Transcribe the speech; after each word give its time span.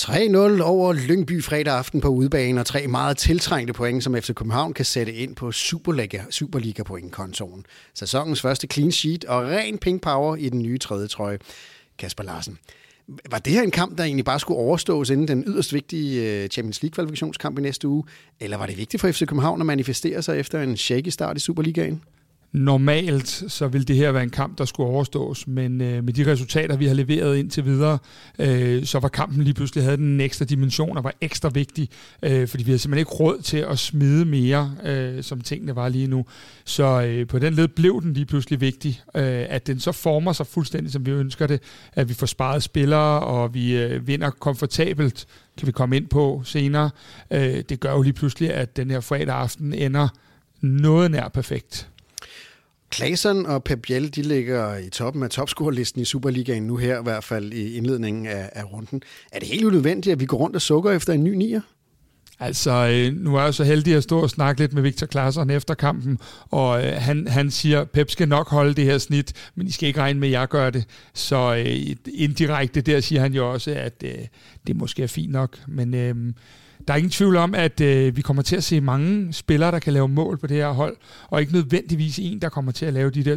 3-0 0.00 0.62
over 0.62 0.92
Lyngby 0.92 1.42
fredag 1.42 1.74
aften 1.74 2.00
på 2.00 2.08
udebane, 2.08 2.60
og 2.60 2.66
tre 2.66 2.86
meget 2.86 3.16
tiltrængte 3.16 3.72
point, 3.72 4.04
som 4.04 4.16
FC 4.16 4.34
København 4.34 4.72
kan 4.72 4.84
sætte 4.84 5.12
ind 5.12 5.36
på 5.36 5.52
Superliga, 5.52 6.22
Superliga 6.30 6.82
pointkontoren. 6.82 7.66
Sæsonens 7.94 8.40
første 8.40 8.66
clean 8.72 8.92
sheet 8.92 9.24
og 9.24 9.42
ren 9.42 9.78
pink 9.78 10.02
power 10.02 10.36
i 10.36 10.48
den 10.48 10.62
nye 10.62 10.78
tredje 10.78 11.08
trøje. 11.08 11.38
Kasper 11.98 12.24
Larsen. 12.24 12.58
Var 13.30 13.38
det 13.38 13.52
her 13.52 13.62
en 13.62 13.70
kamp, 13.70 13.98
der 13.98 14.04
egentlig 14.04 14.24
bare 14.24 14.40
skulle 14.40 14.60
overstås 14.60 15.10
inden 15.10 15.28
den 15.28 15.44
yderst 15.46 15.72
vigtige 15.72 16.42
øh, 16.42 16.48
Champions 16.48 16.82
League-kvalifikationskamp 16.82 17.58
i 17.58 17.62
næste 17.62 17.88
uge? 17.88 18.04
Eller 18.40 18.56
var 18.56 18.66
det 18.66 18.78
vigtigt 18.78 19.00
for 19.00 19.10
FC 19.10 19.26
København 19.26 19.60
at 19.60 19.66
manifestere 19.66 20.22
sig 20.22 20.38
efter 20.38 20.62
en 20.62 20.76
shaky 20.76 21.08
start 21.08 21.36
i 21.36 21.40
Superligaen? 21.40 22.02
Normalt 22.52 23.44
så 23.48 23.68
vil 23.68 23.88
det 23.88 23.96
her 23.96 24.12
være 24.12 24.22
en 24.22 24.30
kamp, 24.30 24.58
der 24.58 24.64
skulle 24.64 24.88
overstås, 24.88 25.46
men 25.46 25.80
øh, 25.80 26.04
med 26.04 26.12
de 26.12 26.32
resultater, 26.32 26.76
vi 26.76 26.86
har 26.86 26.94
leveret 26.94 27.36
indtil 27.36 27.64
videre, 27.64 27.98
øh, 28.38 28.84
så 28.84 28.98
var 28.98 29.08
kampen 29.08 29.42
lige 29.42 29.54
pludselig 29.54 29.84
havde 29.84 29.96
den 29.96 30.20
ekstra 30.20 30.44
dimension 30.44 30.96
og 30.96 31.04
var 31.04 31.14
ekstra 31.20 31.48
vigtig, 31.48 31.88
øh, 32.22 32.48
fordi 32.48 32.64
vi 32.64 32.70
havde 32.70 32.78
simpelthen 32.78 33.00
ikke 33.00 33.10
råd 33.10 33.42
til 33.42 33.56
at 33.56 33.78
smide 33.78 34.24
mere, 34.24 34.74
øh, 34.84 35.22
som 35.22 35.40
tingene 35.40 35.76
var 35.76 35.88
lige 35.88 36.06
nu. 36.06 36.24
Så 36.64 37.02
øh, 37.02 37.26
på 37.26 37.38
den 37.38 37.54
led 37.54 37.68
blev 37.68 38.02
den 38.02 38.12
lige 38.12 38.26
pludselig 38.26 38.60
vigtig, 38.60 39.00
øh, 39.16 39.46
at 39.48 39.66
den 39.66 39.80
så 39.80 39.92
former 39.92 40.32
sig 40.32 40.46
fuldstændig, 40.46 40.92
som 40.92 41.06
vi 41.06 41.10
ønsker 41.10 41.46
det, 41.46 41.62
at 41.92 42.08
vi 42.08 42.14
får 42.14 42.26
sparet 42.26 42.62
spillere, 42.62 43.20
og 43.20 43.54
vi 43.54 43.76
øh, 43.76 44.06
vinder 44.06 44.30
komfortabelt, 44.30 45.26
kan 45.58 45.66
vi 45.66 45.72
komme 45.72 45.96
ind 45.96 46.06
på 46.06 46.42
senere. 46.44 46.90
Øh, 47.30 47.62
det 47.68 47.80
gør 47.80 47.92
jo 47.92 48.02
lige 48.02 48.12
pludselig, 48.12 48.54
at 48.54 48.76
den 48.76 48.90
her 48.90 49.00
fredag 49.00 49.34
aften 49.34 49.74
ender 49.74 50.08
noget 50.60 51.10
nær 51.10 51.28
perfekt. 51.28 51.90
Klaasen 52.90 53.46
og 53.46 53.64
Pep 53.64 53.82
Biel, 53.82 54.14
de 54.14 54.22
ligger 54.22 54.76
i 54.76 54.88
toppen 54.90 55.22
af 55.22 55.30
topscorerlisten 55.30 56.02
i 56.02 56.04
Superligaen 56.04 56.62
nu 56.62 56.76
her, 56.76 57.00
i 57.00 57.02
hvert 57.02 57.24
fald 57.24 57.52
i 57.52 57.74
indledningen 57.74 58.26
af, 58.26 58.50
af 58.52 58.72
runden. 58.72 59.02
Er 59.32 59.38
det 59.38 59.48
helt 59.48 59.64
unødvendigt, 59.64 60.12
at 60.12 60.20
vi 60.20 60.26
går 60.26 60.36
rundt 60.36 60.56
og 60.56 60.62
sukker 60.62 60.90
efter 60.90 61.12
en 61.12 61.24
ny 61.24 61.34
nier? 61.34 61.60
Altså, 62.40 62.70
øh, 62.70 63.16
nu 63.16 63.36
er 63.36 63.42
jeg 63.42 63.54
så 63.54 63.64
heldig 63.64 63.94
at 63.94 64.02
stå 64.02 64.20
og 64.20 64.30
snakke 64.30 64.60
lidt 64.60 64.72
med 64.72 64.82
Victor 64.82 65.06
Klaasen 65.06 65.50
efter 65.50 65.74
kampen, 65.74 66.18
og 66.50 66.86
øh, 66.86 66.92
han, 66.92 67.28
han 67.28 67.50
siger, 67.50 67.84
Pep 67.84 68.10
skal 68.10 68.28
nok 68.28 68.48
holde 68.48 68.74
det 68.74 68.84
her 68.84 68.98
snit, 68.98 69.32
men 69.54 69.66
I 69.66 69.70
skal 69.70 69.86
ikke 69.86 70.00
regne 70.00 70.20
med, 70.20 70.28
at 70.28 70.32
jeg 70.32 70.48
gør 70.48 70.70
det. 70.70 70.84
Så 71.14 71.54
øh, 71.56 71.96
indirekte 72.14 72.80
der 72.80 73.00
siger 73.00 73.20
han 73.20 73.34
jo 73.34 73.52
også, 73.52 73.70
at 73.70 74.04
det 74.66 74.76
måske 74.76 75.02
er 75.02 75.06
fint 75.06 75.32
nok, 75.32 75.58
men... 75.68 75.94
Øh, 75.94 76.14
der 76.90 76.94
er 76.94 76.98
ingen 76.98 77.10
tvivl 77.10 77.36
om, 77.36 77.54
at 77.54 77.80
øh, 77.80 78.16
vi 78.16 78.22
kommer 78.22 78.42
til 78.42 78.56
at 78.56 78.64
se 78.64 78.80
mange 78.80 79.32
spillere, 79.32 79.70
der 79.70 79.78
kan 79.78 79.92
lave 79.92 80.08
mål 80.08 80.38
på 80.38 80.46
det 80.46 80.56
her 80.56 80.70
hold, 80.70 80.96
og 81.28 81.40
ikke 81.40 81.52
nødvendigvis 81.52 82.18
en, 82.18 82.42
der 82.42 82.48
kommer 82.48 82.72
til 82.72 82.86
at 82.86 82.92
lave 82.92 83.10
de 83.10 83.24
der 83.24 83.36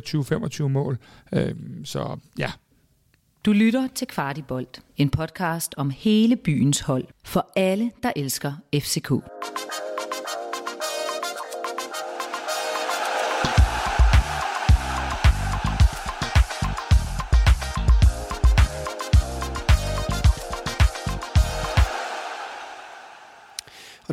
20-25 0.63 0.67
mål. 0.67 0.97
Øh, 1.33 1.55
så 1.83 2.19
ja. 2.37 2.51
Du 3.45 3.51
lytter 3.51 3.87
til 3.95 4.07
Kvartibolt, 4.07 4.81
en 4.97 5.09
podcast 5.09 5.75
om 5.77 5.89
hele 5.89 6.35
byens 6.35 6.79
hold, 6.79 7.05
for 7.25 7.51
alle, 7.55 7.91
der 8.03 8.11
elsker 8.15 8.53
FCK. 8.75 9.11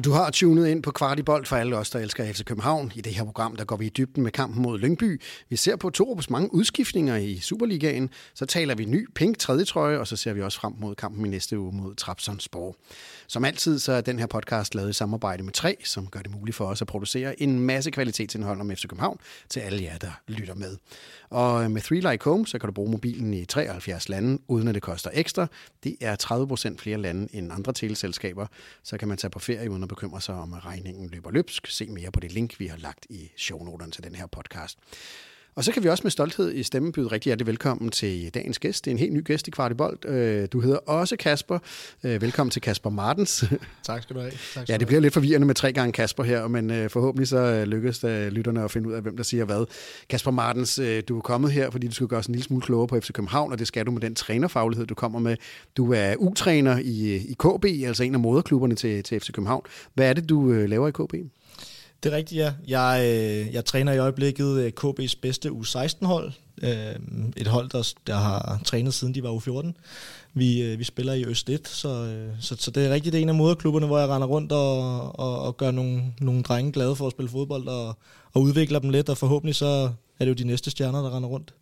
Og 0.00 0.04
du 0.04 0.10
har 0.10 0.30
tunet 0.30 0.68
ind 0.68 0.82
på 0.82 0.90
Kvartibold 0.90 1.46
for 1.46 1.56
alle 1.56 1.76
os, 1.76 1.90
der 1.90 1.98
elsker 1.98 2.32
FC 2.32 2.44
København. 2.44 2.92
I 2.94 3.00
det 3.00 3.14
her 3.14 3.24
program, 3.24 3.56
der 3.56 3.64
går 3.64 3.76
vi 3.76 3.86
i 3.86 3.88
dybden 3.88 4.22
med 4.22 4.32
kampen 4.32 4.62
mod 4.62 4.78
Lyngby. 4.78 5.22
Vi 5.48 5.56
ser 5.56 5.76
på 5.76 5.90
Torup's 5.98 6.26
mange 6.30 6.54
udskiftninger 6.54 7.16
i 7.16 7.38
Superligaen. 7.38 8.10
Så 8.34 8.46
taler 8.46 8.74
vi 8.74 8.84
ny 8.84 9.08
pink 9.14 9.38
tredje 9.38 9.64
trøje, 9.64 9.98
og 9.98 10.06
så 10.06 10.16
ser 10.16 10.32
vi 10.32 10.42
også 10.42 10.60
frem 10.60 10.72
mod 10.78 10.94
kampen 10.94 11.26
i 11.26 11.28
næste 11.28 11.58
uge 11.58 11.72
mod 11.72 11.94
Trabzonspor. 11.94 12.76
Som 13.30 13.44
altid 13.44 13.78
så 13.78 13.92
er 13.92 14.00
den 14.00 14.18
her 14.18 14.26
podcast 14.26 14.74
lavet 14.74 14.90
i 14.90 14.92
samarbejde 14.92 15.42
med 15.42 15.52
Tre, 15.52 15.76
som 15.84 16.06
gør 16.06 16.20
det 16.20 16.30
muligt 16.30 16.56
for 16.56 16.64
os 16.66 16.82
at 16.82 16.88
producere 16.88 17.42
en 17.42 17.60
masse 17.60 17.90
kvalitetsindhold 17.90 18.60
om 18.60 18.70
FC 18.70 18.82
København 18.82 19.18
til 19.48 19.60
alle 19.60 19.82
jer, 19.82 19.98
der 19.98 20.20
lytter 20.28 20.54
med. 20.54 20.76
Og 21.28 21.64
øh, 21.64 21.70
med 21.70 21.82
3 21.82 21.94
Like 21.94 22.24
Home, 22.24 22.46
så 22.46 22.58
kan 22.58 22.66
du 22.66 22.72
bruge 22.72 22.90
mobilen 22.90 23.34
i 23.34 23.44
73 23.44 24.08
lande, 24.08 24.42
uden 24.48 24.68
at 24.68 24.74
det 24.74 24.82
koster 24.82 25.10
ekstra. 25.14 25.46
Det 25.84 25.96
er 26.00 26.16
30% 26.72 26.78
flere 26.78 26.98
lande 26.98 27.28
end 27.32 27.52
andre 27.52 27.72
teleselskaber. 27.72 28.46
Så 28.82 28.98
kan 28.98 29.08
man 29.08 29.18
tage 29.18 29.30
på 29.30 29.38
ferie 29.38 29.70
uden 29.70 29.82
at 29.82 29.88
bekymre 29.88 30.20
sig 30.20 30.34
om, 30.34 30.54
at 30.54 30.66
regningen 30.66 31.10
løber 31.10 31.30
løbsk. 31.30 31.66
Se 31.66 31.86
mere 31.86 32.10
på 32.10 32.20
det 32.20 32.32
link, 32.32 32.60
vi 32.60 32.66
har 32.66 32.76
lagt 32.76 33.06
i 33.10 33.30
shownoterne 33.36 33.92
til 33.92 34.04
den 34.04 34.14
her 34.14 34.26
podcast. 34.26 34.78
Og 35.54 35.64
så 35.64 35.72
kan 35.72 35.82
vi 35.82 35.88
også 35.88 36.02
med 36.02 36.10
stolthed 36.10 36.54
i 36.54 36.62
stemmen 36.62 36.92
byde 36.92 37.06
rigtig 37.06 37.30
hjertelig 37.30 37.46
velkommen 37.46 37.90
til 37.90 38.34
dagens 38.34 38.58
gæst. 38.58 38.84
Det 38.84 38.90
er 38.90 38.94
en 38.94 38.98
helt 38.98 39.12
ny 39.12 39.24
gæst 39.24 39.48
i 39.48 39.50
Kvartibold. 39.50 40.08
Øh, 40.08 40.48
du 40.52 40.60
hedder 40.60 40.76
også 40.76 41.16
Kasper. 41.16 41.58
Øh, 42.04 42.22
velkommen 42.22 42.50
til 42.50 42.62
Kasper 42.62 42.90
Martens. 42.90 43.44
Tak 43.82 44.02
skal 44.02 44.16
du 44.16 44.20
have. 44.20 44.30
Tak 44.30 44.38
skal 44.50 44.64
ja, 44.68 44.76
det 44.76 44.86
bliver 44.86 45.00
lidt 45.00 45.14
forvirrende 45.14 45.46
med 45.46 45.54
tre 45.54 45.72
gange 45.72 45.92
Kasper 45.92 46.22
her, 46.22 46.48
men 46.48 46.70
øh, 46.70 46.90
forhåbentlig 46.90 47.28
så 47.28 47.64
lykkes 47.64 47.98
det 47.98 48.32
lytterne 48.32 48.64
at 48.64 48.70
finde 48.70 48.88
ud 48.88 48.92
af, 48.92 49.02
hvem 49.02 49.16
der 49.16 49.22
siger 49.22 49.44
hvad. 49.44 49.66
Kasper 50.08 50.30
Martens, 50.30 50.80
du 51.08 51.16
er 51.16 51.20
kommet 51.20 51.52
her, 51.52 51.70
fordi 51.70 51.86
du 51.86 51.94
skal 51.94 52.06
gøre 52.06 52.18
os 52.18 52.26
en 52.26 52.34
lille 52.34 52.44
smule 52.44 52.62
klogere 52.62 52.86
på 52.86 53.00
FC 53.00 53.12
København, 53.12 53.52
og 53.52 53.58
det 53.58 53.66
skal 53.66 53.86
du 53.86 53.90
med 53.90 54.00
den 54.00 54.14
trænerfaglighed, 54.14 54.86
du 54.86 54.94
kommer 54.94 55.18
med. 55.18 55.36
Du 55.76 55.92
er 55.92 56.14
U-træner 56.18 56.78
i, 56.78 57.16
i 57.16 57.36
KB, 57.38 57.64
altså 57.86 58.04
en 58.04 58.14
af 58.14 58.20
moderklubberne 58.20 58.74
til, 58.74 59.02
til 59.02 59.20
FC 59.20 59.32
København. 59.32 59.62
Hvad 59.94 60.08
er 60.08 60.12
det, 60.12 60.28
du 60.28 60.52
laver 60.52 60.88
i 60.88 60.92
KB? 60.92 61.14
Det 62.02 62.12
er 62.12 62.16
rigtigt, 62.16 62.38
ja. 62.38 62.52
Jeg, 62.68 63.02
øh, 63.04 63.54
jeg 63.54 63.64
træner 63.64 63.92
i 63.92 63.98
øjeblikket 63.98 64.58
øh, 64.58 64.72
KB's 64.80 65.14
bedste 65.22 65.48
U16-hold. 65.48 66.32
Øh, 66.62 66.94
et 67.36 67.46
hold, 67.46 67.68
der, 67.68 67.92
der 68.06 68.14
har 68.14 68.60
trænet 68.64 68.94
siden 68.94 69.14
de 69.14 69.22
var 69.22 69.30
U14. 69.30 69.72
Vi, 70.34 70.62
øh, 70.62 70.78
vi 70.78 70.84
spiller 70.84 71.12
i 71.12 71.24
Øst 71.24 71.50
1, 71.50 71.68
så, 71.68 71.88
øh, 71.88 72.28
så, 72.40 72.56
så 72.58 72.70
det 72.70 72.86
er 72.86 72.90
rigtigt 72.90 73.12
det 73.12 73.18
er 73.18 73.22
en 73.22 73.28
af 73.28 73.34
moderklubberne, 73.34 73.86
hvor 73.86 73.98
jeg 73.98 74.08
render 74.08 74.28
rundt 74.28 74.52
og, 74.52 75.02
og, 75.20 75.42
og 75.42 75.56
gør 75.56 75.70
nogle, 75.70 76.02
nogle 76.20 76.42
drenge 76.42 76.72
glade 76.72 76.96
for 76.96 77.06
at 77.06 77.12
spille 77.12 77.30
fodbold 77.30 77.68
og, 77.68 77.98
og 78.32 78.42
udvikler 78.42 78.78
dem 78.78 78.90
lidt, 78.90 79.08
og 79.08 79.18
forhåbentlig 79.18 79.54
så 79.54 79.90
er 80.18 80.24
det 80.24 80.28
jo 80.28 80.34
de 80.34 80.44
næste 80.44 80.70
stjerner, 80.70 81.02
der 81.02 81.16
render 81.16 81.28
rundt. 81.28 81.54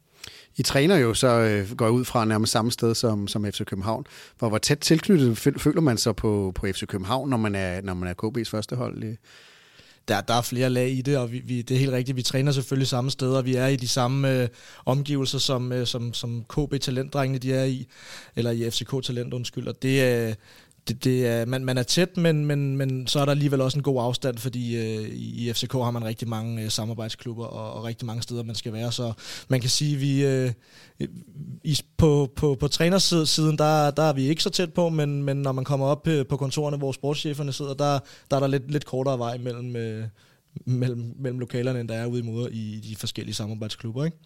I 0.57 0.63
træner 0.63 0.97
jo 0.97 1.15
så 1.15 1.29
øh, 1.29 1.77
går 1.77 1.89
ud 1.89 2.05
fra 2.05 2.25
nærmest 2.25 2.53
samme 2.53 2.73
sted 2.73 2.95
som, 2.95 3.29
som 3.29 3.45
FC 3.45 3.65
København. 3.65 4.07
Hvor, 4.39 4.49
hvor 4.49 4.59
tæt 4.59 4.79
tilknyttet 4.79 5.39
føler 5.39 5.81
man 5.81 5.99
sig 5.99 6.17
på, 6.17 6.53
på 6.55 6.67
FC 6.67 6.87
København, 6.87 7.31
når 7.31 7.37
man 7.37 7.55
er, 7.55 7.81
når 7.81 7.95
man 7.95 8.09
er 8.09 8.15
KB's 8.25 8.51
første 8.51 8.77
hold? 8.77 9.17
Der, 10.09 10.21
der 10.21 10.35
er 10.35 10.43
flere 10.43 10.71
lag 10.71 10.91
i 10.91 11.03
det, 11.03 11.19
og 11.19 11.33
vi, 11.33 11.39
vi, 11.39 11.63
det 11.63 11.75
er 11.75 11.79
helt 11.79 11.93
rigtigt, 11.93 12.17
vi 12.17 12.23
træner 12.23 12.53
selvfølgelig 12.53 12.89
samme 12.89 13.11
steder, 13.11 13.43
vi 13.43 13.55
er 13.55 13.67
i 13.67 13.77
de 13.77 13.89
samme 13.89 14.43
øh, 14.43 14.49
omgivelser, 14.87 15.39
som, 15.39 15.73
øh, 15.73 15.87
som, 15.87 16.15
som 16.15 16.45
KB 16.49 16.81
Talentdrengene 16.81 17.39
de 17.39 17.55
er 17.55 17.65
i, 17.65 17.87
eller 18.37 18.51
i 18.51 18.71
FCK 18.71 19.05
Talent, 19.05 19.35
undskyld, 19.35 19.69
og 19.69 19.83
det, 19.83 20.27
øh, 20.29 20.35
det, 20.89 21.05
det 21.05 21.27
er, 21.27 21.47
man, 21.47 21.65
man 21.65 21.79
er 21.79 21.83
tæt, 21.83 22.17
men, 22.17 22.47
men, 22.47 22.77
men 22.77 23.07
så 23.07 23.21
er 23.21 23.25
der 23.25 23.33
alligevel 23.33 23.61
også 23.61 23.79
en 23.79 23.83
god 23.83 24.03
afstand, 24.03 24.39
fordi 24.39 24.77
øh, 24.77 25.09
i 25.09 25.53
FCK 25.53 25.73
har 25.73 25.91
man 25.91 26.05
rigtig 26.05 26.29
mange 26.29 26.63
øh, 26.63 26.71
samarbejdsklubber 26.71 27.45
og, 27.45 27.73
og 27.73 27.85
rigtig 27.85 28.07
mange 28.07 28.23
steder, 28.23 28.43
man 28.43 28.55
skal 28.55 28.73
være. 28.73 28.93
Så 28.93 29.13
man 29.49 29.61
kan 29.61 29.71
sige, 29.71 29.97
vi 29.97 30.27
øh, 30.27 30.53
i, 31.65 31.79
på, 31.97 32.33
på, 32.37 32.57
på 32.61 32.69
trænersiden, 32.69 33.59
der, 33.59 33.91
der 33.91 34.03
er 34.03 34.13
vi 34.13 34.29
ikke 34.29 34.43
så 34.43 34.51
tæt 34.51 34.73
på, 34.73 34.89
men, 34.89 35.23
men 35.23 35.37
når 35.37 35.53
man 35.53 35.65
kommer 35.65 35.87
op 35.87 36.09
øh, 36.09 36.27
på 36.27 36.37
kontorerne, 36.37 36.77
hvor 36.77 36.93
sportscheferne 36.93 37.53
sidder, 37.53 37.75
der, 37.75 37.99
der 38.31 38.37
er 38.37 38.41
der 38.41 38.47
lidt, 38.47 38.71
lidt 38.71 38.85
kortere 38.85 39.19
vej 39.19 39.39
mellem, 39.39 39.77
øh, 39.77 40.05
mellem, 40.65 41.15
mellem 41.19 41.39
lokalerne, 41.39 41.81
end 41.81 41.89
der 41.89 41.95
er 41.95 42.07
ude 42.07 42.21
i 42.21 42.23
moder 42.23 42.49
i 42.49 42.81
de 42.89 42.97
forskellige 42.97 43.35
samarbejdsklubber. 43.35 44.05
Ikke? 44.05 44.17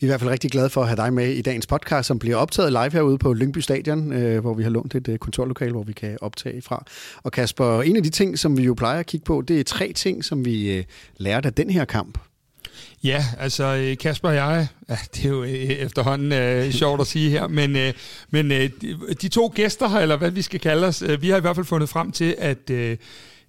Vi 0.00 0.06
er 0.06 0.08
i 0.08 0.10
hvert 0.10 0.20
fald 0.20 0.30
rigtig 0.30 0.50
glade 0.50 0.70
for 0.70 0.80
at 0.80 0.88
have 0.88 0.96
dig 0.96 1.12
med 1.12 1.28
i 1.28 1.42
dagens 1.42 1.66
podcast, 1.66 2.06
som 2.06 2.18
bliver 2.18 2.36
optaget 2.36 2.72
live 2.72 2.92
herude 2.92 3.18
på 3.18 3.32
Lyngby 3.32 3.58
Stadion, 3.58 4.12
øh, 4.12 4.40
hvor 4.40 4.54
vi 4.54 4.62
har 4.62 4.70
lånt 4.70 4.94
et 4.94 5.08
øh, 5.08 5.18
kontorlokale, 5.18 5.72
hvor 5.72 5.82
vi 5.82 5.92
kan 5.92 6.18
optage 6.20 6.62
fra. 6.62 6.84
Og 7.22 7.32
Kasper, 7.32 7.82
en 7.82 7.96
af 7.96 8.02
de 8.02 8.10
ting, 8.10 8.38
som 8.38 8.58
vi 8.58 8.62
jo 8.62 8.74
plejer 8.74 9.00
at 9.00 9.06
kigge 9.06 9.24
på, 9.24 9.42
det 9.48 9.60
er 9.60 9.64
tre 9.64 9.92
ting, 9.92 10.24
som 10.24 10.44
vi 10.44 10.72
øh, 10.72 10.84
lærte 11.16 11.46
af 11.46 11.54
den 11.54 11.70
her 11.70 11.84
kamp. 11.84 12.18
Ja, 13.04 13.24
altså 13.38 13.64
øh, 13.64 13.96
Kasper 13.96 14.28
og 14.28 14.34
jeg, 14.34 14.66
ja, 14.88 14.98
det 15.14 15.24
er 15.24 15.28
jo 15.28 15.42
øh, 15.42 15.50
efterhånden 15.50 16.32
øh, 16.32 16.72
sjovt 16.72 17.00
at 17.00 17.06
sige 17.06 17.30
her, 17.30 17.48
men, 17.48 17.76
øh, 17.76 17.92
men 18.30 18.52
øh, 18.52 18.70
de 19.22 19.28
to 19.28 19.52
gæster, 19.54 19.88
eller 19.88 20.16
hvad 20.16 20.30
vi 20.30 20.42
skal 20.42 20.60
kalde 20.60 20.86
os, 20.86 21.02
øh, 21.02 21.22
vi 21.22 21.28
har 21.28 21.36
i 21.36 21.40
hvert 21.40 21.56
fald 21.56 21.66
fundet 21.66 21.88
frem 21.88 22.12
til, 22.12 22.34
at 22.38 22.70
øh, 22.70 22.96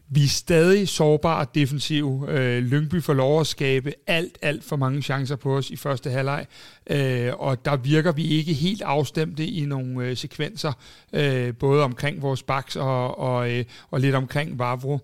vi 0.10 0.24
er 0.24 0.28
stadig 0.28 0.88
sårbare 0.88 1.46
defensiv. 1.56 2.26
Øh, 2.30 2.64
Lyngby 2.64 3.04
får 3.04 3.14
lov 3.14 3.40
at 3.40 3.48
skabe 3.48 3.94
alt, 4.08 4.38
alt 4.42 4.64
for 4.64 4.76
mange 4.76 5.02
chancer 5.02 5.36
på 5.36 5.58
os 5.58 5.70
i 5.70 5.76
første 5.76 6.10
halvleg, 6.10 6.46
øh, 6.90 7.34
og 7.40 7.66
der 7.66 7.76
virker 7.76 8.12
vi 8.12 8.28
ikke 8.28 8.54
helt 8.54 8.82
afstemte 8.82 9.46
i 9.46 9.66
nogle 9.66 10.06
øh, 10.06 10.18
sekvenser, 10.18 10.74
øh, 11.14 11.54
både 11.54 11.84
omkring 11.84 12.22
vores 12.22 12.44
baks 12.44 12.76
og, 12.76 13.20
og, 13.20 13.52
øh, 13.52 13.66
og 13.92 14.00
lidt 14.00 14.16
omkring 14.16 14.60
Vavro. 14.60 15.00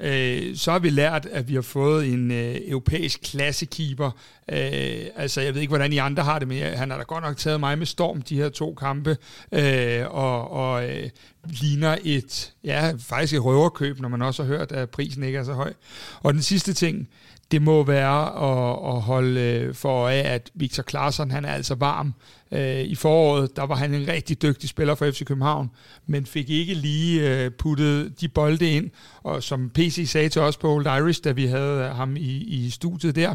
Øh, 0.00 0.56
så 0.56 0.72
har 0.72 0.78
vi 0.78 0.90
lært, 0.90 1.26
at 1.26 1.48
vi 1.48 1.54
har 1.54 1.62
fået 1.62 2.08
en 2.08 2.30
øh, 2.30 2.56
europæisk 2.66 3.20
klassekeeper. 3.20 4.10
Øh, 4.52 5.06
altså, 5.16 5.40
jeg 5.40 5.54
ved 5.54 5.60
ikke, 5.60 5.70
hvordan 5.70 5.92
I 5.92 5.96
andre 5.96 6.22
har 6.22 6.38
det, 6.38 6.48
men 6.48 6.62
han 6.62 6.90
har 6.90 6.98
da 6.98 7.02
godt 7.02 7.24
nok 7.24 7.36
taget 7.36 7.60
mig 7.60 7.78
med 7.78 7.86
storm 7.86 8.22
de 8.22 8.36
her 8.36 8.48
to 8.48 8.74
kampe, 8.74 9.16
øh, 9.52 10.04
og, 10.10 10.50
og 10.50 10.88
øh, 10.88 11.10
ligner 11.44 11.96
et, 12.04 12.52
ja, 12.64 12.92
faktisk 12.98 13.34
et 13.34 13.44
røverkøb, 13.44 14.00
når 14.00 14.08
man 14.08 14.22
også 14.22 14.42
har 14.42 14.48
hørt, 14.48 14.72
at 14.72 14.90
prisen 14.90 15.22
ikke 15.22 15.38
er 15.38 15.44
så 15.44 15.52
høj. 15.52 15.72
Og 16.20 16.34
den 16.34 16.42
sidste 16.42 16.72
ting, 16.72 17.08
det 17.50 17.62
må 17.62 17.82
være 17.82 18.26
at, 18.26 18.96
at 18.96 19.02
holde 19.02 19.40
øh, 19.40 19.74
for 19.74 19.88
øje, 19.88 20.20
at 20.20 20.50
Victor 20.54 20.82
Claesson, 20.82 21.30
han 21.30 21.44
er 21.44 21.52
altså 21.52 21.74
varm. 21.74 22.14
Øh, 22.52 22.80
I 22.80 22.94
foråret, 22.94 23.56
der 23.56 23.62
var 23.66 23.74
han 23.74 23.94
en 23.94 24.08
rigtig 24.08 24.42
dygtig 24.42 24.68
spiller 24.68 24.94
for 24.94 25.10
FC 25.10 25.24
København, 25.24 25.70
men 26.06 26.26
fik 26.26 26.50
ikke 26.50 26.74
lige 26.74 27.30
øh, 27.30 27.50
puttet 27.50 28.20
de 28.20 28.28
bolde 28.28 28.70
ind, 28.70 28.90
og 29.22 29.42
som 29.42 29.70
PC 29.70 30.04
sagde 30.10 30.28
til 30.28 30.42
os 30.42 30.56
på 30.56 30.72
Old 30.72 30.86
Irish, 30.86 31.24
da 31.24 31.32
vi 31.32 31.46
havde 31.46 31.88
ham 31.88 32.16
i, 32.16 32.36
i 32.36 32.70
studiet 32.70 33.16
der, 33.16 33.34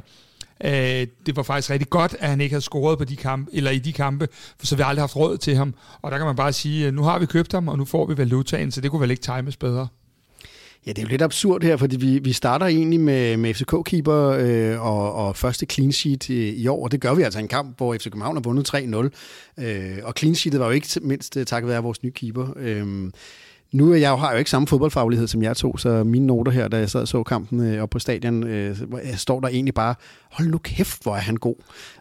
Øh, 0.66 1.08
det 1.26 1.36
var 1.36 1.44
faktisk 1.44 1.70
rigtig 1.70 1.90
godt, 1.90 2.16
at 2.20 2.30
han 2.30 2.42
ikke 2.42 2.54
havde 2.54 2.64
scoret 2.64 2.98
på 2.98 3.04
de 3.04 3.16
kampe, 3.16 3.56
eller 3.56 3.72
i 3.72 3.80
de 3.80 3.94
kampe, 3.94 4.28
for 4.60 4.66
så 4.66 4.76
vi 4.76 4.84
aldrig 4.86 5.02
haft 5.02 5.16
råd 5.16 5.38
til 5.38 5.56
ham. 5.56 5.74
Og 6.02 6.12
der 6.12 6.18
kan 6.18 6.28
man 6.28 6.36
bare 6.36 6.54
sige, 6.54 6.88
at 6.88 6.94
nu 6.94 7.04
har 7.04 7.20
vi 7.20 7.26
købt 7.26 7.52
ham, 7.52 7.68
og 7.68 7.78
nu 7.78 7.86
får 7.86 8.06
vi 8.06 8.18
valutaen, 8.18 8.72
så 8.72 8.82
det 8.82 8.92
kunne 8.92 9.02
vel 9.02 9.12
ikke 9.12 9.24
times 9.24 9.58
bedre. 9.58 9.88
Ja, 10.86 10.92
det 10.92 10.98
er 10.98 11.02
jo 11.02 11.08
lidt 11.08 11.22
absurd 11.22 11.64
her, 11.64 11.78
fordi 11.78 11.98
vi, 11.98 12.20
vi 12.20 12.34
starter 12.34 12.66
egentlig 12.66 13.00
med, 13.00 13.38
med 13.38 13.54
FCK-keeper 13.54 14.38
øh, 14.40 14.86
og, 14.86 15.14
og 15.14 15.36
første 15.36 15.66
clean 15.66 15.92
sheet 15.92 16.30
i, 16.30 16.50
i 16.56 16.68
år, 16.68 16.84
og 16.84 16.92
det 16.92 17.02
gør 17.02 17.14
vi 17.14 17.22
altså 17.22 17.40
en 17.40 17.48
kamp, 17.48 17.78
hvor 17.78 17.94
FC 17.94 18.04
København 18.04 18.36
har 18.36 18.42
vundet 18.42 18.74
3-0. 19.60 19.64
Øh, 19.64 19.98
og 20.04 20.14
clean 20.18 20.36
sheetet 20.36 20.60
var 20.60 20.66
jo 20.66 20.72
ikke 20.72 20.88
mindst 21.02 21.38
øh, 21.38 21.46
takket 21.46 21.70
være 21.70 21.84
vores 21.84 22.04
nye 22.04 22.12
keeper. 22.12 22.48
Øh, 22.58 23.12
nu 23.74 23.92
er 23.92 23.96
jeg 23.96 24.12
jo, 24.12 24.16
har 24.16 24.28
jeg 24.28 24.34
jo 24.34 24.40
ikke 24.40 24.50
samme 24.52 24.68
fodboldfaglighed 24.68 25.28
som 25.28 25.44
jeg 25.44 25.58
to, 25.58 25.78
så 25.78 26.04
mine 26.04 26.26
noter 26.26 26.52
her, 26.52 26.68
da 26.68 26.78
jeg 26.78 26.90
sad 26.90 27.02
og 27.02 27.08
så 27.08 27.24
kampen 27.24 27.60
øh, 27.74 27.84
op 27.84 27.90
på 27.90 28.00
stadion, 28.00 28.44
øh, 28.44 28.78
øh, 29.04 29.16
står 29.16 29.40
der 29.40 29.48
egentlig 29.48 29.74
bare, 29.74 29.96
hold 30.34 30.48
nu 30.48 30.58
kæft, 30.58 31.04
hvor 31.04 31.16
er 31.16 31.20
han 31.20 31.36
god. 31.36 31.56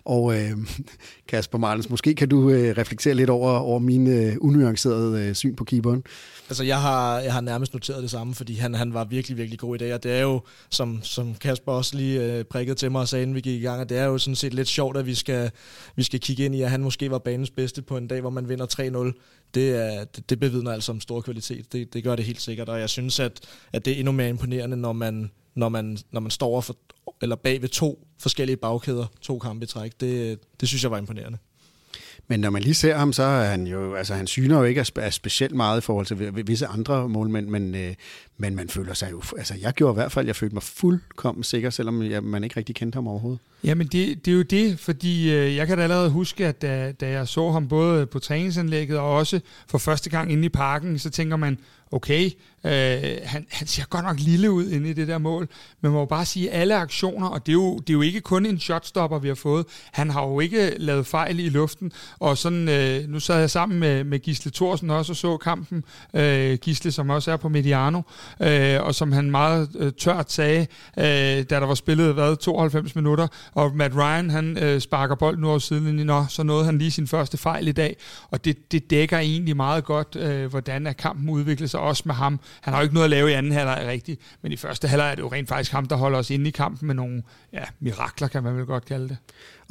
Og 0.05 0.41
øh, 0.41 0.51
Kasper 1.29 1.59
Martens, 1.59 1.91
måske 1.91 2.15
kan 2.15 2.29
du 2.29 2.51
øh, 2.51 2.77
reflektere 2.79 3.15
lidt 3.15 3.31
over, 3.31 3.51
over 3.51 3.79
min 3.79 4.07
øh, 4.07 4.37
unuancerede 4.41 5.29
øh, 5.29 5.35
syn 5.35 5.57
på 5.57 5.65
keeperen. 5.65 6.03
Altså, 6.49 6.65
jeg 6.65 6.81
har, 6.81 7.19
jeg 7.19 7.33
har 7.33 7.41
nærmest 7.41 7.73
noteret 7.75 8.03
det 8.03 8.11
samme, 8.11 8.35
fordi 8.35 8.55
han, 8.55 8.75
han 8.75 8.95
var 8.95 9.05
virkelig, 9.05 9.37
virkelig 9.37 9.59
god 9.59 9.75
i 9.75 9.79
dag, 9.79 9.95
og 9.95 10.03
det 10.03 10.13
er 10.13 10.21
jo, 10.21 10.41
som, 10.71 11.03
som 11.03 11.35
Kasper 11.35 11.73
også 11.73 11.97
lige 11.97 12.25
øh, 12.25 12.45
prikkede 12.45 12.75
til 12.75 12.93
mig 12.93 13.01
og 13.01 13.09
sagde, 13.09 13.23
inden 13.23 13.35
vi 13.35 13.41
gik 13.41 13.61
i 13.61 13.65
gang, 13.65 13.81
at 13.81 13.89
det 13.89 13.99
er 13.99 14.05
jo 14.05 14.19
sådan 14.19 14.37
set 14.37 14.55
lidt 14.55 14.69
sjovt, 14.69 14.97
at 14.97 15.07
vi 15.07 15.15
skal, 15.15 15.51
vi 15.97 16.03
skal 16.03 16.21
kigge 16.21 16.45
ind 16.45 16.55
i, 16.55 16.63
at 16.63 16.71
han 16.71 16.83
måske 16.83 17.11
var 17.11 17.19
banens 17.19 17.51
bedste 17.51 17.83
på 17.83 17.97
en 17.97 18.07
dag, 18.07 18.21
hvor 18.21 18.31
man 18.31 18.49
vinder 18.49 18.67
3-0. 19.13 19.49
Det, 19.55 19.71
er, 19.71 20.05
det, 20.05 20.31
det 20.31 20.41
bevidner 20.41 20.73
altså 20.73 20.93
om 20.93 21.01
stor 21.01 21.21
kvalitet. 21.21 21.73
Det, 21.73 21.95
det 21.95 22.05
gør 22.05 22.17
det 22.17 22.25
helt 22.25 22.41
sikkert, 22.41 22.69
og 22.69 22.81
jeg 22.81 22.89
synes, 22.89 23.21
at, 23.21 23.41
at 23.73 23.85
det 23.85 23.93
er 23.93 23.97
endnu 23.97 24.13
mere 24.13 24.29
imponerende, 24.29 24.77
når 24.77 24.93
man, 24.93 25.31
når 25.55 25.69
man, 25.69 25.99
når 26.11 26.21
man 26.21 26.31
står 26.31 26.61
for, 26.61 26.77
eller 27.23 27.37
bag 27.37 27.63
ved 27.63 27.69
to 27.69 28.07
forskellige 28.19 28.57
bagkæder, 28.57 29.07
to 29.21 29.39
kampe 29.39 29.65
i 29.65 29.67
træk. 29.67 30.01
Det, 30.01 30.39
det 30.61 30.69
synes 30.69 30.83
jeg 30.83 30.91
var 30.91 30.99
imponerende. 30.99 31.39
Men 32.29 32.41
når 32.41 32.51
man 32.51 32.63
lige 32.63 32.75
ser 32.75 32.97
ham, 32.97 33.13
så 33.13 33.23
er 33.23 33.45
han 33.45 33.67
jo, 33.67 33.95
altså 33.95 34.15
han 34.15 34.27
syner 34.27 34.59
jo 34.59 34.65
ikke 34.65 34.85
af 34.97 35.13
specielt 35.13 35.55
meget 35.55 35.79
i 35.79 35.85
forhold 35.85 36.07
til 36.07 36.47
visse 36.47 36.67
andre 36.67 37.09
målmænd, 37.09 37.49
men, 37.49 37.75
øh, 37.75 37.95
men 38.43 38.57
man 38.57 38.69
føler 38.69 38.95
sig 38.95 39.11
jo, 39.11 39.23
altså 39.39 39.55
jeg 39.61 39.73
gjorde 39.73 39.93
i 39.93 39.95
hvert 39.95 40.13
fald, 40.13 40.27
jeg 40.27 40.37
følte 40.37 40.55
mig 40.55 40.63
fuldkommen 40.63 41.45
sikker, 41.45 41.71
selvom 41.71 42.03
jeg, 42.03 42.25
man 42.25 42.45
ikke 42.45 42.57
rigtig 42.57 42.75
kendte 42.75 42.97
ham 42.97 43.09
overhovedet. 43.09 43.41
Jamen 43.65 43.87
det, 43.87 44.25
det 44.25 44.33
er 44.33 44.37
jo 44.37 44.43
det, 44.43 44.79
fordi 44.79 45.33
øh, 45.33 45.57
jeg 45.57 45.67
kan 45.67 45.77
da 45.77 45.83
allerede 45.83 46.11
huske, 46.11 46.47
at 46.47 46.63
da, 46.63 46.93
da 46.93 47.11
jeg 47.11 47.29
så 47.29 47.51
ham 47.51 47.69
både 47.69 48.07
på 48.07 48.19
træningsanlægget 48.19 48.99
og 48.99 49.17
også 49.17 49.41
for 49.69 49.79
første 49.79 50.11
gang 50.11 50.33
inde 50.33 50.45
i 50.45 50.49
parken, 50.49 50.99
så 50.99 51.11
tænker 51.11 51.37
man, 51.37 51.59
okay, 51.93 52.31
øh, 52.65 53.19
han, 53.25 53.47
han 53.51 53.67
ser 53.67 53.85
godt 53.85 54.05
nok 54.05 54.21
lille 54.21 54.51
ud 54.51 54.71
inde 54.71 54.91
i 54.91 54.93
det 54.93 55.09
der 55.09 55.19
mål, 55.19 55.49
men 55.81 55.91
man 55.91 55.93
må 55.93 56.05
bare 56.05 56.25
sige, 56.25 56.51
at 56.51 56.61
alle 56.61 56.77
aktioner, 56.77 57.27
og 57.27 57.47
det 57.47 57.53
er, 57.53 57.55
jo, 57.55 57.79
det 57.79 57.91
er 57.91 57.95
jo 57.95 58.03
ikke 58.03 58.21
kun 58.21 58.47
en 58.47 58.59
shotstopper, 58.59 59.19
vi 59.19 59.29
har 59.29 59.35
fået, 59.35 59.67
han 59.93 60.11
har 60.11 60.27
jo 60.27 60.41
ikke 60.41 60.75
lavet 60.79 61.07
fejl 61.07 61.39
i 61.39 61.49
luften, 61.49 61.93
og 62.19 62.39
sådan, 62.39 62.69
øh, 62.69 63.09
nu 63.09 63.21
sad 63.21 63.39
jeg 63.39 63.51
sammen 63.51 63.81
med, 63.81 64.05
med 64.05 64.19
Gisle 64.19 64.51
Thorsen 64.51 64.91
også 64.91 65.13
og 65.13 65.17
så 65.17 65.37
kampen, 65.37 65.85
øh, 66.15 66.59
Gisle, 66.59 66.93
som 66.93 67.11
også 67.11 67.33
er 67.33 67.37
på 67.37 67.49
Mediano, 67.49 68.03
øh, 68.41 68.83
og 68.83 68.95
som 68.95 69.13
han 69.13 69.31
meget 69.31 69.69
øh, 69.79 69.93
tørt 69.93 70.33
sagde, 70.33 70.67
øh, 70.99 71.05
da 71.05 71.45
der 71.45 71.67
var 71.67 71.75
spillet, 71.75 72.15
hvad, 72.15 72.37
92 72.37 72.95
minutter, 72.95 73.27
og 73.55 73.77
Matt 73.77 73.95
Ryan, 73.95 74.31
han 74.31 74.59
øh, 74.59 74.81
sparker 74.81 75.15
bolden 75.15 75.41
nu 75.41 75.49
over 75.49 75.59
sidelinjen, 75.59 76.11
og 76.11 76.27
så 76.29 76.43
nåede 76.43 76.65
han 76.65 76.79
lige 76.79 76.91
sin 76.91 77.07
første 77.07 77.39
fejl 77.39 77.69
i 77.69 77.73
dag, 77.73 77.97
og 78.31 78.45
det, 78.45 78.73
det 78.73 78.91
dækker 78.91 79.19
egentlig 79.19 79.57
meget 79.57 79.85
godt, 79.85 80.17
øh, 80.17 80.51
hvordan 80.51 80.87
er 80.87 80.93
kampen 80.93 81.29
udviklet 81.29 81.71
sig, 81.71 81.81
også 81.81 82.03
med 82.07 82.15
ham. 82.15 82.41
Han 82.61 82.73
har 82.73 82.81
jo 82.81 82.83
ikke 82.83 82.95
noget 82.95 83.05
at 83.05 83.11
lave 83.11 83.31
i 83.31 83.33
anden 83.33 83.53
halvleg 83.53 83.85
rigtigt, 83.89 84.21
men 84.43 84.53
i 84.53 84.57
første 84.57 84.89
halvleg 84.89 85.11
er 85.11 85.15
det 85.15 85.23
jo 85.23 85.29
rent 85.29 85.49
faktisk 85.49 85.73
ham, 85.73 85.87
der 85.87 85.97
holder 85.97 86.19
os 86.19 86.31
inde 86.31 86.49
i 86.49 86.51
kampen 86.51 86.87
med 86.87 86.95
nogle 86.95 87.23
ja, 87.53 87.65
mirakler, 87.81 88.29
kan 88.29 88.43
man 88.43 88.57
vel 88.57 88.67
godt 88.67 88.85
kalde 88.85 89.09
det. 89.09 89.17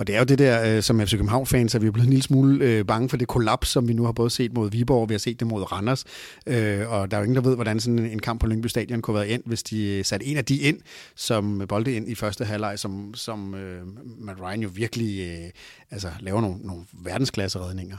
Og 0.02 0.08
det 0.08 0.16
er 0.16 0.20
jo 0.20 0.26
det 0.26 0.40
der, 0.40 0.76
øh, 0.76 0.84
som 0.84 1.00
FC 1.00 1.12
København-fans, 1.12 1.76
at 1.76 1.82
vi 1.82 1.88
er 1.88 1.92
blevet 1.92 2.06
en 2.06 2.10
lille 2.10 2.24
smule 2.24 2.66
øh, 2.66 2.86
bange 2.86 3.10
for 3.10 3.18
det 3.18 3.28
kollaps, 3.28 3.70
som 3.70 3.88
vi 3.88 3.94
nu 3.94 4.06
har 4.06 4.12
både 4.12 4.30
set 4.30 4.54
mod 4.54 4.72
Viborg, 4.72 5.02
og 5.02 5.10
vi 5.10 5.14
har 5.14 5.20
set 5.20 5.40
det 5.40 5.48
mod 5.48 5.72
Randers. 5.72 6.06
Øh, 6.48 6.92
og 6.92 7.12
der 7.12 7.18
er 7.18 7.22
jo 7.22 7.24
ingen, 7.24 7.36
der 7.36 7.42
ved, 7.42 7.56
hvordan 7.56 7.80
sådan 7.80 8.00
en 8.00 8.20
kamp 8.20 8.42
på 8.42 8.48
Lyngby 8.48 8.68
Stadion 8.68 9.02
kunne 9.02 9.16
være 9.16 9.28
ind, 9.28 9.44
hvis 9.46 9.64
de 9.64 9.84
øh, 9.84 10.06
satte 10.06 10.26
en 10.26 10.38
af 10.38 10.46
de 10.46 10.58
ind, 10.58 10.80
som 11.16 11.62
øh, 11.62 11.68
bolde 11.68 11.94
ind 11.94 12.10
i 12.10 12.16
første 12.16 12.46
halvleg, 12.46 12.80
som, 12.80 13.14
som 13.14 13.56
øh, 13.56 13.82
Matt 14.20 14.42
Ryan 14.42 14.62
jo 14.62 14.70
virkelig 14.74 15.20
øh, 15.20 15.50
altså, 15.92 16.10
laver 16.20 16.42
nogle, 16.42 16.58
nogle 16.64 16.84
verdensklasse-redninger. 16.94 17.98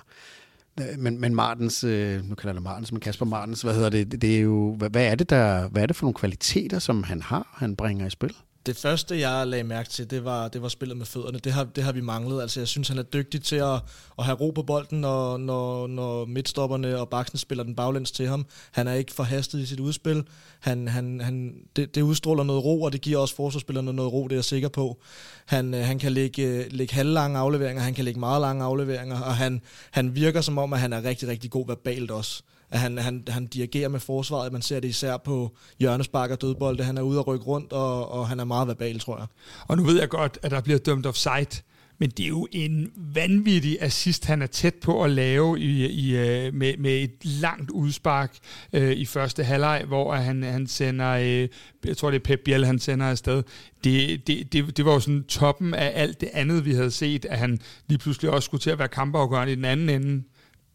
Øh, 0.80 0.98
men, 0.98 1.20
men 1.20 1.34
Martens, 1.34 1.84
øh, 1.84 2.28
nu 2.28 2.34
kalder 2.34 2.50
jeg 2.50 2.54
det 2.54 2.62
Martens, 2.62 2.92
men 2.92 3.00
Kasper 3.00 3.26
Martens, 3.26 3.62
hvad 3.62 3.74
hedder 3.74 3.90
det, 3.90 4.22
det 4.22 4.36
er 4.36 4.40
jo, 4.40 4.74
hvad, 4.74 4.90
hvad, 4.90 5.06
er 5.06 5.14
det 5.14 5.30
der, 5.30 5.68
hvad 5.68 5.82
er 5.82 5.86
det 5.86 5.96
for 5.96 6.04
nogle 6.04 6.14
kvaliteter, 6.14 6.78
som 6.78 7.02
han 7.02 7.22
har, 7.22 7.56
han 7.56 7.76
bringer 7.76 8.06
i 8.06 8.10
spil? 8.10 8.34
Det 8.66 8.76
første, 8.76 9.20
jeg 9.20 9.46
lagde 9.46 9.64
mærke 9.64 9.88
til, 9.88 10.10
det 10.10 10.24
var, 10.24 10.48
det 10.48 10.62
var 10.62 10.68
spillet 10.68 10.96
med 10.96 11.06
fødderne. 11.06 11.38
Det 11.38 11.52
har, 11.52 11.64
det 11.64 11.84
har 11.84 11.92
vi 11.92 12.00
manglet. 12.00 12.42
Altså, 12.42 12.60
jeg 12.60 12.68
synes, 12.68 12.88
han 12.88 12.98
er 12.98 13.02
dygtig 13.02 13.42
til 13.42 13.56
at, 13.56 13.80
at 14.18 14.24
have 14.24 14.36
ro 14.36 14.50
på 14.50 14.62
bolden, 14.62 15.00
når, 15.00 15.36
når, 15.36 15.86
når 15.86 16.24
midtstopperne 16.24 16.98
og 16.98 17.08
baksen 17.08 17.38
spiller 17.38 17.64
den 17.64 17.74
baglæns 17.74 18.10
til 18.10 18.28
ham. 18.28 18.46
Han 18.70 18.88
er 18.88 18.92
ikke 18.92 19.12
forhastet 19.12 19.58
i 19.58 19.66
sit 19.66 19.80
udspil. 19.80 20.24
Han, 20.60 20.88
han, 20.88 21.20
han, 21.20 21.54
det, 21.76 21.94
det 21.94 22.02
udstråler 22.02 22.44
noget 22.44 22.64
ro, 22.64 22.82
og 22.82 22.92
det 22.92 23.00
giver 23.00 23.18
også 23.18 23.36
forsvarsspillerne 23.36 23.92
noget 23.92 24.12
ro, 24.12 24.24
det 24.24 24.32
er 24.32 24.36
jeg 24.36 24.44
sikker 24.44 24.68
på. 24.68 25.02
Han, 25.46 25.74
øh, 25.74 25.84
han 25.84 25.98
kan 25.98 26.12
lægge, 26.12 26.42
øh, 26.42 26.66
lægge 26.70 26.94
halvlange 26.94 27.38
afleveringer, 27.38 27.82
han 27.82 27.94
kan 27.94 28.04
lægge 28.04 28.20
meget 28.20 28.40
lange 28.40 28.64
afleveringer, 28.64 29.20
og 29.20 29.36
han, 29.36 29.60
han 29.90 30.14
virker 30.14 30.40
som 30.40 30.58
om, 30.58 30.72
at 30.72 30.80
han 30.80 30.92
er 30.92 31.04
rigtig, 31.04 31.28
rigtig 31.28 31.50
god 31.50 31.66
verbalt 31.66 32.10
også 32.10 32.42
at 32.72 32.80
han, 32.80 32.98
han, 32.98 33.24
han 33.28 33.46
dirigerer 33.46 33.88
med 33.88 34.00
forsvaret. 34.00 34.52
Man 34.52 34.62
ser 34.62 34.80
det 34.80 34.88
især 34.88 35.16
på 35.16 35.56
hjørnespark 35.78 36.30
og 36.30 36.40
dødbolde. 36.40 36.84
Han 36.84 36.98
er 36.98 37.02
ude 37.02 37.18
at 37.18 37.26
rykke 37.26 37.46
rundt, 37.46 37.72
og, 37.72 38.12
og 38.12 38.28
han 38.28 38.40
er 38.40 38.44
meget 38.44 38.68
verbal, 38.68 38.98
tror 38.98 39.18
jeg. 39.18 39.26
Og 39.68 39.76
nu 39.76 39.84
ved 39.84 39.98
jeg 39.98 40.08
godt, 40.08 40.38
at 40.42 40.50
der 40.50 40.60
bliver 40.60 40.78
dømt 40.78 41.06
offside, 41.06 41.62
men 41.98 42.10
det 42.10 42.24
er 42.24 42.28
jo 42.28 42.48
en 42.52 42.92
vanvittig 42.96 43.78
assist, 43.80 44.24
han 44.24 44.42
er 44.42 44.46
tæt 44.46 44.74
på 44.74 45.04
at 45.04 45.10
lave 45.10 45.60
i, 45.60 45.86
i, 45.86 46.16
øh, 46.16 46.54
med, 46.54 46.76
med 46.76 47.02
et 47.02 47.24
langt 47.24 47.70
udspark 47.70 48.36
øh, 48.72 48.92
i 48.92 49.04
første 49.04 49.44
halvleg, 49.44 49.84
hvor 49.86 50.14
han, 50.14 50.42
han 50.42 50.66
sender, 50.66 51.10
øh, 51.10 51.48
jeg 51.84 51.96
tror 51.96 52.10
det 52.10 52.18
er 52.18 52.24
Pep 52.24 52.40
Biel, 52.44 52.66
han 52.66 52.78
sender 52.78 53.06
afsted. 53.06 53.42
Det, 53.84 54.26
det, 54.26 54.52
det, 54.52 54.76
det 54.76 54.84
var 54.84 54.92
jo 54.92 55.00
sådan 55.00 55.24
toppen 55.24 55.74
af 55.74 55.92
alt 55.94 56.20
det 56.20 56.28
andet, 56.32 56.64
vi 56.64 56.74
havde 56.74 56.90
set, 56.90 57.24
at 57.24 57.38
han 57.38 57.60
lige 57.88 57.98
pludselig 57.98 58.30
også 58.30 58.46
skulle 58.46 58.60
til 58.60 58.70
at 58.70 58.78
være 58.78 58.88
kampafgørende 58.88 59.52
i 59.52 59.56
den 59.56 59.64
anden 59.64 59.88
ende 59.88 60.22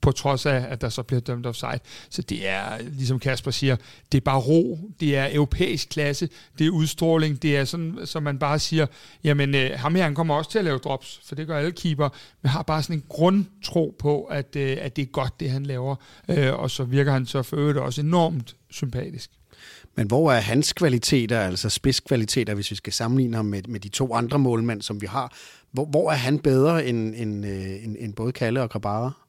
på 0.01 0.11
trods 0.11 0.45
af, 0.45 0.65
at 0.69 0.81
der 0.81 0.89
så 0.89 1.03
bliver 1.03 1.19
dømt 1.19 1.45
offside. 1.45 1.79
Så 2.09 2.21
det 2.21 2.47
er, 2.47 2.77
ligesom 2.81 3.19
Kasper 3.19 3.51
siger, 3.51 3.75
det 4.11 4.17
er 4.17 4.21
bare 4.21 4.39
ro, 4.39 4.79
det 4.99 5.17
er 5.17 5.29
europæisk 5.31 5.89
klasse, 5.89 6.29
det 6.59 6.67
er 6.67 6.71
udstråling, 6.71 7.41
det 7.41 7.57
er 7.57 7.65
sådan, 7.65 7.99
som 8.05 8.23
man 8.23 8.39
bare 8.39 8.59
siger, 8.59 8.85
jamen 9.23 9.55
øh, 9.55 9.71
ham 9.75 9.95
her, 9.95 10.03
han 10.03 10.15
kommer 10.15 10.35
også 10.35 10.51
til 10.51 10.59
at 10.59 10.65
lave 10.65 10.77
drops, 10.77 11.21
for 11.25 11.35
det 11.35 11.47
gør 11.47 11.57
alle 11.57 11.71
keeper, 11.71 12.09
men 12.41 12.49
har 12.49 12.63
bare 12.63 12.83
sådan 12.83 12.95
en 12.95 13.03
grundtro 13.09 13.95
på, 13.99 14.23
at, 14.23 14.55
øh, 14.55 14.77
at 14.81 14.95
det 14.95 15.01
er 15.01 15.05
godt, 15.05 15.39
det 15.39 15.49
han 15.49 15.65
laver, 15.65 15.95
øh, 16.29 16.53
og 16.53 16.71
så 16.71 16.83
virker 16.83 17.11
han 17.11 17.25
så 17.25 17.43
for 17.43 17.57
øvrigt 17.57 17.77
også 17.77 18.01
enormt 18.01 18.55
sympatisk. 18.69 19.29
Men 19.95 20.07
hvor 20.07 20.31
er 20.31 20.39
hans 20.39 20.73
kvaliteter, 20.73 21.39
altså 21.39 21.69
spidskvaliteter, 21.69 22.53
hvis 22.53 22.71
vi 22.71 22.75
skal 22.75 22.93
sammenligne 22.93 23.35
ham 23.35 23.45
med, 23.45 23.61
med 23.67 23.79
de 23.79 23.89
to 23.89 24.13
andre 24.13 24.39
målmænd, 24.39 24.81
som 24.81 25.01
vi 25.01 25.05
har? 25.05 25.33
Hvor, 25.71 25.85
hvor 25.85 26.11
er 26.11 26.15
han 26.15 26.39
bedre 26.39 26.85
end, 26.85 27.15
end, 27.15 27.45
øh, 27.45 27.83
end, 27.83 27.95
end 27.99 28.13
både 28.13 28.31
Kalle 28.31 28.61
og 28.61 28.69
Grabara? 28.69 29.26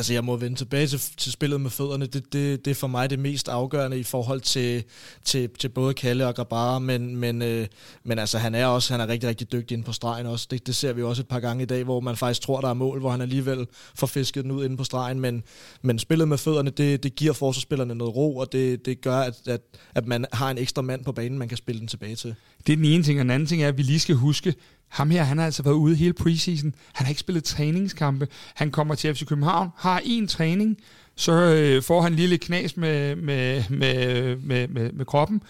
Altså, 0.00 0.12
jeg 0.12 0.24
må 0.24 0.36
vende 0.36 0.56
tilbage 0.56 0.86
til, 0.86 1.00
til 1.16 1.32
spillet 1.32 1.60
med 1.60 1.70
fødderne. 1.70 2.06
Det, 2.06 2.32
det, 2.32 2.64
det 2.64 2.70
er 2.70 2.74
for 2.74 2.86
mig 2.86 3.10
det 3.10 3.18
mest 3.18 3.48
afgørende 3.48 3.98
i 3.98 4.02
forhold 4.02 4.40
til, 4.40 4.84
til, 5.24 5.50
til 5.58 5.68
både 5.68 5.94
Kalle 5.94 6.26
og 6.26 6.34
Grabara, 6.34 6.78
men, 6.78 7.16
men, 7.16 7.42
øh, 7.42 7.66
men 8.04 8.18
altså, 8.18 8.38
han 8.38 8.54
er 8.54 8.66
også 8.66 8.92
han 8.92 9.00
er 9.00 9.08
rigtig, 9.08 9.28
rigtig 9.28 9.52
dygtig 9.52 9.74
inde 9.74 9.84
på 9.84 9.92
stregen 9.92 10.26
også. 10.26 10.46
Det, 10.50 10.66
det 10.66 10.76
ser 10.76 10.92
vi 10.92 11.02
også 11.02 11.22
et 11.22 11.28
par 11.28 11.40
gange 11.40 11.62
i 11.62 11.66
dag, 11.66 11.84
hvor 11.84 12.00
man 12.00 12.16
faktisk 12.16 12.40
tror, 12.40 12.60
der 12.60 12.68
er 12.68 12.74
mål, 12.74 13.00
hvor 13.00 13.10
han 13.10 13.20
alligevel 13.20 13.66
får 13.94 14.06
fisket 14.06 14.44
den 14.44 14.50
ud 14.50 14.64
inde 14.64 14.76
på 14.76 14.84
stregen, 14.84 15.20
men, 15.20 15.42
men 15.82 15.98
spillet 15.98 16.28
med 16.28 16.38
fødderne, 16.38 16.70
det, 16.70 17.02
det 17.02 17.14
giver 17.14 17.32
forsvarsspillerne 17.32 17.94
noget 17.94 18.16
ro, 18.16 18.36
og 18.36 18.52
det, 18.52 18.86
det 18.86 19.00
gør, 19.00 19.18
at, 19.18 19.34
at, 19.46 19.60
at 19.94 20.06
man 20.06 20.26
har 20.32 20.50
en 20.50 20.58
ekstra 20.58 20.82
mand 20.82 21.04
på 21.04 21.12
banen, 21.12 21.38
man 21.38 21.48
kan 21.48 21.56
spille 21.56 21.78
den 21.78 21.88
tilbage 21.88 22.16
til. 22.16 22.34
Det 22.66 22.72
er 22.72 22.76
den 22.76 22.84
ene 22.84 23.02
ting, 23.02 23.18
og 23.18 23.22
den 23.22 23.30
anden 23.30 23.46
ting 23.46 23.62
er, 23.62 23.68
at 23.68 23.78
vi 23.78 23.82
lige 23.82 24.00
skal 24.00 24.14
huske, 24.14 24.54
ham 24.90 25.10
her, 25.10 25.22
han 25.22 25.38
har 25.38 25.44
altså 25.44 25.62
været 25.62 25.74
ude 25.74 25.94
hele 25.94 26.12
preseason. 26.12 26.74
Han 26.92 27.06
har 27.06 27.10
ikke 27.10 27.20
spillet 27.20 27.44
træningskampe. 27.44 28.28
Han 28.54 28.70
kommer 28.70 28.94
til 28.94 29.14
FC 29.14 29.26
København, 29.26 29.68
har 29.76 30.02
en 30.04 30.26
træning, 30.26 30.76
så 31.16 31.32
øh, 31.32 31.82
får 31.82 32.02
han 32.02 32.12
en 32.12 32.18
lille 32.18 32.38
knas 32.38 32.76
med, 32.76 33.16
med, 33.16 33.64
med, 33.68 34.36
med, 34.36 34.68
med, 34.68 34.92
med 34.92 35.04
kroppen, 35.04 35.42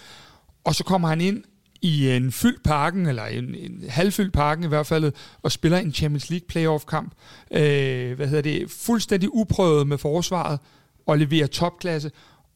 og 0.65 0.75
så 0.75 0.85
kommer 0.85 1.09
han 1.09 1.21
ind 1.21 1.45
i 1.83 2.11
en 2.11 2.33
fyldt 2.33 2.63
parken, 2.63 3.07
eller 3.07 3.25
en, 3.25 3.55
en 3.55 3.85
halvfyldt 3.89 4.33
parken 4.33 4.65
i 4.65 4.69
hvert 4.69 4.87
fald, 4.87 5.13
og 5.43 5.53
spiller 5.53 5.79
en 5.79 5.93
Champions 5.93 6.31
League 6.31 6.47
playoff-kamp. 6.49 7.13
Øh, 7.51 8.17
hvad 8.17 8.27
hedder 8.27 8.43
det? 8.43 8.71
Fuldstændig 8.71 9.35
uprøvet 9.35 9.87
med 9.87 9.99
forsvaret, 9.99 10.59
og 11.07 11.19
leverer 11.19 11.47
topklasse, 11.47 12.11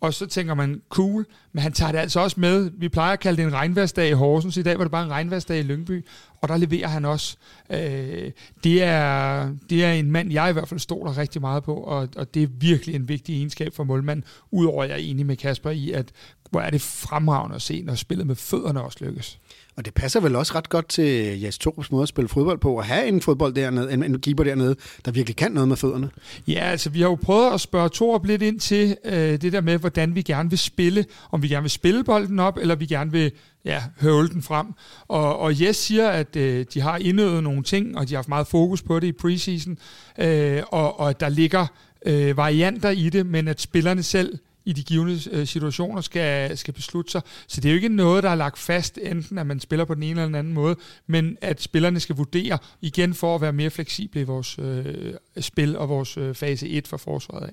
og 0.07 0.15
så 0.15 0.27
tænker 0.27 0.55
man, 0.55 0.83
cool, 0.89 1.27
men 1.53 1.63
han 1.63 1.73
tager 1.73 1.93
det 1.93 1.99
altså 1.99 2.21
også 2.21 2.41
med. 2.41 2.71
Vi 2.79 2.89
plejer 2.89 3.13
at 3.13 3.21
kalde 3.21 3.37
det 3.37 3.47
en 3.47 3.53
regnværsdag 3.53 4.09
i 4.09 4.13
Horsens, 4.13 4.57
i 4.57 4.63
dag 4.63 4.79
var 4.79 4.85
det 4.85 4.91
bare 4.91 5.05
en 5.05 5.11
regnværsdag 5.11 5.59
i 5.59 5.63
Lyngby, 5.63 6.05
og 6.41 6.49
der 6.49 6.57
leverer 6.57 6.89
han 6.89 7.05
også. 7.05 7.37
Øh, 7.71 8.31
det, 8.65 8.83
er, 8.83 9.51
det 9.71 9.85
er 9.85 9.93
en 9.93 10.11
mand, 10.11 10.33
jeg 10.33 10.51
i 10.51 10.53
hvert 10.53 10.69
fald 10.69 10.81
stoler 10.81 11.19
rigtig 11.19 11.41
meget 11.41 11.65
på, 11.65 11.75
og, 11.75 12.09
og 12.17 12.35
det 12.35 12.43
er 12.43 12.47
virkelig 12.47 12.95
en 12.95 13.09
vigtig 13.09 13.37
egenskab 13.37 13.75
for 13.75 13.85
målmand, 13.85 14.23
udover 14.51 14.85
at 14.85 14.91
jeg 14.91 14.95
er 14.95 15.03
enig 15.03 15.27
med 15.27 15.37
Kasper 15.37 15.71
i, 15.71 15.93
at 15.93 16.13
hvor 16.51 16.61
er 16.61 16.71
det 16.71 16.81
fremragende 16.81 17.57
at 17.57 17.63
se, 17.63 17.83
når 17.83 17.95
spillet 17.95 18.27
med 18.27 18.35
fødderne 18.35 18.83
også 18.83 18.99
lykkes. 19.05 19.39
Og 19.77 19.85
det 19.85 19.95
passer 19.95 20.21
vel 20.21 20.37
også 20.37 20.53
ret 20.55 20.69
godt 20.69 20.89
til 20.89 21.41
Jes 21.41 21.59
Torps 21.59 21.91
måde 21.93 22.03
at 22.03 22.09
spille 22.09 22.29
fodbold 22.29 22.59
på, 22.59 22.79
at 22.79 22.87
have 22.87 23.07
en 23.07 23.21
fodbold 23.21 23.55
dernede, 23.55 23.93
en, 23.93 24.03
en 24.03 24.21
keeper 24.21 24.45
dernede, 24.45 24.77
der 25.05 25.11
virkelig 25.11 25.37
kan 25.37 25.53
noget 25.53 25.69
med 25.69 25.77
fødderne. 25.77 26.11
Ja, 26.49 26.61
altså 26.61 26.91
vi 26.91 27.01
har 27.01 27.09
jo 27.09 27.15
prøvet 27.15 27.55
at 27.55 27.61
spørge 27.61 27.89
Torp 27.89 28.25
lidt 28.25 28.43
ind 28.43 28.61
til 28.61 28.97
øh, 29.05 29.13
det 29.15 29.53
der 29.53 29.61
med, 29.61 29.79
hvordan 29.79 30.15
vi 30.15 30.23
gerne 30.23 30.51
vil 30.51 30.59
spille. 30.59 31.05
Om 31.31 31.43
vi 31.43 31.49
gerne 31.49 31.63
vil 31.63 31.71
spille 31.71 32.05
bolden 32.05 32.39
op, 32.39 32.59
eller 32.59 32.75
vi 32.75 32.87
gerne 32.87 33.13
vil 33.13 33.33
ja, 33.65 33.83
høvle 34.01 34.29
den 34.29 34.43
frem. 34.43 34.67
Og, 35.09 35.39
og 35.39 35.63
Jes 35.63 35.77
siger, 35.77 36.09
at 36.09 36.37
øh, 36.37 36.67
de 36.75 36.81
har 36.81 36.97
indøvet 36.97 37.43
nogle 37.43 37.63
ting, 37.63 37.99
og 37.99 38.09
de 38.09 38.15
har 38.15 38.19
haft 38.19 38.29
meget 38.29 38.47
fokus 38.47 38.83
på 38.83 39.01
det 39.01 39.07
i 39.07 39.13
preseason, 39.13 39.79
øh, 40.19 40.63
og, 40.69 41.01
og 41.01 41.21
der 41.21 41.29
ligger 41.29 41.67
øh, 42.07 42.37
varianter 42.37 42.91
i 42.91 43.09
det, 43.09 43.27
men 43.27 43.49
at 43.49 43.61
spillerne 43.61 44.03
selv 44.03 44.39
i 44.65 44.73
de 44.73 44.83
givende 44.83 45.21
øh, 45.31 45.47
situationer 45.47 46.01
skal, 46.01 46.59
skal 46.59 46.75
beslutte 46.75 47.11
sig. 47.11 47.23
Så 47.47 47.61
det 47.61 47.69
er 47.69 47.73
jo 47.73 47.77
ikke 47.77 47.89
noget, 47.89 48.23
der 48.23 48.31
er 48.31 48.35
lagt 48.35 48.59
fast, 48.59 48.99
enten 49.03 49.39
at 49.39 49.47
man 49.47 49.61
spiller 49.61 49.85
på 49.85 49.95
den 49.95 50.03
ene 50.03 50.11
eller 50.11 50.25
den 50.25 50.35
anden 50.35 50.55
måde, 50.55 50.77
men 51.07 51.37
at 51.41 51.63
spillerne 51.63 52.01
skal 52.01 52.17
vurdere, 52.17 52.59
igen 52.81 53.15
for 53.15 53.35
at 53.35 53.41
være 53.41 53.53
mere 53.53 53.71
fleksible 53.71 54.21
i 54.21 54.25
vores 54.25 54.59
øh, 54.59 55.15
spil 55.41 55.79
og 55.79 55.89
vores 55.89 56.17
øh, 56.17 56.35
fase 56.35 56.69
1 56.69 56.89
for 56.89 56.97
forsvaret 56.97 57.47
af. 57.47 57.53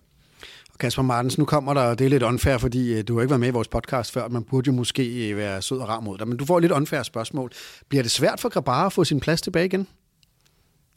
Kasper 0.80 1.02
Martens, 1.02 1.38
nu 1.38 1.46
kommer 1.46 1.74
der, 1.74 1.96
det 1.96 2.06
er 2.06 2.10
lidt 2.10 2.24
unfair, 2.24 2.58
fordi 2.58 2.94
øh, 2.94 3.04
du 3.08 3.16
har 3.16 3.22
ikke 3.22 3.30
været 3.30 3.40
med 3.40 3.48
i 3.48 3.52
vores 3.52 3.68
podcast 3.68 4.12
før, 4.12 4.28
man 4.28 4.44
burde 4.44 4.68
jo 4.68 4.74
måske 4.74 5.30
øh, 5.30 5.38
være 5.38 5.62
sød 5.62 5.78
og 5.78 5.90
rar 5.90 6.00
mod 6.00 6.18
dig, 6.18 6.28
men 6.28 6.38
du 6.38 6.46
får 6.46 6.60
lidt 6.60 6.72
unfair 6.72 7.04
spørgsmål. 7.04 7.52
Bliver 7.90 8.02
det 8.02 8.12
svært 8.12 8.40
for 8.40 8.50
Grabara 8.50 8.86
at 8.86 8.94
få 8.94 9.04
sin 9.04 9.20
plads 9.20 9.42
tilbage 9.42 9.66
igen? 9.66 9.88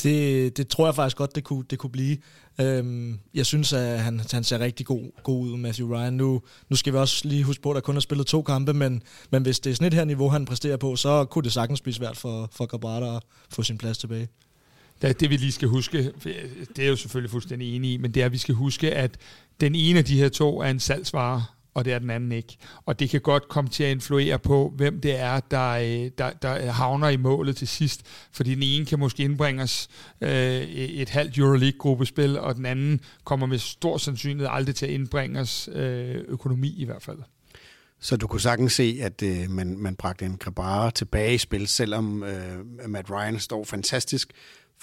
Det, 0.02 0.56
det 0.56 0.68
tror 0.68 0.86
jeg 0.86 0.94
faktisk 0.94 1.16
godt, 1.16 1.34
det 1.34 1.44
kunne, 1.44 1.64
det 1.70 1.78
kunne 1.78 1.90
blive. 1.90 2.16
Øhm, 2.60 3.18
jeg 3.34 3.46
synes, 3.46 3.72
at 3.72 4.00
han, 4.00 4.20
han 4.32 4.44
ser 4.44 4.58
rigtig 4.58 4.86
god, 4.86 5.22
god 5.22 5.46
ud, 5.46 5.56
Matthew 5.56 5.94
Ryan. 5.94 6.12
Nu, 6.12 6.42
nu 6.68 6.76
skal 6.76 6.92
vi 6.92 6.98
også 6.98 7.28
lige 7.28 7.44
huske 7.44 7.62
på, 7.62 7.70
at 7.70 7.74
der 7.74 7.80
kun 7.80 7.94
har 7.94 8.00
spillet 8.00 8.26
to 8.26 8.42
kampe, 8.42 8.74
men, 8.74 9.02
men 9.30 9.42
hvis 9.42 9.60
det 9.60 9.70
er 9.70 9.74
sådan 9.74 9.86
et 9.86 9.94
her 9.94 10.04
niveau, 10.04 10.28
han 10.28 10.44
præsterer 10.44 10.76
på, 10.76 10.96
så 10.96 11.24
kunne 11.24 11.42
det 11.42 11.52
sagtens 11.52 11.80
blive 11.80 11.94
svært 11.94 12.16
for, 12.16 12.48
for 12.52 12.66
Grabara 12.66 13.16
at 13.16 13.22
få 13.50 13.62
sin 13.62 13.78
plads 13.78 13.98
tilbage. 13.98 14.28
Det, 15.02 15.20
det 15.20 15.30
vi 15.30 15.36
lige 15.36 15.52
skal 15.52 15.68
huske, 15.68 16.12
det 16.76 16.84
er 16.84 16.88
jo 16.88 16.96
selvfølgelig 16.96 17.30
fuldstændig 17.30 17.76
enig 17.76 17.92
i, 17.92 17.96
men 17.96 18.10
det 18.14 18.20
er, 18.20 18.26
at 18.26 18.32
vi 18.32 18.38
skal 18.38 18.54
huske, 18.54 18.94
at 18.94 19.18
den 19.60 19.74
ene 19.74 19.98
af 19.98 20.04
de 20.04 20.18
her 20.18 20.28
to 20.28 20.60
er 20.60 20.70
en 20.70 20.80
salgsvare, 20.80 21.44
og 21.74 21.84
det 21.84 21.92
er 21.92 21.98
den 21.98 22.10
anden 22.10 22.32
ikke. 22.32 22.56
Og 22.86 23.00
det 23.00 23.10
kan 23.10 23.20
godt 23.20 23.48
komme 23.48 23.70
til 23.70 23.84
at 23.84 23.90
influere 23.90 24.38
på, 24.38 24.72
hvem 24.76 25.00
det 25.00 25.18
er, 25.18 25.40
der, 25.40 25.70
øh, 25.70 26.10
der, 26.18 26.30
der 26.30 26.70
havner 26.70 27.08
i 27.08 27.16
målet 27.16 27.56
til 27.56 27.68
sidst. 27.68 28.00
Fordi 28.32 28.54
den 28.54 28.62
ene 28.62 28.86
kan 28.86 28.98
måske 28.98 29.22
indbringes 29.22 29.88
øh, 30.20 30.30
et 30.30 31.08
halvt 31.08 31.38
Euroleague-gruppespil, 31.38 32.38
og 32.38 32.56
den 32.56 32.66
anden 32.66 33.00
kommer 33.24 33.46
med 33.46 33.58
stor 33.58 33.98
sandsynlighed 33.98 34.48
aldrig 34.50 34.74
til 34.74 34.86
at 34.86 34.92
indbringes 34.92 35.68
øh, 35.72 36.24
økonomi 36.28 36.74
i 36.76 36.84
hvert 36.84 37.02
fald. 37.02 37.18
Så 38.00 38.16
du 38.16 38.26
kunne 38.26 38.40
sagtens 38.40 38.72
se, 38.72 38.98
at 39.02 39.22
øh, 39.22 39.50
man, 39.50 39.78
man 39.78 39.96
bragte 39.96 40.24
en 40.24 40.36
Grabara 40.36 40.90
tilbage 40.90 41.34
i 41.34 41.38
spil, 41.38 41.68
selvom 41.68 42.22
øh, 42.22 42.88
Matt 42.88 43.10
Ryan 43.10 43.38
står 43.38 43.64
fantastisk 43.64 44.32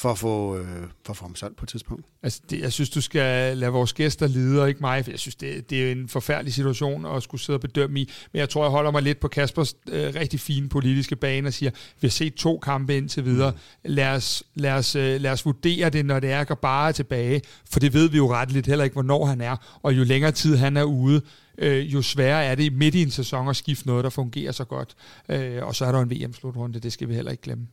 for 0.01 0.11
at 0.11 0.17
få, 0.17 0.57
øh, 0.57 0.65
for 1.05 1.13
at 1.13 1.17
få 1.17 1.25
ham 1.25 1.35
solgt 1.35 1.57
på 1.57 1.65
et 1.65 1.69
tidspunkt. 1.69 2.05
Altså, 2.23 2.41
det, 2.49 2.59
jeg 2.59 2.71
synes, 2.71 2.89
du 2.89 3.01
skal 3.01 3.57
lade 3.57 3.71
vores 3.71 3.93
gæster 3.93 4.27
lide, 4.27 4.61
og 4.61 4.69
ikke 4.69 4.81
mig, 4.81 5.03
for 5.03 5.11
jeg 5.11 5.19
synes, 5.19 5.35
det, 5.35 5.69
det 5.69 5.87
er 5.87 5.91
en 5.91 6.07
forfærdelig 6.07 6.53
situation 6.53 7.05
at 7.05 7.23
skulle 7.23 7.41
sidde 7.41 7.57
og 7.57 7.61
bedømme 7.61 7.99
i. 7.99 8.11
Men 8.31 8.39
jeg 8.39 8.49
tror, 8.49 8.63
jeg 8.63 8.71
holder 8.71 8.91
mig 8.91 9.01
lidt 9.01 9.19
på 9.19 9.27
Kaspers 9.27 9.75
øh, 9.87 10.13
rigtig 10.15 10.39
fine 10.39 10.69
politiske 10.69 11.15
bane 11.15 11.47
og 11.47 11.53
siger, 11.53 11.71
vi 11.71 12.07
har 12.07 12.09
set 12.09 12.33
to 12.33 12.57
kampe 12.57 12.97
indtil 12.97 13.25
videre. 13.25 13.53
Lad 13.85 14.07
os, 14.07 14.43
lad 14.55 14.71
os, 14.71 14.95
øh, 14.95 15.21
lad 15.21 15.31
os 15.31 15.45
vurdere 15.45 15.89
det, 15.89 16.05
når 16.05 16.19
det 16.19 16.31
er 16.31 16.43
bare 16.43 16.93
tilbage, 16.93 17.41
for 17.69 17.79
det 17.79 17.93
ved 17.93 18.09
vi 18.09 18.17
jo 18.17 18.33
ret 18.33 18.51
lidt 18.51 18.67
heller 18.67 18.83
ikke, 18.83 18.93
hvornår 18.93 19.25
han 19.25 19.41
er. 19.41 19.79
Og 19.81 19.97
jo 19.97 20.03
længere 20.03 20.31
tid 20.31 20.55
han 20.55 20.77
er 20.77 20.83
ude, 20.83 21.21
øh, 21.57 21.93
jo 21.93 22.01
sværere 22.01 22.43
er 22.43 22.55
det 22.55 22.73
midt 22.73 22.95
i 22.95 23.01
en 23.01 23.11
sæson 23.11 23.49
at 23.49 23.55
skifte 23.55 23.87
noget, 23.87 24.03
der 24.03 24.09
fungerer 24.09 24.51
så 24.51 24.63
godt. 24.63 24.95
Øh, 25.29 25.65
og 25.65 25.75
så 25.75 25.85
er 25.85 25.91
der 25.91 25.99
en 25.99 26.11
VM-slutrunde, 26.11 26.79
det 26.79 26.93
skal 26.93 27.09
vi 27.09 27.13
heller 27.13 27.31
ikke 27.31 27.43
glemme. 27.43 27.67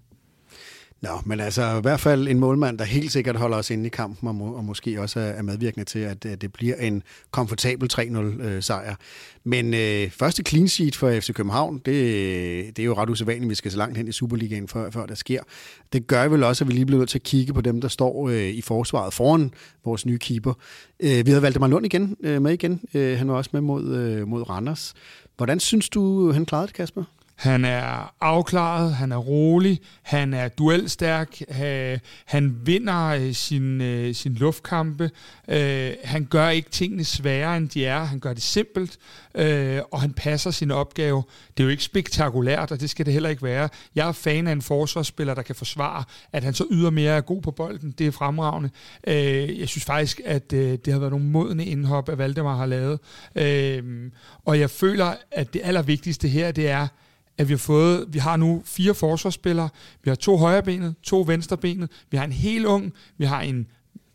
Nå, 1.01 1.11
men 1.25 1.41
altså 1.41 1.79
i 1.79 1.81
hvert 1.81 2.01
fald 2.01 2.29
en 2.29 2.39
målmand, 2.39 2.79
der 2.79 2.85
helt 2.85 3.13
sikkert 3.13 3.37
holder 3.37 3.57
os 3.57 3.71
inde 3.71 3.87
i 3.87 3.89
kampen, 3.89 4.29
og, 4.29 4.35
må, 4.35 4.53
og 4.53 4.65
måske 4.65 5.01
også 5.01 5.21
er 5.21 5.43
medvirkende 5.43 5.85
til, 5.85 5.99
at, 5.99 6.25
at 6.25 6.41
det 6.41 6.53
bliver 6.53 6.75
en 6.77 7.03
komfortabel 7.31 7.91
3-0-sejr. 7.93 8.91
Øh, 8.91 8.97
men 9.45 9.75
øh, 9.75 10.11
første 10.11 10.43
clean 10.43 10.69
sheet 10.69 10.97
for 10.97 11.21
FC 11.21 11.33
København, 11.33 11.79
det, 11.79 12.77
det 12.77 12.83
er 12.83 12.87
jo 12.87 12.95
ret 12.95 13.11
usædvanligt, 13.11 13.51
vi 13.51 13.55
skal 13.55 13.71
så 13.71 13.79
langt 13.79 13.97
hen 13.97 14.09
i 14.09 14.13
Superligaen, 14.13 14.69
før, 14.69 14.91
før 14.91 15.07
der 15.07 15.15
sker. 15.15 15.43
Det 15.93 16.07
gør 16.07 16.29
vel 16.29 16.43
også, 16.45 16.65
at 16.65 16.69
vi 16.69 16.73
lige 16.73 16.87
bliver 16.87 16.99
nødt 16.99 17.11
til 17.11 17.19
at 17.19 17.23
kigge 17.23 17.53
på 17.53 17.61
dem, 17.61 17.81
der 17.81 17.89
står 17.89 18.29
øh, 18.29 18.49
i 18.49 18.61
forsvaret 18.61 19.15
foran 19.15 19.51
vores 19.85 20.07
nye 20.07 20.19
keeper. 20.19 20.55
Øh, 21.01 21.27
vi 21.27 21.31
havde 21.31 21.43
Valdemar 21.43 21.67
Lund 21.67 21.87
igen, 21.87 22.17
øh, 22.21 22.43
med 22.43 22.53
igen. 22.53 22.81
Øh, 22.95 23.19
han 23.19 23.29
var 23.29 23.35
også 23.35 23.51
med 23.53 23.61
mod, 23.61 23.97
øh, 23.97 24.29
mod 24.29 24.51
Randers. 24.51 24.95
Hvordan 25.37 25.61
synes 25.61 25.89
du, 25.89 26.33
han 26.33 26.47
klarede 26.47 26.67
det, 26.67 26.75
Kasper? 26.75 27.05
Han 27.39 27.65
er 27.65 28.15
afklaret, 28.21 28.95
han 28.95 29.13
er 29.13 29.17
rolig, 29.17 29.81
han 30.03 30.35
er 30.35 30.49
duelstærk, 30.49 31.41
øh, 31.63 31.99
han 32.25 32.57
vinder 32.65 33.07
øh, 33.07 33.33
sin, 33.33 33.81
øh, 33.81 34.15
sin 34.15 34.35
luftkampe, 34.35 35.11
øh, 35.49 35.93
han 36.05 36.25
gør 36.25 36.49
ikke 36.49 36.71
tingene 36.71 37.05
sværere, 37.05 37.57
end 37.57 37.69
de 37.69 37.87
er, 37.87 38.05
han 38.05 38.21
gør 38.21 38.33
det 38.33 38.43
simpelt, 38.43 38.99
øh, 39.35 39.81
og 39.93 40.01
han 40.01 40.13
passer 40.13 40.51
sin 40.51 40.71
opgave. 40.71 41.23
Det 41.57 41.63
er 41.63 41.65
jo 41.65 41.71
ikke 41.71 41.83
spektakulært, 41.83 42.73
og 42.73 42.81
det 42.81 42.91
skal 42.91 43.07
det 43.07 43.13
heller 43.13 43.29
ikke 43.29 43.43
være. 43.43 43.69
Jeg 43.95 44.09
er 44.09 44.13
fan 44.13 44.47
af 44.47 44.53
en 44.53 44.63
forsvarsspiller, 44.63 45.35
der 45.35 45.43
kan 45.43 45.55
forsvare, 45.55 46.05
at 46.33 46.45
han 46.45 46.55
så 46.55 46.67
ydermere 46.71 47.17
er 47.17 47.21
god 47.21 47.43
på 47.43 47.51
bolden. 47.51 47.95
Det 47.99 48.07
er 48.07 48.11
fremragende. 48.11 48.71
Øh, 49.07 49.61
jeg 49.61 49.69
synes 49.69 49.85
faktisk, 49.85 50.21
at 50.25 50.51
det 50.51 50.93
har 50.93 50.99
været 50.99 51.13
nogle 51.13 51.27
modne 51.27 51.67
indhop, 51.67 52.09
at 52.09 52.19
Valdemar 52.19 52.57
har 52.57 52.67
lavet. 52.67 52.99
Og 54.45 54.61
jeg 54.61 54.71
føler, 54.71 55.15
at 55.31 55.53
det 55.53 55.61
allervigtigste 55.65 56.29
her, 56.29 56.53
det 56.53 56.69
er, 56.69 56.87
at 57.39 57.49
vi 57.49 57.53
har 57.53 57.59
fået, 57.59 58.05
vi 58.09 58.19
har 58.19 58.37
nu 58.37 58.63
fire 58.65 58.95
forsvarsspillere, 58.95 59.69
vi 60.03 60.11
har 60.11 60.15
to 60.15 60.37
højrebenet, 60.37 60.95
to 61.03 61.25
venstrebenet, 61.27 61.91
vi 62.11 62.17
har 62.17 62.25
en 62.25 62.33
helt 62.33 62.67
ung, 62.67 62.93
vi 63.19 63.25
har 63.25 63.41
en 63.41 63.67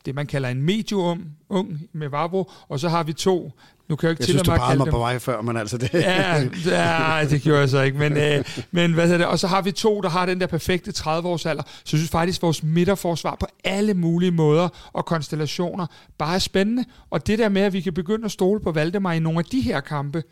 det 0.06 0.16
man 0.16 0.28
kalder 0.28 0.50
en 0.50 0.62
medium 0.62 1.26
ung 1.50 1.82
med 1.94 2.10
Vavro, 2.10 2.52
og 2.70 2.80
så 2.80 2.90
har 2.90 3.04
vi 3.04 3.14
to 3.14 3.52
nu 3.90 3.96
kan 3.96 4.08
jeg 4.08 4.12
ikke 4.12 4.22
jeg 4.22 4.28
synes, 4.28 4.42
du 4.42 4.52
bare 4.52 4.78
mig 4.78 4.88
på 4.88 4.98
vej 4.98 5.20
før, 5.20 5.42
men 5.42 5.58
altså 5.58 5.78
det... 5.78 5.94
ja, 5.94 6.48
ja, 6.66 7.26
det 7.30 7.42
gjorde 7.42 7.60
jeg 7.60 7.70
så 7.70 7.82
ikke. 7.82 7.98
Men, 7.98 8.18
øh, 8.18 8.46
men 8.72 8.94
hvad 8.94 9.12
er 9.12 9.18
det? 9.18 9.26
Og 9.26 9.40
så 9.40 9.48
har 9.48 9.62
vi 9.62 9.72
to, 9.72 10.02
der 10.02 10.10
har 10.10 10.26
den 10.26 10.42
der 10.42 10.48
perfekte 10.48 10.92
30-års 10.98 11.46
alder. 11.46 11.64
Så 11.64 11.80
jeg 11.84 11.88
synes 12.00 12.10
faktisk, 12.10 12.40
at 12.40 12.42
vores 12.42 12.64
midterforsvar 12.64 13.38
på 13.40 13.46
alle 13.64 13.94
mulige 13.94 14.32
måder 14.32 14.70
og 14.94 15.06
konstellationer 15.06 15.86
bare 16.18 16.36
er 16.36 16.40
spændende. 16.40 16.86
Og 17.10 17.28
det 17.28 17.40
der 17.40 17.50
med, 17.50 17.62
at 17.62 17.74
vi 17.74 17.82
kan 17.82 17.94
begynde 17.94 18.26
at 18.26 18.32
stole 18.32 18.60
på 18.60 18.72
Valdemar 18.72 19.14
i 19.14 19.20
nogle 19.20 19.40
af 19.40 19.46
de 19.46 19.62
her 19.62 19.80
kampe, 19.80 20.24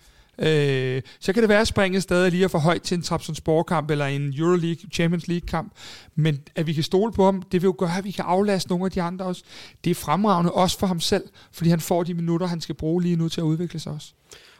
Øh, 0.42 1.02
så 1.20 1.34
kan 1.34 1.44
det 1.44 1.50
være, 1.50 1.62
at 1.62 1.68
springet 1.68 2.04
stadig 2.04 2.32
lige 2.32 2.44
er 2.44 2.48
for 2.48 2.60
højt 2.60 2.82
til 2.82 2.98
en 2.98 3.02
Trabzonspor-kamp 3.04 3.92
eller 3.92 4.06
en 4.06 4.34
Euroleague, 4.38 4.90
Champions 4.94 5.28
League-kamp. 5.28 5.74
Men 6.16 6.40
at 6.56 6.68
vi 6.68 6.74
kan 6.74 6.84
stole 6.84 7.14
på 7.14 7.26
ham, 7.26 7.42
det 7.42 7.62
vil 7.62 7.68
jo 7.68 7.76
gøre, 7.78 7.98
at 7.98 8.04
vi 8.04 8.12
kan 8.12 8.26
aflaste 8.28 8.70
nogle 8.70 8.86
af 8.86 8.92
de 8.92 9.02
andre 9.02 9.26
også. 9.26 9.44
Det 9.84 9.92
er 9.92 9.96
fremragende 9.96 10.52
også 10.52 10.80
for 10.80 10.88
ham 10.88 11.00
selv, 11.00 11.24
fordi 11.52 11.70
han 11.70 11.80
får 11.80 12.04
de 12.04 12.14
minutter, 12.14 12.48
han 12.48 12.62
skal 12.62 12.76
bruge 12.76 13.02
lige 13.02 13.16
nu 13.16 13.30
til 13.30 13.42
at 13.42 13.46
udvikle 13.46 13.80
sig 13.80 13.92
også. 13.92 14.14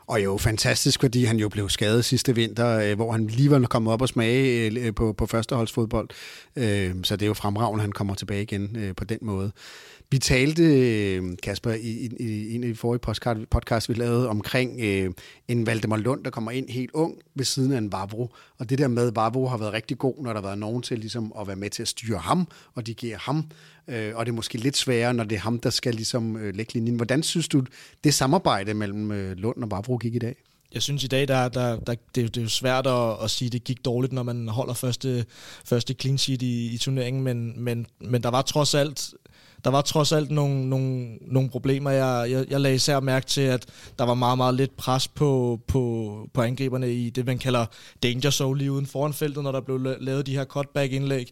Og 0.08 0.24
jo, 0.24 0.38
fantastisk, 0.38 1.00
fordi 1.00 1.24
han 1.24 1.38
jo 1.38 1.50
blev 1.50 1.70
skadet 1.70 2.06
sidste 2.06 2.36
vinter, 2.36 2.80
øh, 2.80 2.96
hvor 2.96 3.12
han 3.12 3.28
lige 3.28 3.52
var 3.52 3.60
kommet 3.60 3.94
op 3.94 4.02
og 4.02 4.08
smage 4.08 4.72
øh, 4.80 4.94
på, 4.94 5.14
på 5.14 5.26
førsteholdsfodbold. 5.26 6.10
Øh, 6.56 6.96
så 7.04 7.16
det 7.16 7.22
er 7.22 7.28
jo 7.28 7.34
fremragende, 7.34 7.82
at 7.82 7.84
han 7.84 7.92
kommer 7.92 8.16
tilbage 8.16 8.42
igen 8.42 8.94
på 8.98 9.04
den 9.04 9.20
måde. 9.22 9.52
Vi 10.12 10.20
talte, 10.20 10.64
øh, 10.64 11.38
Kasper, 11.44 11.72
i, 11.72 11.78
i, 11.80 12.10
i 12.20 12.56
en 12.56 12.64
af 12.64 12.70
de 12.70 12.76
forrige 12.76 13.00
podcast, 13.00 13.50
podcast 13.50 13.90
vi 13.90 13.94
lavede 13.94 14.30
omkring 14.30 14.80
øh, 14.82 15.12
en 15.48 15.66
Valdemar 15.66 15.98
Lund, 15.98 16.24
der 16.24 16.30
kommer 16.30 16.52
ind 16.52 16.70
helt 16.70 16.92
ung 16.94 17.16
ved 17.36 17.46
siden 17.46 17.72
af 17.72 17.78
en 17.78 17.92
Vavro. 17.92 18.30
Og 18.58 18.70
det 18.70 18.78
der 18.78 18.88
med, 18.88 19.08
at 19.08 19.16
Vavro 19.16 19.48
har 19.48 19.58
været 19.58 19.74
rigtig 19.74 19.98
god, 19.98 20.24
når 20.24 20.34
der 20.34 20.42
har 20.42 20.48
været 20.48 20.58
nogen 20.58 20.82
til 20.82 21.00
ligesom, 21.00 21.34
at 21.40 21.48
være 21.48 21.56
med 21.56 21.70
til 21.70 21.82
at 21.82 21.88
styre 21.88 22.18
ham 22.18 22.48
og 22.76 22.88
dirigere 22.88 23.18
ham. 23.22 23.46
Øh, 23.88 24.16
og 24.16 24.26
det 24.26 24.32
er 24.32 24.36
måske 24.36 24.58
lidt 24.58 24.78
sværere, 24.78 25.14
når 25.14 25.24
det 25.24 25.36
er 25.36 25.40
ham, 25.40 25.60
der 25.60 25.70
skal 25.70 25.94
ligesom, 25.94 26.38
øh, 26.38 26.56
lægge 26.56 26.74
linjen. 26.74 26.96
Hvordan 26.96 27.24
synes 27.24 27.48
du, 27.48 27.64
det 28.04 28.14
samarbejde 28.14 28.74
mellem 28.74 29.12
øh, 29.12 29.38
Lund 29.38 29.64
og 29.64 29.72
Vavro 29.72 29.98
gik 29.98 30.16
i 30.16 30.20
dag? 30.20 30.36
jeg 30.74 30.82
synes 30.82 31.04
i 31.04 31.08
dag, 31.08 31.28
der, 31.28 31.50
der, 31.50 31.80
der, 31.80 31.96
det, 32.16 32.16
det 32.16 32.38
er 32.38 32.42
jo 32.42 32.50
svært 32.50 32.88
at, 32.88 33.24
at 33.24 33.32
sige, 33.32 33.48
at 33.48 33.54
det 33.54 33.64
gik 33.64 33.86
dårligt, 33.86 34.14
når 34.14 34.24
man 34.24 34.48
holder 34.48 34.74
første, 34.74 35.26
første 35.66 35.94
clean 35.94 36.18
sheet 36.18 36.42
i, 36.42 36.74
i 36.74 36.78
turneringen, 36.78 37.24
men, 37.24 37.64
men, 37.64 37.88
men 38.00 38.24
der 38.24 38.30
var 38.30 38.42
trods 38.42 38.74
alt 38.74 39.14
der 39.64 39.70
var 39.70 39.82
trods 39.82 40.12
alt 40.12 40.32
nogle, 40.32 40.70
nogle, 40.70 41.18
nogle 41.22 41.50
problemer. 41.50 41.92
Jeg, 41.92 42.32
jeg, 42.32 42.46
jeg 42.50 42.62
lagde 42.62 42.76
især 42.76 43.00
mærke 43.00 43.26
til, 43.26 43.42
at 43.42 43.66
der 44.00 44.06
var 44.06 44.14
meget, 44.14 44.38
meget 44.38 44.56
lidt 44.56 44.78
pres 44.78 45.08
på, 45.08 45.60
på, 45.68 46.14
på 46.34 46.42
angriberne 46.42 46.94
i 46.94 47.10
det, 47.10 47.26
man 47.26 47.38
kalder 47.38 47.66
danger 48.04 48.30
zone 48.30 48.58
lige 48.58 48.72
uden 48.72 48.86
foran 48.86 49.14
feltet, 49.14 49.44
når 49.44 49.52
der 49.52 49.62
blev 49.62 49.80
lavet 50.00 50.26
de 50.28 50.36
her 50.36 50.46
cutback-indlæg. 50.46 51.32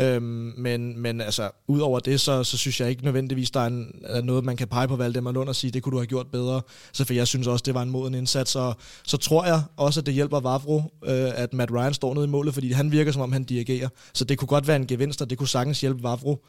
Øhm, 0.00 0.54
men, 0.58 0.98
men 0.98 1.20
altså, 1.20 1.50
udover 1.68 2.00
det, 2.00 2.20
så, 2.20 2.44
så 2.44 2.58
synes 2.58 2.80
jeg 2.80 2.90
ikke 2.90 3.04
nødvendigvis, 3.04 3.50
der 3.50 3.60
er, 3.60 3.66
en, 3.66 3.94
er 4.04 4.22
noget, 4.22 4.44
man 4.44 4.56
kan 4.56 4.68
pege 4.68 4.88
på 4.88 4.96
Valdemar 4.96 5.32
Lund 5.32 5.48
og 5.48 5.56
sige, 5.56 5.70
det 5.70 5.82
kunne 5.82 5.92
du 5.92 5.98
have 5.98 6.06
gjort 6.06 6.26
bedre. 6.26 6.62
Så 6.92 7.04
for 7.04 7.14
jeg 7.14 7.26
synes 7.26 7.46
også, 7.46 7.62
det 7.66 7.74
var 7.74 7.82
en 7.82 7.90
moden 7.90 8.14
indsats. 8.14 8.56
Og 8.56 8.76
så 9.04 9.16
tror 9.16 9.44
jeg 9.44 9.62
også, 9.76 10.00
at 10.00 10.06
det 10.06 10.14
hjælper 10.14 10.40
Vavro, 10.40 10.82
øh, 11.04 11.30
at 11.34 11.54
Matt 11.54 11.72
Ryan 11.72 11.94
står 11.94 12.14
nede 12.14 12.24
i 12.24 12.28
målet, 12.28 12.54
fordi 12.54 12.72
han 12.72 12.92
virker, 12.92 13.12
som 13.12 13.22
om 13.22 13.32
han 13.32 13.44
dirigerer. 13.44 13.88
Så 14.12 14.24
det 14.24 14.38
kunne 14.38 14.48
godt 14.48 14.66
være 14.66 14.76
en 14.76 14.86
gevinst, 14.86 15.22
og 15.22 15.30
det 15.30 15.38
kunne 15.38 15.48
sagtens 15.48 15.80
hjælpe 15.80 16.02
Vavro. 16.02 16.44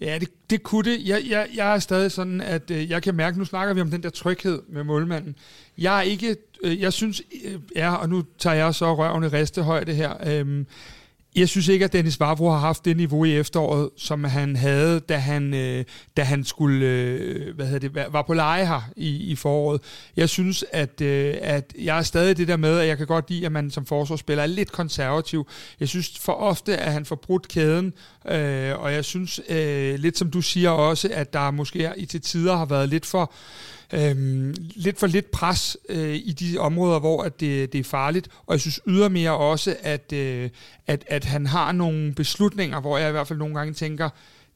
Ja, 0.00 0.18
det, 0.18 0.28
det 0.50 0.62
kunne 0.62 0.90
det. 0.90 1.08
Jeg, 1.08 1.22
jeg, 1.28 1.48
jeg 1.54 1.74
er 1.74 1.78
stadig 1.78 2.12
sådan, 2.12 2.40
at 2.40 2.70
øh, 2.70 2.90
jeg 2.90 3.02
kan 3.02 3.14
mærke, 3.14 3.38
nu 3.38 3.44
snakker 3.44 3.74
vi 3.74 3.80
om 3.80 3.90
den 3.90 4.02
der 4.02 4.10
tryghed 4.10 4.62
med 4.68 4.84
målmanden. 4.84 5.36
Jeg 5.78 5.98
er 5.98 6.02
ikke, 6.02 6.36
øh, 6.62 6.80
jeg 6.80 6.92
synes, 6.92 7.22
øh, 7.44 7.58
ja, 7.76 7.94
og 7.94 8.08
nu 8.08 8.24
tager 8.38 8.56
jeg 8.56 8.74
så 8.74 8.94
røven 8.94 9.24
i 9.24 9.26
restehøjde 9.26 9.94
her, 9.94 10.14
øh, 10.26 10.64
jeg 11.36 11.48
synes 11.48 11.68
ikke, 11.68 11.84
at 11.84 11.92
Dennis 11.92 12.20
Vavro 12.20 12.50
har 12.50 12.58
haft 12.58 12.84
det 12.84 12.96
niveau 12.96 13.24
i 13.24 13.36
efteråret, 13.36 13.90
som 13.96 14.24
han 14.24 14.56
havde, 14.56 15.00
da 15.00 15.16
han, 15.16 15.54
øh, 15.54 15.84
da 16.16 16.22
han 16.22 16.44
skulle, 16.44 16.86
øh, 16.86 17.54
hvad 17.54 17.66
hedder 17.66 17.88
det, 17.88 18.12
var 18.12 18.22
på 18.22 18.34
leje 18.34 18.66
her 18.66 18.90
i, 18.96 19.16
i 19.16 19.36
foråret. 19.36 19.80
Jeg 20.16 20.28
synes, 20.28 20.64
at, 20.72 21.00
øh, 21.00 21.34
at 21.40 21.72
jeg 21.78 21.98
er 21.98 22.02
stadig 22.02 22.36
det 22.36 22.48
der 22.48 22.56
med, 22.56 22.78
at 22.78 22.88
jeg 22.88 22.98
kan 22.98 23.06
godt 23.06 23.30
lide, 23.30 23.46
at 23.46 23.52
man 23.52 23.70
som 23.70 23.86
forsvarsspiller 23.86 24.42
er 24.42 24.46
lidt 24.46 24.72
konservativ. 24.72 25.48
Jeg 25.80 25.88
synes 25.88 26.18
for 26.18 26.32
ofte, 26.32 26.76
at 26.76 26.92
han 26.92 27.04
får 27.04 27.16
brudt 27.16 27.48
kæden, 27.48 27.92
øh, 28.28 28.80
og 28.80 28.92
jeg 28.92 29.04
synes 29.04 29.40
øh, 29.48 29.94
lidt 29.98 30.18
som 30.18 30.30
du 30.30 30.40
siger 30.40 30.70
også, 30.70 31.08
at 31.12 31.32
der 31.32 31.50
måske 31.50 31.92
i 31.96 32.06
til 32.06 32.20
tider 32.20 32.56
har 32.56 32.66
været 32.66 32.88
lidt 32.88 33.06
for 33.06 33.32
øhm, 33.92 34.54
lidt 34.58 34.98
for 34.98 35.06
lidt 35.06 35.30
pres 35.30 35.76
øh, 35.88 36.14
i 36.14 36.32
de 36.32 36.58
områder, 36.58 36.98
hvor 36.98 37.22
at 37.22 37.40
det, 37.40 37.72
det 37.72 37.78
er 37.78 37.84
farligt. 37.84 38.28
Og 38.46 38.52
jeg 38.52 38.60
synes 38.60 38.80
ydermere 38.86 39.36
også, 39.36 39.76
at, 39.82 40.12
øh, 40.12 40.50
at, 40.86 41.04
at 41.06 41.24
han 41.24 41.46
har 41.46 41.72
nogle 41.72 42.14
beslutninger, 42.14 42.80
hvor 42.80 42.98
jeg 42.98 43.08
i 43.08 43.12
hvert 43.12 43.28
fald 43.28 43.38
nogle 43.38 43.54
gange 43.54 43.74
tænker, 43.74 44.08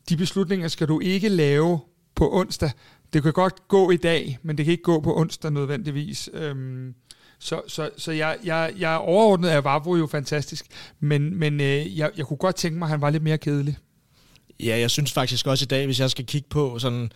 de 0.09 0.17
beslutninger 0.17 0.69
skal 0.69 0.89
du 0.89 1.01
ikke 1.01 1.29
lave 1.29 1.81
på 2.15 2.37
onsdag. 2.37 2.71
Det 3.13 3.23
kan 3.23 3.33
godt 3.33 3.69
gå 3.69 3.91
i 3.91 3.97
dag, 3.97 4.39
men 4.43 4.59
det 4.59 4.65
kan 4.65 4.73
ikke 4.73 4.83
gå 4.83 5.01
på 5.01 5.17
onsdag 5.17 5.51
nødvendigvis. 5.51 6.31
Øhm, 6.33 6.95
så, 7.39 7.63
så, 7.69 7.91
så 7.97 8.13
jeg, 8.13 8.39
jeg, 8.45 8.73
jeg 8.79 8.93
er 8.93 8.97
overordnet 8.97 9.49
af 9.49 9.65
Vavro 9.65 9.97
jo 9.97 10.07
fantastisk, 10.07 10.67
men, 11.01 11.39
men 11.39 11.61
øh, 11.61 11.99
jeg, 11.99 12.11
jeg 12.17 12.27
kunne 12.27 12.37
godt 12.37 12.57
tænke 12.57 12.79
mig, 12.79 12.87
at 12.87 12.91
han 12.91 13.01
var 13.01 13.11
lidt 13.11 13.23
mere 13.23 13.39
kedelig. 13.39 13.77
Ja, 14.61 14.79
jeg 14.79 14.91
synes 14.91 15.13
faktisk 15.13 15.47
også 15.47 15.65
i 15.65 15.67
dag, 15.67 15.87
hvis 15.87 16.01
jeg 16.01 16.11
skal 16.11 16.27
kigge 16.27 16.49
på 16.49 16.79
sådan 16.79 17.13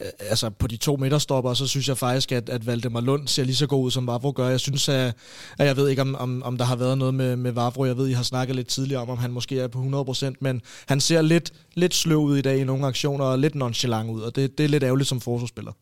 Øh, 0.00 0.06
altså 0.18 0.50
på 0.50 0.66
de 0.66 0.76
to 0.76 0.96
midterstopper, 0.96 1.54
så 1.54 1.66
synes 1.66 1.88
jeg 1.88 1.98
faktisk, 1.98 2.32
at, 2.32 2.48
at 2.48 2.66
Valdemar 2.66 3.00
Lund 3.00 3.28
ser 3.28 3.44
lige 3.44 3.56
så 3.56 3.66
god 3.66 3.84
ud, 3.84 3.90
som 3.90 4.06
Vavro 4.06 4.32
gør. 4.36 4.48
Jeg 4.48 4.60
synes, 4.60 4.88
at, 4.88 5.14
at 5.58 5.66
jeg 5.66 5.76
ved 5.76 5.88
ikke, 5.88 6.02
om, 6.02 6.14
om, 6.14 6.42
om 6.42 6.58
der 6.58 6.64
har 6.64 6.76
været 6.76 6.98
noget 6.98 7.14
med, 7.14 7.36
med 7.36 7.52
Vavro. 7.52 7.84
Jeg 7.84 7.96
ved, 7.96 8.08
I 8.08 8.12
har 8.12 8.22
snakket 8.22 8.56
lidt 8.56 8.68
tidligere 8.68 9.02
om, 9.02 9.10
om 9.10 9.18
han 9.18 9.32
måske 9.32 9.60
er 9.60 9.68
på 9.68 10.04
100%, 10.10 10.32
men 10.40 10.60
han 10.86 11.00
ser 11.00 11.22
lidt, 11.22 11.52
lidt 11.74 11.94
sløv 11.94 12.18
ud 12.18 12.36
i 12.36 12.42
dag 12.42 12.58
i 12.58 12.64
nogle 12.64 12.86
aktioner, 12.86 13.24
og 13.24 13.38
lidt 13.38 13.54
nonchalant 13.54 14.10
ud, 14.10 14.20
og 14.20 14.36
det, 14.36 14.58
det 14.58 14.64
er 14.64 14.68
lidt 14.68 14.82
ærgerligt 14.82 15.08
som 15.08 15.20
forsvarsspiller. 15.20 15.72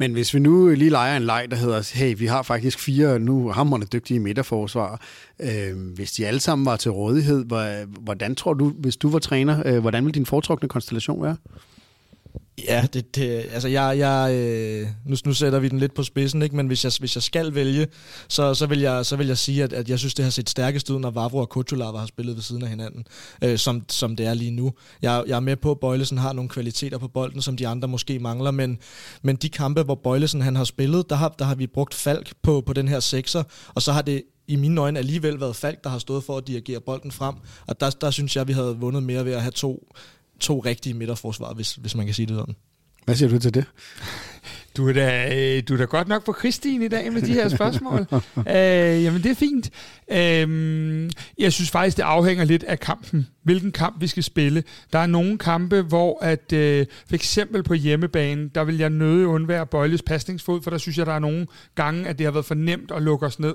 Men 0.00 0.12
hvis 0.12 0.34
vi 0.34 0.38
nu 0.38 0.68
lige 0.68 0.90
leger 0.90 1.16
en 1.16 1.22
leg, 1.22 1.46
der 1.50 1.56
hedder, 1.56 1.90
hey, 1.94 2.18
vi 2.18 2.26
har 2.26 2.42
faktisk 2.42 2.78
fire 2.78 3.18
nu 3.18 3.50
hammerne 3.50 3.86
dygtige 3.92 4.20
midterforsvar. 4.20 5.00
Øh, 5.40 5.94
hvis 5.94 6.12
de 6.12 6.26
alle 6.26 6.40
sammen 6.40 6.66
var 6.66 6.76
til 6.76 6.90
rådighed, 6.90 7.44
hvordan 8.00 8.34
tror 8.34 8.54
du, 8.54 8.72
hvis 8.78 8.96
du 8.96 9.10
var 9.10 9.18
træner, 9.18 9.62
øh, 9.66 9.78
hvordan 9.78 10.04
ville 10.04 10.14
din 10.14 10.26
foretrukne 10.26 10.68
konstellation 10.68 11.22
være? 11.22 11.36
Ja, 12.64 12.86
det, 12.92 13.14
det, 13.14 13.46
altså 13.52 13.68
jeg, 13.68 13.98
jeg, 13.98 14.34
øh, 14.34 14.88
nu, 15.06 15.16
nu 15.24 15.32
sætter 15.32 15.58
vi 15.58 15.68
den 15.68 15.78
lidt 15.78 15.94
på 15.94 16.02
spidsen, 16.02 16.42
ikke? 16.42 16.56
men 16.56 16.66
hvis 16.66 16.84
jeg, 16.84 16.92
hvis 16.98 17.16
jeg 17.16 17.22
skal 17.22 17.54
vælge, 17.54 17.86
så, 18.28 18.54
så, 18.54 18.66
vil 18.66 18.80
jeg, 18.80 19.06
så 19.06 19.16
vil 19.16 19.26
jeg 19.26 19.38
sige, 19.38 19.64
at, 19.64 19.72
at 19.72 19.88
jeg 19.88 19.98
synes, 19.98 20.14
det 20.14 20.24
har 20.24 20.30
set 20.30 20.50
stærkest 20.50 20.90
ud, 20.90 20.98
når 20.98 21.10
Vavro 21.10 21.38
og 21.38 21.48
Kutulava 21.48 21.98
har 21.98 22.06
spillet 22.06 22.36
ved 22.36 22.42
siden 22.42 22.62
af 22.62 22.68
hinanden, 22.68 23.04
øh, 23.44 23.58
som, 23.58 23.84
som 23.88 24.16
det 24.16 24.26
er 24.26 24.34
lige 24.34 24.50
nu. 24.50 24.72
Jeg, 25.02 25.24
jeg 25.26 25.36
er 25.36 25.40
med 25.40 25.56
på, 25.56 25.70
at 25.70 25.80
Bøjlesen 25.80 26.18
har 26.18 26.32
nogle 26.32 26.48
kvaliteter 26.48 26.98
på 26.98 27.08
bolden, 27.08 27.42
som 27.42 27.56
de 27.56 27.68
andre 27.68 27.88
måske 27.88 28.18
mangler, 28.18 28.50
men, 28.50 28.78
men 29.22 29.36
de 29.36 29.48
kampe, 29.48 29.82
hvor 29.82 30.00
Bøjlesen 30.04 30.40
han 30.40 30.56
har 30.56 30.64
spillet, 30.64 31.10
der 31.10 31.16
har, 31.16 31.34
der 31.38 31.44
har 31.44 31.54
vi 31.54 31.66
brugt 31.66 31.94
Falk 31.94 32.32
på, 32.42 32.62
på 32.66 32.72
den 32.72 32.88
her 32.88 33.00
sekser, 33.00 33.42
og 33.74 33.82
så 33.82 33.92
har 33.92 34.02
det 34.02 34.22
i 34.48 34.56
mine 34.56 34.80
øjne 34.80 34.98
alligevel 34.98 35.40
været 35.40 35.56
Falk, 35.56 35.84
der 35.84 35.90
har 35.90 35.98
stået 35.98 36.24
for 36.24 36.36
at 36.36 36.46
dirigere 36.46 36.80
bolden 36.80 37.12
frem, 37.12 37.34
og 37.66 37.80
der, 37.80 37.90
der 37.90 38.10
synes 38.10 38.36
jeg, 38.36 38.48
vi 38.48 38.52
havde 38.52 38.76
vundet 38.76 39.02
mere 39.02 39.24
ved 39.24 39.32
at 39.32 39.42
have 39.42 39.52
to 39.52 39.92
to 40.40 40.58
rigtige 40.58 40.94
midterforsvar, 40.94 41.54
hvis, 41.54 41.74
hvis 41.74 41.94
man 41.94 42.06
kan 42.06 42.14
sige 42.14 42.26
det 42.26 42.36
sådan. 42.36 42.54
Hvad 43.04 43.16
siger 43.16 43.28
du 43.28 43.38
til 43.38 43.54
det? 43.54 43.64
Du 44.76 44.88
er 44.88 44.92
da, 44.92 45.28
øh, 45.36 45.62
du 45.68 45.74
er 45.74 45.78
da 45.78 45.84
godt 45.84 46.08
nok 46.08 46.24
på 46.24 46.34
Christine 46.38 46.84
i 46.84 46.88
dag 46.88 47.12
med 47.12 47.22
de 47.22 47.32
her 47.32 47.48
spørgsmål. 47.48 48.06
øh, 48.36 49.04
jamen, 49.04 49.22
det 49.22 49.30
er 49.30 49.34
fint. 49.34 49.70
Øh, 50.10 51.10
jeg 51.38 51.52
synes 51.52 51.70
faktisk, 51.70 51.96
det 51.96 52.02
afhænger 52.02 52.44
lidt 52.44 52.64
af 52.64 52.80
kampen. 52.80 53.26
Hvilken 53.42 53.72
kamp 53.72 54.00
vi 54.00 54.06
skal 54.06 54.22
spille. 54.22 54.64
Der 54.92 54.98
er 54.98 55.06
nogle 55.06 55.38
kampe, 55.38 55.82
hvor 55.82 56.24
at, 56.24 56.52
øh, 56.52 56.86
for 57.08 57.14
eksempel 57.14 57.62
på 57.62 57.74
hjemmebane, 57.74 58.50
der 58.54 58.64
vil 58.64 58.78
jeg 58.78 58.90
nøde 58.90 59.26
undvære 59.26 59.66
Bøjles 59.66 60.02
pasningsfod, 60.02 60.62
for 60.62 60.70
der 60.70 60.78
synes 60.78 60.98
jeg, 60.98 61.06
der 61.06 61.12
er 61.12 61.18
nogle 61.18 61.46
gange, 61.74 62.08
at 62.08 62.18
det 62.18 62.26
har 62.26 62.32
været 62.32 62.46
for 62.46 62.54
nemt 62.54 62.90
at 62.90 63.02
lukke 63.02 63.26
os 63.26 63.38
ned. 63.38 63.54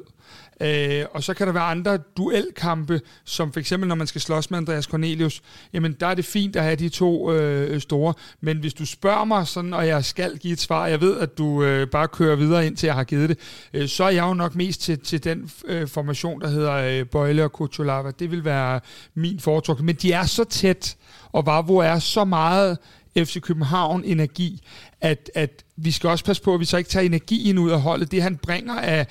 Øh, 0.62 1.06
og 1.12 1.24
så 1.24 1.34
kan 1.34 1.48
der 1.48 1.54
være 1.54 1.64
andre 1.64 1.98
duelkampe, 1.98 3.02
som 3.26 3.54
for 3.54 3.60
eksempel 3.60 3.88
når 3.88 3.96
man 3.96 4.08
skal 4.08 4.22
slås 4.22 4.52
med 4.52 4.58
Andreas 4.58 4.86
Cornelius, 4.86 5.42
jamen 5.74 5.94
der 6.00 6.08
er 6.08 6.14
det 6.14 6.26
fint 6.26 6.56
at 6.56 6.64
have 6.64 6.76
de 6.76 6.90
to 6.90 7.32
øh, 7.32 7.82
store. 7.82 8.14
Men 8.42 8.58
hvis 8.58 8.74
du 8.74 8.86
spørger 8.86 9.26
mig 9.26 9.48
sådan, 9.48 9.74
og 9.74 9.88
jeg 9.88 10.06
skal 10.06 10.38
give 10.38 10.54
et 10.54 10.60
svar, 10.60 10.88
jeg 10.88 11.02
ved, 11.02 11.20
at 11.20 11.38
du 11.38 11.64
øh, 11.64 11.88
bare 11.88 12.08
kører 12.08 12.36
videre 12.36 12.68
ind 12.68 12.78
til 12.78 12.88
jeg 12.88 12.96
har 12.96 13.04
givet 13.04 13.30
det, 13.30 13.40
øh, 13.74 13.88
så 13.88 14.04
er 14.04 14.10
jeg 14.10 14.24
jo 14.24 14.34
nok 14.34 14.56
mest 14.56 14.82
til, 14.82 15.00
til 15.00 15.24
den 15.24 15.52
øh, 15.66 15.88
formation, 15.88 16.42
der 16.42 16.48
hedder 16.48 16.74
øh, 16.74 17.06
Bøjle 17.06 17.44
og 17.44 17.52
Kutulava. 17.52 18.12
Det 18.20 18.32
vil 18.32 18.46
være 18.46 18.80
min 19.14 19.40
foretrukne. 19.40 19.86
Men 19.86 19.96
de 19.96 20.12
er 20.12 20.26
så 20.26 20.44
tæt, 20.44 20.96
og 21.32 21.46
Vavro 21.46 21.78
er 21.78 22.00
så 22.00 22.26
meget 22.26 22.78
FC 23.18 23.42
København 23.42 24.04
energi, 24.04 24.62
at, 25.02 25.32
at 25.36 25.64
vi 25.76 25.92
skal 25.92 26.10
også 26.10 26.26
passe 26.26 26.44
på, 26.44 26.54
at 26.54 26.60
vi 26.60 26.66
så 26.66 26.78
ikke 26.78 26.90
tager 26.90 27.06
energien 27.06 27.58
ud 27.58 27.72
af 27.72 27.82
holdet. 27.82 28.12
Det 28.12 28.24
han 28.24 28.38
bringer 28.38 28.80
af 28.80 29.08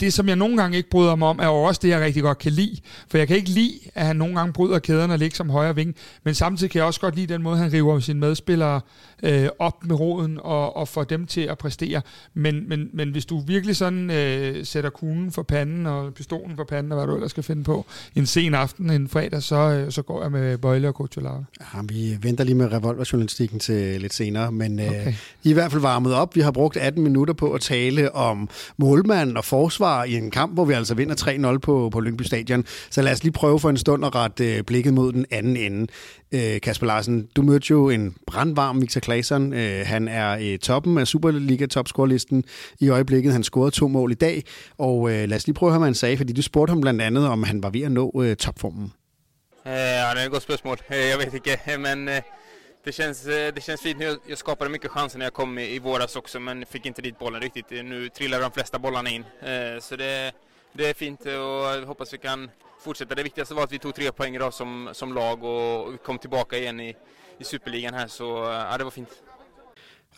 det, 0.00 0.12
som 0.12 0.28
jeg 0.28 0.36
nogle 0.36 0.56
gange 0.56 0.76
ikke 0.76 0.90
bryder 0.90 1.16
mig 1.16 1.28
om, 1.28 1.38
er 1.38 1.46
jo 1.46 1.54
også 1.54 1.80
det, 1.82 1.88
jeg 1.88 2.00
rigtig 2.00 2.22
godt 2.22 2.38
kan 2.38 2.52
lide. 2.52 2.76
For 3.08 3.18
jeg 3.18 3.26
kan 3.26 3.36
ikke 3.36 3.50
lide, 3.50 3.78
at 3.94 4.06
han 4.06 4.16
nogle 4.16 4.34
gange 4.38 4.52
bryder 4.52 4.78
kæderne 4.78 5.12
og 5.12 5.18
ligger 5.18 5.36
som 5.36 5.50
højre 5.50 5.74
ving, 5.74 5.94
men 6.24 6.34
samtidig 6.34 6.70
kan 6.70 6.78
jeg 6.78 6.86
også 6.86 7.00
godt 7.00 7.16
lide 7.16 7.32
den 7.32 7.42
måde, 7.42 7.58
han 7.58 7.72
river 7.72 8.00
sine 8.00 8.20
medspillere 8.20 8.80
øh, 9.22 9.48
op 9.58 9.84
med 9.84 10.00
roden 10.00 10.38
og, 10.42 10.76
og 10.76 10.88
får 10.88 11.04
dem 11.04 11.26
til 11.26 11.40
at 11.40 11.58
præstere. 11.58 12.00
Men, 12.34 12.68
men, 12.68 12.88
men 12.92 13.10
hvis 13.10 13.26
du 13.26 13.40
virkelig 13.40 13.76
sådan 13.76 14.10
øh, 14.10 14.66
sætter 14.66 14.90
kuglen 14.90 15.32
for 15.32 15.42
panden 15.42 15.86
og 15.86 16.14
pistolen 16.14 16.56
for 16.56 16.64
panden 16.64 16.92
og 16.92 16.98
hvad 16.98 17.06
du 17.06 17.14
ellers 17.14 17.30
skal 17.30 17.42
finde 17.42 17.64
på 17.64 17.86
en 18.14 18.26
sen 18.26 18.54
aften 18.54 18.90
en 18.90 19.08
fredag, 19.08 19.42
så, 19.42 19.56
øh, 19.56 19.92
så 19.92 20.02
går 20.02 20.22
jeg 20.22 20.32
med 20.32 20.58
Bøjle 20.58 20.88
og 20.88 20.94
Kucholava. 20.94 21.44
Ja, 21.60 21.80
vi 21.82 22.18
venter 22.22 22.44
lige 22.44 22.54
med 22.54 22.72
revolverjournalistikken 22.72 23.58
til 23.58 24.00
lidt 24.00 24.14
senere, 24.14 24.52
men 24.52 24.80
øh, 24.80 24.86
okay. 24.86 25.12
I, 25.42 25.50
I 25.50 25.52
hvert 25.52 25.72
fald 25.72 25.82
varmet 25.98 26.14
op. 26.14 26.36
Vi 26.36 26.40
har 26.40 26.50
brugt 26.50 26.76
18 26.76 27.02
minutter 27.02 27.34
på 27.34 27.52
at 27.52 27.60
tale 27.60 28.14
om 28.14 28.48
målmand 28.76 29.36
og 29.36 29.44
forsvar 29.44 30.04
i 30.04 30.14
en 30.14 30.30
kamp, 30.30 30.54
hvor 30.54 30.64
vi 30.64 30.74
altså 30.74 30.94
vinder 30.94 31.54
3-0 31.54 31.58
på, 31.58 31.88
på 31.92 32.00
Lyngby 32.00 32.22
Stadion. 32.22 32.64
Så 32.90 33.02
lad 33.02 33.12
os 33.12 33.22
lige 33.22 33.32
prøve 33.32 33.60
for 33.60 33.70
en 33.70 33.76
stund 33.76 34.04
at 34.04 34.14
rette 34.14 34.56
øh, 34.56 34.62
blikket 34.62 34.94
mod 34.94 35.12
den 35.12 35.26
anden 35.30 35.56
ende. 35.56 35.86
Øh, 36.32 36.60
Kasper 36.60 36.86
Larsen, 36.86 37.28
du 37.36 37.42
mødte 37.42 37.66
jo 37.70 37.88
en 37.88 38.14
brandvarm 38.26 38.80
Victor 38.80 39.00
Claesson. 39.00 39.52
Øh, 39.52 39.86
han 39.86 40.08
er 40.08 40.36
i 40.36 40.56
toppen 40.56 40.98
af 40.98 41.06
Superliga-topscorelisten 41.06 42.44
i 42.80 42.88
øjeblikket. 42.88 43.32
Han 43.32 43.42
scorede 43.42 43.70
to 43.70 43.88
mål 43.88 44.12
i 44.12 44.14
dag, 44.14 44.44
og 44.78 45.10
øh, 45.10 45.28
lad 45.28 45.36
os 45.36 45.46
lige 45.46 45.54
prøve 45.54 45.70
at 45.70 45.72
høre, 45.72 45.78
hvad 45.78 45.88
han 45.88 45.94
sagde, 45.94 46.16
fordi 46.16 46.32
du 46.32 46.42
spurgte 46.42 46.70
ham 46.70 46.80
blandt 46.80 47.02
andet, 47.02 47.28
om 47.28 47.42
han 47.42 47.62
var 47.62 47.70
ved 47.70 47.82
at 47.82 47.92
nå 47.92 48.22
øh, 48.24 48.36
topformen. 48.36 48.92
Øh, 49.66 49.72
ja, 49.72 50.10
det 50.14 50.20
er 50.20 50.24
et 50.24 50.30
godt 50.30 50.42
spørgsmål. 50.42 50.78
Øh, 50.90 50.96
jeg 50.96 51.18
ved 51.18 51.34
ikke, 51.34 51.58
men 51.86 52.08
øh, 52.08 52.20
det 52.88 52.92
känns, 52.92 53.22
det 53.22 53.62
känns 53.62 53.80
fint. 53.80 54.02
Jag 54.26 54.38
skapade 54.38 54.70
mycket 54.70 54.90
chanser 54.90 55.18
när 55.18 55.26
jag 55.26 55.32
kom 55.32 55.58
i 55.58 55.78
våras 55.78 56.16
också, 56.16 56.40
men 56.40 56.66
fick 56.66 56.86
inte 56.86 57.02
dit 57.02 57.18
bollen 57.18 57.40
riktigt. 57.40 57.70
Nu 57.70 58.08
trillar 58.08 58.40
de 58.40 58.50
flesta 58.50 58.78
bollarna 58.78 59.10
in, 59.10 59.24
så 59.80 59.96
det, 59.96 60.32
det 60.72 60.86
är 60.90 60.94
fint 60.94 61.20
och 61.20 61.86
hoppas 61.88 62.12
vi 62.14 62.18
kan 62.18 62.50
fortsätta. 62.84 63.14
Det 63.14 63.22
viktigaste 63.22 63.54
var 63.54 63.64
att 63.64 63.72
vi 63.72 63.78
tog 63.78 63.94
tre 63.94 64.12
poäng 64.12 64.34
idag 64.36 64.54
som, 64.54 64.88
som 64.92 65.14
lag 65.14 65.44
och 65.44 65.94
vi 65.94 65.98
kom 65.98 66.18
tillbaka 66.18 66.56
igen 66.58 66.80
i, 66.80 66.94
i 67.38 67.44
Superligan 67.44 67.94
här, 67.94 68.08
så 68.08 68.24
ja, 68.70 68.78
det 68.78 68.84
var 68.84 68.90
fint. 68.90 69.08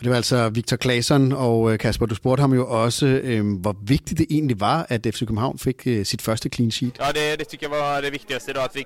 Det 0.01 0.09
var 0.09 0.17
altså 0.17 0.49
Victor 0.49 0.77
Claesson, 0.77 1.33
og 1.33 1.79
Kasper, 1.79 2.07
du 2.07 2.15
spurgte 2.15 2.41
ham 2.41 2.53
jo 2.53 2.83
også, 2.83 3.07
øh, 3.07 3.61
hvor 3.61 3.77
vigtigt 3.83 4.19
det 4.19 4.27
egentlig 4.31 4.61
var, 4.61 4.87
at 4.89 5.07
FC 5.11 5.19
København 5.21 5.59
fik 5.59 5.87
øh, 5.87 6.05
sit 6.05 6.23
første 6.23 6.49
clean 6.49 6.71
sheet. 6.71 6.99
Ja, 6.99 7.09
det, 7.13 7.39
det 7.39 7.49
tycker 7.49 7.69
jag 7.69 7.79
var 7.79 8.01
det 8.01 8.13
viktigaste 8.13 8.51
idag, 8.51 8.65
att 8.65 8.77
vi, 8.77 8.85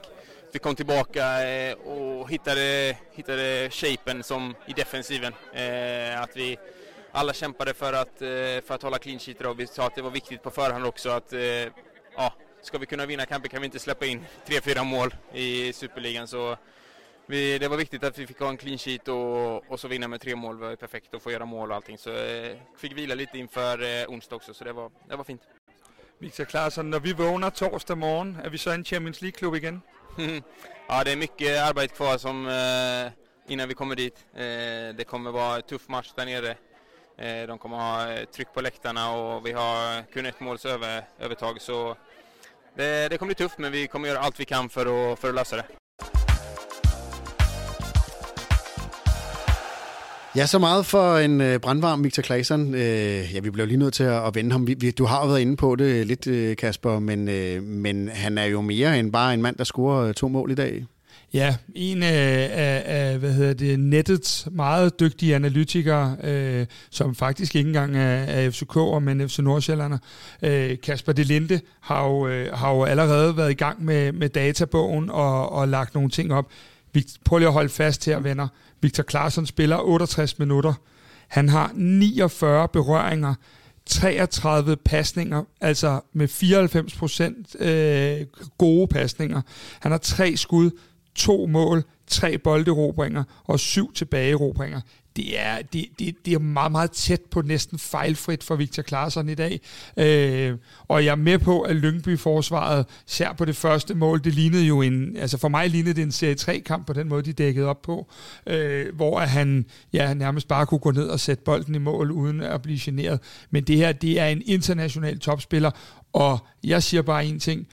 vi 0.54 0.58
kom 0.58 0.74
tillbaka 0.74 1.48
eh, 1.48 1.74
och 1.74 2.30
hittade, 2.30 2.96
hittade 3.12 3.70
shapen 3.70 4.22
som 4.22 4.54
i 4.66 4.72
defensiven. 4.72 5.32
Eh, 5.52 6.22
att 6.22 6.36
vi 6.36 6.58
alla 7.12 7.32
kämpade 7.32 7.74
för 7.74 7.92
att, 7.92 8.22
eh, 8.22 8.28
för 8.66 8.70
att 8.70 8.82
hålla 8.82 8.98
clean 8.98 9.18
sheet 9.18 9.40
och 9.40 9.60
Vi 9.60 9.66
sa 9.66 9.86
att 9.86 9.94
det 9.94 10.02
var 10.02 10.10
viktigt 10.10 10.42
på 10.42 10.50
förhand 10.50 10.86
också 10.86 11.10
att 11.10 11.32
eh, 11.32 11.40
ja, 12.16 12.32
ska 12.62 12.78
vi 12.78 12.86
kunna 12.86 13.06
vinna 13.06 13.26
kampen 13.26 13.50
kan 13.50 13.60
vi 13.60 13.64
inte 13.64 13.78
släppa 13.78 14.06
in 14.06 14.24
3-4 14.46 14.84
mål 14.84 15.14
i 15.32 15.72
Superligan 15.72 16.28
så 16.28 16.56
vi, 17.26 17.58
det 17.58 17.68
var 17.68 17.76
viktigt 17.76 18.04
att 18.04 18.18
vi 18.18 18.26
fick 18.26 18.40
ha 18.40 18.48
en 18.48 18.56
clean 18.56 18.78
sheet 18.78 19.08
och, 19.08 19.70
och 19.70 19.80
så 19.80 19.88
vinna 19.88 20.08
med 20.08 20.20
tre 20.20 20.36
mål 20.36 20.58
var 20.58 20.76
perfekt 20.76 21.14
och 21.14 21.22
få 21.22 21.30
göra 21.30 21.44
mål 21.44 21.70
och 21.70 21.76
allting. 21.76 21.98
Så 21.98 22.10
eh, 22.10 22.56
fick 22.76 22.92
vila 22.92 23.14
lite 23.14 23.38
inför 23.38 23.82
eh, 23.82 24.08
onsdag 24.08 24.36
också, 24.36 24.54
så 24.54 24.64
det 24.64 24.72
var, 24.72 24.90
det 25.08 25.16
var 25.16 25.24
fint. 25.24 25.42
Victor 26.18 26.44
Claesson, 26.44 26.90
när 26.90 27.00
vi 27.00 27.12
vågner 27.12 27.50
torsdag 27.50 27.94
morgon, 27.94 28.38
er 28.44 28.50
vi 28.50 28.58
så 28.58 28.70
en 28.70 28.84
Champions 28.84 29.22
League-klub 29.22 29.54
igen? 29.54 29.80
ja, 30.88 31.04
det 31.04 31.12
är 31.12 31.16
mycket 31.16 31.62
arbete 31.62 31.94
kvar 31.94 32.18
som, 32.18 32.46
eh, 32.48 33.12
innan 33.52 33.68
vi 33.68 33.74
kommer 33.74 33.96
dit. 33.96 34.24
Eh, 34.34 34.96
det 34.96 35.06
kommer 35.06 35.30
vara 35.30 35.56
en 35.56 35.62
tuff 35.62 35.88
match 35.88 36.12
där 36.16 36.26
nere. 36.26 36.50
Eh, 37.18 37.46
de 37.46 37.58
kommer 37.58 37.76
ha 37.76 38.12
eh, 38.12 38.24
tryck 38.24 38.48
på 38.54 38.60
läktarna 38.60 39.12
och 39.12 39.46
vi 39.46 39.52
har 39.52 40.02
kun 40.12 40.26
ett 40.26 40.40
måls 40.40 40.64
över, 40.64 41.04
övertag. 41.18 41.60
Så 41.60 41.96
det, 42.76 43.08
det 43.08 43.18
kommer 43.18 43.34
bli 43.34 43.44
tufft, 43.44 43.58
men 43.58 43.72
vi 43.72 43.86
kommer 43.86 44.08
göra 44.08 44.18
allt 44.18 44.40
vi 44.40 44.44
kan 44.44 44.68
för 44.68 45.12
att, 45.12 45.18
för 45.18 45.28
att 45.28 45.34
lösa 45.34 45.56
det. 45.56 45.83
Ja, 50.36 50.46
så 50.46 50.58
meget 50.58 50.86
for 50.86 51.16
en 51.16 51.40
øh, 51.40 51.60
brandvarm 51.60 52.04
Victor 52.04 52.22
Claesson. 52.22 52.74
Øh, 52.74 53.34
ja, 53.34 53.40
vi 53.40 53.50
bliver 53.50 53.66
lige 53.66 53.78
nødt 53.78 53.94
til 53.94 54.04
at, 54.04 54.26
at 54.26 54.34
vende 54.34 54.52
ham. 54.52 54.66
Vi, 54.66 54.74
vi, 54.78 54.90
du 54.90 55.04
har 55.04 55.20
jo 55.22 55.26
været 55.26 55.40
inde 55.40 55.56
på 55.56 55.76
det 55.76 56.06
lidt, 56.06 56.26
øh, 56.26 56.56
Kasper, 56.56 56.98
men, 56.98 57.28
øh, 57.28 57.62
men 57.62 58.08
han 58.08 58.38
er 58.38 58.44
jo 58.44 58.60
mere 58.60 58.98
end 58.98 59.12
bare 59.12 59.34
en 59.34 59.42
mand, 59.42 59.56
der 59.56 59.64
scorer 59.64 60.08
øh, 60.08 60.14
to 60.14 60.28
mål 60.28 60.50
i 60.50 60.54
dag. 60.54 60.84
Ja, 61.34 61.56
en 61.74 62.02
af, 62.02 62.50
af, 62.52 62.82
af 62.86 63.18
hvad 63.18 63.32
hedder 63.32 63.54
det, 63.54 63.80
nettets 63.80 64.48
meget 64.52 65.00
dygtige 65.00 65.34
analytikere, 65.34 66.16
øh, 66.24 66.66
som 66.90 67.14
faktisk 67.14 67.56
ikke 67.56 67.68
engang 67.68 67.96
er, 67.96 68.16
er 68.16 68.50
FCK'er, 68.50 68.98
men 68.98 69.28
FC 69.28 69.38
Nordsjællander, 69.38 69.98
øh, 70.42 70.76
Kasper 70.82 71.12
Delinde, 71.12 71.60
har 71.80 72.06
jo, 72.06 72.28
øh, 72.28 72.52
har 72.52 72.74
jo 72.74 72.84
allerede 72.84 73.36
været 73.36 73.50
i 73.50 73.54
gang 73.54 73.84
med, 73.84 74.12
med 74.12 74.28
databogen 74.28 75.10
og, 75.10 75.52
og 75.52 75.68
lagt 75.68 75.94
nogle 75.94 76.10
ting 76.10 76.32
op. 76.32 76.46
Vi, 76.94 77.06
prøv 77.24 77.38
lige 77.38 77.48
at 77.48 77.52
holde 77.52 77.68
fast 77.68 78.06
her, 78.06 78.18
venner. 78.18 78.48
Victor 78.80 79.02
Claesson 79.10 79.46
spiller 79.46 79.76
68 79.76 80.38
minutter. 80.38 80.74
Han 81.28 81.48
har 81.48 81.70
49 81.74 82.68
berøringer, 82.68 83.34
33 83.86 84.76
pasninger, 84.76 85.44
altså 85.60 86.00
med 86.12 86.28
94 86.28 86.94
procent 86.94 87.60
øh, 87.60 88.20
gode 88.58 88.86
pasninger. 88.86 89.42
Han 89.80 89.90
har 89.92 89.98
tre 89.98 90.36
skud, 90.36 90.70
to 91.14 91.46
mål, 91.46 91.84
tre 92.06 92.38
bolderobringer 92.38 93.24
og 93.44 93.60
syv 93.60 93.92
tilbageerobringer. 93.92 94.80
Det 95.16 95.40
er, 95.40 95.62
det, 95.62 95.86
det, 95.98 96.14
det 96.24 96.34
er 96.34 96.38
meget, 96.38 96.72
meget 96.72 96.90
tæt 96.90 97.20
på 97.30 97.42
næsten 97.42 97.78
fejlfrit 97.78 98.44
for 98.44 98.56
Victor 98.56 98.82
Claesson 98.82 99.28
i 99.28 99.34
dag. 99.34 99.60
Øh, 99.96 100.56
og 100.88 101.04
jeg 101.04 101.10
er 101.10 101.16
med 101.16 101.38
på, 101.38 101.60
at 101.60 101.76
Lyngby-forsvaret 101.76 102.86
ser 103.06 103.32
på 103.32 103.44
det 103.44 103.56
første 103.56 103.94
mål. 103.94 104.24
Det 104.24 104.34
lignede 104.34 104.64
jo 104.64 104.82
en, 104.82 105.16
altså 105.16 105.38
for 105.38 105.48
mig 105.48 105.70
lignede 105.70 105.94
det 105.94 106.02
en 106.02 106.12
serie 106.12 106.36
3-kamp 106.40 106.86
på 106.86 106.92
den 106.92 107.08
måde, 107.08 107.22
de 107.22 107.32
dækkede 107.32 107.66
op 107.66 107.82
på, 107.82 108.10
øh, 108.46 108.96
hvor 108.96 109.18
han 109.18 109.66
ja, 109.92 110.14
nærmest 110.14 110.48
bare 110.48 110.66
kunne 110.66 110.78
gå 110.78 110.90
ned 110.90 111.08
og 111.08 111.20
sætte 111.20 111.44
bolden 111.44 111.74
i 111.74 111.78
mål 111.78 112.10
uden 112.10 112.40
at 112.40 112.62
blive 112.62 112.78
generet. 112.82 113.20
Men 113.50 113.64
det 113.64 113.76
her, 113.76 113.92
det 113.92 114.20
er 114.20 114.26
en 114.26 114.42
international 114.46 115.18
topspiller, 115.18 115.70
og 116.12 116.38
jeg 116.64 116.82
siger 116.82 117.02
bare 117.02 117.26
en 117.26 117.40
ting 117.40 117.66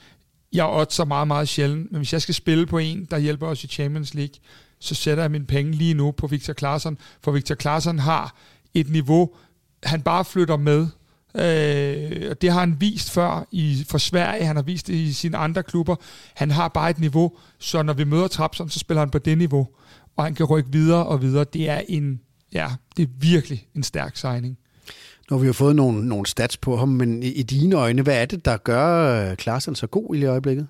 jeg 0.54 0.86
så 0.90 1.06
meget, 1.06 1.28
meget 1.28 1.50
sjældent, 1.50 1.92
men 1.92 1.98
hvis 2.00 2.14
jeg 2.14 2.22
skal 2.22 2.36
spille 2.36 2.66
på 2.66 2.78
en, 2.78 3.08
der 3.12 3.18
hjælper 3.18 3.48
os 3.48 3.64
i 3.64 3.68
Champions 3.68 4.14
League, 4.14 4.36
så 4.82 4.96
sætter 4.96 5.24
jeg 5.24 5.32
min 5.32 5.46
penge 5.46 5.72
lige 5.72 5.94
nu 5.94 6.12
på 6.12 6.28
Victor 6.28 6.54
Claesson, 6.54 6.98
for 7.24 7.32
Victor 7.32 7.56
Claesson 7.56 8.00
har 8.00 8.36
et 8.74 8.90
niveau, 8.90 9.30
han 9.84 10.02
bare 10.02 10.26
flytter 10.26 10.58
med. 10.58 10.88
Øh, 11.36 12.30
og 12.32 12.42
det 12.42 12.52
har 12.52 12.60
han 12.60 12.76
vist 12.80 13.12
før 13.12 13.48
i, 13.52 13.86
for 13.90 13.98
Sverige, 13.98 14.46
han 14.46 14.56
har 14.56 14.64
vist 14.64 14.88
det 14.88 14.94
i 14.94 15.14
sine 15.14 15.38
andre 15.38 15.64
klubber. 15.64 15.96
Han 16.34 16.52
har 16.52 16.68
bare 16.68 16.90
et 16.90 17.00
niveau, 17.00 17.32
så 17.60 17.84
når 17.84 17.94
vi 17.94 18.04
møder 18.04 18.28
Trapson, 18.28 18.70
så 18.70 18.80
spiller 18.80 19.02
han 19.02 19.10
på 19.10 19.20
det 19.20 19.38
niveau, 19.38 19.68
og 20.18 20.24
han 20.24 20.36
kan 20.36 20.46
rykke 20.46 20.72
videre 20.72 21.06
og 21.06 21.22
videre. 21.22 21.46
Det 21.54 21.70
er 21.70 21.82
en, 21.88 22.22
ja, 22.54 22.70
det 22.98 23.04
er 23.04 23.08
virkelig 23.20 23.68
en 23.76 23.84
stærk 23.84 24.18
signing. 24.18 24.58
Nu 25.30 25.38
har 25.38 25.42
vi 25.42 25.48
jo 25.48 25.54
fået 25.54 25.76
nogle, 25.76 26.08
nogle 26.08 26.26
stats 26.26 26.58
på 26.58 26.78
ham, 26.78 26.90
men 26.90 27.24
i, 27.24 27.28
i 27.28 27.44
dine 27.44 27.76
øjne, 27.76 28.02
hvad 28.02 28.22
er 28.22 28.26
det, 28.26 28.46
der 28.46 28.58
gør 28.58 29.30
øh, 29.30 29.38
Klaassen 29.38 29.76
så 29.76 29.88
god 29.88 30.16
i 30.16 30.26
øjeblikket? 30.26 30.68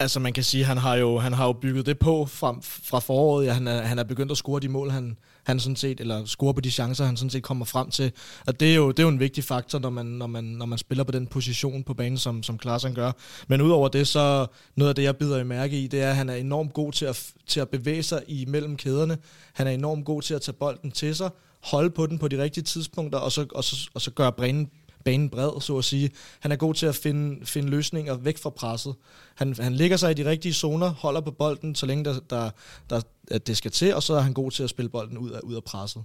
Altså 0.00 0.20
man 0.20 0.32
kan 0.32 0.44
sige, 0.44 0.64
han 0.64 0.78
har 0.78 0.94
jo 0.94 1.18
han 1.18 1.32
har 1.32 1.46
jo 1.46 1.52
bygget 1.52 1.86
det 1.86 1.98
på 1.98 2.26
fra, 2.26 2.58
fra 2.62 2.98
foråret. 2.98 3.46
Ja, 3.46 3.52
han, 3.52 3.68
er, 3.68 3.82
han 3.82 3.98
er 3.98 4.04
begyndt 4.04 4.32
at 4.32 4.38
score 4.38 4.60
de 4.60 4.68
mål, 4.68 4.90
han, 4.90 5.16
han 5.44 5.60
sådan 5.60 5.76
set, 5.76 6.00
eller 6.00 6.24
score 6.24 6.54
på 6.54 6.60
de 6.60 6.70
chancer, 6.70 7.04
han 7.04 7.16
sådan 7.16 7.30
set 7.30 7.42
kommer 7.42 7.64
frem 7.64 7.90
til. 7.90 8.12
Og 8.46 8.60
det 8.60 8.70
er 8.70 8.74
jo, 8.74 8.90
det 8.90 8.98
er 8.98 9.02
jo 9.02 9.08
en 9.08 9.20
vigtig 9.20 9.44
faktor, 9.44 9.78
når 9.78 9.90
man, 9.90 10.06
når, 10.06 10.26
man, 10.26 10.44
når 10.44 10.66
man 10.66 10.78
spiller 10.78 11.04
på 11.04 11.12
den 11.12 11.26
position 11.26 11.82
på 11.84 11.94
banen, 11.94 12.18
som, 12.18 12.42
som 12.42 12.58
Klaasen 12.58 12.94
gør. 12.94 13.12
Men 13.48 13.60
udover 13.60 13.88
det, 13.88 14.08
så 14.08 14.46
noget 14.76 14.88
af 14.88 14.94
det, 14.94 15.02
jeg 15.02 15.16
bider 15.16 15.38
i 15.38 15.44
mærke 15.44 15.80
i, 15.80 15.86
det 15.86 16.02
er, 16.02 16.10
at 16.10 16.16
han 16.16 16.28
er 16.28 16.34
enormt 16.34 16.74
god 16.74 16.92
til 16.92 17.04
at, 17.04 17.32
til 17.46 17.60
at 17.60 17.68
bevæge 17.68 18.02
sig 18.02 18.22
imellem 18.28 18.76
kæderne. 18.76 19.18
Han 19.52 19.66
er 19.66 19.70
enormt 19.70 20.04
god 20.04 20.22
til 20.22 20.34
at 20.34 20.42
tage 20.42 20.56
bolden 20.60 20.90
til 20.90 21.16
sig, 21.16 21.30
holde 21.64 21.90
på 21.90 22.06
den 22.06 22.18
på 22.18 22.28
de 22.28 22.42
rigtige 22.42 22.64
tidspunkter, 22.64 23.18
og 23.18 23.32
så, 23.32 23.46
og 23.54 23.64
så, 23.64 23.90
og 23.94 24.00
så 24.00 24.10
gøre 24.10 24.32
brænden 24.32 24.70
banen 25.08 25.28
bred, 25.28 25.60
så 25.60 25.78
at 25.78 25.84
sige. 25.84 26.10
Han 26.40 26.52
er 26.52 26.56
god 26.56 26.74
til 26.74 26.86
at 26.86 26.94
finde, 26.94 27.46
finde 27.46 27.68
løsninger 27.68 28.16
væk 28.16 28.38
fra 28.38 28.50
presset. 28.50 28.94
Han, 29.34 29.54
han 29.60 29.74
ligger 29.74 29.96
sig 29.96 30.10
i 30.10 30.14
de 30.14 30.30
rigtige 30.30 30.54
zoner, 30.54 30.88
holder 30.88 31.20
på 31.20 31.30
bolden, 31.30 31.74
så 31.74 31.86
længe 31.86 32.04
der, 32.04 32.20
der, 32.30 32.50
der, 32.90 33.00
at 33.30 33.46
det 33.46 33.56
skal 33.56 33.70
til, 33.70 33.94
og 33.94 34.02
så 34.02 34.14
er 34.14 34.20
han 34.20 34.32
god 34.32 34.50
til 34.50 34.62
at 34.62 34.70
spille 34.70 34.88
bolden 34.88 35.18
ud 35.18 35.30
af, 35.30 35.40
ud 35.40 35.54
af 35.54 35.64
presset. 35.64 36.02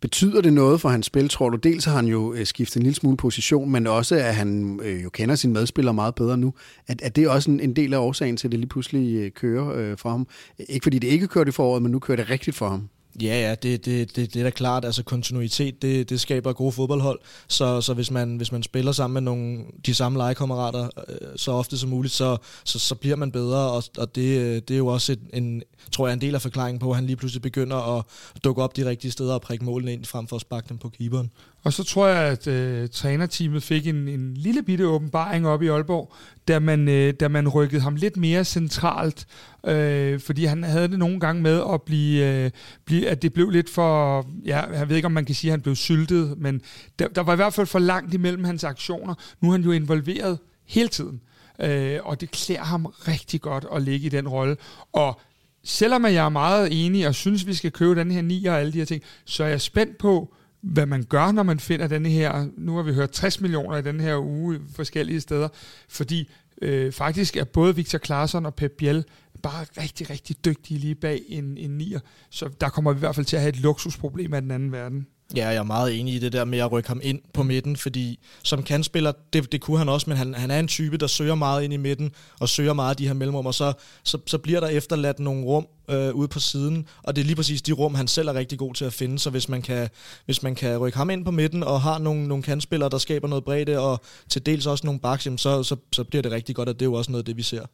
Betyder 0.00 0.40
det 0.40 0.52
noget 0.52 0.80
for 0.80 0.88
hans 0.88 1.06
spil, 1.06 1.28
tror 1.28 1.48
du? 1.48 1.56
Dels 1.56 1.84
har 1.84 1.96
han 1.96 2.06
jo 2.06 2.32
øh, 2.32 2.46
skiftet 2.46 2.76
en 2.76 2.82
lille 2.82 2.96
smule 2.96 3.16
position, 3.16 3.70
men 3.70 3.86
også 3.86 4.14
at 4.14 4.34
han 4.34 4.80
øh, 4.82 5.02
jo 5.02 5.10
kender 5.10 5.34
sine 5.34 5.52
medspillere 5.52 5.94
meget 5.94 6.14
bedre 6.14 6.36
nu. 6.36 6.54
At, 6.86 7.02
at 7.02 7.16
det 7.16 7.24
er 7.24 7.30
også 7.30 7.50
en, 7.50 7.60
en 7.60 7.76
del 7.76 7.94
af 7.94 7.98
årsagen 7.98 8.36
til, 8.36 8.48
at 8.48 8.52
det 8.52 8.60
lige 8.60 8.68
pludselig 8.68 9.14
øh, 9.14 9.30
kører 9.30 9.74
øh, 9.74 9.98
for 9.98 10.10
ham. 10.10 10.26
Ikke 10.68 10.84
fordi 10.84 10.98
det 10.98 11.08
ikke 11.08 11.28
kørte 11.28 11.48
i 11.48 11.52
foråret, 11.52 11.82
men 11.82 11.92
nu 11.92 11.98
kører 11.98 12.16
det 12.16 12.30
rigtigt 12.30 12.56
for 12.56 12.68
ham. 12.68 12.88
Ja, 13.22 13.48
ja, 13.48 13.54
det, 13.54 13.84
det, 13.84 14.16
det, 14.16 14.34
det 14.34 14.40
er 14.40 14.44
da 14.44 14.50
klart. 14.50 14.84
Altså 14.84 15.02
kontinuitet, 15.02 15.82
det, 15.82 16.10
det 16.10 16.20
skaber 16.20 16.52
gode 16.52 16.72
fodboldhold. 16.72 17.20
Så, 17.48 17.80
så 17.80 17.94
hvis, 17.94 18.10
man, 18.10 18.36
hvis 18.36 18.52
man 18.52 18.62
spiller 18.62 18.92
sammen 18.92 19.14
med 19.14 19.20
nogle, 19.20 19.64
de 19.86 19.94
samme 19.94 20.18
legekammerater 20.18 20.88
øh, 21.08 21.28
så 21.36 21.52
ofte 21.52 21.78
som 21.78 21.90
muligt, 21.90 22.14
så, 22.14 22.36
så, 22.64 22.78
så 22.78 22.94
bliver 22.94 23.16
man 23.16 23.32
bedre. 23.32 23.70
Og, 23.70 23.82
og 23.98 24.14
det, 24.14 24.38
øh, 24.38 24.54
det 24.54 24.70
er 24.70 24.78
jo 24.78 24.86
også 24.86 25.12
et, 25.12 25.20
en, 25.32 25.62
tror 25.92 26.06
jeg, 26.06 26.14
en 26.14 26.20
del 26.20 26.34
af 26.34 26.42
forklaringen 26.42 26.78
på, 26.78 26.90
at 26.90 26.96
han 26.96 27.06
lige 27.06 27.16
pludselig 27.16 27.42
begynder 27.42 27.98
at 27.98 28.04
dukke 28.44 28.62
op 28.62 28.76
de 28.76 28.86
rigtige 28.86 29.10
steder 29.10 29.34
og 29.34 29.40
prikke 29.40 29.64
målene 29.64 29.92
ind, 29.92 30.04
frem 30.04 30.26
for 30.26 30.36
at 30.36 30.42
sparke 30.42 30.68
dem 30.68 30.78
på 30.78 30.88
keeperen. 30.88 31.30
Og 31.64 31.72
så 31.72 31.84
tror 31.84 32.06
jeg, 32.06 32.22
at 32.22 32.46
øh, 32.46 32.88
trænerteamet 32.88 33.62
fik 33.62 33.86
en, 33.86 34.08
en 34.08 34.34
lille 34.34 34.62
bitte 34.62 34.86
åbenbaring 34.86 35.48
op 35.48 35.62
i 35.62 35.68
Aalborg, 35.68 36.12
da 36.48 36.58
man, 36.58 36.88
øh, 36.88 37.14
da 37.20 37.28
man 37.28 37.48
rykkede 37.48 37.80
ham 37.80 37.96
lidt 37.96 38.16
mere 38.16 38.44
centralt, 38.44 39.26
øh, 39.66 40.20
fordi 40.20 40.44
han 40.44 40.62
havde 40.62 40.88
det 40.88 40.98
nogle 40.98 41.20
gange 41.20 41.42
med 41.42 41.62
at 41.72 41.82
blive, 41.82 42.26
øh, 42.26 42.50
blive, 42.84 43.08
at 43.08 43.22
det 43.22 43.32
blev 43.32 43.50
lidt 43.50 43.70
for, 43.70 44.26
ja, 44.44 44.60
jeg 44.60 44.88
ved 44.88 44.96
ikke 44.96 45.06
om 45.06 45.12
man 45.12 45.24
kan 45.24 45.34
sige, 45.34 45.50
at 45.50 45.52
han 45.52 45.60
blev 45.60 45.76
syltet, 45.76 46.38
men 46.38 46.60
der, 46.98 47.08
der 47.08 47.20
var 47.20 47.32
i 47.32 47.36
hvert 47.36 47.54
fald 47.54 47.66
for 47.66 47.78
langt 47.78 48.14
imellem 48.14 48.44
hans 48.44 48.64
aktioner. 48.64 49.14
Nu 49.40 49.48
er 49.48 49.52
han 49.52 49.62
jo 49.62 49.72
involveret 49.72 50.38
hele 50.66 50.88
tiden, 50.88 51.20
øh, 51.60 51.98
og 52.02 52.20
det 52.20 52.30
klæder 52.30 52.64
ham 52.64 52.86
rigtig 52.86 53.40
godt 53.40 53.66
at 53.74 53.82
ligge 53.82 54.06
i 54.06 54.08
den 54.08 54.28
rolle. 54.28 54.56
Og 54.92 55.20
selvom 55.64 56.04
jeg 56.04 56.14
er 56.14 56.28
meget 56.28 56.84
enig 56.86 57.06
og 57.06 57.14
synes, 57.14 57.46
vi 57.46 57.54
skal 57.54 57.72
købe 57.72 58.00
den 58.00 58.10
her 58.10 58.22
9 58.22 58.46
og 58.46 58.60
alle 58.60 58.72
de 58.72 58.78
her 58.78 58.84
ting, 58.84 59.02
så 59.24 59.44
er 59.44 59.48
jeg 59.48 59.60
spændt 59.60 59.98
på, 59.98 60.34
hvad 60.62 60.86
man 60.86 61.02
gør, 61.02 61.32
når 61.32 61.42
man 61.42 61.60
finder 61.60 61.86
denne 61.86 62.08
her, 62.08 62.46
nu 62.56 62.76
har 62.76 62.82
vi 62.82 62.92
hørt 62.92 63.10
60 63.10 63.40
millioner 63.40 63.76
i 63.76 63.82
den 63.82 64.00
her 64.00 64.16
uge 64.16 64.60
forskellige 64.74 65.20
steder, 65.20 65.48
fordi 65.88 66.30
øh, 66.62 66.92
faktisk 66.92 67.36
er 67.36 67.44
både 67.44 67.76
Victor 67.76 67.98
Claesson 67.98 68.46
og 68.46 68.54
Pep 68.54 68.72
Biel 68.78 69.04
bare 69.42 69.66
rigtig, 69.82 70.10
rigtig 70.10 70.44
dygtige 70.44 70.80
lige 70.80 70.94
bag 70.94 71.22
en, 71.28 71.58
en 71.58 71.70
nier, 71.70 72.00
så 72.30 72.48
der 72.60 72.68
kommer 72.68 72.92
vi 72.92 72.98
i 72.98 73.00
hvert 73.00 73.14
fald 73.14 73.26
til 73.26 73.36
at 73.36 73.42
have 73.42 73.48
et 73.48 73.60
luksusproblem 73.60 74.34
af 74.34 74.42
den 74.42 74.50
anden 74.50 74.72
verden. 74.72 75.06
Ja, 75.36 75.48
jeg 75.48 75.56
er 75.56 75.62
meget 75.62 76.00
enig 76.00 76.14
i 76.14 76.18
det 76.18 76.32
der 76.32 76.44
med 76.44 76.58
at 76.58 76.72
rykke 76.72 76.88
ham 76.88 77.00
ind 77.02 77.20
på 77.34 77.42
midten, 77.42 77.76
fordi 77.76 78.18
som 78.42 78.62
kandspiller, 78.62 79.12
det, 79.32 79.52
det 79.52 79.60
kunne 79.60 79.78
han 79.78 79.88
også, 79.88 80.10
men 80.10 80.16
han, 80.16 80.34
han 80.34 80.50
er 80.50 80.58
en 80.58 80.68
type, 80.68 80.96
der 80.96 81.06
søger 81.06 81.34
meget 81.34 81.64
ind 81.64 81.72
i 81.72 81.76
midten, 81.76 82.12
og 82.40 82.48
søger 82.48 82.72
meget 82.72 82.90
af 82.90 82.96
de 82.96 83.06
her 83.06 83.14
mellemrum, 83.14 83.46
og 83.46 83.54
så, 83.54 83.72
så, 84.04 84.18
så 84.26 84.38
bliver 84.38 84.60
der 84.60 84.68
efterladt 84.68 85.18
nogle 85.18 85.44
rum 85.44 85.66
øh, 85.90 86.14
ude 86.14 86.28
på 86.28 86.40
siden, 86.40 86.86
og 87.02 87.16
det 87.16 87.22
er 87.22 87.26
lige 87.26 87.36
præcis 87.36 87.62
de 87.62 87.72
rum, 87.72 87.94
han 87.94 88.08
selv 88.08 88.28
er 88.28 88.34
rigtig 88.34 88.58
god 88.58 88.74
til 88.74 88.84
at 88.84 88.92
finde, 88.92 89.18
så 89.18 89.30
hvis 89.30 89.48
man 89.48 89.62
kan, 89.62 89.88
hvis 90.24 90.42
man 90.42 90.54
kan 90.54 90.78
rykke 90.78 90.98
ham 90.98 91.10
ind 91.10 91.24
på 91.24 91.30
midten, 91.30 91.62
og 91.62 91.80
har 91.80 91.98
nogle, 91.98 92.28
nogle 92.28 92.42
kandspillere, 92.42 92.90
der 92.90 92.98
skaber 92.98 93.28
noget 93.28 93.44
bredde, 93.44 93.78
og 93.78 94.00
til 94.28 94.46
dels 94.46 94.66
også 94.66 94.86
nogle 94.86 95.00
baks, 95.00 95.22
så, 95.22 95.62
så, 95.62 95.76
så 95.92 96.04
bliver 96.04 96.22
det 96.22 96.32
rigtig 96.32 96.54
godt, 96.56 96.68
og 96.68 96.74
det 96.74 96.82
er 96.82 96.90
jo 96.90 96.94
også 96.94 97.10
noget 97.10 97.22
af 97.22 97.26
det, 97.26 97.36
vi 97.36 97.42
ser. 97.42 97.66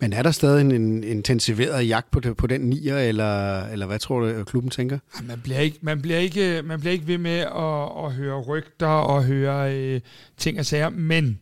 Men 0.00 0.12
er 0.12 0.22
der 0.22 0.30
stadig 0.30 0.60
en, 0.60 0.72
en 0.72 1.04
intensiveret 1.04 1.88
jagt 1.88 2.10
på, 2.10 2.20
det, 2.20 2.36
på 2.36 2.46
den 2.46 2.60
nier, 2.60 2.98
eller, 2.98 3.64
eller 3.66 3.86
hvad 3.86 3.98
tror 3.98 4.20
du, 4.20 4.26
øh, 4.26 4.44
klubben 4.44 4.70
tænker? 4.70 4.98
Man 5.22 5.40
bliver 5.40 5.58
ikke, 5.58 5.78
man 5.82 6.02
bliver 6.02 6.18
ikke, 6.18 6.58
øh, 6.58 6.64
man 6.64 6.80
bliver 6.80 6.92
ikke 6.92 7.06
ved 7.06 7.18
med 7.18 7.38
at, 7.38 8.04
at 8.04 8.12
høre 8.12 8.40
rygter 8.40 8.86
og 8.86 9.24
høre 9.24 9.76
øh, 9.76 10.00
ting 10.36 10.58
og 10.58 10.66
sager, 10.66 10.88
men 10.88 11.38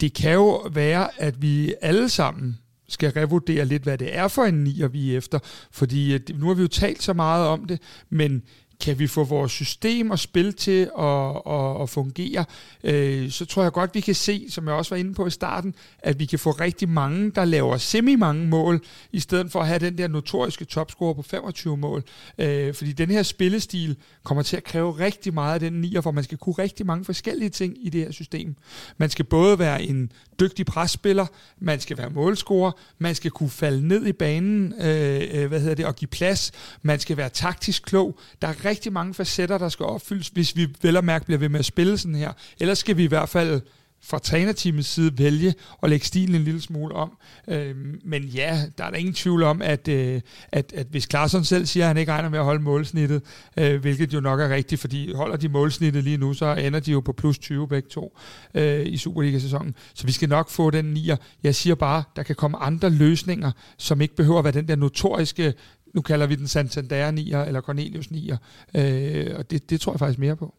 det 0.00 0.14
kan 0.14 0.32
jo 0.32 0.56
være, 0.72 1.08
at 1.22 1.42
vi 1.42 1.74
alle 1.82 2.08
sammen 2.08 2.58
skal 2.88 3.10
revurdere 3.10 3.64
lidt, 3.64 3.82
hvad 3.82 3.98
det 3.98 4.16
er 4.16 4.28
for 4.28 4.44
en 4.44 4.64
nier, 4.64 4.88
vi 4.88 5.12
er 5.12 5.18
efter. 5.18 5.38
Fordi 5.70 6.14
øh, 6.14 6.20
nu 6.34 6.46
har 6.46 6.54
vi 6.54 6.62
jo 6.62 6.68
talt 6.68 7.02
så 7.02 7.12
meget 7.12 7.46
om 7.46 7.64
det, 7.64 7.80
men 8.10 8.42
kan 8.80 8.98
vi 8.98 9.06
få 9.06 9.24
vores 9.24 9.52
system 9.52 10.10
og 10.10 10.18
spil 10.18 10.52
til 10.52 10.90
at, 10.98 11.42
at, 11.46 11.82
at 11.82 11.90
fungere, 11.90 12.44
øh, 12.84 13.30
så 13.30 13.44
tror 13.44 13.62
jeg 13.62 13.72
godt, 13.72 13.94
vi 13.94 14.00
kan 14.00 14.14
se, 14.14 14.46
som 14.50 14.66
jeg 14.66 14.74
også 14.74 14.94
var 14.94 14.96
inde 14.96 15.14
på 15.14 15.26
i 15.26 15.30
starten, 15.30 15.74
at 15.98 16.18
vi 16.18 16.24
kan 16.24 16.38
få 16.38 16.50
rigtig 16.50 16.88
mange, 16.88 17.30
der 17.30 17.44
laver 17.44 17.76
semi-mange 17.76 18.46
mål, 18.46 18.80
i 19.12 19.20
stedet 19.20 19.52
for 19.52 19.60
at 19.60 19.66
have 19.66 19.78
den 19.78 19.98
der 19.98 20.08
notoriske 20.08 20.64
topscore 20.64 21.14
på 21.14 21.22
25 21.22 21.76
mål. 21.76 22.04
Øh, 22.38 22.74
fordi 22.74 22.92
den 22.92 23.10
her 23.10 23.22
spillestil 23.22 23.96
kommer 24.22 24.42
til 24.42 24.56
at 24.56 24.64
kræve 24.64 24.98
rigtig 24.98 25.34
meget 25.34 25.54
af 25.54 25.60
den 25.60 25.72
nier, 25.80 26.00
for 26.00 26.10
man 26.10 26.24
skal 26.24 26.38
kunne 26.38 26.54
rigtig 26.58 26.86
mange 26.86 27.04
forskellige 27.04 27.50
ting 27.50 27.76
i 27.80 27.88
det 27.88 28.00
her 28.00 28.10
system. 28.10 28.56
Man 28.98 29.10
skal 29.10 29.24
både 29.24 29.58
være 29.58 29.82
en 29.82 30.12
dygtig 30.40 30.66
presspiller, 30.66 31.26
man 31.58 31.80
skal 31.80 31.98
være 31.98 32.10
målscorer, 32.10 32.72
man 32.98 33.14
skal 33.14 33.30
kunne 33.30 33.50
falde 33.50 33.88
ned 33.88 34.06
i 34.06 34.12
banen, 34.12 34.74
øh, 34.80 35.20
øh 35.32 35.48
hvad 35.48 35.60
hedder 35.60 35.74
det, 35.74 35.86
og 35.86 35.96
give 35.96 36.08
plads, 36.08 36.52
man 36.82 37.00
skal 37.00 37.16
være 37.16 37.28
taktisk 37.28 37.82
klog. 37.82 38.18
Der 38.42 38.48
er 38.48 38.64
rigtig 38.70 38.92
mange 38.92 39.14
facetter, 39.14 39.58
der 39.58 39.68
skal 39.68 39.86
opfyldes, 39.86 40.28
hvis 40.28 40.56
vi 40.56 40.68
vel 40.82 40.96
og 40.96 41.04
mærke 41.04 41.24
bliver 41.24 41.38
ved 41.38 41.48
med 41.48 41.58
at 41.58 41.64
spille 41.64 41.98
sådan 41.98 42.14
her. 42.14 42.32
Ellers 42.60 42.78
skal 42.78 42.96
vi 42.96 43.04
i 43.04 43.06
hvert 43.06 43.28
fald 43.28 43.60
fra 44.02 44.18
trænerteamets 44.18 44.88
side 44.88 45.18
vælge 45.18 45.54
at 45.82 45.90
lægge 45.90 46.06
stilen 46.06 46.34
en 46.34 46.42
lille 46.42 46.60
smule 46.60 46.94
om. 46.94 47.18
Øh, 47.48 47.76
men 48.04 48.22
ja, 48.22 48.62
der 48.78 48.84
er 48.84 48.90
der 48.90 48.96
ingen 48.96 49.14
tvivl 49.14 49.42
om, 49.42 49.62
at, 49.62 49.88
øh, 49.88 50.20
at, 50.52 50.72
at 50.72 50.86
hvis 50.90 51.06
Klarsson 51.06 51.44
selv 51.44 51.66
siger, 51.66 51.84
at 51.84 51.88
han 51.88 51.96
ikke 51.96 52.12
regner 52.12 52.28
med 52.28 52.38
at 52.38 52.44
holde 52.44 52.62
målsnittet, 52.62 53.22
øh, 53.56 53.80
hvilket 53.80 54.14
jo 54.14 54.20
nok 54.20 54.40
er 54.40 54.48
rigtigt, 54.48 54.80
fordi 54.80 55.12
holder 55.12 55.36
de 55.36 55.48
målsnittet 55.48 56.04
lige 56.04 56.16
nu, 56.16 56.34
så 56.34 56.54
ender 56.54 56.80
de 56.80 56.92
jo 56.92 57.00
på 57.00 57.12
plus 57.12 57.38
20 57.38 57.68
begge 57.68 57.88
to 57.88 58.18
øh, 58.54 58.86
i 58.86 58.96
Superliga-sæsonen. 58.96 59.74
Så 59.94 60.06
vi 60.06 60.12
skal 60.12 60.28
nok 60.28 60.50
få 60.50 60.70
den 60.70 60.84
nier. 60.84 61.16
Jeg 61.42 61.54
siger 61.54 61.74
bare, 61.74 62.02
der 62.16 62.22
kan 62.22 62.36
komme 62.36 62.56
andre 62.56 62.90
løsninger, 62.90 63.52
som 63.78 64.00
ikke 64.00 64.16
behøver 64.16 64.38
at 64.38 64.44
være 64.44 64.52
den 64.52 64.68
der 64.68 64.76
notoriske 64.76 65.54
nu 65.94 66.00
kalder 66.00 66.26
vi 66.26 66.34
den 66.34 66.48
Santander 66.48 67.12
9'er, 67.12 67.46
eller 67.46 67.60
Cornelius 67.60 68.06
9'er, 68.06 68.36
øh, 68.74 69.26
og 69.38 69.50
det, 69.50 69.70
det 69.70 69.80
tror 69.80 69.92
jeg 69.92 69.98
faktisk 69.98 70.18
mere 70.18 70.36
på. 70.36 70.54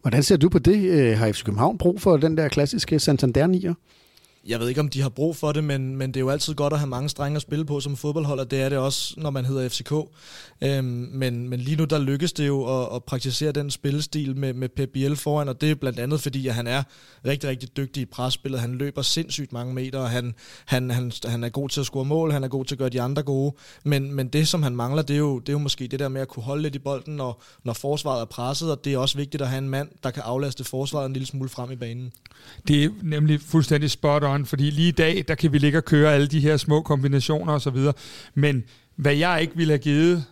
Hvordan 0.00 0.22
ser 0.22 0.36
du 0.36 0.48
på 0.48 0.58
det? 0.58 0.90
Øh, 0.90 1.18
har 1.18 1.32
FC 1.32 1.44
København 1.44 1.78
brug 1.78 2.00
for 2.00 2.16
den 2.16 2.36
der 2.36 2.48
klassiske 2.48 2.98
Santander 2.98 3.46
9'er? 3.46 3.74
Jeg 4.46 4.60
ved 4.60 4.68
ikke, 4.68 4.80
om 4.80 4.88
de 4.88 5.02
har 5.02 5.08
brug 5.08 5.36
for 5.36 5.52
det, 5.52 5.64
men, 5.64 5.96
men 5.96 6.08
det 6.08 6.16
er 6.16 6.20
jo 6.20 6.30
altid 6.30 6.54
godt 6.54 6.72
at 6.72 6.78
have 6.78 6.88
mange 6.88 7.08
strenge 7.08 7.36
at 7.36 7.42
spille 7.42 7.64
på 7.64 7.80
som 7.80 7.96
fodboldhold, 7.96 8.40
og 8.40 8.50
det 8.50 8.60
er 8.60 8.68
det 8.68 8.78
også, 8.78 9.14
når 9.16 9.30
man 9.30 9.44
hedder 9.44 9.68
FCK. 9.68 9.92
Øhm, 10.62 10.84
men, 11.12 11.48
men 11.48 11.60
lige 11.60 11.76
nu, 11.76 11.84
der 11.84 11.98
lykkes 11.98 12.32
det 12.32 12.46
jo 12.46 12.82
at, 12.82 12.88
at 12.94 13.04
praktisere 13.04 13.52
den 13.52 13.70
spillestil 13.70 14.36
med, 14.36 14.52
med 14.52 14.68
Pep 14.68 14.88
Biel 14.92 15.16
foran, 15.16 15.48
og 15.48 15.60
det 15.60 15.70
er 15.70 15.74
blandt 15.74 15.98
andet, 15.98 16.20
fordi 16.20 16.48
at 16.48 16.54
han 16.54 16.66
er 16.66 16.82
rigtig, 17.26 17.50
rigtig 17.50 17.76
dygtig 17.76 18.00
i 18.00 18.04
presspillet. 18.04 18.60
Han 18.60 18.74
løber 18.74 19.02
sindssygt 19.02 19.52
mange 19.52 19.74
meter, 19.74 19.98
og 19.98 20.10
han, 20.10 20.34
han, 20.64 20.90
han, 20.90 21.12
han 21.24 21.44
er 21.44 21.48
god 21.48 21.68
til 21.68 21.80
at 21.80 21.86
score 21.86 22.04
mål, 22.04 22.32
han 22.32 22.44
er 22.44 22.48
god 22.48 22.64
til 22.64 22.74
at 22.74 22.78
gøre 22.78 22.88
de 22.88 23.00
andre 23.00 23.22
gode. 23.22 23.54
Men, 23.84 24.14
men 24.14 24.28
det, 24.28 24.48
som 24.48 24.62
han 24.62 24.76
mangler, 24.76 25.02
det 25.02 25.14
er, 25.14 25.18
jo, 25.18 25.38
det 25.38 25.48
er 25.48 25.52
jo 25.52 25.58
måske 25.58 25.86
det 25.86 26.00
der 26.00 26.08
med 26.08 26.20
at 26.20 26.28
kunne 26.28 26.42
holde 26.42 26.62
lidt 26.62 26.74
i 26.74 26.78
bolden, 26.78 27.16
når, 27.16 27.42
når 27.64 27.72
forsvaret 27.72 28.20
er 28.20 28.24
presset, 28.24 28.70
og 28.70 28.84
det 28.84 28.92
er 28.92 28.98
også 28.98 29.18
vigtigt 29.18 29.42
at 29.42 29.48
have 29.48 29.58
en 29.58 29.68
mand, 29.68 29.88
der 30.02 30.10
kan 30.10 30.22
aflaste 30.26 30.64
forsvaret 30.64 31.06
en 31.06 31.12
lille 31.12 31.26
smule 31.26 31.48
frem 31.48 31.70
i 31.70 31.76
banen. 31.76 32.12
Det 32.68 32.84
er 32.84 32.88
nemlig 33.02 33.40
fuldstændig 33.40 33.90
spot 33.90 34.24
on, 34.24 34.31
fordi 34.46 34.70
lige 34.70 34.88
i 34.88 34.92
dag, 34.92 35.24
der 35.28 35.34
kan 35.34 35.52
vi 35.52 35.58
ligge 35.58 35.78
og 35.78 35.84
køre 35.84 36.14
alle 36.14 36.26
de 36.26 36.40
her 36.40 36.56
små 36.56 36.82
kombinationer 36.82 37.52
osv., 37.52 37.76
men 38.34 38.64
hvad 38.96 39.14
jeg 39.14 39.38
ikke 39.40 39.56
ville 39.56 39.72
have 39.72 39.78
givet, 39.78 40.24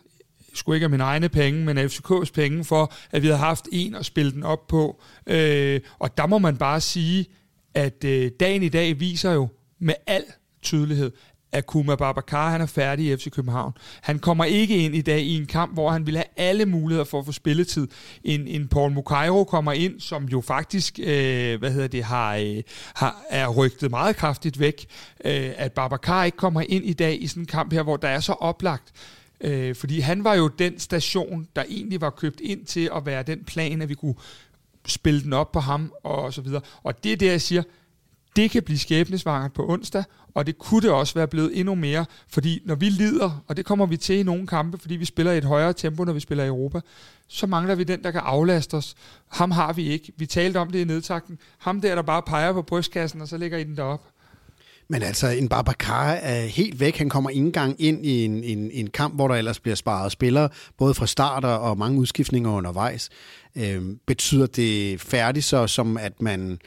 skulle 0.54 0.76
ikke 0.76 0.84
af 0.84 0.90
mine 0.90 1.02
egne 1.04 1.28
penge, 1.28 1.64
men 1.64 1.78
FCK's 1.78 2.32
penge 2.34 2.64
for, 2.64 2.92
at 3.10 3.22
vi 3.22 3.26
havde 3.26 3.38
haft 3.38 3.68
en 3.72 3.94
at 3.94 4.06
spille 4.06 4.32
den 4.32 4.42
op 4.42 4.66
på. 4.66 5.02
Øh, 5.26 5.80
og 5.98 6.16
der 6.16 6.26
må 6.26 6.38
man 6.38 6.56
bare 6.56 6.80
sige, 6.80 7.26
at 7.74 8.04
øh, 8.04 8.30
dagen 8.40 8.62
i 8.62 8.68
dag 8.68 9.00
viser 9.00 9.32
jo 9.32 9.48
med 9.78 9.94
al 10.06 10.24
tydelighed, 10.62 11.12
Akuma 11.52 11.94
Babacar 11.94 12.50
han 12.50 12.60
er 12.60 12.66
færdig 12.66 13.06
i 13.06 13.16
FC 13.16 13.30
København. 13.30 13.72
Han 14.00 14.18
kommer 14.18 14.44
ikke 14.44 14.76
ind 14.84 14.94
i 14.94 15.00
dag 15.00 15.20
i 15.20 15.36
en 15.36 15.46
kamp, 15.46 15.74
hvor 15.74 15.90
han 15.90 16.06
vil 16.06 16.16
have 16.16 16.24
alle 16.36 16.66
muligheder 16.66 17.04
for 17.04 17.18
at 17.18 17.26
få 17.26 17.32
spilletid. 17.32 17.88
En, 18.24 18.46
en 18.46 18.68
Paul 18.68 18.92
Mukairo 18.92 19.44
kommer 19.44 19.72
ind, 19.72 20.00
som 20.00 20.24
jo 20.24 20.40
faktisk 20.40 20.98
øh, 21.02 21.58
hvad 21.58 21.70
hedder 21.72 21.88
det, 21.88 22.04
har, 22.04 22.36
øh, 22.36 22.62
har, 22.94 23.22
er 23.30 23.48
rygtet 23.48 23.90
meget 23.90 24.16
kraftigt 24.16 24.60
væk. 24.60 24.86
Øh, 25.24 25.52
at 25.56 25.72
Babacar 25.72 26.24
ikke 26.24 26.36
kommer 26.36 26.60
ind 26.68 26.84
i 26.84 26.92
dag 26.92 27.22
i 27.22 27.26
sådan 27.26 27.42
en 27.42 27.46
kamp 27.46 27.72
her, 27.72 27.82
hvor 27.82 27.96
der 27.96 28.08
er 28.08 28.20
så 28.20 28.32
oplagt. 28.32 28.92
Øh, 29.40 29.74
fordi 29.74 30.00
han 30.00 30.24
var 30.24 30.34
jo 30.34 30.48
den 30.48 30.78
station, 30.78 31.48
der 31.56 31.64
egentlig 31.68 32.00
var 32.00 32.10
købt 32.10 32.40
ind 32.40 32.64
til 32.66 32.90
at 32.96 33.06
være 33.06 33.22
den 33.22 33.44
plan, 33.44 33.82
at 33.82 33.88
vi 33.88 33.94
kunne 33.94 34.14
spille 34.86 35.22
den 35.22 35.32
op 35.32 35.52
på 35.52 35.60
ham 35.60 35.92
og 36.02 36.32
så 36.32 36.40
videre. 36.40 36.60
Og 36.82 37.04
det 37.04 37.12
er 37.12 37.16
det, 37.16 37.26
jeg 37.26 37.40
siger, 37.40 37.62
det 38.36 38.50
kan 38.50 38.62
blive 38.62 38.78
skæbnesvangert 38.78 39.52
på 39.52 39.68
onsdag, 39.68 40.04
og 40.34 40.46
det 40.46 40.58
kunne 40.58 40.82
det 40.82 40.90
også 40.90 41.14
være 41.14 41.28
blevet 41.28 41.58
endnu 41.58 41.74
mere, 41.74 42.04
fordi 42.28 42.62
når 42.64 42.74
vi 42.74 42.88
lider, 42.88 43.44
og 43.48 43.56
det 43.56 43.64
kommer 43.64 43.86
vi 43.86 43.96
til 43.96 44.18
i 44.18 44.22
nogle 44.22 44.46
kampe, 44.46 44.78
fordi 44.78 44.96
vi 44.96 45.04
spiller 45.04 45.32
i 45.32 45.38
et 45.38 45.44
højere 45.44 45.72
tempo, 45.72 46.04
når 46.04 46.12
vi 46.12 46.20
spiller 46.20 46.44
i 46.44 46.48
Europa, 46.48 46.80
så 47.28 47.46
mangler 47.46 47.74
vi 47.74 47.84
den, 47.84 48.02
der 48.02 48.10
kan 48.10 48.20
aflaste 48.24 48.74
os. 48.74 48.94
Ham 49.28 49.50
har 49.50 49.72
vi 49.72 49.88
ikke. 49.88 50.12
Vi 50.16 50.26
talte 50.26 50.58
om 50.58 50.70
det 50.70 50.78
i 50.78 50.84
nedtakten. 50.84 51.38
Ham 51.58 51.80
der, 51.80 51.94
der 51.94 52.02
bare 52.02 52.22
peger 52.22 52.52
på 52.52 52.62
brystkassen, 52.62 53.20
og 53.20 53.28
så 53.28 53.36
lægger 53.36 53.58
I 53.58 53.64
den 53.64 53.76
derop. 53.76 54.00
Men 54.88 55.02
altså, 55.02 55.28
en 55.28 55.48
Babacar 55.48 56.12
er 56.12 56.46
helt 56.46 56.80
væk. 56.80 56.96
Han 56.96 57.08
kommer 57.08 57.30
ikke 57.30 57.46
engang 57.46 57.76
ind 57.78 58.06
i 58.06 58.24
en, 58.24 58.44
en, 58.44 58.70
en 58.70 58.90
kamp, 58.90 59.14
hvor 59.14 59.28
der 59.28 59.34
ellers 59.34 59.60
bliver 59.60 59.74
sparet 59.74 60.12
spillere, 60.12 60.48
både 60.78 60.94
fra 60.94 61.06
starter 61.06 61.48
og 61.48 61.78
mange 61.78 61.98
udskiftninger 61.98 62.50
undervejs. 62.50 63.10
Øhm, 63.56 63.98
betyder 64.06 64.46
det 64.46 65.00
færdigt 65.00 65.44
så, 65.44 65.66
som 65.66 65.96
at 65.96 66.22
man 66.22 66.58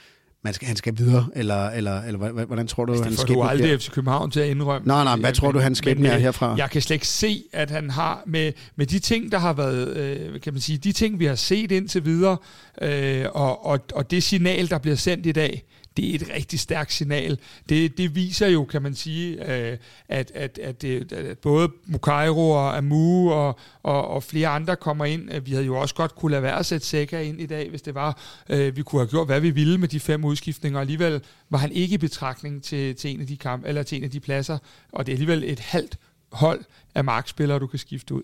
man 0.43 0.53
skal, 0.53 0.67
han 0.67 0.75
skal 0.75 0.97
videre, 0.97 1.25
eller, 1.35 1.69
eller, 1.69 2.01
eller 2.01 2.45
hvordan 2.45 2.67
tror 2.67 2.85
du, 2.85 2.91
altså, 2.91 3.03
han 3.03 3.17
skal 3.17 3.35
du 3.35 3.43
aldrig 3.43 3.81
FC 3.81 3.91
København 3.91 4.31
til 4.31 4.39
at 4.39 4.49
indrømme. 4.49 4.87
Nej, 4.87 5.03
nej, 5.03 5.15
hvad 5.15 5.29
jeg, 5.29 5.35
tror 5.35 5.51
du, 5.51 5.59
han 5.59 5.75
skal 5.75 6.05
er 6.05 6.17
herfra? 6.17 6.55
Jeg 6.57 6.69
kan 6.69 6.81
slet 6.81 6.95
ikke 6.95 7.07
se, 7.07 7.43
at 7.53 7.71
han 7.71 7.89
har, 7.89 8.23
med, 8.25 8.51
med 8.75 8.85
de 8.85 8.99
ting, 8.99 9.31
der 9.31 9.37
har 9.37 9.53
været, 9.53 9.97
øh, 9.97 10.41
kan 10.41 10.53
man 10.53 10.61
sige, 10.61 10.77
de 10.77 10.91
ting, 10.91 11.19
vi 11.19 11.25
har 11.25 11.35
set 11.35 11.71
indtil 11.71 12.05
videre, 12.05 12.37
øh, 12.81 13.25
og, 13.33 13.65
og, 13.65 13.79
og 13.93 14.11
det 14.11 14.23
signal, 14.23 14.69
der 14.69 14.77
bliver 14.77 14.95
sendt 14.95 15.25
i 15.25 15.31
dag, 15.31 15.63
det 15.97 16.11
er 16.11 16.15
et 16.15 16.29
rigtig 16.35 16.59
stærkt 16.59 16.93
signal. 16.93 17.39
Det, 17.69 17.97
det 17.97 18.15
viser 18.15 18.47
jo, 18.47 18.65
kan 18.65 18.81
man 18.81 18.95
sige, 18.95 19.53
øh, 19.55 19.77
at, 20.09 20.31
at, 20.35 20.59
at, 20.59 20.83
øh, 20.83 21.05
at 21.11 21.37
både 21.37 21.71
Mukairo 21.85 22.49
og 22.49 22.77
Amu 22.77 23.31
og, 23.31 23.59
og, 23.83 24.07
og 24.07 24.23
flere 24.23 24.47
andre 24.47 24.75
kommer 24.75 25.05
ind. 25.05 25.39
Vi 25.39 25.51
havde 25.51 25.65
jo 25.65 25.75
også 25.75 25.95
godt 25.95 26.15
kunne 26.15 26.31
lade 26.31 26.43
være 26.43 26.59
at 26.59 26.65
sætte 26.65 26.87
Seca 26.87 27.19
ind 27.21 27.41
i 27.41 27.45
dag, 27.45 27.69
hvis 27.69 27.81
det 27.81 27.95
var. 27.95 28.19
Øh, 28.49 28.75
vi 28.75 28.83
kunne 28.83 29.01
have 29.01 29.09
gjort, 29.09 29.27
hvad 29.27 29.39
vi 29.39 29.49
ville 29.49 29.77
med 29.77 29.87
de 29.87 29.99
fem 29.99 30.25
udskiftninger. 30.25 30.79
Alligevel 30.79 31.21
var 31.49 31.57
han 31.57 31.71
ikke 31.71 31.93
i 31.93 31.97
betragtning 31.97 32.63
til, 32.63 32.95
til 32.95 33.13
en 33.13 33.21
af 33.21 33.27
de 33.27 33.37
kamp, 33.37 33.65
eller 33.65 33.83
til 33.83 33.97
en 33.97 34.03
af 34.03 34.11
de 34.11 34.19
pladser. 34.19 34.57
Og 34.91 35.05
det 35.05 35.11
er 35.11 35.15
alligevel 35.15 35.43
et 35.43 35.59
halvt 35.59 35.97
hold 36.31 36.63
af 36.95 37.03
markspillere, 37.03 37.59
du 37.59 37.67
kan 37.67 37.79
skifte 37.79 38.13
ud. 38.13 38.23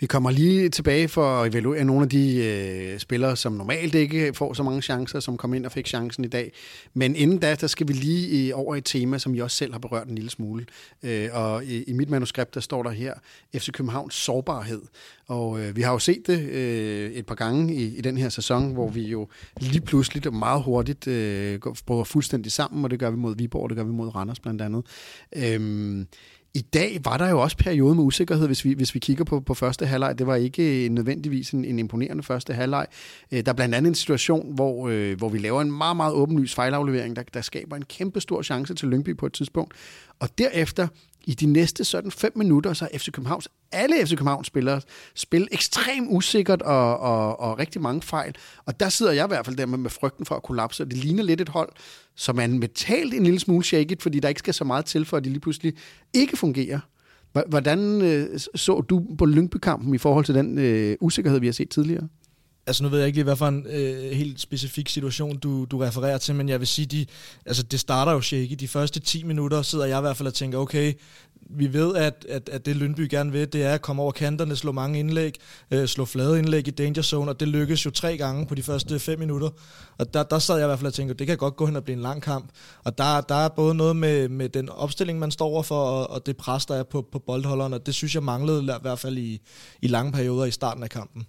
Vi 0.00 0.06
kommer 0.06 0.30
lige 0.30 0.68
tilbage 0.68 1.08
for 1.08 1.42
at 1.42 1.54
evaluere 1.54 1.84
nogle 1.84 2.02
af 2.02 2.08
de 2.08 2.44
øh, 2.44 2.98
spillere, 2.98 3.36
som 3.36 3.52
normalt 3.52 3.94
ikke 3.94 4.34
får 4.34 4.52
så 4.54 4.62
mange 4.62 4.82
chancer, 4.82 5.20
som 5.20 5.36
kom 5.36 5.54
ind 5.54 5.66
og 5.66 5.72
fik 5.72 5.86
chancen 5.86 6.24
i 6.24 6.28
dag. 6.28 6.52
Men 6.94 7.16
inden 7.16 7.38
da, 7.38 7.54
der 7.54 7.66
skal 7.66 7.88
vi 7.88 7.92
lige 7.92 8.48
øh, 8.48 8.58
over 8.58 8.76
et 8.76 8.84
tema, 8.84 9.18
som 9.18 9.34
jeg 9.34 9.44
også 9.44 9.56
selv 9.56 9.72
har 9.72 9.78
berørt 9.78 10.08
en 10.08 10.14
lille 10.14 10.30
smule. 10.30 10.66
Øh, 11.02 11.28
og 11.32 11.64
i, 11.64 11.82
i 11.82 11.92
mit 11.92 12.10
manuskript, 12.10 12.54
der 12.54 12.60
står 12.60 12.82
der 12.82 12.90
her, 12.90 13.14
FC 13.54 13.72
Københavns 13.72 14.14
sårbarhed. 14.14 14.82
Og 15.26 15.60
øh, 15.60 15.76
vi 15.76 15.82
har 15.82 15.92
jo 15.92 15.98
set 15.98 16.26
det 16.26 16.40
øh, 16.40 17.10
et 17.10 17.26
par 17.26 17.34
gange 17.34 17.74
i, 17.74 17.96
i 17.96 18.00
den 18.00 18.16
her 18.16 18.28
sæson, 18.28 18.72
hvor 18.72 18.88
vi 18.88 19.02
jo 19.02 19.28
lige 19.60 19.80
pludselig 19.80 20.26
og 20.26 20.34
meget 20.34 20.62
hurtigt 20.62 21.06
øh, 21.06 21.60
bryder 21.86 22.04
fuldstændig 22.04 22.52
sammen, 22.52 22.84
og 22.84 22.90
det 22.90 22.98
gør 22.98 23.10
vi 23.10 23.16
mod 23.16 23.36
Viborg, 23.36 23.62
og 23.62 23.68
det 23.68 23.76
gør 23.76 23.84
vi 23.84 23.92
mod 23.92 24.14
Randers 24.14 24.40
blandt 24.40 24.62
andet. 24.62 24.86
Øh, 25.36 26.04
i 26.54 26.60
dag 26.60 27.00
var 27.04 27.16
der 27.16 27.30
jo 27.30 27.40
også 27.40 27.56
periode 27.56 27.94
med 27.94 28.04
usikkerhed, 28.04 28.46
hvis 28.46 28.64
vi, 28.64 28.72
hvis 28.72 28.94
vi 28.94 28.98
kigger 28.98 29.24
på, 29.24 29.40
på 29.40 29.54
første 29.54 29.86
halvleg. 29.86 30.18
Det 30.18 30.26
var 30.26 30.34
ikke 30.34 30.84
øh, 30.84 30.90
nødvendigvis 30.90 31.50
en, 31.50 31.64
en 31.64 31.78
imponerende 31.78 32.22
første 32.22 32.54
halvleg. 32.54 32.86
Øh, 33.32 33.44
der 33.44 33.52
er 33.52 33.56
blandt 33.56 33.74
andet 33.74 33.88
en 33.88 33.94
situation, 33.94 34.54
hvor, 34.54 34.88
øh, 34.88 35.18
hvor 35.18 35.28
vi 35.28 35.38
laver 35.38 35.62
en 35.62 35.72
meget, 35.72 35.96
meget 35.96 36.14
åbenlys 36.14 36.54
fejlaflevering, 36.54 37.16
der, 37.16 37.22
der 37.34 37.40
skaber 37.40 37.76
en 37.76 37.84
kæmpe 37.84 38.20
stor 38.20 38.42
chance 38.42 38.74
til 38.74 38.88
Lyngby 38.88 39.16
på 39.16 39.26
et 39.26 39.32
tidspunkt. 39.32 39.74
Og 40.18 40.28
derefter 40.38 40.88
i 41.24 41.34
de 41.34 41.46
næste 41.46 41.84
sådan 41.84 42.10
fem 42.10 42.32
minutter, 42.36 42.72
så 42.72 42.88
er 42.92 42.98
FC 42.98 43.10
Københavns, 43.12 43.48
alle 43.72 44.06
FC 44.06 44.10
Københavns 44.10 44.46
spillere 44.46 44.80
spil 45.14 45.48
ekstremt 45.52 46.06
usikkert 46.10 46.62
og, 46.62 46.98
og, 46.98 47.40
og 47.40 47.58
rigtig 47.58 47.80
mange 47.80 48.02
fejl. 48.02 48.34
Og 48.66 48.80
der 48.80 48.88
sidder 48.88 49.12
jeg 49.12 49.24
i 49.24 49.28
hvert 49.28 49.46
fald 49.46 49.56
der 49.56 49.66
med, 49.66 49.78
med 49.78 49.90
frygten 49.90 50.26
for 50.26 50.34
at 50.34 50.42
kollapse. 50.42 50.84
Det 50.84 50.96
ligner 50.96 51.22
lidt 51.22 51.40
et 51.40 51.48
hold, 51.48 51.72
som 52.16 52.38
er 52.38 52.46
mentalt 52.46 53.14
en 53.14 53.24
lille 53.24 53.40
smule 53.40 53.64
shaket, 53.64 54.02
fordi 54.02 54.20
der 54.20 54.28
ikke 54.28 54.38
skal 54.38 54.54
så 54.54 54.64
meget 54.64 54.84
til, 54.84 55.04
for 55.04 55.16
at 55.16 55.24
de 55.24 55.28
lige 55.28 55.40
pludselig 55.40 55.74
ikke 56.14 56.36
fungerer. 56.36 56.80
Hvordan 57.48 58.02
øh, 58.02 58.40
så 58.54 58.80
du 58.80 59.04
på 59.18 59.24
Lyngby-kampen 59.26 59.94
i 59.94 59.98
forhold 59.98 60.24
til 60.24 60.34
den 60.34 60.58
øh, 60.58 60.96
usikkerhed, 61.00 61.40
vi 61.40 61.46
har 61.46 61.52
set 61.52 61.70
tidligere? 61.70 62.08
Altså 62.66 62.82
nu 62.82 62.88
ved 62.88 62.98
jeg 62.98 63.06
ikke 63.06 63.16
lige, 63.16 63.24
hvad 63.24 63.36
for 63.36 63.48
en 63.48 63.66
øh, 63.70 64.10
helt 64.10 64.40
specifik 64.40 64.88
situation, 64.88 65.38
du, 65.38 65.64
du 65.64 65.78
refererer 65.78 66.18
til, 66.18 66.34
men 66.34 66.48
jeg 66.48 66.60
vil 66.60 66.68
sige, 66.68 66.86
de, 66.86 67.06
altså, 67.46 67.62
det 67.62 67.80
starter 67.80 68.12
jo 68.12 68.20
shaky. 68.20 68.54
De 68.60 68.68
første 68.68 69.00
10 69.00 69.22
minutter 69.24 69.62
sidder 69.62 69.84
jeg 69.84 69.98
i 69.98 70.00
hvert 70.00 70.16
fald 70.16 70.26
og 70.26 70.34
tænker, 70.34 70.58
okay, 70.58 70.94
vi 71.50 71.72
ved, 71.72 71.96
at, 71.96 72.26
at, 72.28 72.48
at 72.48 72.66
det 72.66 72.76
Lyndby 72.76 73.08
gerne 73.10 73.32
vil, 73.32 73.52
det 73.52 73.62
er 73.62 73.74
at 73.74 73.82
komme 73.82 74.02
over 74.02 74.12
kanterne, 74.12 74.56
slå 74.56 74.72
mange 74.72 74.98
indlæg, 74.98 75.34
øh, 75.70 75.88
slå 75.88 76.04
flade 76.04 76.38
indlæg 76.38 76.68
i 76.68 76.70
danger 76.70 77.02
zone, 77.02 77.30
og 77.30 77.40
det 77.40 77.48
lykkes 77.48 77.86
jo 77.86 77.90
tre 77.90 78.16
gange 78.16 78.46
på 78.46 78.54
de 78.54 78.62
første 78.62 78.98
fem 78.98 79.18
minutter. 79.18 79.50
Og 79.98 80.14
der, 80.14 80.22
der 80.22 80.38
sad 80.38 80.56
jeg 80.56 80.64
i 80.64 80.68
hvert 80.68 80.78
fald 80.78 80.86
og 80.86 80.94
tænkte, 80.94 81.14
det 81.14 81.26
kan 81.26 81.36
godt 81.36 81.56
gå 81.56 81.66
hen 81.66 81.76
og 81.76 81.84
blive 81.84 81.96
en 81.96 82.02
lang 82.02 82.22
kamp. 82.22 82.50
Og 82.84 82.98
der, 82.98 83.20
der 83.20 83.34
er 83.34 83.48
både 83.48 83.74
noget 83.74 83.96
med, 83.96 84.28
med 84.28 84.48
den 84.48 84.68
opstilling, 84.68 85.18
man 85.18 85.30
står 85.30 85.46
overfor, 85.46 85.84
og, 85.84 86.10
og 86.10 86.26
det 86.26 86.36
pres, 86.36 86.66
der 86.66 86.74
er 86.74 86.82
på, 86.82 87.08
på 87.12 87.18
boldholderen, 87.18 87.72
og 87.72 87.86
det 87.86 87.94
synes 87.94 88.14
jeg 88.14 88.22
manglede 88.22 88.62
i 88.62 88.82
hvert 88.82 88.98
fald 88.98 89.18
i, 89.18 89.40
i 89.82 89.86
lange 89.86 90.12
perioder 90.12 90.44
i 90.44 90.50
starten 90.50 90.82
af 90.82 90.90
kampen. 90.90 91.26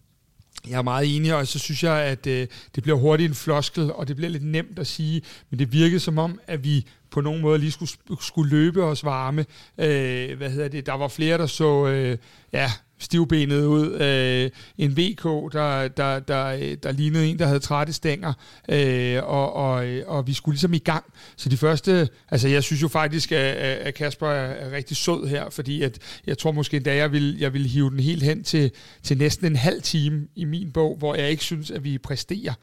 Jeg 0.70 0.78
er 0.78 0.82
meget 0.82 1.16
enig, 1.16 1.36
og 1.36 1.48
så 1.48 1.60
synes 1.60 1.84
jeg, 1.84 2.02
at 2.02 2.28
øh, 2.28 2.48
det 2.76 2.84
bliver 2.84 2.98
hurtigt 2.98 3.30
en 3.30 3.36
floskel, 3.36 3.94
og 3.94 4.08
det 4.08 4.16
bliver 4.16 4.30
lidt 4.30 4.46
nemt 4.46 4.80
at 4.80 4.88
sige, 4.88 5.22
men 5.50 5.60
det 5.60 5.74
virkede 5.74 6.00
som 6.00 6.18
om, 6.18 6.40
at 6.48 6.64
vi 6.64 6.86
på 7.12 7.22
nogen 7.22 7.42
måde 7.42 7.60
lige 7.60 7.72
skulle, 7.72 7.92
skulle 8.22 8.50
løbe 8.50 8.84
os 8.84 9.04
varme. 9.04 9.46
Øh, 9.78 10.38
hvad 10.38 10.50
hedder 10.50 10.68
det? 10.68 10.86
Der 10.86 10.94
var 10.94 11.08
flere, 11.08 11.38
der 11.38 11.46
så 11.46 11.88
øh, 11.88 12.18
ja, 12.54 12.72
stivbenet 13.02 13.66
ud. 13.66 14.02
Øh, 14.02 14.50
en 14.78 14.98
VK, 14.98 15.24
der, 15.54 15.88
der, 15.88 16.20
der, 16.20 16.76
der 16.76 16.92
lignede 16.92 17.28
en, 17.28 17.40
der 17.40 17.46
havde 17.46 17.60
trætte 17.60 17.94
stænger, 17.94 18.34
øh, 18.70 19.24
og, 19.24 19.54
og, 19.54 19.86
og 20.08 20.28
vi 20.28 20.34
skulle 20.34 20.54
ligesom 20.54 20.74
i 20.74 20.78
gang. 20.78 21.04
Så 21.36 21.50
de 21.50 21.58
første, 21.58 22.10
altså 22.32 22.48
jeg 22.48 22.64
synes 22.64 22.82
jo 22.82 22.88
faktisk, 22.88 23.32
at, 23.32 23.56
at 23.56 23.94
Kasper 23.94 24.28
er, 24.28 24.52
er 24.52 24.72
rigtig 24.72 24.98
sød 24.98 25.28
her, 25.28 25.50
fordi 25.50 25.82
at 25.82 26.00
jeg 26.28 26.38
tror 26.38 26.52
måske 26.52 26.78
endda, 26.78 26.96
jeg 26.96 27.12
vil, 27.12 27.38
jeg 27.40 27.54
vil 27.54 27.66
hive 27.66 27.90
den 27.90 28.00
helt 28.00 28.24
hen 28.24 28.44
til, 28.44 28.72
til 29.04 29.18
næsten 29.18 29.46
en 29.46 29.56
halv 29.56 29.82
time 29.82 30.28
i 30.36 30.46
min 30.46 30.72
bog, 30.72 30.98
hvor 30.98 31.16
jeg 31.16 31.30
ikke 31.30 31.44
synes, 31.44 31.72
at 31.72 31.84
vi 31.84 31.98
præsterer. 31.98 32.54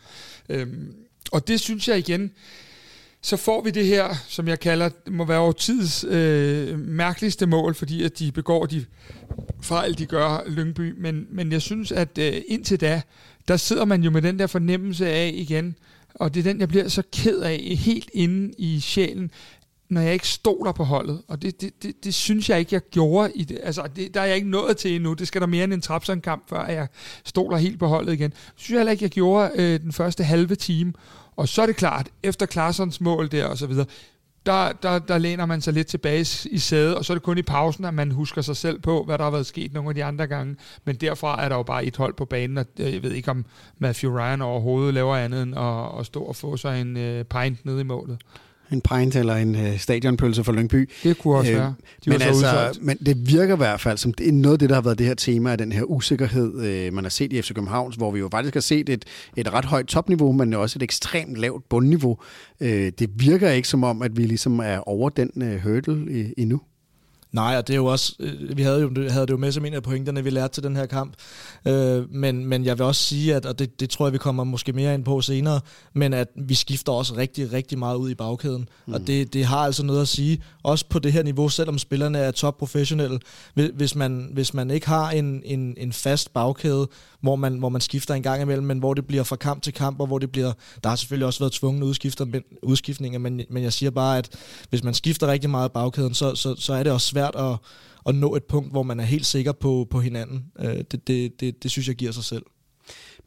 Øh, 0.48 0.66
og 1.32 1.48
det 1.48 1.60
synes 1.60 1.88
jeg 1.88 1.98
igen, 1.98 2.30
så 3.28 3.36
får 3.36 3.62
vi 3.62 3.70
det 3.70 3.86
her, 3.86 4.14
som 4.28 4.48
jeg 4.48 4.60
kalder, 4.60 4.90
må 5.10 5.24
være 5.24 5.38
over 5.38 5.52
tids 5.52 6.04
øh, 6.04 6.78
mærkeligste 6.78 7.46
mål, 7.46 7.74
fordi 7.74 8.02
at 8.02 8.18
de 8.18 8.32
begår 8.32 8.66
de 8.66 8.84
fejl, 9.62 9.98
de 9.98 10.06
gør 10.06 10.44
Lyngby. 10.46 10.94
Men, 10.98 11.26
men 11.30 11.52
jeg 11.52 11.62
synes, 11.62 11.92
at 11.92 12.18
øh, 12.18 12.42
indtil 12.48 12.80
da, 12.80 13.02
der 13.48 13.56
sidder 13.56 13.84
man 13.84 14.02
jo 14.02 14.10
med 14.10 14.22
den 14.22 14.38
der 14.38 14.46
fornemmelse 14.46 15.08
af 15.08 15.30
igen, 15.34 15.76
og 16.14 16.34
det 16.34 16.40
er 16.40 16.44
den, 16.44 16.60
jeg 16.60 16.68
bliver 16.68 16.88
så 16.88 17.02
ked 17.12 17.40
af 17.40 17.58
helt 17.78 18.10
inde 18.14 18.54
i 18.58 18.80
sjælen, 18.80 19.30
når 19.88 20.00
jeg 20.00 20.12
ikke 20.12 20.28
stoler 20.28 20.72
på 20.72 20.84
holdet. 20.84 21.22
Og 21.28 21.42
det, 21.42 21.60
det, 21.60 21.82
det, 21.82 22.04
det 22.04 22.14
synes 22.14 22.50
jeg 22.50 22.58
ikke, 22.58 22.74
jeg 22.74 22.82
gjorde. 22.90 23.32
I 23.34 23.44
det. 23.44 23.58
Altså, 23.62 23.88
det, 23.96 24.14
der 24.14 24.20
er 24.20 24.24
jeg 24.24 24.36
ikke 24.36 24.50
nået 24.50 24.76
til 24.76 24.94
endnu. 24.94 25.14
Det 25.14 25.28
skal 25.28 25.40
der 25.40 25.46
mere 25.46 25.64
end 25.64 25.72
en 25.72 25.80
trapsandkamp, 25.80 26.48
før 26.48 26.66
jeg 26.66 26.88
stoler 27.24 27.56
helt 27.56 27.78
på 27.78 27.86
holdet 27.86 28.12
igen. 28.12 28.30
Det 28.30 28.52
synes 28.56 28.70
jeg 28.70 28.78
heller 28.78 28.92
ikke, 28.92 29.04
jeg 29.04 29.10
gjorde 29.10 29.50
øh, 29.54 29.80
den 29.80 29.92
første 29.92 30.24
halve 30.24 30.54
time. 30.54 30.92
Og 31.38 31.48
så 31.48 31.62
er 31.62 31.66
det 31.66 31.76
klart, 31.76 32.08
efter 32.22 32.46
Klarsons 32.46 33.00
mål 33.00 33.30
der 33.30 33.46
og 33.46 33.58
så 33.58 33.66
videre, 33.66 33.86
der, 34.46 34.72
der, 34.72 34.98
der 34.98 35.18
læner 35.18 35.46
man 35.46 35.60
sig 35.60 35.72
lidt 35.72 35.86
tilbage 35.86 36.48
i 36.50 36.58
sædet, 36.58 36.94
og 36.94 37.04
så 37.04 37.12
er 37.12 37.14
det 37.14 37.22
kun 37.22 37.38
i 37.38 37.42
pausen, 37.42 37.84
at 37.84 37.94
man 37.94 38.10
husker 38.10 38.42
sig 38.42 38.56
selv 38.56 38.80
på, 38.80 39.04
hvad 39.04 39.18
der 39.18 39.24
har 39.24 39.30
været 39.30 39.46
sket 39.46 39.72
nogle 39.72 39.88
af 39.88 39.94
de 39.94 40.04
andre 40.04 40.26
gange. 40.26 40.56
Men 40.84 40.96
derfra 40.96 41.44
er 41.44 41.48
der 41.48 41.56
jo 41.56 41.62
bare 41.62 41.84
et 41.84 41.96
hold 41.96 42.14
på 42.14 42.24
banen, 42.24 42.58
og 42.58 42.66
øh, 42.80 42.94
jeg 42.94 43.02
ved 43.02 43.12
ikke, 43.12 43.30
om 43.30 43.44
Matthew 43.78 44.18
Ryan 44.18 44.42
overhovedet 44.42 44.94
laver 44.94 45.16
andet 45.16 45.42
end 45.42 45.58
at, 45.58 46.00
at 46.00 46.06
stå 46.06 46.22
og 46.22 46.36
få 46.36 46.56
sig 46.56 46.80
en 46.80 46.96
øh, 46.96 47.24
pint 47.24 47.64
nede 47.64 47.80
i 47.80 47.84
målet 47.84 48.18
en 48.72 48.80
pint 48.80 49.16
eller 49.16 49.34
en 49.34 49.54
øh, 49.54 49.78
stadionpølse 49.78 50.44
for 50.44 50.52
Lyngby. 50.52 50.90
Det 51.02 51.18
kunne 51.18 51.36
også 51.36 51.52
øh, 51.52 51.58
være. 51.58 51.74
De 52.04 52.10
men, 52.10 52.22
altså, 52.22 52.78
men 52.80 52.96
det 53.06 53.30
virker 53.30 53.54
i 53.54 53.56
hvert 53.56 53.80
fald 53.80 53.98
som 53.98 54.12
det 54.12 54.28
er 54.28 54.32
noget 54.32 54.52
af 54.54 54.58
det, 54.58 54.68
der 54.68 54.74
har 54.74 54.82
været 54.82 54.98
det 54.98 55.06
her 55.06 55.14
tema 55.14 55.50
af 55.50 55.58
den 55.58 55.72
her 55.72 55.82
usikkerhed, 55.82 56.60
øh, 56.62 56.92
man 56.92 57.04
har 57.04 57.08
set 57.08 57.32
i 57.32 57.42
FC 57.42 57.54
København, 57.54 57.92
hvor 57.96 58.10
vi 58.10 58.18
jo 58.18 58.28
faktisk 58.32 58.54
har 58.54 58.60
set 58.60 58.88
et, 58.88 59.04
et 59.36 59.52
ret 59.52 59.64
højt 59.64 59.86
topniveau, 59.86 60.32
men 60.32 60.54
også 60.54 60.78
et 60.78 60.82
ekstremt 60.82 61.36
lavt 61.36 61.68
bundniveau. 61.68 62.18
Øh, 62.60 62.92
det 62.98 63.10
virker 63.14 63.50
ikke 63.50 63.68
som 63.68 63.84
om, 63.84 64.02
at 64.02 64.16
vi 64.16 64.22
ligesom 64.22 64.58
er 64.58 64.88
over 64.88 65.08
den 65.08 65.30
øh, 65.42 65.62
hurdle 65.62 66.10
øh, 66.10 66.30
endnu. 66.36 66.60
Nej, 67.32 67.56
og 67.56 67.66
det 67.66 67.74
er 67.74 67.76
jo 67.76 67.86
også, 67.86 68.14
øh, 68.20 68.56
vi 68.56 68.62
havde, 68.62 68.80
jo, 68.80 68.90
havde 69.10 69.26
det 69.26 69.32
jo 69.32 69.36
med 69.36 69.52
som 69.52 69.64
en 69.64 69.74
af 69.74 69.82
pointerne, 69.82 70.24
vi 70.24 70.30
lærte 70.30 70.54
til 70.54 70.62
den 70.62 70.76
her 70.76 70.86
kamp. 70.86 71.14
Øh, 71.66 72.14
men, 72.14 72.46
men 72.46 72.64
jeg 72.64 72.78
vil 72.78 72.86
også 72.86 73.02
sige, 73.02 73.34
at, 73.34 73.46
og 73.46 73.58
det, 73.58 73.80
det 73.80 73.90
tror 73.90 74.06
jeg, 74.06 74.12
vi 74.12 74.18
kommer 74.18 74.44
måske 74.44 74.72
mere 74.72 74.94
ind 74.94 75.04
på 75.04 75.20
senere, 75.20 75.60
men 75.94 76.12
at 76.12 76.28
vi 76.36 76.54
skifter 76.54 76.92
også 76.92 77.16
rigtig, 77.16 77.52
rigtig 77.52 77.78
meget 77.78 77.96
ud 77.96 78.10
i 78.10 78.14
bagkæden. 78.14 78.68
Mm. 78.86 78.94
Og 78.94 79.06
det, 79.06 79.32
det 79.32 79.44
har 79.44 79.58
altså 79.58 79.84
noget 79.84 80.00
at 80.00 80.08
sige, 80.08 80.42
også 80.62 80.84
på 80.88 80.98
det 80.98 81.12
her 81.12 81.22
niveau, 81.22 81.48
selvom 81.48 81.78
spillerne 81.78 82.18
er 82.18 82.30
top 82.30 82.58
professionelle. 82.58 83.18
Hvis 83.54 83.94
man, 83.94 84.30
hvis 84.32 84.54
man 84.54 84.70
ikke 84.70 84.86
har 84.86 85.10
en, 85.10 85.42
en, 85.44 85.74
en 85.76 85.92
fast 85.92 86.32
bagkæde, 86.32 86.88
hvor 87.20 87.36
man, 87.36 87.58
hvor 87.58 87.68
man 87.68 87.80
skifter 87.80 88.14
en 88.14 88.22
gang 88.22 88.42
imellem, 88.42 88.66
men 88.66 88.78
hvor 88.78 88.94
det 88.94 89.06
bliver 89.06 89.22
fra 89.22 89.36
kamp 89.36 89.62
til 89.62 89.72
kamp, 89.72 90.00
og 90.00 90.06
hvor 90.06 90.18
det 90.18 90.32
bliver, 90.32 90.52
der 90.82 90.88
har 90.88 90.96
selvfølgelig 90.96 91.26
også 91.26 91.40
været 91.40 91.52
tvungne 91.52 91.84
udskifter, 91.84 92.24
men, 92.24 92.42
udskiftninger, 92.62 93.18
men, 93.18 93.40
men 93.50 93.62
jeg 93.62 93.72
siger 93.72 93.90
bare, 93.90 94.18
at 94.18 94.28
hvis 94.70 94.84
man 94.84 94.94
skifter 94.94 95.26
rigtig 95.26 95.50
meget 95.50 95.72
bagkæden, 95.72 96.14
så, 96.14 96.34
så, 96.34 96.54
så 96.58 96.74
er 96.74 96.82
det 96.82 96.92
også 96.92 97.06
svært 97.06 97.17
at, 97.26 97.58
at 98.08 98.14
nå 98.14 98.34
et 98.34 98.44
punkt, 98.44 98.70
hvor 98.70 98.82
man 98.82 99.00
er 99.00 99.04
helt 99.04 99.26
sikker 99.26 99.52
på, 99.52 99.86
på 99.90 100.00
hinanden. 100.00 100.44
Øh, 100.60 100.84
det, 100.90 101.08
det, 101.08 101.40
det, 101.40 101.62
det 101.62 101.70
synes 101.70 101.88
jeg 101.88 101.96
giver 101.96 102.12
sig 102.12 102.24
selv. 102.24 102.42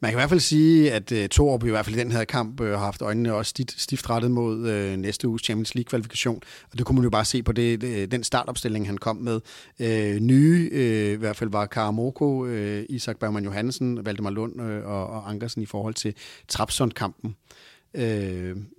Man 0.00 0.10
kan 0.10 0.18
i 0.18 0.20
hvert 0.20 0.28
fald 0.28 0.40
sige, 0.40 0.92
at 0.92 1.12
uh, 1.12 1.26
Torup 1.26 1.64
i 1.64 1.70
hvert 1.70 1.84
fald 1.84 1.96
i 1.96 1.98
den 1.98 2.12
her 2.12 2.24
kamp 2.24 2.60
uh, 2.60 2.66
har 2.66 2.76
haft 2.76 3.02
øjnene 3.02 3.34
også 3.34 3.50
stift, 3.50 3.80
stift 3.80 4.10
rettet 4.10 4.30
mod 4.30 4.58
uh, 4.58 4.96
næste 4.96 5.28
uges 5.28 5.42
Champions 5.42 5.74
League-kvalifikation. 5.74 6.42
Og 6.72 6.78
det 6.78 6.86
kunne 6.86 6.96
man 6.96 7.04
jo 7.04 7.10
bare 7.10 7.24
se 7.24 7.42
på 7.42 7.52
det, 7.52 7.80
det, 7.80 8.10
den 8.10 8.24
startopstilling, 8.24 8.86
han 8.86 8.98
kom 8.98 9.16
med. 9.16 9.40
Uh, 9.80 10.22
nye, 10.22 10.70
uh, 10.72 11.12
i 11.12 11.14
hvert 11.14 11.36
fald 11.36 11.50
var 11.50 11.66
Karamoko, 11.66 12.44
uh, 12.44 12.82
Isak 12.88 13.18
Bergman 13.18 13.44
Johansen, 13.44 14.06
Valdemar 14.06 14.30
Lund 14.30 14.60
uh, 14.60 14.66
og, 14.66 15.06
og 15.06 15.30
Ankersen 15.30 15.62
i 15.62 15.66
forhold 15.66 15.94
til 15.94 16.14
Trapsund-kampen. 16.48 17.36
Uh, 17.94 18.02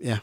ja, 0.03 0.17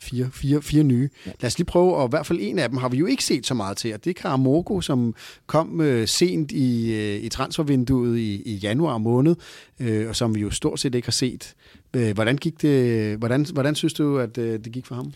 fire, 0.00 0.30
fire, 0.32 0.62
fire 0.62 0.82
nye. 0.82 1.08
Ja. 1.26 1.30
Lad 1.40 1.46
os 1.46 1.58
lige 1.58 1.66
prøve, 1.66 1.96
og 1.96 2.08
i 2.08 2.10
hvert 2.10 2.26
fald 2.26 2.38
en 2.42 2.58
af 2.58 2.68
dem 2.68 2.78
har 2.78 2.88
vi 2.88 2.96
jo 2.96 3.06
ikke 3.06 3.24
set 3.24 3.46
så 3.46 3.54
meget 3.54 3.76
til, 3.76 3.94
og 3.94 4.04
det 4.04 4.10
er 4.10 4.14
Karamoko, 4.14 4.80
som 4.80 5.14
kom 5.46 5.80
øh, 5.80 6.08
sent 6.08 6.52
i, 6.52 6.94
øh, 6.94 7.24
i 7.24 7.28
transfervinduet 7.28 8.18
i, 8.18 8.42
i 8.42 8.54
januar 8.54 8.98
måned, 8.98 9.36
øh, 9.80 10.08
og 10.08 10.16
som 10.16 10.34
vi 10.34 10.40
jo 10.40 10.50
stort 10.50 10.80
set 10.80 10.94
ikke 10.94 11.06
har 11.06 11.12
set. 11.12 11.54
Øh, 11.96 12.14
hvordan 12.14 12.36
gik 12.36 12.62
det? 12.62 13.16
Hvordan, 13.18 13.46
hvordan 13.52 13.74
synes 13.74 13.92
du, 13.92 14.18
at 14.18 14.38
øh, 14.38 14.64
det 14.64 14.72
gik 14.72 14.86
for 14.86 14.94
ham? 14.94 15.12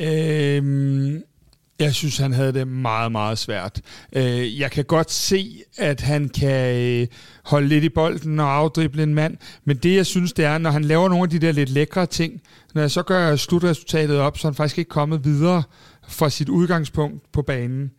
Øhm, 0.00 1.22
jeg 1.82 1.94
synes, 1.94 2.18
han 2.18 2.32
havde 2.32 2.52
det 2.52 2.68
meget, 2.68 3.12
meget 3.12 3.38
svært. 3.38 3.80
Øh, 4.12 4.60
jeg 4.60 4.70
kan 4.70 4.84
godt 4.84 5.10
se, 5.10 5.62
at 5.78 6.00
han 6.00 6.28
kan 6.28 6.76
øh, 6.76 7.06
holde 7.44 7.68
lidt 7.68 7.84
i 7.84 7.88
bolden 7.88 8.40
og 8.40 8.54
afdrible 8.54 9.02
en 9.02 9.14
mand, 9.14 9.36
men 9.64 9.76
det, 9.76 9.96
jeg 9.96 10.06
synes, 10.06 10.32
det 10.32 10.44
er, 10.44 10.58
når 10.58 10.70
han 10.70 10.84
laver 10.84 11.08
nogle 11.08 11.22
af 11.22 11.30
de 11.30 11.38
der 11.38 11.52
lidt 11.52 11.70
lækre 11.70 12.06
ting, 12.06 12.40
når 12.74 12.80
jeg 12.80 12.90
så 12.90 13.02
gør 13.02 13.36
slutresultatet 13.36 14.18
op, 14.18 14.38
så 14.38 14.48
er 14.48 14.50
han 14.50 14.56
faktisk 14.56 14.78
ikke 14.78 14.88
kommet 14.88 15.24
videre 15.24 15.62
fra 16.08 16.30
sit 16.30 16.48
udgangspunkt 16.48 17.32
på 17.32 17.42
banen. 17.42 17.90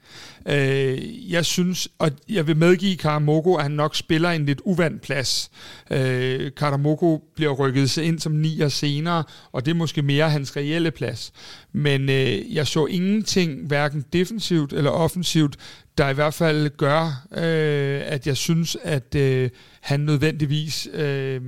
Øh, 0.46 1.32
jeg 1.32 1.46
synes, 1.46 1.90
og 2.00 2.12
jeg 2.30 2.48
vil 2.48 2.58
medgive 2.58 2.98
Karamoko, 2.98 3.56
at 3.56 3.64
han 3.64 3.72
nok 3.72 3.96
spiller 3.96 4.30
en 4.30 4.46
lidt 4.46 4.62
uvandt 4.66 5.02
plads. 5.02 5.52
Øh, 5.92 6.52
Karamoko 6.58 7.24
bliver 7.36 7.52
rykket 7.52 7.98
ind 7.98 8.20
som 8.20 8.32
nier 8.32 8.70
senere, 8.70 9.24
og 9.52 9.66
det 9.66 9.72
er 9.72 9.76
måske 9.76 10.02
mere 10.02 10.30
hans 10.30 10.58
reelle 10.58 10.92
plads. 10.92 11.34
Men 11.72 12.10
øh, 12.10 12.56
jeg 12.56 12.68
så 12.68 12.86
ingenting, 12.86 13.68
hverken 13.68 14.06
defensivt 14.14 14.74
eller 14.74 14.92
offensivt, 14.92 15.58
der 15.98 16.10
i 16.10 16.14
hvert 16.14 16.34
fald 16.34 16.70
gør, 16.78 17.26
øh, 17.32 18.02
at 18.06 18.28
jeg 18.28 18.38
synes, 18.38 18.78
at 18.84 19.16
øh, 19.16 19.50
han 19.82 20.00
nødvendigvis 20.00 20.88
øh, 20.94 21.42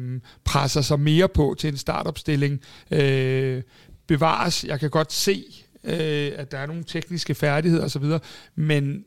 presser 0.44 0.82
sig 0.82 1.00
mere 1.00 1.30
på 1.30 1.56
til 1.60 1.68
en 1.68 1.78
startopstilling. 1.78 2.62
Øh, 2.92 3.62
bevares, 4.08 4.64
jeg 4.64 4.80
kan 4.80 4.90
godt 4.90 5.14
se, 5.14 5.65
øh, 5.86 6.32
at 6.36 6.52
der 6.52 6.58
er 6.58 6.66
nogle 6.66 6.84
tekniske 6.84 7.36
færdigheder 7.36 7.86
osv., 7.86 8.04
men 8.56 9.06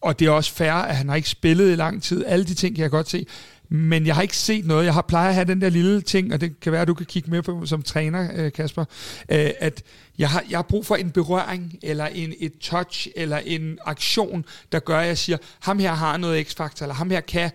og 0.00 0.18
det 0.18 0.26
er 0.26 0.30
også 0.30 0.52
fair, 0.52 0.72
at 0.72 0.96
han 0.96 1.08
har 1.08 1.16
ikke 1.16 1.28
spillet 1.28 1.72
i 1.72 1.74
lang 1.74 2.02
tid. 2.02 2.24
Alle 2.26 2.44
de 2.44 2.54
ting 2.54 2.74
kan 2.74 2.82
jeg 2.82 2.90
godt 2.90 3.10
se. 3.10 3.26
Men 3.72 4.06
jeg 4.06 4.14
har 4.14 4.22
ikke 4.22 4.36
set 4.36 4.66
noget. 4.66 4.84
Jeg 4.84 4.94
har 4.94 5.02
plejer 5.02 5.28
at 5.28 5.34
have 5.34 5.44
den 5.44 5.60
der 5.60 5.68
lille 5.68 6.00
ting, 6.00 6.34
og 6.34 6.40
det 6.40 6.60
kan 6.60 6.72
være, 6.72 6.82
at 6.82 6.88
du 6.88 6.94
kan 6.94 7.06
kigge 7.06 7.30
med 7.30 7.42
på 7.42 7.66
som 7.66 7.82
træner, 7.82 8.28
øh, 8.34 8.52
Kasper, 8.52 8.84
øh, 9.28 9.50
at 9.58 9.82
jeg 10.18 10.30
har, 10.30 10.44
jeg 10.50 10.58
har 10.58 10.62
brug 10.62 10.86
for 10.86 10.96
en 10.96 11.10
berøring, 11.10 11.78
eller 11.82 12.06
en, 12.06 12.34
et 12.38 12.52
touch, 12.60 13.08
eller 13.16 13.38
en 13.38 13.78
aktion, 13.84 14.44
der 14.72 14.78
gør, 14.78 14.98
at 14.98 15.06
jeg 15.06 15.18
siger, 15.18 15.38
ham 15.60 15.78
her 15.78 15.92
har 15.92 16.16
noget 16.16 16.46
x-faktor, 16.46 16.84
eller 16.84 16.94
ham 16.94 17.10
her 17.10 17.20
kan 17.20 17.50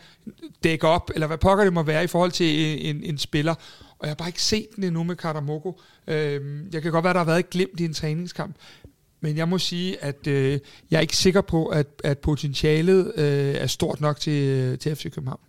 dække 0.63 0.87
op, 0.87 1.11
eller 1.13 1.27
hvad 1.27 1.37
pokker 1.37 1.63
det 1.63 1.73
må 1.73 1.83
være 1.83 2.03
i 2.03 2.07
forhold 2.07 2.31
til 2.31 2.89
en, 2.89 3.03
en 3.03 3.17
spiller. 3.17 3.55
Og 3.99 4.07
jeg 4.07 4.09
har 4.09 4.15
bare 4.15 4.29
ikke 4.29 4.41
set 4.41 4.67
den 4.75 4.83
endnu 4.83 5.03
med 5.03 5.15
Katamoko. 5.15 5.79
Øh, 6.07 6.41
jeg 6.73 6.81
kan 6.81 6.91
godt 6.91 7.03
være, 7.03 7.13
der 7.13 7.19
har 7.19 7.25
været 7.25 7.39
et 7.39 7.49
glimt 7.49 7.79
i 7.79 7.85
en 7.85 7.93
træningskamp, 7.93 8.55
men 9.21 9.37
jeg 9.37 9.47
må 9.47 9.57
sige, 9.57 10.03
at 10.03 10.27
øh, 10.27 10.59
jeg 10.91 10.97
er 10.97 11.01
ikke 11.01 11.17
sikker 11.17 11.41
på, 11.41 11.65
at, 11.65 11.87
at 12.03 12.17
potentialet 12.19 13.13
øh, 13.15 13.55
er 13.55 13.67
stort 13.67 14.01
nok 14.01 14.19
til, 14.19 14.43
øh, 14.43 14.77
til 14.77 14.95
FC 14.95 15.03
København. 15.13 15.39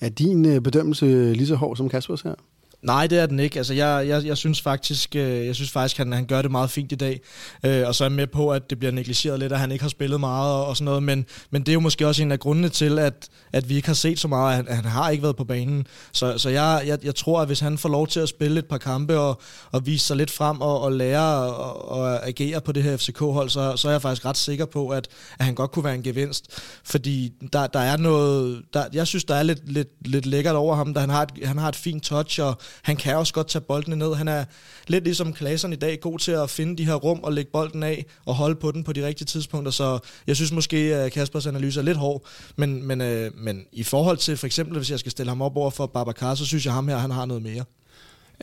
Er 0.00 0.08
din 0.08 0.46
øh, 0.46 0.60
bedømmelse 0.60 1.32
lige 1.32 1.46
så 1.46 1.54
hård 1.54 1.76
som 1.76 1.88
Kaspers 1.88 2.22
her? 2.22 2.34
Nej, 2.82 3.06
det 3.06 3.18
er 3.18 3.26
den 3.26 3.40
ikke. 3.40 3.58
Altså, 3.58 3.74
jeg, 3.74 4.08
jeg, 4.08 4.24
jeg 4.24 4.36
synes 4.36 4.60
faktisk, 4.60 5.16
øh, 5.16 5.46
jeg 5.46 5.54
synes 5.54 5.70
faktisk 5.70 5.98
han, 5.98 6.12
han 6.12 6.26
gør 6.26 6.42
det 6.42 6.50
meget 6.50 6.70
fint 6.70 6.92
i 6.92 6.94
dag. 6.94 7.20
Øh, 7.64 7.86
og 7.86 7.94
så 7.94 8.04
er 8.04 8.08
jeg 8.08 8.16
med 8.16 8.26
på, 8.26 8.50
at 8.50 8.70
det 8.70 8.78
bliver 8.78 8.92
negligeret 8.92 9.38
lidt, 9.38 9.52
at 9.52 9.58
han 9.58 9.72
ikke 9.72 9.82
har 9.82 9.88
spillet 9.88 10.20
meget 10.20 10.52
og, 10.52 10.66
og 10.66 10.76
sådan 10.76 10.84
noget. 10.84 11.02
Men, 11.02 11.26
men 11.50 11.62
det 11.62 11.68
er 11.68 11.72
jo 11.72 11.80
måske 11.80 12.06
også 12.06 12.22
en 12.22 12.32
af 12.32 12.40
grundene 12.40 12.68
til, 12.68 12.98
at, 12.98 13.28
at 13.52 13.68
vi 13.68 13.76
ikke 13.76 13.88
har 13.88 13.94
set 13.94 14.18
så 14.18 14.28
meget. 14.28 14.56
Han, 14.56 14.66
han 14.68 14.84
har 14.84 15.10
ikke 15.10 15.22
været 15.22 15.36
på 15.36 15.44
banen. 15.44 15.86
Så, 16.12 16.38
så 16.38 16.48
jeg, 16.48 16.82
jeg, 16.86 16.98
jeg 17.04 17.14
tror, 17.14 17.40
at 17.40 17.46
hvis 17.46 17.60
han 17.60 17.78
får 17.78 17.88
lov 17.88 18.06
til 18.06 18.20
at 18.20 18.28
spille 18.28 18.58
et 18.58 18.66
par 18.66 18.78
kampe 18.78 19.18
og, 19.18 19.40
og 19.72 19.86
vise 19.86 20.06
sig 20.06 20.16
lidt 20.16 20.30
frem 20.30 20.60
og, 20.60 20.80
og 20.80 20.92
lære 20.92 21.54
og, 21.54 21.88
og 21.88 22.28
agere 22.28 22.60
på 22.60 22.72
det 22.72 22.82
her 22.82 22.96
FCK-hold, 22.96 23.50
så, 23.50 23.76
så 23.76 23.88
er 23.88 23.92
jeg 23.92 24.02
faktisk 24.02 24.24
ret 24.24 24.36
sikker 24.36 24.64
på, 24.64 24.88
at, 24.88 25.08
at 25.38 25.44
han 25.44 25.54
godt 25.54 25.72
kunne 25.72 25.84
være 25.84 25.94
en 25.94 26.02
gevinst. 26.02 26.46
Fordi 26.84 27.32
der, 27.52 27.66
der 27.66 27.80
er 27.80 27.96
noget... 27.96 28.62
Der, 28.74 28.84
jeg 28.92 29.06
synes, 29.06 29.24
der 29.24 29.34
er 29.34 29.42
lidt, 29.42 29.72
lidt, 29.72 29.88
lidt 30.08 30.26
lækkert 30.26 30.56
over 30.56 30.74
ham. 30.76 30.94
da 30.94 31.00
han, 31.00 31.10
har 31.10 31.22
et, 31.22 31.30
han 31.44 31.58
har 31.58 31.68
et 31.68 31.76
fint 31.76 32.02
touch, 32.02 32.40
og 32.40 32.58
han 32.82 32.96
kan 32.96 33.16
også 33.16 33.34
godt 33.34 33.48
tage 33.48 33.62
boldene 33.62 33.96
ned. 33.96 34.14
Han 34.14 34.28
er 34.28 34.44
lidt 34.86 35.04
ligesom 35.04 35.32
klasserne 35.32 35.74
i 35.74 35.78
dag, 35.78 36.00
god 36.00 36.18
til 36.18 36.32
at 36.32 36.50
finde 36.50 36.76
de 36.76 36.84
her 36.84 36.94
rum 36.94 37.20
og 37.22 37.32
lægge 37.32 37.50
bolden 37.52 37.82
af 37.82 38.06
og 38.26 38.34
holde 38.34 38.54
på 38.54 38.72
den 38.72 38.84
på 38.84 38.92
de 38.92 39.06
rigtige 39.06 39.26
tidspunkter. 39.26 39.72
Så 39.72 39.98
jeg 40.26 40.36
synes 40.36 40.52
måske, 40.52 40.76
at 40.76 41.12
Kaspers 41.12 41.46
analyse 41.46 41.80
er 41.80 41.84
lidt 41.84 41.96
hård, 41.96 42.26
men, 42.56 42.86
men, 42.86 43.00
øh, 43.00 43.30
men 43.34 43.64
i 43.72 43.82
forhold 43.82 44.16
til 44.16 44.36
for 44.36 44.46
eksempel, 44.46 44.76
hvis 44.76 44.90
jeg 44.90 44.98
skal 44.98 45.12
stille 45.12 45.30
ham 45.30 45.42
op 45.42 45.56
over 45.56 45.70
for 45.70 45.86
Babacar, 45.86 46.34
så 46.34 46.46
synes 46.46 46.66
jeg, 46.66 46.74
ham 46.74 46.88
her 46.88 46.96
han 46.96 47.10
har 47.10 47.24
noget 47.24 47.42
mere. 47.42 47.64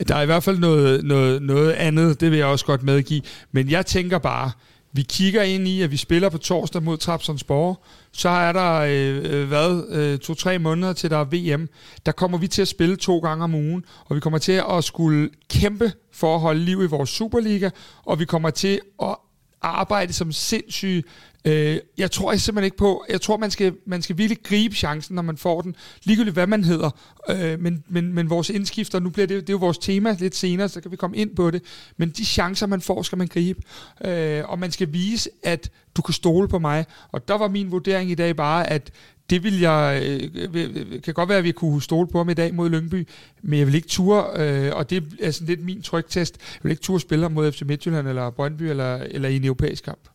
Der 0.08 0.16
er 0.16 0.22
i 0.22 0.26
hvert 0.26 0.42
fald 0.42 0.58
noget, 0.58 1.04
noget, 1.04 1.42
noget 1.42 1.72
andet, 1.72 2.20
det 2.20 2.30
vil 2.30 2.38
jeg 2.38 2.46
også 2.46 2.64
godt 2.64 2.82
medgive. 2.82 3.22
Men 3.52 3.70
jeg 3.70 3.86
tænker 3.86 4.18
bare, 4.18 4.50
vi 4.92 5.02
kigger 5.02 5.42
ind 5.42 5.68
i, 5.68 5.82
at 5.82 5.90
vi 5.90 5.96
spiller 5.96 6.28
på 6.28 6.38
torsdag 6.38 6.82
mod 6.82 6.96
Trabzonsborg. 6.96 7.84
Så 8.12 8.28
er 8.28 8.52
der, 8.52 8.72
øh, 8.72 9.40
øh, 9.42 9.48
hvad, 9.48 9.84
øh, 9.88 10.18
to-tre 10.18 10.58
måneder 10.58 10.92
til 10.92 11.10
der 11.10 11.16
er 11.16 11.56
VM. 11.56 11.68
Der 12.06 12.12
kommer 12.12 12.38
vi 12.38 12.48
til 12.48 12.62
at 12.62 12.68
spille 12.68 12.96
to 12.96 13.18
gange 13.18 13.44
om 13.44 13.54
ugen, 13.54 13.84
og 14.04 14.16
vi 14.16 14.20
kommer 14.20 14.38
til 14.38 14.62
at 14.70 14.84
skulle 14.84 15.30
kæmpe 15.50 15.92
for 16.12 16.34
at 16.34 16.40
holde 16.40 16.60
liv 16.60 16.82
i 16.82 16.86
vores 16.86 17.10
Superliga, 17.10 17.70
og 18.04 18.18
vi 18.18 18.24
kommer 18.24 18.50
til 18.50 18.80
at 19.02 19.16
arbejde 19.62 20.12
som 20.12 20.32
sindssyge 20.32 21.02
Øh, 21.44 21.78
jeg 21.98 22.10
tror 22.10 22.36
simpelthen 22.36 22.64
ikke 22.64 22.76
på, 22.76 23.04
jeg 23.08 23.20
tror, 23.20 23.36
man 23.36 23.50
skal, 23.50 23.74
man 23.86 24.02
skal 24.02 24.18
virkelig 24.18 24.42
gribe 24.42 24.74
chancen, 24.74 25.14
når 25.14 25.22
man 25.22 25.36
får 25.36 25.60
den, 25.60 25.76
ligegyldigt 26.04 26.34
hvad 26.34 26.46
man 26.46 26.64
hedder. 26.64 26.90
Øh, 27.28 27.60
men, 27.60 27.84
men, 27.88 28.12
men 28.12 28.30
vores 28.30 28.50
indskifter, 28.50 29.00
nu 29.00 29.10
bliver 29.10 29.26
det, 29.26 29.40
det 29.40 29.48
er 29.48 29.54
jo 29.54 29.58
vores 29.58 29.78
tema 29.78 30.16
lidt 30.18 30.36
senere, 30.36 30.68
så 30.68 30.80
kan 30.80 30.90
vi 30.90 30.96
komme 30.96 31.16
ind 31.16 31.36
på 31.36 31.50
det. 31.50 31.62
Men 31.96 32.10
de 32.10 32.24
chancer, 32.24 32.66
man 32.66 32.80
får, 32.80 33.02
skal 33.02 33.18
man 33.18 33.26
gribe. 33.26 33.62
Øh, 34.04 34.42
og 34.48 34.58
man 34.58 34.70
skal 34.70 34.92
vise, 34.92 35.30
at 35.42 35.70
du 35.96 36.02
kan 36.02 36.14
stole 36.14 36.48
på 36.48 36.58
mig. 36.58 36.86
Og 37.12 37.28
der 37.28 37.34
var 37.34 37.48
min 37.48 37.70
vurdering 37.70 38.10
i 38.10 38.14
dag 38.14 38.36
bare, 38.36 38.70
at 38.70 38.90
det 39.30 39.42
vil 39.42 39.60
jeg, 39.60 40.02
øh, 40.04 41.02
kan 41.02 41.14
godt 41.14 41.28
være, 41.28 41.38
at 41.38 41.44
vi 41.44 41.52
kunne 41.52 41.82
stole 41.82 42.08
på 42.08 42.18
ham 42.18 42.28
i 42.28 42.34
dag 42.34 42.54
mod 42.54 42.70
Lyngby, 42.70 43.08
men 43.42 43.58
jeg 43.58 43.66
vil 43.66 43.74
ikke 43.74 43.88
ture, 43.88 44.24
øh, 44.36 44.76
og 44.76 44.90
det 44.90 45.04
er 45.20 45.30
sådan 45.30 45.48
lidt 45.48 45.64
min 45.64 45.82
trygtest, 45.82 46.36
jeg 46.38 46.60
vil 46.62 46.70
ikke 46.70 46.82
ture 46.82 47.00
spille 47.00 47.22
ham 47.22 47.32
mod 47.32 47.52
FC 47.52 47.62
Midtjylland 47.62 48.08
eller 48.08 48.30
Brøndby 48.30 48.62
eller, 48.62 48.96
eller 48.96 49.28
i 49.28 49.36
en 49.36 49.44
europæisk 49.44 49.84
kamp. 49.84 50.09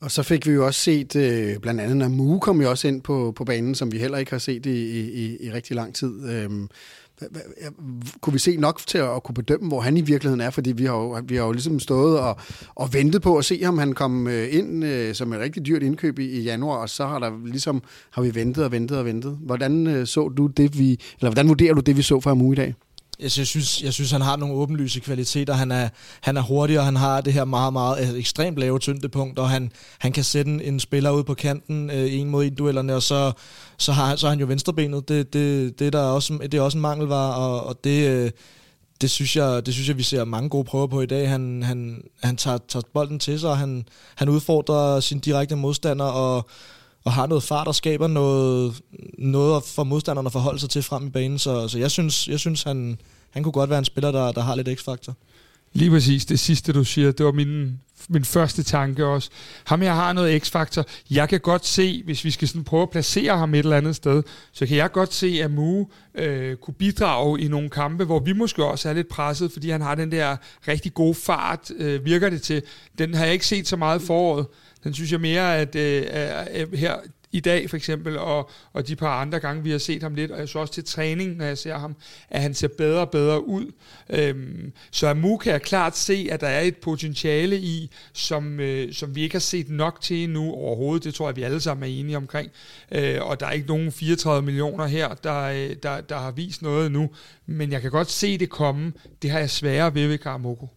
Og 0.00 0.10
så 0.10 0.22
fik 0.22 0.46
vi 0.46 0.52
jo 0.52 0.66
også 0.66 0.80
set, 0.80 1.16
øh, 1.16 1.58
blandt 1.58 1.80
andet 1.80 1.96
når 1.96 2.08
Mu 2.08 2.38
kom 2.38 2.60
jo 2.60 2.70
også 2.70 2.88
ind 2.88 3.02
på, 3.02 3.32
på 3.36 3.44
banen, 3.44 3.74
som 3.74 3.92
vi 3.92 3.98
heller 3.98 4.18
ikke 4.18 4.30
har 4.30 4.38
set 4.38 4.66
i, 4.66 5.00
i, 5.00 5.46
i 5.46 5.52
rigtig 5.52 5.76
lang 5.76 5.94
tid. 5.94 6.30
Øhm, 6.30 6.68
kunne 8.20 8.32
vi 8.32 8.38
se 8.38 8.56
nok 8.56 8.80
til 8.86 8.98
at, 8.98 9.14
at 9.16 9.22
kunne 9.22 9.34
bedømme, 9.34 9.68
hvor 9.68 9.80
han 9.80 9.96
i 9.96 10.00
virkeligheden 10.00 10.40
er? 10.40 10.50
Fordi 10.50 10.72
vi 10.72 10.84
har 10.84 10.94
jo, 10.94 11.20
vi 11.24 11.36
har 11.36 11.44
jo 11.44 11.52
ligesom 11.52 11.80
stået 11.80 12.18
og, 12.18 12.36
og 12.74 12.94
ventet 12.94 13.22
på 13.22 13.36
at 13.36 13.44
se 13.44 13.64
ham. 13.64 13.78
Han 13.78 13.92
kom 13.92 14.28
øh, 14.28 14.54
ind 14.54 14.84
øh, 14.84 15.14
som 15.14 15.32
et 15.32 15.40
rigtig 15.40 15.66
dyrt 15.66 15.82
indkøb 15.82 16.18
i, 16.18 16.24
i 16.24 16.42
januar, 16.42 16.76
og 16.76 16.88
så 16.88 17.06
har, 17.06 17.18
der 17.18 17.30
ligesom, 17.46 17.82
har 18.10 18.22
vi 18.22 18.34
ventet 18.34 18.64
og 18.64 18.72
ventet 18.72 18.98
og 18.98 19.04
ventet. 19.04 19.38
Hvordan 19.40 19.86
øh, 19.86 20.06
så 20.06 20.28
du 20.28 20.46
det, 20.46 20.78
vi, 20.78 20.90
eller 20.90 21.30
hvordan 21.30 21.48
vurderer 21.48 21.74
du 21.74 21.80
det, 21.80 21.96
vi 21.96 22.02
så 22.02 22.20
fra 22.20 22.34
Mu 22.34 22.52
i 22.52 22.56
dag? 22.56 22.74
Jeg 23.20 23.30
synes, 23.30 23.82
jeg 23.82 23.92
synes, 23.92 24.10
han 24.10 24.20
har 24.20 24.36
nogle 24.36 24.54
åbenlyse 24.54 25.00
kvaliteter. 25.00 25.54
Han 25.54 25.72
er, 25.72 25.88
han 26.20 26.36
er 26.36 26.42
hurtig, 26.42 26.78
og 26.78 26.84
han 26.84 26.96
har 26.96 27.20
det 27.20 27.32
her 27.32 27.44
meget, 27.44 27.72
meget 27.72 27.98
altså, 27.98 28.16
ekstremt 28.16 28.58
lave 28.58 28.78
tyngdepunkt, 28.78 29.38
og 29.38 29.50
han, 29.50 29.72
han 29.98 30.12
kan 30.12 30.24
sætte 30.24 30.50
en, 30.50 30.60
en 30.60 30.80
spiller 30.80 31.10
ud 31.10 31.24
på 31.24 31.34
kanten 31.34 31.90
øh, 31.90 32.14
en 32.14 32.28
mod 32.28 32.44
en 32.44 32.54
duellerne, 32.54 32.94
og 32.94 33.02
så, 33.02 33.32
så, 33.78 33.92
har, 33.92 34.16
så 34.16 34.26
har 34.26 34.30
han 34.30 34.40
jo 34.40 34.46
venstrebenet. 34.46 35.08
Det, 35.08 35.32
det, 35.32 35.78
det, 35.78 35.92
der 35.92 35.98
er 35.98 36.10
også, 36.10 36.38
det 36.42 36.54
er 36.54 36.60
også 36.60 36.78
en 36.78 36.82
mangelvar, 36.82 37.32
og, 37.32 37.66
og 37.66 37.84
det, 37.84 38.08
øh, 38.08 38.30
det, 39.00 39.10
synes 39.10 39.36
jeg, 39.36 39.66
det 39.66 39.74
synes 39.74 39.88
jeg, 39.88 39.96
vi 39.98 40.02
ser 40.02 40.24
mange 40.24 40.48
gode 40.48 40.64
prøver 40.64 40.86
på 40.86 41.00
i 41.00 41.06
dag. 41.06 41.28
Han, 41.30 41.62
han, 41.62 42.02
han 42.22 42.36
tager, 42.36 42.58
tager 42.68 42.82
bolden 42.94 43.18
til 43.18 43.40
sig, 43.40 43.50
og 43.50 43.58
han, 43.58 43.86
han 44.14 44.28
udfordrer 44.28 45.00
sin 45.00 45.18
direkte 45.18 45.56
modstander, 45.56 46.04
og 46.04 46.48
og 47.04 47.12
har 47.12 47.26
noget 47.26 47.42
fart 47.42 47.68
og 47.68 47.74
skaber 47.74 48.06
noget, 48.06 48.80
noget 49.18 49.64
for 49.64 49.84
modstanderne 49.84 50.26
at 50.26 50.32
forholde 50.32 50.58
sig 50.58 50.70
til 50.70 50.82
frem 50.82 51.06
i 51.06 51.10
banen. 51.10 51.38
Så, 51.38 51.68
så 51.68 51.78
jeg 51.78 51.90
synes, 51.90 52.28
jeg 52.28 52.38
synes 52.38 52.62
han, 52.62 52.98
han 53.30 53.42
kunne 53.42 53.52
godt 53.52 53.70
være 53.70 53.78
en 53.78 53.84
spiller, 53.84 54.12
der, 54.12 54.32
der 54.32 54.40
har 54.40 54.54
lidt 54.54 54.80
x-faktor. 54.80 55.16
Lige 55.72 55.90
præcis, 55.90 56.26
det 56.26 56.40
sidste 56.40 56.72
du 56.72 56.84
siger, 56.84 57.12
det 57.12 57.26
var 57.26 57.32
min, 57.32 57.80
min 58.08 58.24
første 58.24 58.62
tanke 58.62 59.06
også. 59.06 59.30
Ham 59.64 59.80
her 59.80 59.92
har 59.92 60.12
noget 60.12 60.42
x-faktor. 60.42 60.84
Jeg 61.10 61.28
kan 61.28 61.40
godt 61.40 61.66
se, 61.66 62.02
hvis 62.04 62.24
vi 62.24 62.30
skal 62.30 62.48
sådan 62.48 62.64
prøve 62.64 62.82
at 62.82 62.90
placere 62.90 63.38
ham 63.38 63.54
et 63.54 63.58
eller 63.58 63.76
andet 63.76 63.96
sted, 63.96 64.22
så 64.52 64.66
kan 64.66 64.76
jeg 64.76 64.92
godt 64.92 65.14
se, 65.14 65.40
at 65.42 65.50
Mu 65.50 65.86
øh, 66.14 66.56
kunne 66.56 66.74
bidrage 66.74 67.40
i 67.40 67.48
nogle 67.48 67.70
kampe, 67.70 68.04
hvor 68.04 68.18
vi 68.18 68.32
måske 68.32 68.64
også 68.64 68.88
er 68.88 68.92
lidt 68.92 69.08
presset, 69.08 69.52
fordi 69.52 69.70
han 69.70 69.80
har 69.80 69.94
den 69.94 70.12
der 70.12 70.36
rigtig 70.68 70.94
gode 70.94 71.14
fart, 71.14 71.70
øh, 71.76 72.04
virker 72.04 72.30
det 72.30 72.42
til. 72.42 72.62
Den 72.98 73.14
har 73.14 73.24
jeg 73.24 73.32
ikke 73.32 73.46
set 73.46 73.68
så 73.68 73.76
meget 73.76 74.02
foråret. 74.02 74.46
Den 74.84 74.94
synes 74.94 75.12
jeg 75.12 75.20
mere, 75.20 75.56
at 75.56 75.74
øh, 75.74 76.72
her 76.74 76.96
i 77.32 77.40
dag 77.40 77.70
for 77.70 77.76
eksempel, 77.76 78.18
og, 78.18 78.50
og 78.72 78.88
de 78.88 78.96
par 78.96 79.20
andre 79.20 79.40
gange, 79.40 79.62
vi 79.62 79.70
har 79.70 79.78
set 79.78 80.02
ham 80.02 80.14
lidt, 80.14 80.30
og 80.30 80.38
jeg 80.38 80.48
så 80.48 80.58
også 80.58 80.72
til 80.72 80.84
træning, 80.84 81.36
når 81.36 81.44
jeg 81.44 81.58
ser 81.58 81.78
ham, 81.78 81.96
at 82.30 82.42
han 82.42 82.54
ser 82.54 82.68
bedre 82.68 83.00
og 83.00 83.10
bedre 83.10 83.48
ud. 83.48 83.72
Øhm, 84.10 84.72
så 84.90 85.08
Amu 85.08 85.36
kan 85.36 85.52
jeg 85.52 85.62
klart 85.62 85.96
se, 85.96 86.28
at 86.30 86.40
der 86.40 86.48
er 86.48 86.60
et 86.60 86.76
potentiale 86.76 87.58
i, 87.58 87.90
som, 88.12 88.60
øh, 88.60 88.92
som 88.92 89.14
vi 89.14 89.22
ikke 89.22 89.34
har 89.34 89.40
set 89.40 89.70
nok 89.70 90.00
til 90.00 90.24
endnu 90.24 90.52
overhovedet. 90.52 91.04
Det 91.04 91.14
tror 91.14 91.28
jeg, 91.28 91.36
vi 91.36 91.42
alle 91.42 91.60
sammen 91.60 91.90
er 91.90 92.00
enige 92.00 92.16
omkring. 92.16 92.50
Øh, 92.92 93.22
og 93.22 93.40
der 93.40 93.46
er 93.46 93.52
ikke 93.52 93.68
nogen 93.68 93.92
34 93.92 94.42
millioner 94.46 94.86
her, 94.86 95.14
der, 95.14 95.42
øh, 95.42 95.76
der, 95.82 96.00
der 96.00 96.18
har 96.18 96.30
vist 96.30 96.62
noget 96.62 96.92
nu. 96.92 97.10
Men 97.46 97.72
jeg 97.72 97.82
kan 97.82 97.90
godt 97.90 98.10
se 98.10 98.38
det 98.38 98.50
komme. 98.50 98.92
Det 99.22 99.30
har 99.30 99.38
jeg 99.38 99.50
sværere 99.50 99.94
ved 99.94 100.08
ved 100.08 100.18
Karamoko. 100.18 100.68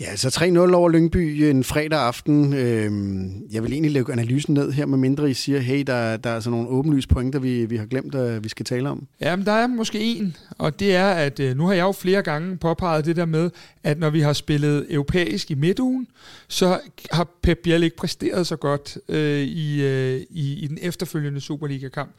Ja, 0.00 0.06
altså, 0.10 0.30
så 0.30 0.40
3-0 0.40 0.74
over 0.74 0.88
Lyngby 0.88 1.44
øh, 1.44 1.50
en 1.50 1.64
fredag 1.64 2.00
aften. 2.00 2.54
Øhm, 2.54 3.42
jeg 3.52 3.62
vil 3.62 3.72
egentlig 3.72 3.92
lægge 3.92 4.12
analysen 4.12 4.54
ned 4.54 4.72
her, 4.72 4.86
med 4.86 4.98
mindre 4.98 5.30
I 5.30 5.34
siger, 5.34 5.60
hey, 5.60 5.82
der, 5.86 6.16
der 6.16 6.30
er 6.30 6.40
sådan 6.40 6.58
nogle 6.58 6.68
åbenlyse 6.68 7.08
pointer, 7.08 7.38
vi, 7.38 7.66
vi 7.66 7.76
har 7.76 7.86
glemt, 7.86 8.14
at 8.14 8.44
vi 8.44 8.48
skal 8.48 8.66
tale 8.66 8.88
om. 8.88 9.06
Jamen, 9.20 9.46
der 9.46 9.52
er 9.52 9.66
måske 9.66 10.00
en, 10.00 10.36
og 10.58 10.80
det 10.80 10.94
er, 10.94 11.08
at 11.08 11.40
øh, 11.40 11.56
nu 11.56 11.66
har 11.66 11.74
jeg 11.74 11.82
jo 11.82 11.92
flere 11.92 12.22
gange 12.22 12.56
påpeget 12.56 13.04
det 13.04 13.16
der 13.16 13.24
med, 13.24 13.50
at 13.84 13.98
når 13.98 14.10
vi 14.10 14.20
har 14.20 14.32
spillet 14.32 14.86
europæisk 14.90 15.50
i 15.50 15.54
midtugen, 15.54 16.06
så 16.48 16.80
har 17.12 17.28
Pep 17.42 17.58
Biel 17.58 17.82
ikke 17.82 17.96
præsteret 17.96 18.46
så 18.46 18.56
godt 18.56 18.98
øh, 19.08 19.40
i, 19.40 19.82
øh, 19.82 20.20
i, 20.30 20.52
i 20.52 20.66
den 20.66 20.78
efterfølgende 20.82 21.40
Superliga-kamp. 21.40 22.10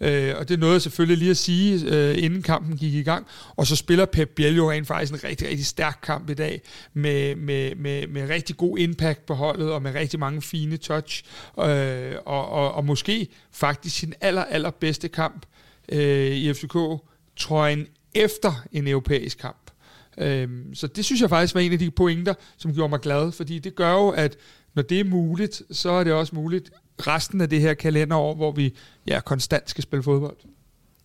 Øh, 0.00 0.34
og 0.38 0.48
det 0.48 0.54
er 0.54 0.58
noget 0.58 0.82
selvfølgelig 0.82 1.18
lige 1.18 1.30
at 1.30 1.36
sige, 1.36 1.96
øh, 1.96 2.24
inden 2.24 2.42
kampen 2.42 2.76
gik 2.76 2.94
i 2.94 3.02
gang. 3.02 3.26
Og 3.56 3.66
så 3.66 3.76
spiller 3.76 4.04
Pep 4.04 4.28
Biel 4.28 4.56
jo 4.56 4.70
rent 4.70 4.86
faktisk 4.86 5.12
en 5.12 5.24
rigtig, 5.24 5.48
rigtig 5.48 5.66
stærk 5.66 5.98
kamp 6.02 6.30
i 6.30 6.34
dag, 6.34 6.62
med, 6.94 7.31
med, 7.36 7.74
med, 7.74 8.06
med 8.06 8.28
rigtig 8.28 8.56
god 8.56 8.78
impact 8.78 9.26
på 9.26 9.34
holdet, 9.34 9.72
og 9.72 9.82
med 9.82 9.94
rigtig 9.94 10.20
mange 10.20 10.42
fine 10.42 10.76
touch, 10.76 11.22
øh, 11.58 12.14
og, 12.26 12.48
og, 12.48 12.72
og 12.72 12.84
måske 12.84 13.28
faktisk 13.52 13.98
sin 13.98 14.14
aller, 14.20 14.44
aller 14.44 14.70
bedste 14.70 15.08
kamp 15.08 15.46
øh, 15.88 16.26
i 16.26 16.52
FCK-trøjen 16.52 17.86
efter 18.14 18.64
en 18.72 18.88
europæisk 18.88 19.38
kamp. 19.38 19.70
Øhm, 20.18 20.74
så 20.74 20.86
det 20.86 21.04
synes 21.04 21.20
jeg 21.20 21.28
faktisk 21.28 21.54
var 21.54 21.60
en 21.60 21.72
af 21.72 21.78
de 21.78 21.90
pointer, 21.90 22.34
som 22.56 22.74
gjorde 22.74 22.88
mig 22.90 23.00
glad, 23.00 23.32
fordi 23.32 23.58
det 23.58 23.74
gør 23.74 23.92
jo, 23.92 24.08
at 24.08 24.36
når 24.74 24.82
det 24.82 25.00
er 25.00 25.04
muligt, 25.04 25.62
så 25.70 25.90
er 25.90 26.04
det 26.04 26.12
også 26.12 26.34
muligt 26.34 26.70
resten 27.06 27.40
af 27.40 27.50
det 27.50 27.60
her 27.60 27.74
kalenderår, 27.74 28.34
hvor 28.34 28.52
vi 28.52 28.74
ja, 29.06 29.20
konstant 29.20 29.70
skal 29.70 29.82
spille 29.82 30.02
fodbold. 30.02 30.36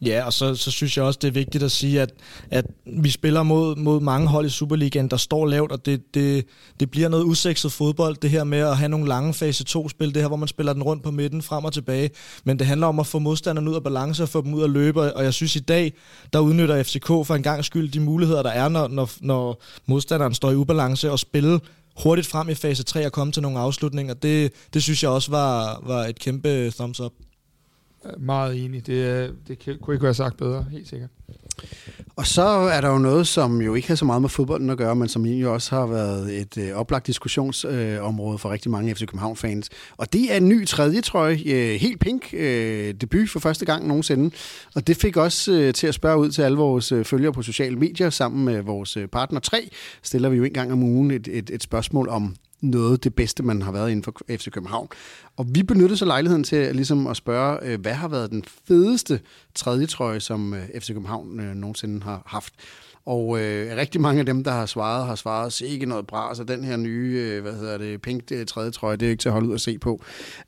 Ja, 0.02 0.26
og 0.26 0.34
så, 0.34 0.56
så 0.56 0.72
synes 0.72 0.98
jeg 0.98 1.06
også, 1.06 1.20
det 1.22 1.28
er 1.28 1.32
vigtigt 1.32 1.64
at 1.64 1.72
sige, 1.72 2.02
at, 2.02 2.14
at 2.52 2.66
vi 2.86 3.10
spiller 3.10 3.44
mod, 3.44 3.76
mod 3.76 4.00
mange 4.00 4.28
hold 4.28 4.46
i 4.46 4.50
Superligaen, 4.50 5.08
der 5.08 5.18
står 5.18 5.46
lavt, 5.46 5.72
og 5.72 5.86
det, 5.86 6.14
det, 6.14 6.46
det 6.80 6.92
bliver 6.92 7.10
noget 7.10 7.24
usekset 7.24 7.72
fodbold, 7.72 8.16
det 8.16 8.30
her 8.30 8.44
med 8.44 8.60
at 8.60 8.78
have 8.78 8.90
nogle 8.90 9.08
lange 9.08 9.34
fase 9.34 9.66
2-spil, 9.70 10.14
det 10.14 10.22
her, 10.22 10.28
hvor 10.28 10.38
man 10.38 10.48
spiller 10.48 10.74
den 10.74 10.84
rundt 10.84 11.04
på 11.04 11.12
midten, 11.12 11.42
frem 11.42 11.66
og 11.66 11.74
tilbage. 11.74 12.10
Men 12.44 12.60
det 12.60 12.68
handler 12.68 12.88
om 12.88 13.00
at 13.00 13.08
få 13.08 13.20
modstanderne 13.20 13.70
ud 13.70 13.76
af 13.76 13.84
balance 13.84 14.24
og 14.24 14.30
få 14.30 14.42
dem 14.42 14.54
ud 14.54 14.64
at 14.64 14.70
løbe, 14.70 15.14
og 15.14 15.24
jeg 15.24 15.34
synes 15.34 15.56
i 15.56 15.60
dag, 15.60 15.94
der 16.34 16.40
udnytter 16.40 16.84
FCK 16.84 17.08
for 17.08 17.32
en 17.36 17.44
gang 17.44 17.66
skyld 17.66 17.92
de 17.92 18.00
muligheder, 18.00 18.44
der 18.44 18.52
er, 18.52 18.70
når, 18.70 18.88
når, 18.88 19.10
når 19.20 19.62
modstanderen 19.86 20.34
står 20.34 20.52
i 20.52 20.56
ubalance 20.56 21.12
og 21.12 21.20
spille 21.20 21.60
hurtigt 22.04 22.28
frem 22.28 22.50
i 22.50 22.54
fase 22.54 22.84
3 22.84 23.06
og 23.06 23.12
komme 23.12 23.34
til 23.34 23.42
nogle 23.42 23.60
afslutninger. 23.60 24.14
Det, 24.14 24.52
det 24.74 24.84
synes 24.84 25.04
jeg 25.04 25.12
også 25.12 25.32
var, 25.32 25.82
var 25.86 26.06
et 26.06 26.20
kæmpe 26.20 26.72
thumbs 26.72 27.00
up. 27.00 27.12
Meget 28.18 28.66
enig. 28.66 28.88
Det, 28.88 29.36
det 29.48 29.80
kunne 29.82 29.96
ikke 29.96 30.04
være 30.04 30.14
sagt 30.14 30.38
bedre, 30.38 30.64
helt 30.64 30.88
sikkert. 30.88 31.10
Og 32.18 32.28
så 32.28 32.42
er 32.42 32.82
der 32.82 32.90
jo 32.90 32.98
noget, 32.98 33.28
som 33.28 33.62
jo 33.62 33.76
ikke 33.76 33.88
har 33.88 33.96
så 33.96 34.06
meget 34.06 34.22
med 34.22 34.30
fodbolden 34.30 34.70
at 34.70 34.78
gøre, 34.78 34.96
men 34.96 35.08
som 35.08 35.26
egentlig 35.26 35.48
også 35.48 35.76
har 35.76 35.86
været 35.86 36.42
et 36.42 36.58
øh, 36.58 36.76
oplagt 36.76 37.08
diskussionsområde 37.08 38.34
øh, 38.34 38.40
for 38.40 38.50
rigtig 38.50 38.72
mange 38.72 38.96
FC 38.96 39.00
København-fans. 39.00 39.70
Og 39.98 40.14
det 40.14 40.34
er 40.34 40.38
en 40.38 40.50
ny 40.50 40.68
tredje 40.68 41.02
trøje, 41.02 41.40
øh, 41.46 41.76
helt 41.76 42.00
pink, 42.00 42.34
øh, 42.34 42.94
debut 43.02 43.30
for 43.30 43.40
første 43.40 43.66
gang 43.66 43.88
nogensinde. 43.88 44.36
Og 44.76 44.88
det 44.88 44.98
fik 44.98 45.18
også 45.18 45.52
øh, 45.52 45.74
til 45.74 45.88
at 45.88 45.94
spørge 45.94 46.18
ud 46.18 46.32
til 46.32 46.42
alle 46.42 46.58
vores 46.58 46.92
øh, 46.92 47.06
følgere 47.06 47.34
på 47.34 47.42
sociale 47.42 47.76
medier. 47.76 48.10
Sammen 48.10 48.46
med 48.46 48.62
vores 48.62 48.98
øh, 48.98 49.08
partner 49.08 49.40
3 49.40 49.70
stiller 50.04 50.30
vi 50.30 50.38
jo 50.38 50.44
en 50.44 50.54
gang 50.54 50.72
om 50.72 50.84
ugen 50.84 51.12
et, 51.12 51.28
et, 51.28 51.50
et 51.50 51.64
spørgsmål 51.64 52.10
om 52.10 52.36
noget 52.62 53.04
det 53.04 53.16
bedste, 53.16 53.44
man 53.44 53.62
har 53.62 53.72
været 53.72 53.92
inden 53.92 54.04
for 54.04 54.16
FC 54.30 54.52
København. 54.52 54.88
Og 55.38 55.46
vi 55.50 55.64
benyttede 55.64 55.98
så 55.98 56.06
lejligheden 56.06 56.44
til 56.44 56.76
ligesom 56.76 57.08
at 57.08 57.18
spørge, 57.18 57.60
øh, 57.62 57.82
hvad 57.82 57.94
har 57.94 58.08
været 58.08 58.32
den 58.32 58.44
fedeste 58.68 59.20
tredje 59.56 59.86
trøje, 59.86 60.20
som 60.20 60.54
øh, 60.54 60.62
FC 60.80 60.88
København 60.88 61.40
øh, 61.40 61.56
nogensinde 61.56 62.04
har 62.08 62.22
haft. 62.26 62.54
Og 63.08 63.40
øh, 63.40 63.78
rigtig 63.78 64.02
mange 64.02 64.20
af 64.20 64.26
dem, 64.26 64.44
der 64.44 64.52
har 64.52 64.66
svaret, 64.66 65.06
har 65.06 65.16
svaret, 65.16 65.54
se 65.54 65.68
ikke 65.68 65.86
noget 65.86 66.08
bra, 66.08 66.36
så 66.36 66.44
den 66.44 66.64
her 66.64 66.78
nye, 66.78 67.14
øh, 67.28 67.42
hvad 67.42 67.54
hedder 67.54 67.78
det, 67.78 68.02
pink 68.02 68.30
det, 68.30 68.48
tredje 68.48 68.72
trøje, 68.72 68.98
det 68.98 69.06
er 69.06 69.10
ikke 69.10 69.22
til 69.22 69.30
at 69.30 69.34
holde 69.34 69.48
ud 69.48 69.54
og 69.54 69.60
se 69.60 69.78
på. 69.78 70.02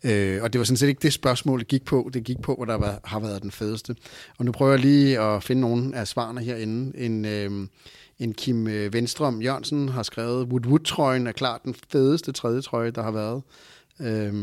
Øh, 0.03 0.43
og 0.43 0.53
det 0.53 0.59
var 0.59 0.65
sådan 0.65 0.77
set 0.77 0.87
ikke 0.87 1.01
det 1.01 1.13
spørgsmål, 1.13 1.59
det 1.59 1.67
gik 1.67 1.85
på. 1.85 2.09
Det 2.13 2.23
gik 2.23 2.41
på, 2.41 2.55
hvad 2.55 2.67
der 2.67 2.79
var, 2.79 2.99
har 3.03 3.19
været 3.19 3.41
den 3.41 3.51
fedeste. 3.51 3.95
Og 4.37 4.45
nu 4.45 4.51
prøver 4.51 4.71
jeg 4.71 4.79
lige 4.79 5.19
at 5.19 5.43
finde 5.43 5.61
nogle 5.61 5.95
af 5.95 6.07
svarene 6.07 6.41
herinde. 6.41 6.97
En, 6.97 7.25
øh, 7.25 7.67
en 8.19 8.33
Kim 8.33 8.67
øh, 8.67 8.93
Venstrøm 8.93 9.41
Jørgensen 9.41 9.89
har 9.89 10.03
skrevet, 10.03 10.47
Wood 10.47 10.65
Wood-trøjen 10.65 11.27
er 11.27 11.31
klart 11.31 11.63
den 11.63 11.75
fedeste 11.91 12.31
tredje 12.31 12.61
trøje, 12.61 12.91
der 12.91 13.03
har 13.03 13.11
været. 13.11 13.41
Øh, 13.99 14.33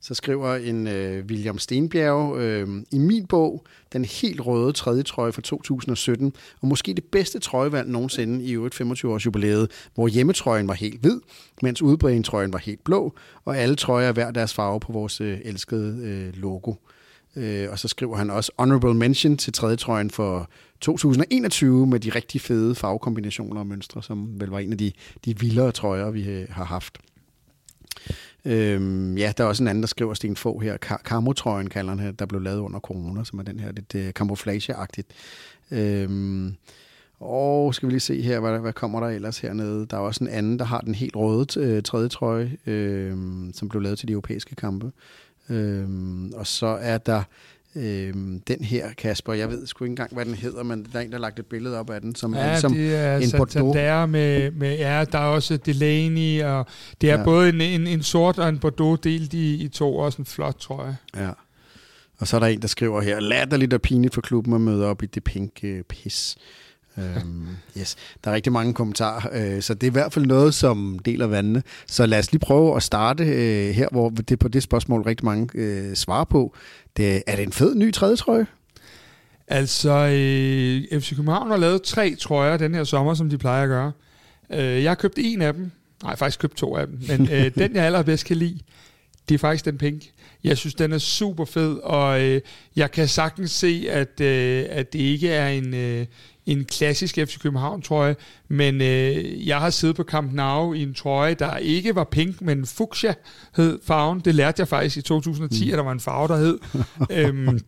så 0.00 0.14
skriver 0.14 0.54
en 0.54 0.86
øh, 0.86 1.24
William 1.24 1.58
Stenbjerg, 1.58 2.38
øh, 2.38 2.68
i 2.90 2.98
min 2.98 3.26
bog, 3.26 3.64
den 3.92 4.04
helt 4.04 4.46
røde 4.46 4.72
tredje 4.72 5.02
trøje 5.02 5.32
fra 5.32 5.42
2017, 5.42 6.32
og 6.60 6.68
måske 6.68 6.94
det 6.94 7.04
bedste 7.04 7.38
trøjevalg 7.38 7.88
nogensinde 7.88 8.44
i 8.44 8.52
øvrigt 8.52 8.74
25 8.74 9.12
års 9.12 9.26
jubilæet, 9.26 9.70
hvor 9.94 10.08
hjemmetrøjen 10.08 10.68
var 10.68 10.74
helt 10.74 11.00
hvid, 11.00 11.20
mens 11.62 11.82
udbringtrøjen 11.82 12.52
var 12.52 12.58
helt 12.58 12.84
blå, 12.84 13.14
og 13.44 13.58
alle 13.58 13.76
trøjer 13.76 14.08
er 14.08 14.12
hver 14.12 14.30
deres 14.30 14.54
farve 14.54 14.80
på 14.80 14.92
vores 14.92 15.20
øh, 15.20 15.38
elskede 15.44 16.06
øh, 16.06 16.40
logo. 16.42 16.74
Øh, 17.36 17.68
og 17.70 17.78
så 17.78 17.88
skriver 17.88 18.16
han 18.16 18.30
også 18.30 18.52
honorable 18.58 18.94
mention 18.94 19.36
til 19.36 19.52
tredje 19.52 19.76
trøjen 19.76 20.10
for 20.10 20.50
2021 20.80 21.86
med 21.86 22.00
de 22.00 22.10
rigtig 22.10 22.40
fede 22.40 22.74
farvekombinationer 22.74 23.60
og 23.60 23.66
mønstre, 23.66 24.02
som 24.02 24.40
vel 24.40 24.48
var 24.48 24.58
en 24.58 24.72
af 24.72 24.78
de, 24.78 24.92
de 25.24 25.38
vildere 25.38 25.72
trøjer, 25.72 26.10
vi 26.10 26.28
øh, 26.28 26.46
har 26.50 26.64
haft. 26.64 26.98
Øhm, 28.44 29.16
ja, 29.16 29.32
der 29.36 29.44
er 29.44 29.48
også 29.48 29.62
en 29.62 29.68
anden, 29.68 29.82
der 29.82 29.86
skriver 29.86 30.14
Sten 30.14 30.36
få 30.36 30.58
her. 30.58 30.76
Karmotrøjen 30.76 31.68
kalder 31.68 31.90
han 31.90 31.98
her, 31.98 32.12
der 32.12 32.26
blev 32.26 32.40
lavet 32.40 32.58
under 32.58 32.80
corona, 32.80 33.24
som 33.24 33.38
er 33.38 33.42
den 33.42 33.60
her 33.60 33.72
lidt 33.72 33.94
uh, 33.94 34.10
camouflage-agtigt. 34.10 35.08
Øhm, 35.70 36.54
og 37.20 37.74
skal 37.74 37.86
vi 37.86 37.92
lige 37.92 38.00
se 38.00 38.22
her, 38.22 38.40
hvad, 38.40 38.58
hvad 38.58 38.72
kommer 38.72 39.00
der 39.00 39.06
ellers 39.06 39.38
hernede? 39.38 39.86
Der 39.86 39.96
er 39.96 40.00
også 40.00 40.24
en 40.24 40.30
anden, 40.30 40.58
der 40.58 40.64
har 40.64 40.80
den 40.80 40.94
helt 40.94 41.16
røde 41.16 41.60
øh, 41.60 41.82
tredje 41.82 42.08
trøje, 42.08 42.56
øh, 42.66 43.16
som 43.54 43.68
blev 43.68 43.82
lavet 43.82 43.98
til 43.98 44.08
de 44.08 44.12
europæiske 44.12 44.54
kampe. 44.54 44.92
Øh, 45.48 45.88
og 46.34 46.46
så 46.46 46.66
er 46.66 46.98
der 46.98 47.22
Øhm, 47.76 48.40
den 48.40 48.64
her, 48.64 48.92
Kasper, 48.98 49.32
jeg 49.32 49.48
ved 49.48 49.66
sgu 49.66 49.84
ikke 49.84 49.92
engang, 49.92 50.14
hvad 50.14 50.24
den 50.24 50.34
hedder, 50.34 50.62
men 50.62 50.86
der 50.92 50.98
er 50.98 51.02
en, 51.02 51.10
der 51.10 51.16
har 51.16 51.20
lagt 51.20 51.38
et 51.38 51.46
billede 51.46 51.78
op 51.78 51.90
af 51.90 52.00
den, 52.00 52.14
som 52.14 52.34
ja, 52.34 52.40
er 52.40 52.48
ligesom 52.48 52.72
det 52.72 52.94
er 52.94 53.16
en 53.16 53.30
Bordeaux. 53.36 54.10
med, 54.10 54.50
med, 54.50 54.76
ja, 54.76 55.04
der 55.12 55.18
er 55.18 55.24
også 55.24 55.56
Delaney, 55.56 56.42
og 56.42 56.66
det 57.00 57.10
er 57.10 57.18
ja. 57.18 57.24
både 57.24 57.48
en, 57.48 57.60
en, 57.60 57.86
en 57.86 58.02
sort 58.02 58.38
og 58.38 58.48
en 58.48 58.58
Bordeaux 58.58 59.00
delt 59.00 59.34
i, 59.34 59.54
i 59.54 59.68
to, 59.68 59.96
også 59.96 60.18
en 60.18 60.26
flot, 60.26 60.56
tror 60.56 60.84
jeg. 60.84 60.94
Ja. 61.16 61.30
Og 62.18 62.28
så 62.28 62.36
er 62.36 62.40
der 62.40 62.46
en, 62.46 62.62
der 62.62 62.68
skriver 62.68 63.00
her, 63.00 63.20
latterligt 63.20 63.72
og 63.72 63.82
pinligt 63.82 64.14
for 64.14 64.20
klubben 64.20 64.54
at 64.54 64.60
møde 64.60 64.86
op 64.86 65.02
i 65.02 65.06
det 65.06 65.24
pink 65.24 65.60
uh, 65.64 65.80
pis. 65.88 66.36
Øhm, 66.98 67.46
yes. 67.78 67.96
Der 68.24 68.30
er 68.30 68.34
rigtig 68.34 68.52
mange 68.52 68.74
kommentarer, 68.74 69.28
øh, 69.32 69.62
så 69.62 69.74
det 69.74 69.82
er 69.82 69.90
i 69.90 69.92
hvert 69.92 70.12
fald 70.12 70.26
noget, 70.26 70.54
som 70.54 70.98
deler 71.04 71.26
vandene. 71.26 71.62
Så 71.86 72.06
lad 72.06 72.18
os 72.18 72.32
lige 72.32 72.40
prøve 72.40 72.76
at 72.76 72.82
starte 72.82 73.24
øh, 73.24 73.74
her, 73.74 73.88
hvor 73.90 74.10
det 74.10 74.38
på 74.38 74.48
det 74.48 74.62
spørgsmål 74.62 75.02
rigtig 75.02 75.24
mange 75.24 75.48
øh, 75.54 75.96
svarer 75.96 76.24
på. 76.24 76.54
Det, 76.96 77.22
er 77.26 77.36
det 77.36 77.42
en 77.42 77.52
fed 77.52 77.74
ny 77.74 77.92
tredje 77.92 78.16
trøje? 78.16 78.46
Altså, 79.48 79.90
øh, 79.90 81.00
FC 81.00 81.10
København 81.16 81.50
har 81.50 81.56
lavet 81.56 81.82
tre 81.82 82.14
trøjer 82.14 82.56
den 82.56 82.74
her 82.74 82.84
sommer, 82.84 83.14
som 83.14 83.30
de 83.30 83.38
plejer 83.38 83.62
at 83.62 83.68
gøre. 83.68 83.92
Øh, 84.52 84.82
jeg 84.82 84.90
har 84.90 84.94
købt 84.94 85.18
en 85.18 85.42
af 85.42 85.54
dem. 85.54 85.70
Nej, 86.02 86.16
faktisk 86.16 86.40
købt 86.40 86.56
to 86.56 86.76
af 86.76 86.86
dem. 86.86 87.00
Men 87.08 87.28
øh, 87.32 87.50
den, 87.58 87.74
jeg 87.74 87.84
allerbedst 87.84 88.24
kan 88.24 88.36
lide, 88.36 88.58
det 89.28 89.34
er 89.34 89.38
faktisk 89.38 89.64
den 89.64 89.78
pink. 89.78 90.02
Jeg 90.44 90.58
synes, 90.58 90.74
den 90.74 90.92
er 90.92 90.98
super 90.98 91.44
fed, 91.44 91.76
og 91.76 92.22
øh, 92.22 92.40
jeg 92.76 92.90
kan 92.90 93.08
sagtens 93.08 93.50
se, 93.50 93.86
at, 93.90 94.20
øh, 94.20 94.66
at 94.68 94.92
det 94.92 94.98
ikke 94.98 95.30
er 95.30 95.48
en, 95.48 95.74
øh, 95.74 96.06
en 96.52 96.64
klassisk 96.64 97.14
FC 97.14 97.38
København 97.38 97.82
trøje, 97.82 98.16
men 98.48 98.80
øh, 98.80 99.46
jeg 99.48 99.58
har 99.58 99.70
siddet 99.70 99.96
på 99.96 100.02
Camp 100.02 100.32
Nou 100.32 100.74
i 100.74 100.82
en 100.82 100.94
trøje, 100.94 101.34
der 101.34 101.56
ikke 101.56 101.94
var 101.94 102.04
pink, 102.04 102.42
men 102.42 102.66
fuchsia 102.66 103.14
hed 103.56 103.78
farven. 103.84 104.20
Det 104.20 104.34
lærte 104.34 104.60
jeg 104.60 104.68
faktisk 104.68 104.96
i 104.96 105.02
2010, 105.02 105.64
mm. 105.64 105.72
at 105.72 105.78
der 105.78 105.84
var 105.84 105.92
en 105.92 106.00
farve, 106.00 106.28
der 106.28 106.36
hed. 106.36 106.58
øhm, 107.10 107.60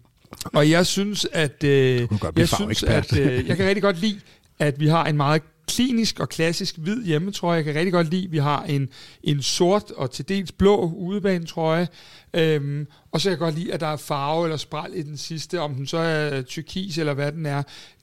og 0.45 0.71
jeg 0.71 0.87
synes, 0.87 1.27
at, 1.33 1.65
øh, 1.65 2.09
jeg, 2.37 2.49
synes, 2.49 2.83
at 2.83 3.19
øh, 3.19 3.49
jeg 3.49 3.57
kan 3.57 3.67
rigtig 3.67 3.83
godt 3.83 4.01
lide, 4.01 4.21
at 4.59 4.81
vi 4.81 4.89
har 4.89 5.05
en 5.05 5.17
meget 5.17 5.43
klinisk 5.67 6.21
og 6.21 6.29
klassisk 6.29 6.79
hvid 6.79 7.05
hjemmetrøje. 7.05 7.57
Jeg 7.57 7.65
kan 7.65 7.75
rigtig 7.75 7.93
godt 7.93 8.11
lide, 8.11 8.25
at 8.25 8.33
vi 8.33 8.39
har 8.39 8.63
en, 8.63 8.89
en 9.23 9.43
sort 9.43 9.91
og 9.91 10.11
til 10.11 10.29
dels 10.29 10.53
blå 10.53 10.93
udebanetrøje. 10.97 11.89
Øhm, 12.35 12.87
og 13.13 13.21
så 13.21 13.25
kan 13.25 13.31
jeg 13.31 13.39
godt 13.39 13.55
lide, 13.55 13.73
at 13.73 13.81
der 13.81 13.87
er 13.87 13.97
farve 13.97 14.45
eller 14.45 14.57
spral 14.57 14.91
i 14.95 15.03
den 15.03 15.17
sidste, 15.17 15.61
om 15.61 15.75
den 15.75 15.87
så 15.87 15.99
er 15.99 16.43
tyrkis 16.43 16.99
eller 16.99 17.15
hvad 17.15 17.33
den 17.33 17.47
er. 17.47 17.63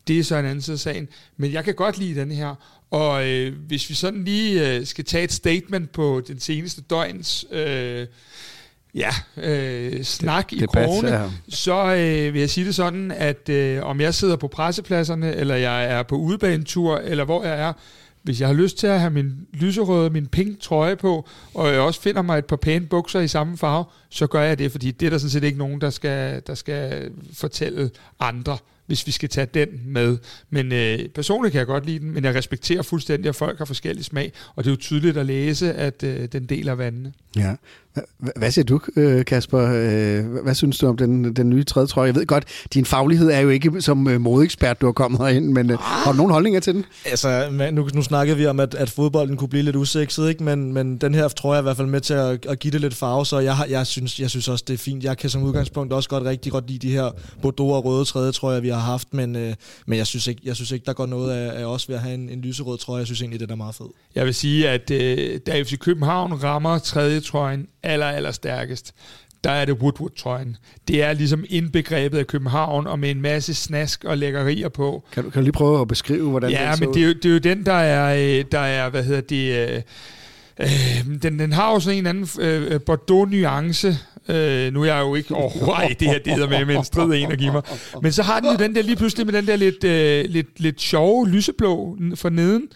Det 0.09 0.19
er 0.19 0.23
så 0.23 0.35
en 0.35 0.45
anden 0.45 0.61
side 0.61 0.73
af 0.73 0.79
sagen. 0.79 1.07
Men 1.37 1.53
jeg 1.53 1.63
kan 1.63 1.75
godt 1.75 1.97
lide 1.97 2.19
den 2.19 2.31
her. 2.31 2.55
Og 2.91 3.27
øh, 3.27 3.53
hvis 3.67 3.89
vi 3.89 3.95
sådan 3.95 4.23
lige 4.23 4.75
øh, 4.75 4.85
skal 4.85 5.05
tage 5.05 5.23
et 5.23 5.31
statement 5.31 5.91
på 5.91 6.21
den 6.27 6.39
seneste 6.39 6.81
døgns... 6.81 7.45
Øh, 7.51 8.07
ja, 8.95 9.09
øh, 9.37 10.03
snak 10.03 10.49
det, 10.49 10.61
i 10.61 10.65
krone, 10.65 11.09
ja. 11.09 11.29
så 11.49 11.95
øh, 11.95 12.33
vil 12.33 12.39
jeg 12.39 12.49
sige 12.49 12.65
det 12.65 12.75
sådan, 12.75 13.11
at 13.11 13.49
øh, 13.49 13.83
om 13.83 14.01
jeg 14.01 14.13
sidder 14.13 14.35
på 14.35 14.47
pressepladserne, 14.47 15.35
eller 15.35 15.55
jeg 15.55 15.85
er 15.85 16.03
på 16.03 16.15
udebanetur, 16.15 16.97
eller 16.97 17.25
hvor 17.25 17.43
jeg 17.43 17.59
er, 17.59 17.73
hvis 18.23 18.39
jeg 18.39 18.47
har 18.47 18.55
lyst 18.55 18.77
til 18.77 18.87
at 18.87 18.99
have 18.99 19.11
min 19.11 19.33
lyserøde, 19.53 20.09
min 20.09 20.27
pink 20.27 20.59
trøje 20.59 20.95
på, 20.95 21.27
og 21.53 21.71
jeg 21.71 21.79
også 21.79 22.01
finder 22.01 22.21
mig 22.21 22.37
et 22.37 22.45
par 22.45 22.55
pæne 22.55 22.85
bukser 22.85 23.19
i 23.19 23.27
samme 23.27 23.57
farve, 23.57 23.85
så 24.09 24.27
gør 24.27 24.41
jeg 24.41 24.59
det, 24.59 24.71
fordi 24.71 24.91
det 24.91 25.05
er 25.05 25.09
der 25.09 25.17
sådan 25.17 25.29
set 25.29 25.43
ikke 25.43 25.57
nogen, 25.57 25.81
der 25.81 25.89
skal, 25.89 26.41
der 26.47 26.55
skal 26.55 27.11
fortælle 27.33 27.89
andre 28.19 28.57
hvis 28.89 29.07
vi 29.07 29.11
skal 29.11 29.29
tage 29.29 29.47
den 29.53 29.69
med. 29.85 30.17
Men 30.49 30.71
øh, 30.71 30.99
personligt 31.09 31.51
kan 31.51 31.59
jeg 31.59 31.67
godt 31.67 31.85
lide 31.85 31.99
den, 31.99 32.11
men 32.11 32.23
jeg 32.23 32.35
respekterer 32.35 32.81
fuldstændig, 32.81 33.29
at 33.29 33.35
folk 33.35 33.57
har 33.57 33.65
forskellig 33.65 34.05
smag, 34.05 34.33
og 34.55 34.63
det 34.63 34.69
er 34.69 34.73
jo 34.73 34.77
tydeligt 34.77 35.17
at 35.17 35.25
læse, 35.25 35.73
at 35.73 36.03
øh, 36.03 36.27
den 36.31 36.45
deler 36.45 36.73
vandene. 36.73 37.13
Ja. 37.35 37.55
Hvad 38.35 38.51
siger 38.51 38.65
du, 38.65 38.79
øh, 38.95 39.25
Kasper? 39.25 39.59
Øh, 39.59 40.43
hvad 40.43 40.55
synes 40.55 40.77
du 40.77 40.87
om 40.87 40.97
den, 40.97 41.35
den 41.35 41.49
nye 41.49 41.63
tredje 41.63 41.87
trøje? 41.87 42.07
Jeg 42.07 42.15
ved 42.15 42.25
godt, 42.25 42.43
din 42.73 42.85
faglighed 42.85 43.29
er 43.31 43.39
jo 43.39 43.49
ikke 43.49 43.81
som 43.81 44.07
øh, 44.07 44.21
modekspert, 44.21 44.81
du 44.81 44.85
har 44.85 44.93
kommet 44.93 45.21
herind, 45.21 45.45
men 45.45 45.71
ah. 45.71 45.77
har 45.79 46.11
du 46.11 46.17
nogle 46.17 46.33
holdninger 46.33 46.59
til 46.59 46.73
den? 46.73 46.85
Altså, 47.05 47.47
nu, 47.71 47.89
nu 47.93 48.01
snakkede 48.01 48.37
vi 48.37 48.45
om, 48.45 48.59
at, 48.59 48.75
at 48.75 48.89
fodbolden 48.89 49.37
kunne 49.37 49.47
blive 49.47 49.63
lidt 49.63 49.75
usekset, 49.75 50.29
ikke? 50.29 50.43
Men, 50.43 50.73
men 50.73 50.97
den 50.97 51.15
her 51.15 51.27
tror 51.27 51.53
jeg 51.53 51.57
er 51.57 51.61
i 51.61 51.63
hvert 51.63 51.77
fald 51.77 51.87
med 51.87 52.01
til 52.01 52.13
at, 52.13 52.45
at 52.45 52.59
give 52.59 52.71
det 52.71 52.81
lidt 52.81 52.93
farve, 52.93 53.25
så 53.25 53.39
jeg, 53.39 53.57
jeg, 53.69 53.87
synes, 53.87 54.19
jeg 54.19 54.29
synes 54.29 54.47
også, 54.47 54.65
det 54.67 54.73
er 54.73 54.77
fint. 54.77 55.03
Jeg 55.03 55.17
kan 55.17 55.29
som 55.29 55.43
udgangspunkt 55.43 55.93
også 55.93 56.09
godt 56.09 56.23
rigtig 56.23 56.51
godt 56.51 56.69
lide 56.69 56.87
de 56.87 56.91
her 56.91 57.11
Bordeaux 57.41 57.75
og 57.75 57.85
røde 57.85 58.05
tredje 58.05 58.31
trøjer, 58.31 58.59
vi 58.59 58.69
har 58.69 58.79
haft, 58.79 59.13
men, 59.13 59.35
øh, 59.35 59.53
men 59.85 59.97
jeg, 59.97 60.07
synes 60.07 60.27
ikke, 60.27 60.41
jeg 60.45 60.55
synes 60.55 60.71
ikke, 60.71 60.85
der 60.85 60.93
går 60.93 61.05
noget 61.05 61.31
af, 61.31 61.61
af 61.61 61.65
os 61.65 61.89
ved 61.89 61.95
at 61.95 62.01
have 62.01 62.13
en, 62.13 62.29
en 62.29 62.41
lyserød 62.41 62.77
trøje. 62.77 62.99
Jeg 62.99 63.07
synes 63.07 63.21
egentlig, 63.21 63.39
det 63.39 63.51
er 63.51 63.55
meget 63.55 63.75
fed. 63.75 63.85
Jeg 64.15 64.25
vil 64.25 64.33
sige, 64.33 64.69
at 64.69 64.91
øh, 64.91 65.39
da 65.47 65.61
FC 65.61 65.77
København 65.77 66.43
rammer 66.43 66.79
tredje 66.79 67.19
trøjen 67.19 67.67
aller, 67.89 68.05
aller 68.05 68.31
stærkest, 68.31 68.93
der 69.43 69.51
er 69.51 69.65
det 69.65 69.73
Woodwood-trøjen. 69.73 70.57
Det 70.87 71.03
er 71.03 71.13
ligesom 71.13 71.45
indbegrebet 71.49 72.17
af 72.17 72.27
København, 72.27 72.87
og 72.87 72.99
med 72.99 73.11
en 73.11 73.21
masse 73.21 73.53
snask 73.53 74.03
og 74.03 74.17
lækkerier 74.17 74.69
på. 74.69 75.03
Kan 75.11 75.23
du, 75.23 75.29
kan 75.29 75.39
du 75.39 75.43
lige 75.43 75.51
prøve 75.51 75.81
at 75.81 75.87
beskrive, 75.87 76.29
hvordan 76.29 76.49
ja, 76.49 76.57
det 76.57 76.63
Ja, 76.63 76.85
men 76.85 76.93
det 76.93 77.03
er, 77.03 77.07
jo, 77.07 77.13
det 77.13 77.25
er 77.25 77.29
jo 77.29 77.37
den, 77.37 77.65
der 77.65 77.73
er, 77.73 78.37
øh, 78.39 78.45
der 78.51 78.59
er 78.59 78.89
hvad 78.89 79.03
hedder 79.03 79.21
det... 79.21 79.69
Øh, 79.69 79.81
øh, 80.59 81.21
den, 81.21 81.39
den 81.39 81.51
har 81.51 81.73
jo 81.73 81.79
sådan 81.79 81.97
en 81.97 82.07
anden 82.07 82.27
øh, 82.39 82.79
Bordeaux-nuance. 82.85 83.87
Øh, 84.29 84.73
nu 84.73 84.81
er 84.81 84.85
jeg 84.85 84.99
jo 84.99 85.15
ikke 85.15 85.35
overhovedet 85.35 85.99
det 85.99 86.07
her, 86.07 86.19
det 86.19 86.49
med, 86.49 86.65
med 86.65 86.75
en 86.75 86.83
strid 86.83 87.13
en 87.13 87.31
at 87.31 87.37
give 87.37 87.51
mig. 87.51 87.61
Men 88.01 88.11
så 88.11 88.23
har 88.23 88.39
den 88.39 88.51
jo 88.51 88.57
den 88.57 88.75
der 88.75 88.81
lige 88.81 88.95
pludselig 88.95 89.25
med 89.25 89.33
den 89.33 89.47
der 89.47 89.55
lidt, 89.55 89.83
øh, 89.83 90.25
lidt, 90.29 90.59
lidt 90.59 90.81
sjove 90.81 91.29
lyseblå 91.29 91.97
for 92.15 92.29
neden. 92.29 92.67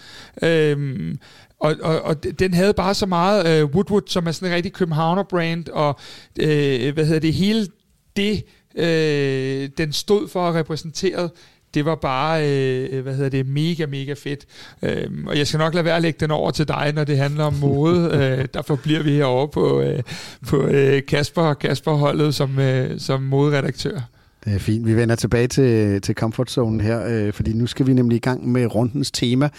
Øh, 0.44 1.16
og, 1.64 1.76
og, 1.82 2.02
og 2.02 2.24
den 2.40 2.54
havde 2.54 2.74
bare 2.74 2.94
så 2.94 3.06
meget 3.06 3.48
øh, 3.48 3.66
Woodwood, 3.66 4.02
som 4.08 4.28
er 4.28 4.32
sådan 4.32 4.50
en 4.50 4.56
rigtig 4.56 4.74
Københavner-brand, 4.74 5.70
og 5.70 6.00
øh, 6.40 6.94
hvad 6.94 7.06
hedder 7.06 7.20
det, 7.20 7.34
hele 7.34 7.68
det, 8.16 8.44
øh, 8.76 9.70
den 9.78 9.94
stod 9.94 10.28
for 10.28 10.48
at 10.50 10.56
repræsentere, 10.56 11.30
det 11.74 11.86
var 11.86 11.96
bare, 11.96 12.50
øh, 12.50 13.04
hvad 13.04 13.16
hedder 13.16 13.30
det, 13.30 13.48
mega, 13.48 13.86
mega 13.86 14.14
fedt. 14.14 14.46
Øh, 14.82 15.08
og 15.28 15.38
jeg 15.38 15.48
skal 15.48 15.58
nok 15.58 15.74
lade 15.74 15.86
være 15.86 15.96
at 15.96 16.02
lægge 16.02 16.20
den 16.20 16.32
over 16.32 16.52
til 16.52 16.68
dig, 16.68 16.92
når 16.96 17.04
det 17.04 17.18
handler 17.18 17.44
om 17.44 17.54
mode. 17.54 18.10
øh, 18.18 18.48
derfor 18.54 18.76
bliver 18.76 19.04
vi 19.04 19.12
herovre 19.12 19.48
på, 19.48 19.82
øh, 19.82 20.04
på 20.48 20.62
øh, 20.62 21.06
Kasper, 21.06 21.54
Kasper-holdet 21.54 22.36
som, 22.36 22.60
øh, 22.60 23.00
som 23.00 23.22
moderedaktør. 23.22 24.00
Det 24.46 24.54
er 24.54 24.60
fint. 24.60 24.88
Vi 24.88 24.96
vender 24.96 25.16
tilbage 25.16 25.48
til, 25.48 26.02
til 26.02 26.16
comfortzonen 26.16 26.82
her, 26.82 27.06
øh, 27.08 27.34
fordi 27.34 27.54
nu 27.54 27.68
skal 27.68 27.88
vi 27.88 27.94
nemlig 27.94 28.16
i 28.16 28.20
gang 28.20 28.48
med 28.52 28.76
rundens 28.76 29.12
tema. 29.12 29.50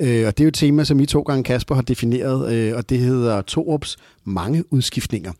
Øh, 0.00 0.26
og 0.26 0.38
det 0.38 0.40
er 0.40 0.44
jo 0.44 0.48
et 0.48 0.54
tema, 0.54 0.84
som 0.84 1.00
I 1.00 1.06
to 1.06 1.20
gange 1.20 1.44
Kasper 1.44 1.74
har 1.74 1.82
defineret, 1.82 2.54
øh, 2.54 2.76
og 2.76 2.90
det 2.90 2.98
hedder 2.98 3.42
Torups 3.42 3.96
mange 4.24 4.72
udskiftninger. 4.72 5.32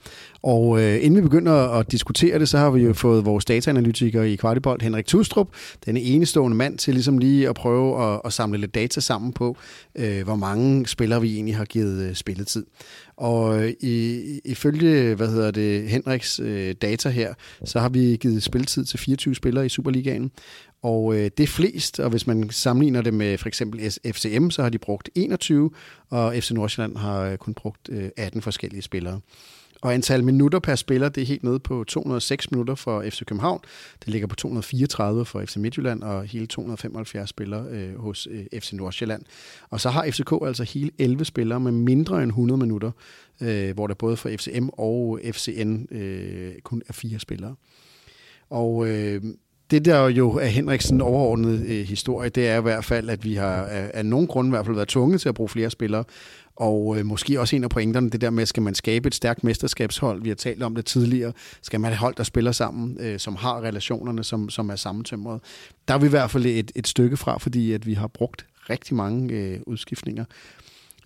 Og 0.42 0.82
øh, 0.82 1.04
inden 1.04 1.16
vi 1.16 1.20
begynder 1.20 1.52
at 1.52 1.92
diskutere 1.92 2.38
det, 2.38 2.48
så 2.48 2.58
har 2.58 2.70
vi 2.70 2.82
jo 2.82 2.92
fået 2.92 3.24
vores 3.24 3.44
dataanalytiker 3.44 4.22
i 4.22 4.34
Kvartibold, 4.34 4.82
Henrik 4.82 5.06
Tustrup, 5.06 5.48
den 5.86 5.96
enestående 5.96 6.56
mand 6.56 6.78
til 6.78 6.94
ligesom 6.94 7.18
lige 7.18 7.48
at 7.48 7.54
prøve 7.54 8.12
at, 8.12 8.20
at 8.24 8.32
samle 8.32 8.58
lidt 8.58 8.74
data 8.74 9.00
sammen 9.00 9.32
på, 9.32 9.56
øh, 9.94 10.24
hvor 10.24 10.36
mange 10.36 10.86
spillere 10.86 11.20
vi 11.20 11.34
egentlig 11.34 11.56
har 11.56 11.64
givet 11.64 12.08
øh, 12.08 12.14
spilletid. 12.14 12.66
Og 13.16 13.64
øh, 13.64 13.72
i, 13.80 14.22
ifølge, 14.44 15.14
hvad 15.14 15.28
hedder 15.28 15.50
det, 15.50 15.88
Henriks 15.88 16.40
øh, 16.40 16.74
data 16.82 17.08
her, 17.08 17.34
så 17.64 17.80
har 17.80 17.88
vi 17.88 18.16
givet 18.20 18.42
spilletid 18.42 18.84
til 18.84 18.98
24 18.98 19.34
spillere 19.34 19.66
i 19.66 19.68
Superligaen. 19.68 20.30
Og 20.82 21.14
øh, 21.14 21.30
det 21.38 21.40
er 21.40 21.46
flest, 21.46 22.00
og 22.00 22.10
hvis 22.10 22.26
man 22.26 22.50
sammenligner 22.50 23.02
det 23.02 23.14
med 23.14 23.38
for 23.38 23.48
eksempel 23.48 23.90
FCM, 23.90 24.50
så 24.50 24.62
har 24.62 24.68
de 24.68 24.78
brugt 24.78 25.10
21, 25.14 25.70
og 26.10 26.34
FC 26.34 26.50
Nordsjælland 26.50 26.96
har 26.96 27.20
øh, 27.20 27.36
kun 27.36 27.54
brugt 27.54 27.88
øh, 27.92 28.10
18 28.16 28.42
forskellige 28.42 28.82
spillere. 28.82 29.20
Og 29.82 29.94
antal 29.94 30.24
minutter 30.24 30.58
per 30.58 30.74
spiller, 30.74 31.08
det 31.08 31.22
er 31.22 31.26
helt 31.26 31.42
nede 31.42 31.58
på 31.58 31.84
206 31.84 32.50
minutter 32.50 32.74
for 32.74 33.02
FC 33.02 33.24
København. 33.24 33.60
Det 34.04 34.08
ligger 34.08 34.28
på 34.28 34.36
234 34.36 35.24
for 35.24 35.44
FC 35.44 35.56
Midtjylland 35.56 36.02
og 36.02 36.24
hele 36.24 36.46
275 36.46 37.30
spillere 37.30 37.66
øh, 37.70 37.98
hos 37.98 38.28
øh, 38.30 38.60
FC 38.60 38.72
Nordsjælland. 38.72 39.22
Og 39.70 39.80
så 39.80 39.90
har 39.90 40.10
FCK 40.10 40.32
altså 40.46 40.64
hele 40.64 40.90
11 40.98 41.24
spillere 41.24 41.60
med 41.60 41.72
mindre 41.72 42.22
end 42.22 42.30
100 42.30 42.60
minutter, 42.60 42.90
øh, 43.40 43.74
hvor 43.74 43.86
der 43.86 43.94
både 43.94 44.16
for 44.16 44.28
FCM 44.28 44.68
og 44.68 45.20
FCN 45.32 45.86
øh, 45.90 46.52
kun 46.62 46.82
er 46.88 46.92
fire 46.92 47.18
spillere. 47.18 47.54
Og 48.50 48.88
øh, 48.88 49.22
det 49.72 49.84
der 49.84 50.08
jo 50.08 50.30
er 50.30 50.46
Henriksen 50.46 51.00
overordnet 51.00 51.66
øh, 51.66 51.86
historie, 51.86 52.28
det 52.28 52.48
er 52.48 52.58
i 52.58 52.62
hvert 52.62 52.84
fald, 52.84 53.10
at 53.10 53.24
vi 53.24 53.34
har 53.34 53.64
af, 53.64 53.90
af 53.94 54.06
nogen 54.06 54.26
grund 54.26 54.48
i 54.48 54.50
hvert 54.50 54.66
fald 54.66 54.76
været 54.76 54.88
tvunget 54.88 55.20
til 55.20 55.28
at 55.28 55.34
bruge 55.34 55.48
flere 55.48 55.70
spillere. 55.70 56.04
Og 56.56 56.98
øh, 56.98 57.06
måske 57.06 57.40
også 57.40 57.56
en 57.56 57.64
af 57.64 57.70
pointerne, 57.70 58.10
det 58.10 58.20
der 58.20 58.30
med, 58.30 58.46
skal 58.46 58.62
man 58.62 58.74
skabe 58.74 59.06
et 59.06 59.14
stærkt 59.14 59.44
mesterskabshold, 59.44 60.22
vi 60.22 60.28
har 60.28 60.36
talt 60.36 60.62
om 60.62 60.74
det 60.74 60.86
tidligere, 60.86 61.32
skal 61.62 61.80
man 61.80 61.90
have 61.90 61.98
hold, 61.98 62.14
der 62.14 62.22
spiller 62.22 62.52
sammen, 62.52 62.96
øh, 63.00 63.18
som 63.18 63.36
har 63.36 63.60
relationerne, 63.60 64.24
som, 64.24 64.50
som 64.50 64.70
er 64.70 64.76
sammentømret. 64.76 65.40
Der 65.88 65.94
er 65.94 65.98
vi 65.98 66.06
i 66.06 66.10
hvert 66.10 66.30
fald 66.30 66.46
et, 66.46 66.72
et 66.74 66.86
stykke 66.86 67.16
fra, 67.16 67.38
fordi 67.38 67.72
at 67.72 67.86
vi 67.86 67.94
har 67.94 68.06
brugt 68.06 68.46
rigtig 68.70 68.96
mange 68.96 69.34
øh, 69.34 69.60
udskiftninger. 69.66 70.24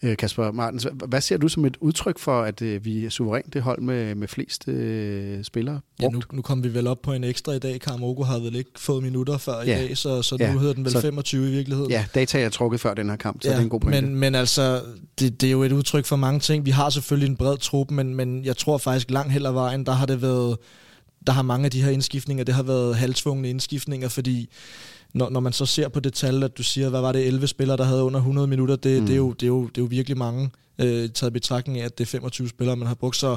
Øh, 0.03 0.17
Kasper 0.17 0.53
Martens, 0.53 0.87
hvad 1.07 1.21
ser 1.21 1.37
du 1.37 1.49
som 1.49 1.65
et 1.65 1.77
udtryk 1.81 2.19
for, 2.19 2.43
at 2.43 2.63
øh, 2.63 2.85
vi 2.85 3.05
er 3.05 3.11
suverænt 3.11 3.55
det 3.55 3.63
hold 3.63 3.81
med, 3.81 4.15
med 4.15 4.29
flest 4.29 4.69
øh, 4.69 5.45
spillere? 5.45 5.81
Brugt? 6.01 6.13
Ja, 6.13 6.19
nu, 6.19 6.21
nu 6.33 6.43
kom 6.43 6.65
vi 6.65 6.75
vel 6.75 6.87
op 6.87 7.03
på 7.03 7.13
en 7.13 7.25
ekstra 7.25 7.53
i 7.53 7.59
dag. 7.59 7.81
Karamogo 7.81 8.23
har 8.23 8.39
vel 8.39 8.57
ikke 8.57 8.71
fået 8.77 9.03
minutter 9.03 9.39
før 9.39 9.57
ja. 9.57 9.63
i 9.63 9.67
dag, 9.67 9.97
så, 9.97 10.23
så 10.23 10.37
ja. 10.41 10.53
nu 10.53 10.59
hedder 10.59 10.75
den 10.75 10.85
vel 10.85 10.93
så, 10.93 11.01
25 11.01 11.49
i 11.49 11.51
virkeligheden. 11.51 11.91
Ja, 11.91 12.05
data 12.15 12.41
er 12.41 12.49
trukket 12.49 12.81
før 12.81 12.95
den 12.95 13.09
her 13.09 13.17
kamp, 13.17 13.43
så 13.43 13.49
ja, 13.49 13.55
det 13.55 13.61
er 13.61 13.65
en 13.65 13.71
god 13.71 13.81
pointe. 13.81 14.01
Men, 14.01 14.15
men 14.15 14.35
altså, 14.35 14.83
det, 15.19 15.41
det 15.41 15.47
er 15.47 15.51
jo 15.51 15.63
et 15.63 15.73
udtryk 15.73 16.05
for 16.05 16.17
mange 16.17 16.41
ting. 16.41 16.67
Vi 16.67 16.71
har 16.71 16.91
selvfølgelig 16.91 17.31
en 17.31 17.37
bred 17.37 17.57
truppe, 17.59 17.95
men, 17.95 18.15
men 18.15 18.45
jeg 18.45 18.57
tror 18.57 18.79
faktisk 18.79 19.11
langt 19.11 19.33
hen 19.33 19.47
ad 19.47 19.53
vejen, 19.53 19.87
der 19.87 19.93
har 19.93 20.07
det 20.07 20.23
været 20.23 20.57
der 21.27 21.33
har 21.33 21.43
mange 21.43 21.65
af 21.65 21.71
de 21.71 21.83
her 21.83 21.91
indskiftninger, 21.91 22.45
det 22.45 22.55
har 22.55 22.63
været 22.63 22.97
halvtvungne 22.97 23.51
indskiftninger, 23.51 24.09
fordi 24.09 24.51
når, 25.17 25.31
når 25.31 25.41
man 25.41 25.53
så 25.53 25.67
ser 25.67 25.89
på 25.89 26.01
det 26.01 26.13
tal, 26.13 26.43
at 26.43 26.59
du 26.59 26.63
siger, 26.63 26.89
hvad 26.89 27.01
var 27.01 27.13
det, 27.13 27.27
11 27.27 27.47
spillere, 27.47 27.77
der 27.77 27.85
havde 27.85 28.03
under 28.03 28.19
100 28.19 28.47
minutter, 28.47 28.77
det, 28.77 29.01
mm. 29.01 29.07
det, 29.07 29.13
er, 29.13 29.17
jo, 29.17 29.33
det, 29.33 29.43
er, 29.43 29.47
jo, 29.47 29.63
det 29.63 29.79
er 29.79 29.83
jo 29.83 29.89
virkelig 29.91 30.19
mange 30.19 30.51
øh, 30.79 31.09
taget 31.11 31.33
betragtning 31.33 31.81
af, 31.81 31.85
at 31.85 31.99
det 31.99 32.05
er 32.05 32.09
25 32.09 32.49
spillere, 32.49 32.77
man 32.77 32.89
har 32.89 32.95
brugt. 32.95 33.17
Så 33.17 33.37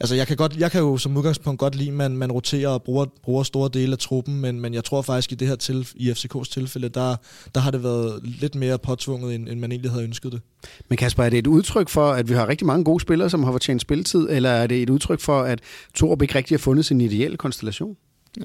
altså, 0.00 0.14
jeg, 0.14 0.26
kan 0.26 0.36
godt, 0.36 0.56
jeg 0.56 0.70
kan 0.70 0.80
jo 0.80 0.96
som 0.96 1.16
udgangspunkt 1.16 1.58
godt 1.58 1.74
lide, 1.74 1.88
at 1.88 1.94
man, 1.94 2.16
man 2.16 2.32
roterer 2.32 2.68
og 2.68 2.82
bruger, 2.82 3.06
bruger 3.22 3.42
store 3.42 3.70
dele 3.72 3.92
af 3.92 3.98
truppen, 3.98 4.40
men, 4.40 4.60
men 4.60 4.74
jeg 4.74 4.84
tror 4.84 5.02
faktisk 5.02 5.32
i 5.32 5.34
det 5.34 5.48
her 5.48 5.56
til, 5.56 5.88
i 5.94 6.10
FCK's 6.10 6.52
tilfælde, 6.52 6.88
der, 6.88 7.16
der 7.54 7.60
har 7.60 7.70
det 7.70 7.82
været 7.82 8.20
lidt 8.24 8.54
mere 8.54 8.78
påtvunget, 8.78 9.34
end, 9.34 9.48
end 9.48 9.60
man 9.60 9.72
egentlig 9.72 9.90
havde 9.90 10.04
ønsket 10.04 10.32
det. 10.32 10.40
Men 10.88 10.96
Kasper, 10.96 11.22
er 11.24 11.30
det 11.30 11.38
et 11.38 11.46
udtryk 11.46 11.88
for, 11.88 12.10
at 12.10 12.28
vi 12.28 12.34
har 12.34 12.48
rigtig 12.48 12.66
mange 12.66 12.84
gode 12.84 13.00
spillere, 13.00 13.30
som 13.30 13.44
har 13.44 13.52
fortjent 13.52 13.82
spilletid, 13.82 14.28
eller 14.30 14.50
er 14.50 14.66
det 14.66 14.82
et 14.82 14.90
udtryk 14.90 15.20
for, 15.20 15.40
at 15.40 15.60
Torup 15.94 16.22
ikke 16.22 16.34
rigtig 16.34 16.54
har 16.54 16.62
fundet 16.62 16.84
sin 16.84 17.00
ideelle 17.00 17.36
konstellation? 17.36 17.96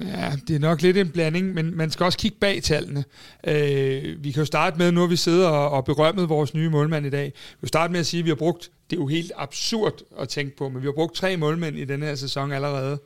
Ja, 0.02 0.32
det 0.48 0.56
er 0.56 0.60
nok 0.60 0.82
lidt 0.82 0.96
en 0.96 1.08
blanding, 1.08 1.54
men 1.54 1.76
man 1.76 1.90
skal 1.90 2.04
også 2.04 2.18
kigge 2.18 2.36
bag 2.40 2.62
tallene. 2.62 3.04
Øh, 3.46 4.24
vi 4.24 4.30
kan 4.30 4.40
jo 4.40 4.44
starte 4.44 4.78
med, 4.78 4.92
nu 4.92 5.00
har 5.00 5.06
vi 5.06 5.16
siddet 5.16 5.46
og, 5.46 5.70
og 5.70 5.84
berømmet 5.84 6.28
vores 6.28 6.54
nye 6.54 6.70
målmand 6.70 7.06
i 7.06 7.10
dag. 7.10 7.24
Vi 7.24 7.56
kan 7.60 7.68
starte 7.68 7.92
med 7.92 8.00
at 8.00 8.06
sige, 8.06 8.18
at 8.18 8.24
vi 8.24 8.30
har 8.30 8.34
brugt 8.34 8.70
det 8.90 8.96
er 8.96 9.00
jo 9.00 9.06
helt 9.06 9.32
absurd 9.36 10.02
at 10.18 10.28
tænke 10.28 10.56
på, 10.56 10.68
men 10.68 10.82
vi 10.82 10.86
har 10.86 10.92
brugt 10.92 11.14
tre 11.14 11.36
målmænd 11.36 11.78
i 11.78 11.84
denne 11.84 12.06
her 12.06 12.14
sæson 12.14 12.52
allerede. 12.52 12.98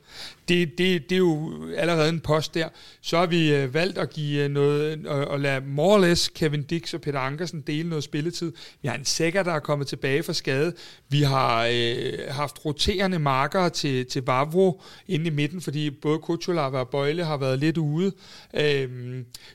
Det, 0.47 0.77
det, 0.77 1.09
det 1.09 1.15
er 1.15 1.19
jo 1.19 1.53
allerede 1.77 2.09
en 2.09 2.19
post 2.19 2.53
der. 2.53 2.69
Så 3.01 3.17
har 3.17 3.25
vi 3.25 3.53
øh, 3.55 3.73
valgt 3.73 3.97
at 3.97 4.09
give 4.09 4.43
øh, 4.43 4.51
noget, 4.51 4.99
øh, 4.99 5.05
og, 5.05 5.27
og 5.27 5.39
lade 5.39 5.61
more 5.65 5.93
or 5.93 5.97
less 5.97 6.29
Kevin 6.29 6.63
Dix 6.63 6.93
og 6.93 7.01
Peter 7.01 7.19
Ankersen 7.19 7.61
dele 7.61 7.89
noget 7.89 8.03
spilletid. 8.03 8.53
Vi 8.81 8.87
har 8.87 8.95
en 8.95 9.05
sækker, 9.05 9.43
der 9.43 9.51
er 9.51 9.59
kommet 9.59 9.87
tilbage 9.87 10.23
fra 10.23 10.33
skade. 10.33 10.73
Vi 11.09 11.21
har 11.21 11.69
øh, 11.71 12.13
haft 12.29 12.65
roterende 12.65 13.19
marker 13.19 13.69
til, 13.69 14.05
til 14.05 14.25
Vavro 14.25 14.81
inde 15.07 15.27
i 15.27 15.29
midten, 15.29 15.61
fordi 15.61 15.89
både 15.89 16.19
Kutulava 16.19 16.79
og 16.79 16.89
Bøjle 16.89 17.25
har 17.25 17.37
været 17.37 17.59
lidt 17.59 17.77
ude. 17.77 18.11
Øh, 18.53 18.89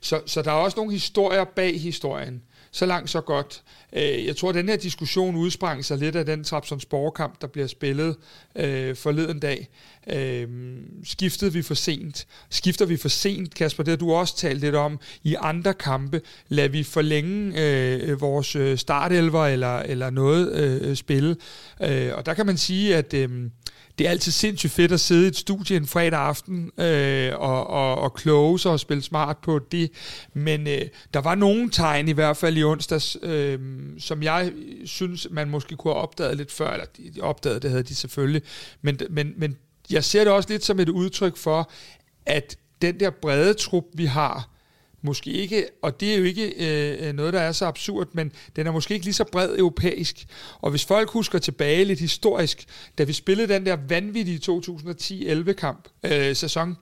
så, 0.01 0.20
så 0.27 0.43
der 0.43 0.51
er 0.51 0.55
også 0.55 0.77
nogle 0.77 0.93
historier 0.93 1.45
bag 1.45 1.81
historien. 1.81 2.43
Så 2.75 2.87
langt, 2.87 3.11
så 3.11 3.20
godt. 3.20 3.62
Øh, 3.93 4.27
jeg 4.27 4.37
tror, 4.37 4.49
at 4.49 4.55
den 4.55 4.68
her 4.68 4.77
diskussion 4.77 5.37
udsprang 5.37 5.85
sig 5.85 5.99
lidt 5.99 6.16
af 6.16 6.27
den 6.27 6.45
Trabzonspor-kamp, 6.45 7.41
der 7.41 7.47
bliver 7.47 7.66
spillet 7.66 8.16
øh, 8.57 8.97
forleden 8.97 9.41
dag. 9.41 9.68
Øh, 10.12 10.49
skiftede 11.05 11.53
vi 11.53 11.62
for 11.62 11.75
sent? 11.75 12.27
Skifter 12.51 12.87
vi 12.87 12.97
for 12.97 13.09
sent, 13.09 13.55
Kasper? 13.55 13.83
Det 13.83 13.93
har 13.93 13.97
du 13.97 14.12
også 14.12 14.37
talt 14.37 14.61
lidt 14.61 14.75
om. 14.75 15.01
I 15.22 15.37
andre 15.41 15.75
kampe 15.75 16.20
lader 16.49 16.68
vi 16.68 16.83
forlænge 16.83 17.62
øh, 17.62 18.20
vores 18.20 18.57
øh, 18.57 18.79
startelver 18.79 19.47
eller, 19.47 19.79
eller 19.79 20.11
noget 20.11 20.53
øh, 20.53 20.97
spille. 20.97 21.37
Øh, 21.83 22.11
og 22.14 22.27
der 22.27 22.35
kan 22.35 22.47
man 22.47 22.57
sige, 22.57 22.97
at... 22.97 23.14
Øh, 23.14 23.31
det 23.99 24.07
er 24.07 24.11
altid 24.11 24.32
sindssygt 24.32 24.72
fedt 24.72 24.92
at 24.92 25.01
sidde 25.01 25.24
i 25.24 25.28
et 25.28 25.36
studie 25.36 25.76
en 25.76 25.86
fredag 25.86 26.20
aften 26.20 26.70
øh, 26.78 27.32
og, 27.34 27.66
og, 27.66 27.95
og 27.95 28.14
kloge 28.14 28.59
sig 28.59 28.72
og 28.72 28.80
spille 28.80 29.03
smart 29.03 29.38
på 29.38 29.59
det. 29.59 29.90
Men 30.32 30.66
øh, 30.66 30.82
der 31.14 31.20
var 31.20 31.34
nogle 31.34 31.70
tegn 31.70 32.09
i 32.09 32.12
hvert 32.12 32.36
fald 32.36 32.57
i 32.57 32.64
onsdags, 32.64 33.16
øh, 33.22 33.59
som 33.99 34.22
jeg 34.22 34.53
synes, 34.84 35.28
man 35.30 35.51
måske 35.51 35.76
kunne 35.76 35.95
have 35.95 36.03
opdaget 36.03 36.36
lidt 36.36 36.53
før, 36.53 36.72
eller 36.72 36.86
de 36.97 37.20
opdagede 37.20 37.61
det 37.61 37.70
havde 37.70 37.82
de 37.82 37.95
selvfølgelig. 37.95 38.42
Men, 38.82 38.99
men, 39.11 39.32
men 39.36 39.57
jeg 39.90 40.05
ser 40.05 40.24
det 40.24 40.32
også 40.32 40.49
lidt 40.49 40.64
som 40.64 40.80
et 40.80 40.88
udtryk 40.88 41.36
for, 41.36 41.70
at 42.26 42.57
den 42.82 43.01
der 43.01 43.11
brede 43.11 43.55
trup, 43.55 43.84
vi 43.95 44.05
har, 44.05 44.53
måske 45.05 45.30
ikke, 45.30 45.66
og 45.82 46.00
det 46.00 46.14
er 46.14 46.18
jo 46.18 46.24
ikke 46.24 46.55
øh, 46.57 47.12
noget, 47.12 47.32
der 47.32 47.40
er 47.40 47.52
så 47.52 47.66
absurd, 47.66 48.09
men 48.12 48.32
den 48.57 48.66
er 48.66 48.70
måske 48.70 48.94
ikke 48.94 49.07
lige 49.07 49.14
så 49.14 49.24
bred 49.24 49.59
europæisk. 49.59 50.26
Og 50.61 50.70
hvis 50.70 50.84
folk 50.84 51.11
husker 51.11 51.38
tilbage 51.38 51.84
lidt 51.84 52.00
historisk, 52.00 52.64
da 52.98 53.05
vi 53.05 53.12
spillede 53.12 53.55
den 53.55 53.66
der 53.66 53.76
vanvittige 53.88 54.40
2010-11 54.52 55.52
kamp, 55.52 55.88
øh, 56.05 56.36
sæson, 56.36 56.76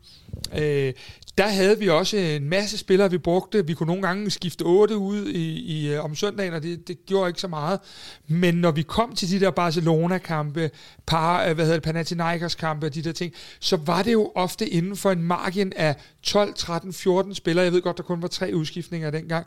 øh, 0.59 0.93
der 1.39 1.49
havde 1.49 1.79
vi 1.79 1.89
også 1.89 2.17
en 2.17 2.49
masse 2.49 2.79
spillere, 2.79 3.11
vi 3.11 3.19
brugte. 3.19 3.67
Vi 3.67 3.75
kunne 3.75 3.87
nogle 3.87 4.03
gange 4.03 4.31
skifte 4.31 4.63
otte 4.63 4.97
ud 4.97 5.27
i, 5.27 5.61
i, 5.61 5.93
øh, 5.93 6.05
om 6.05 6.15
søndagen, 6.15 6.55
og 6.55 6.63
det, 6.63 6.89
det 6.89 7.07
gjorde 7.07 7.29
ikke 7.29 7.41
så 7.41 7.49
meget. 7.49 7.81
Men 8.29 8.55
når 8.55 8.71
vi 8.71 8.83
kom 8.83 9.15
til 9.15 9.31
de 9.31 9.41
der 9.41 9.51
Barcelona-kampe, 9.51 10.71
par, 11.07 11.45
øh, 11.45 11.55
hvad 11.55 11.65
hedder 11.65 11.79
det, 11.79 11.83
Panathinaikos-kampe 11.83 12.87
og 12.87 12.95
de 12.95 13.03
der 13.03 13.13
ting, 13.13 13.33
så 13.61 13.77
var 13.77 14.03
det 14.03 14.13
jo 14.13 14.33
ofte 14.35 14.69
inden 14.69 14.97
for 14.97 15.11
en 15.11 15.23
margin 15.23 15.73
af 15.77 15.97
12, 16.23 16.55
13, 16.55 16.93
14 16.93 17.35
spillere. 17.35 17.65
Jeg 17.65 17.73
ved 17.73 17.83
godt, 17.83 17.97
der 17.97 18.03
kun 18.03 18.23
var 18.23 18.29
tre 18.29 18.51
udskiftninger 18.55 19.11
dengang, 19.11 19.47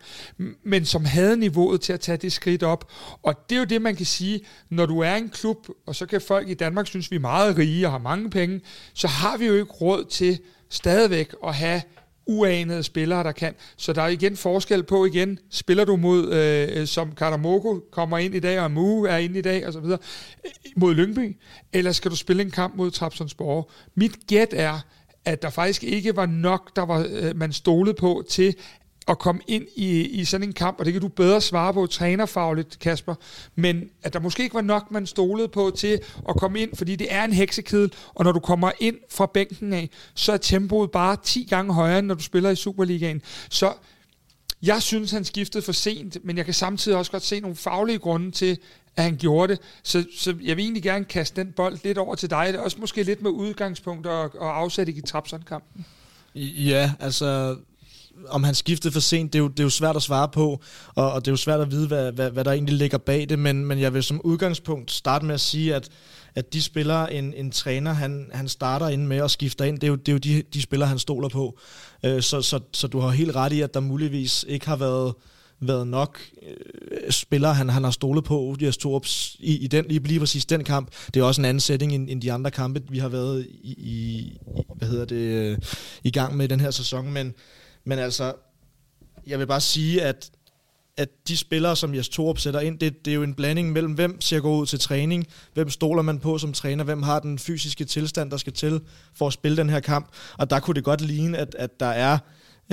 men 0.63 0.85
som 0.85 1.05
havde 1.05 1.37
niveauet 1.37 1.81
til 1.81 1.93
at 1.93 1.99
tage 1.99 2.17
det 2.17 2.33
skridt 2.33 2.63
op. 2.63 2.91
Og 3.23 3.49
det 3.49 3.55
er 3.55 3.59
jo 3.59 3.65
det, 3.65 3.81
man 3.81 3.95
kan 3.95 4.05
sige, 4.05 4.41
når 4.69 4.85
du 4.85 4.99
er 4.99 5.15
en 5.15 5.29
klub, 5.29 5.67
og 5.85 5.95
så 5.95 6.05
kan 6.05 6.21
folk 6.21 6.49
i 6.49 6.53
Danmark 6.53 6.87
synes, 6.87 7.11
vi 7.11 7.15
er 7.15 7.19
meget 7.19 7.57
rige 7.57 7.87
og 7.87 7.91
har 7.91 7.99
mange 7.99 8.29
penge, 8.29 8.61
så 8.93 9.07
har 9.07 9.37
vi 9.37 9.45
jo 9.45 9.53
ikke 9.53 9.71
råd 9.71 10.05
til 10.05 10.39
stadigvæk 10.69 11.35
at 11.47 11.55
have 11.55 11.81
uanede 12.27 12.83
spillere, 12.83 13.23
der 13.23 13.31
kan. 13.31 13.53
Så 13.77 13.93
der 13.93 14.01
er 14.01 14.07
igen 14.07 14.37
forskel 14.37 14.83
på 14.83 15.05
igen, 15.05 15.39
spiller 15.49 15.85
du 15.85 15.95
mod, 15.95 16.33
øh, 16.33 16.87
som 16.87 17.11
Karamoko 17.11 17.79
kommer 17.91 18.17
ind 18.17 18.35
i 18.35 18.39
dag, 18.39 18.59
og 18.59 18.71
Mu 18.71 19.03
er 19.03 19.17
ind 19.17 19.37
i 19.37 19.41
dag, 19.41 19.67
og 19.67 19.73
så 19.73 19.79
videre, 19.79 19.99
øh, 20.45 20.51
mod 20.75 20.95
Lyngby, 20.95 21.37
eller 21.73 21.91
skal 21.91 22.11
du 22.11 22.15
spille 22.15 22.41
en 22.43 22.51
kamp 22.51 22.75
mod 22.75 22.91
Trabzonsborg? 22.91 23.69
Mit 23.95 24.27
gæt 24.27 24.53
er, 24.53 24.79
at 25.25 25.41
der 25.41 25.49
faktisk 25.49 25.83
ikke 25.83 26.15
var 26.15 26.25
nok, 26.25 26.75
der 26.75 26.85
var 26.85 27.07
øh, 27.09 27.37
man 27.37 27.53
stolede 27.53 27.93
på 27.93 28.23
til, 28.29 28.55
at 29.07 29.19
komme 29.19 29.41
ind 29.47 29.63
i, 29.75 30.01
i 30.01 30.25
sådan 30.25 30.47
en 30.47 30.53
kamp, 30.53 30.79
og 30.79 30.85
det 30.85 30.93
kan 30.93 31.01
du 31.01 31.07
bedre 31.07 31.41
svare 31.41 31.73
på 31.73 31.87
trænerfagligt, 31.87 32.79
Kasper, 32.79 33.15
men 33.55 33.89
at 34.03 34.13
der 34.13 34.19
måske 34.19 34.43
ikke 34.43 34.55
var 34.55 34.61
nok, 34.61 34.91
man 34.91 35.05
stolede 35.05 35.47
på 35.47 35.71
til 35.77 35.99
at 36.29 36.37
komme 36.37 36.59
ind, 36.59 36.75
fordi 36.75 36.95
det 36.95 37.07
er 37.09 37.23
en 37.23 37.33
heksekedel, 37.33 37.93
og 38.13 38.25
når 38.25 38.31
du 38.31 38.39
kommer 38.39 38.71
ind 38.79 38.95
fra 39.09 39.25
bænken 39.25 39.73
af, 39.73 39.89
så 40.15 40.33
er 40.33 40.37
tempoet 40.37 40.91
bare 40.91 41.17
10 41.23 41.47
gange 41.49 41.73
højere, 41.73 41.99
end 41.99 42.07
når 42.07 42.15
du 42.15 42.23
spiller 42.23 42.49
i 42.49 42.55
Superligaen. 42.55 43.21
Så 43.49 43.73
jeg 44.65 44.81
synes, 44.81 45.11
han 45.11 45.25
skiftede 45.25 45.63
for 45.63 45.71
sent, 45.71 46.17
men 46.23 46.37
jeg 46.37 46.45
kan 46.45 46.53
samtidig 46.53 46.97
også 46.97 47.11
godt 47.11 47.23
se 47.23 47.39
nogle 47.39 47.55
faglige 47.55 47.99
grunde 47.99 48.31
til, 48.31 48.57
at 48.95 49.03
han 49.03 49.17
gjorde 49.17 49.53
det. 49.53 49.61
Så, 49.83 50.05
så 50.17 50.35
jeg 50.43 50.57
vil 50.57 50.63
egentlig 50.63 50.83
gerne 50.83 51.05
kaste 51.05 51.41
den 51.41 51.51
bold 51.51 51.77
lidt 51.83 51.97
over 51.97 52.15
til 52.15 52.29
dig, 52.29 52.59
også 52.59 52.77
måske 52.79 53.03
lidt 53.03 53.21
med 53.21 53.31
udgangspunkt 53.31 54.07
og, 54.07 54.35
og 54.35 54.57
afsætte 54.57 54.91
i 54.91 55.01
Trapson-kampen. 55.01 55.85
Ja, 56.35 56.91
altså 56.99 57.57
om 58.29 58.43
han 58.43 58.55
skiftede 58.55 58.93
for 58.93 58.99
sent, 58.99 59.33
det 59.33 59.39
er, 59.39 59.43
jo, 59.43 59.47
det 59.47 59.59
er 59.59 59.63
jo 59.63 59.69
svært 59.69 59.95
at 59.95 60.01
svare 60.01 60.27
på, 60.27 60.61
og, 60.95 61.11
og 61.11 61.25
det 61.25 61.27
er 61.27 61.31
jo 61.31 61.37
svært 61.37 61.59
at 61.59 61.71
vide, 61.71 61.87
hvad, 61.87 62.11
hvad, 62.11 62.31
hvad 62.31 62.43
der 62.43 62.51
egentlig 62.51 62.75
ligger 62.75 62.97
bag 62.97 63.29
det, 63.29 63.39
men, 63.39 63.65
men 63.65 63.79
jeg 63.79 63.93
vil 63.93 64.03
som 64.03 64.21
udgangspunkt 64.21 64.91
starte 64.91 65.25
med 65.25 65.33
at 65.33 65.41
sige, 65.41 65.75
at, 65.75 65.89
at 66.35 66.53
de 66.53 66.61
spillere, 66.61 67.13
en, 67.13 67.33
en 67.33 67.51
træner, 67.51 67.93
han, 67.93 68.29
han 68.33 68.47
starter 68.47 68.87
ind 68.87 69.07
med 69.07 69.21
og 69.21 69.31
skifter 69.31 69.65
ind, 69.65 69.79
det 69.79 69.87
er 69.87 69.91
jo, 69.91 69.95
det 69.95 70.07
er 70.07 70.13
jo 70.13 70.17
de, 70.17 70.43
de 70.53 70.61
spillere, 70.61 70.89
han 70.89 70.99
stoler 70.99 71.29
på. 71.29 71.59
Øh, 72.03 72.21
så, 72.21 72.41
så, 72.41 72.59
så 72.71 72.87
du 72.87 72.99
har 72.99 73.09
helt 73.09 73.35
ret 73.35 73.53
i, 73.53 73.61
at 73.61 73.73
der 73.73 73.79
muligvis 73.79 74.45
ikke 74.47 74.65
har 74.65 74.75
været 74.75 75.13
været 75.59 75.87
nok 75.87 76.19
øh, 76.43 77.11
spillere, 77.11 77.53
han, 77.53 77.69
han 77.69 77.83
har 77.83 77.91
stolet 77.91 78.23
på, 78.23 78.39
Odias 78.39 78.77
Torps, 78.77 79.35
i, 79.39 79.57
i 79.57 79.67
den, 79.67 79.85
lige, 79.85 79.99
lige 80.03 80.19
præcis 80.19 80.45
den 80.45 80.63
kamp. 80.63 80.91
Det 81.13 81.19
er 81.19 81.23
også 81.23 81.41
en 81.41 81.45
anden 81.45 81.59
setting 81.59 81.95
end, 81.95 82.09
end 82.09 82.21
de 82.21 82.31
andre 82.31 82.51
kampe, 82.51 82.81
vi 82.89 82.99
har 82.99 83.09
været 83.09 83.47
i, 83.49 83.71
i 83.71 84.37
hvad 84.75 84.87
hedder 84.87 85.05
det, 85.05 85.15
øh, 85.15 85.57
i 86.03 86.11
gang 86.11 86.37
med 86.37 86.47
den 86.47 86.59
her 86.59 86.71
sæson, 86.71 87.11
men 87.11 87.33
Men 87.87 87.99
altså, 87.99 88.33
jeg 89.27 89.39
vil 89.39 89.47
bare 89.47 89.61
sige, 89.61 90.01
at 90.01 90.31
at 90.97 91.09
de 91.27 91.37
spillere, 91.37 91.75
som 91.75 91.95
Jes 91.95 92.09
Torup 92.09 92.39
sætter 92.39 92.59
ind, 92.59 92.79
det, 92.79 93.05
det 93.05 93.11
er 93.11 93.15
jo 93.15 93.23
en 93.23 93.33
blanding 93.33 93.71
mellem, 93.71 93.93
hvem 93.93 94.21
ser 94.21 94.39
gå 94.39 94.55
ud 94.55 94.65
til 94.65 94.79
træning, 94.79 95.27
hvem 95.53 95.69
stoler 95.69 96.01
man 96.01 96.19
på 96.19 96.37
som 96.37 96.53
træner, 96.53 96.83
hvem 96.83 97.03
har 97.03 97.19
den 97.19 97.39
fysiske 97.39 97.85
tilstand, 97.85 98.31
der 98.31 98.37
skal 98.37 98.53
til 98.53 98.81
for 99.15 99.27
at 99.27 99.33
spille 99.33 99.57
den 99.57 99.69
her 99.69 99.79
kamp. 99.79 100.09
Og 100.37 100.49
der 100.49 100.59
kunne 100.59 100.75
det 100.75 100.83
godt 100.83 101.01
ligne, 101.01 101.37
at, 101.37 101.55
at 101.59 101.79
der 101.79 101.85
er 101.85 102.17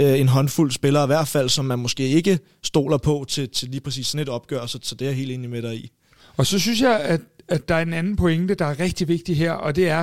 øh, 0.00 0.20
en 0.20 0.28
håndfuld 0.28 0.70
spillere 0.70 1.04
i 1.04 1.06
hvert 1.06 1.28
fald, 1.28 1.48
som 1.48 1.64
man 1.64 1.78
måske 1.78 2.08
ikke 2.08 2.38
stoler 2.62 2.98
på 2.98 3.24
til, 3.28 3.48
til 3.48 3.68
lige 3.68 3.80
præcis 3.80 4.06
sådan 4.06 4.22
et 4.22 4.28
opgør, 4.28 4.66
så, 4.66 4.78
så 4.82 4.94
det 4.94 5.04
er 5.04 5.08
jeg 5.08 5.16
helt 5.16 5.30
enig 5.30 5.50
med 5.50 5.62
dig 5.62 5.74
i. 5.74 5.92
Og 6.36 6.46
så 6.46 6.58
synes 6.58 6.80
jeg, 6.80 7.00
at 7.00 7.20
at 7.52 7.68
der 7.68 7.74
er 7.74 7.82
en 7.82 7.92
anden 7.92 8.16
pointe, 8.16 8.54
der 8.54 8.64
er 8.64 8.80
rigtig 8.80 9.08
vigtig 9.08 9.36
her, 9.36 9.52
og 9.52 9.76
det 9.76 9.88
er, 9.88 10.00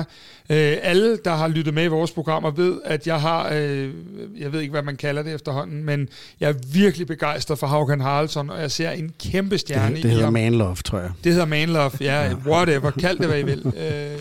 øh, 0.50 0.76
alle, 0.82 1.18
der 1.24 1.30
har 1.30 1.48
lyttet 1.48 1.74
med 1.74 1.84
i 1.84 1.86
vores 1.86 2.10
programmer, 2.10 2.50
ved, 2.50 2.80
at 2.84 3.06
jeg 3.06 3.20
har, 3.20 3.50
øh, 3.52 3.90
jeg 4.38 4.52
ved 4.52 4.60
ikke, 4.60 4.70
hvad 4.70 4.82
man 4.82 4.96
kalder 4.96 5.22
det 5.22 5.34
efterhånden, 5.34 5.84
men 5.84 6.08
jeg 6.40 6.48
er 6.48 6.54
virkelig 6.72 7.06
begejstret 7.06 7.58
for 7.58 7.66
Haugen 7.66 8.00
Haraldsson, 8.00 8.50
og 8.50 8.60
jeg 8.60 8.70
ser 8.70 8.90
en 8.90 9.14
kæmpe 9.20 9.58
stjerne 9.58 9.94
det, 9.94 10.02
det 10.02 10.10
hedder 10.10 10.30
Manlove, 10.30 10.76
tror 10.76 10.98
jeg. 10.98 11.10
Det 11.24 11.32
hedder 11.32 11.46
Manlove, 11.46 11.90
ja, 12.00 12.34
whatever, 12.46 12.90
kald 12.90 13.18
det, 13.18 13.26
hvad 13.26 13.38
I 13.38 13.42
vil. 13.42 13.66
Øh, 13.66 13.72
de, 13.72 14.18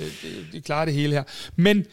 de 0.54 0.62
klarer 0.62 0.86
det 0.86 0.94
hele 0.94 1.14
her. 1.14 1.24
Men 1.56 1.86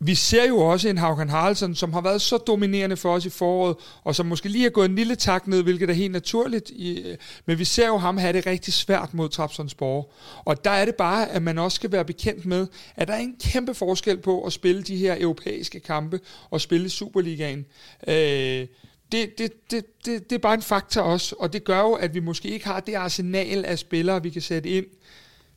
vi 0.00 0.14
ser 0.14 0.48
jo 0.48 0.58
også 0.58 0.88
en 0.88 0.98
Haugen 0.98 1.28
Haraldsson, 1.28 1.74
som 1.74 1.92
har 1.92 2.00
været 2.00 2.22
så 2.22 2.36
dominerende 2.36 2.96
for 2.96 3.14
os 3.14 3.26
i 3.26 3.30
foråret, 3.30 3.76
og 4.04 4.14
som 4.14 4.26
måske 4.26 4.48
lige 4.48 4.62
har 4.62 4.70
gået 4.70 4.88
en 4.88 4.94
lille 4.94 5.16
tak 5.16 5.46
ned, 5.46 5.62
hvilket 5.62 5.90
er 5.90 5.94
helt 5.94 6.12
naturligt. 6.12 6.72
Øh, 6.78 7.16
men 7.46 7.58
vi 7.58 7.64
ser 7.64 7.86
jo 7.86 7.96
ham 7.96 8.16
have 8.16 8.32
det 8.32 8.46
rigtig 8.46 8.74
svært 8.74 9.14
mod 9.14 9.28
Trabzonsborg. 9.28 10.12
Og 10.44 10.64
der 10.64 10.70
er 10.70 10.84
det 10.84 10.94
bare, 10.94 11.30
at 11.30 11.42
man 11.42 11.58
også 11.58 11.76
skal 11.76 11.92
være 11.92 12.04
bekendt 12.04 12.46
med, 12.46 12.66
at 12.96 13.08
der 13.08 13.14
er 13.14 13.18
en 13.18 13.36
kæmpe 13.40 13.74
forskel 13.74 14.16
på 14.16 14.44
at 14.44 14.52
spille 14.52 14.82
de 14.82 14.96
her 14.96 15.16
europæiske 15.20 15.80
kampe 15.80 16.20
og 16.50 16.60
spille 16.60 16.90
Superligaen. 16.90 17.66
Øh, 18.08 18.66
det, 19.12 19.38
det, 19.38 19.52
det, 19.70 19.84
det, 20.04 20.30
det 20.30 20.32
er 20.36 20.38
bare 20.38 20.54
en 20.54 20.62
faktor 20.62 21.00
også, 21.02 21.34
og 21.38 21.52
det 21.52 21.64
gør 21.64 21.80
jo, 21.80 21.92
at 21.92 22.14
vi 22.14 22.20
måske 22.20 22.48
ikke 22.48 22.66
har 22.66 22.80
det 22.80 22.94
arsenal 22.94 23.64
af 23.64 23.78
spillere, 23.78 24.22
vi 24.22 24.30
kan 24.30 24.42
sætte 24.42 24.68
ind, 24.68 24.86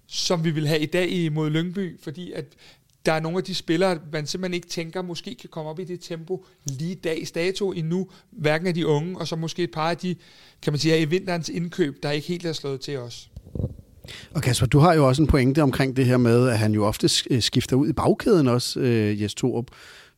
som 0.07 0.43
vi 0.43 0.51
vil 0.51 0.67
have 0.67 0.79
i 0.79 0.85
dag 0.85 1.09
imod 1.09 1.49
Lyngby, 1.49 1.99
fordi 2.03 2.31
at 2.31 2.45
der 3.05 3.11
er 3.11 3.19
nogle 3.19 3.37
af 3.37 3.43
de 3.43 3.55
spillere, 3.55 3.97
man 4.11 4.27
simpelthen 4.27 4.53
ikke 4.53 4.67
tænker, 4.67 5.01
måske 5.01 5.35
kan 5.35 5.49
komme 5.49 5.69
op 5.69 5.79
i 5.79 5.83
det 5.83 5.99
tempo 5.99 6.45
lige 6.65 6.95
dags 6.95 7.31
dato 7.31 7.71
endnu, 7.71 8.07
hverken 8.31 8.67
af 8.67 8.73
de 8.73 8.87
unge, 8.87 9.17
og 9.17 9.27
så 9.27 9.35
måske 9.35 9.63
et 9.63 9.71
par 9.71 9.89
af 9.89 9.97
de, 9.97 10.15
kan 10.61 10.73
man 10.73 10.79
sige, 10.79 11.01
i 11.01 11.05
vinterens 11.05 11.49
indkøb, 11.49 12.03
der 12.03 12.11
ikke 12.11 12.27
helt 12.27 12.45
er 12.45 12.53
slået 12.53 12.81
til 12.81 12.97
os. 12.97 13.29
Og 14.31 14.41
Kasper, 14.41 14.67
du 14.67 14.79
har 14.79 14.93
jo 14.93 15.07
også 15.07 15.21
en 15.21 15.27
pointe 15.27 15.63
omkring 15.63 15.97
det 15.97 16.05
her 16.05 16.17
med, 16.17 16.49
at 16.49 16.59
han 16.59 16.73
jo 16.73 16.85
ofte 16.85 17.09
øh, 17.29 17.41
skifter 17.41 17.75
ud 17.75 17.89
i 17.89 17.93
bagkæden 17.93 18.47
også, 18.47 18.79
øh, 18.79 19.21
Jes 19.21 19.35
Torup, 19.35 19.65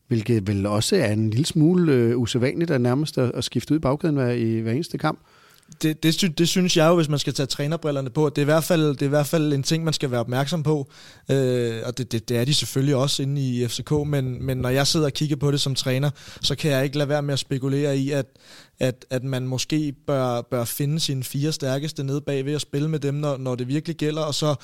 hvilket 0.08 0.48
vel 0.48 0.66
også 0.66 0.96
er 0.96 1.12
en 1.12 1.30
lille 1.30 1.46
smule 1.46 1.94
øh, 1.94 2.18
usædvanligt 2.18 2.72
at 2.72 2.82
nærmest 2.82 3.18
at, 3.18 3.32
at 3.34 3.44
skifte 3.44 3.74
ud 3.74 3.78
i 3.78 3.82
bagkæden 3.82 4.16
hver, 4.16 4.30
i 4.30 4.60
hver 4.60 4.72
eneste 4.72 4.98
kamp 4.98 5.20
det, 5.82 6.04
det, 6.04 6.38
det 6.38 6.50
synes 6.50 6.78
jeg 6.78 6.88
jo, 6.88 6.96
hvis 6.96 7.10
man 7.10 7.20
skal 7.20 7.34
tage 7.34 7.48
trænerbrillerne 7.48 8.10
på, 8.10 8.30
det 8.30 8.38
er 8.38 8.42
i 8.42 8.46
hvert 8.46 8.64
fald, 8.64 8.90
det 8.90 9.02
er 9.02 9.06
i 9.06 9.10
hvert 9.10 9.28
fald 9.28 9.54
en 9.54 9.64
ting, 9.64 9.84
man 9.84 9.94
skal 9.94 10.12
være 10.12 10.20
opmærksom 10.20 10.64
på. 10.64 10.92
Øh, 11.32 11.82
og 11.86 11.98
det, 11.98 12.12
det, 12.12 12.30
det 12.30 12.38
er 12.38 12.46
de 12.46 12.54
selvfølgelig 12.54 12.96
også 12.96 13.24
inde 13.24 13.42
i 13.42 13.68
FCK, 13.68 13.92
men, 13.92 14.46
men 14.46 14.58
når 14.58 14.70
jeg 14.70 14.88
sidder 14.88 15.06
og 15.06 15.14
kigger 15.14 15.36
på 15.36 15.52
det 15.52 15.62
som 15.62 15.76
træner, 15.76 16.10
så 16.42 16.56
kan 16.56 16.72
jeg 16.72 16.84
ikke 16.84 16.98
lade 16.98 17.10
være 17.10 17.22
med 17.22 17.34
at 17.34 17.40
spekulere 17.40 17.98
i, 17.98 18.12
at, 18.12 18.26
at, 18.80 19.06
at 19.10 19.24
man 19.24 19.48
måske 19.48 19.94
bør, 20.08 20.42
bør 20.42 20.66
finde 20.66 21.00
sine 21.00 21.24
fire 21.24 21.52
stærkeste 21.52 22.04
nede 22.04 22.22
bagved 22.22 22.56
og 22.56 22.62
spille 22.62 22.90
med 22.90 23.00
dem, 23.00 23.14
når, 23.14 23.38
når 23.38 23.56
det 23.56 23.68
virkelig 23.68 23.96
gælder, 23.96 24.22
og 24.22 24.36
så, 24.36 24.56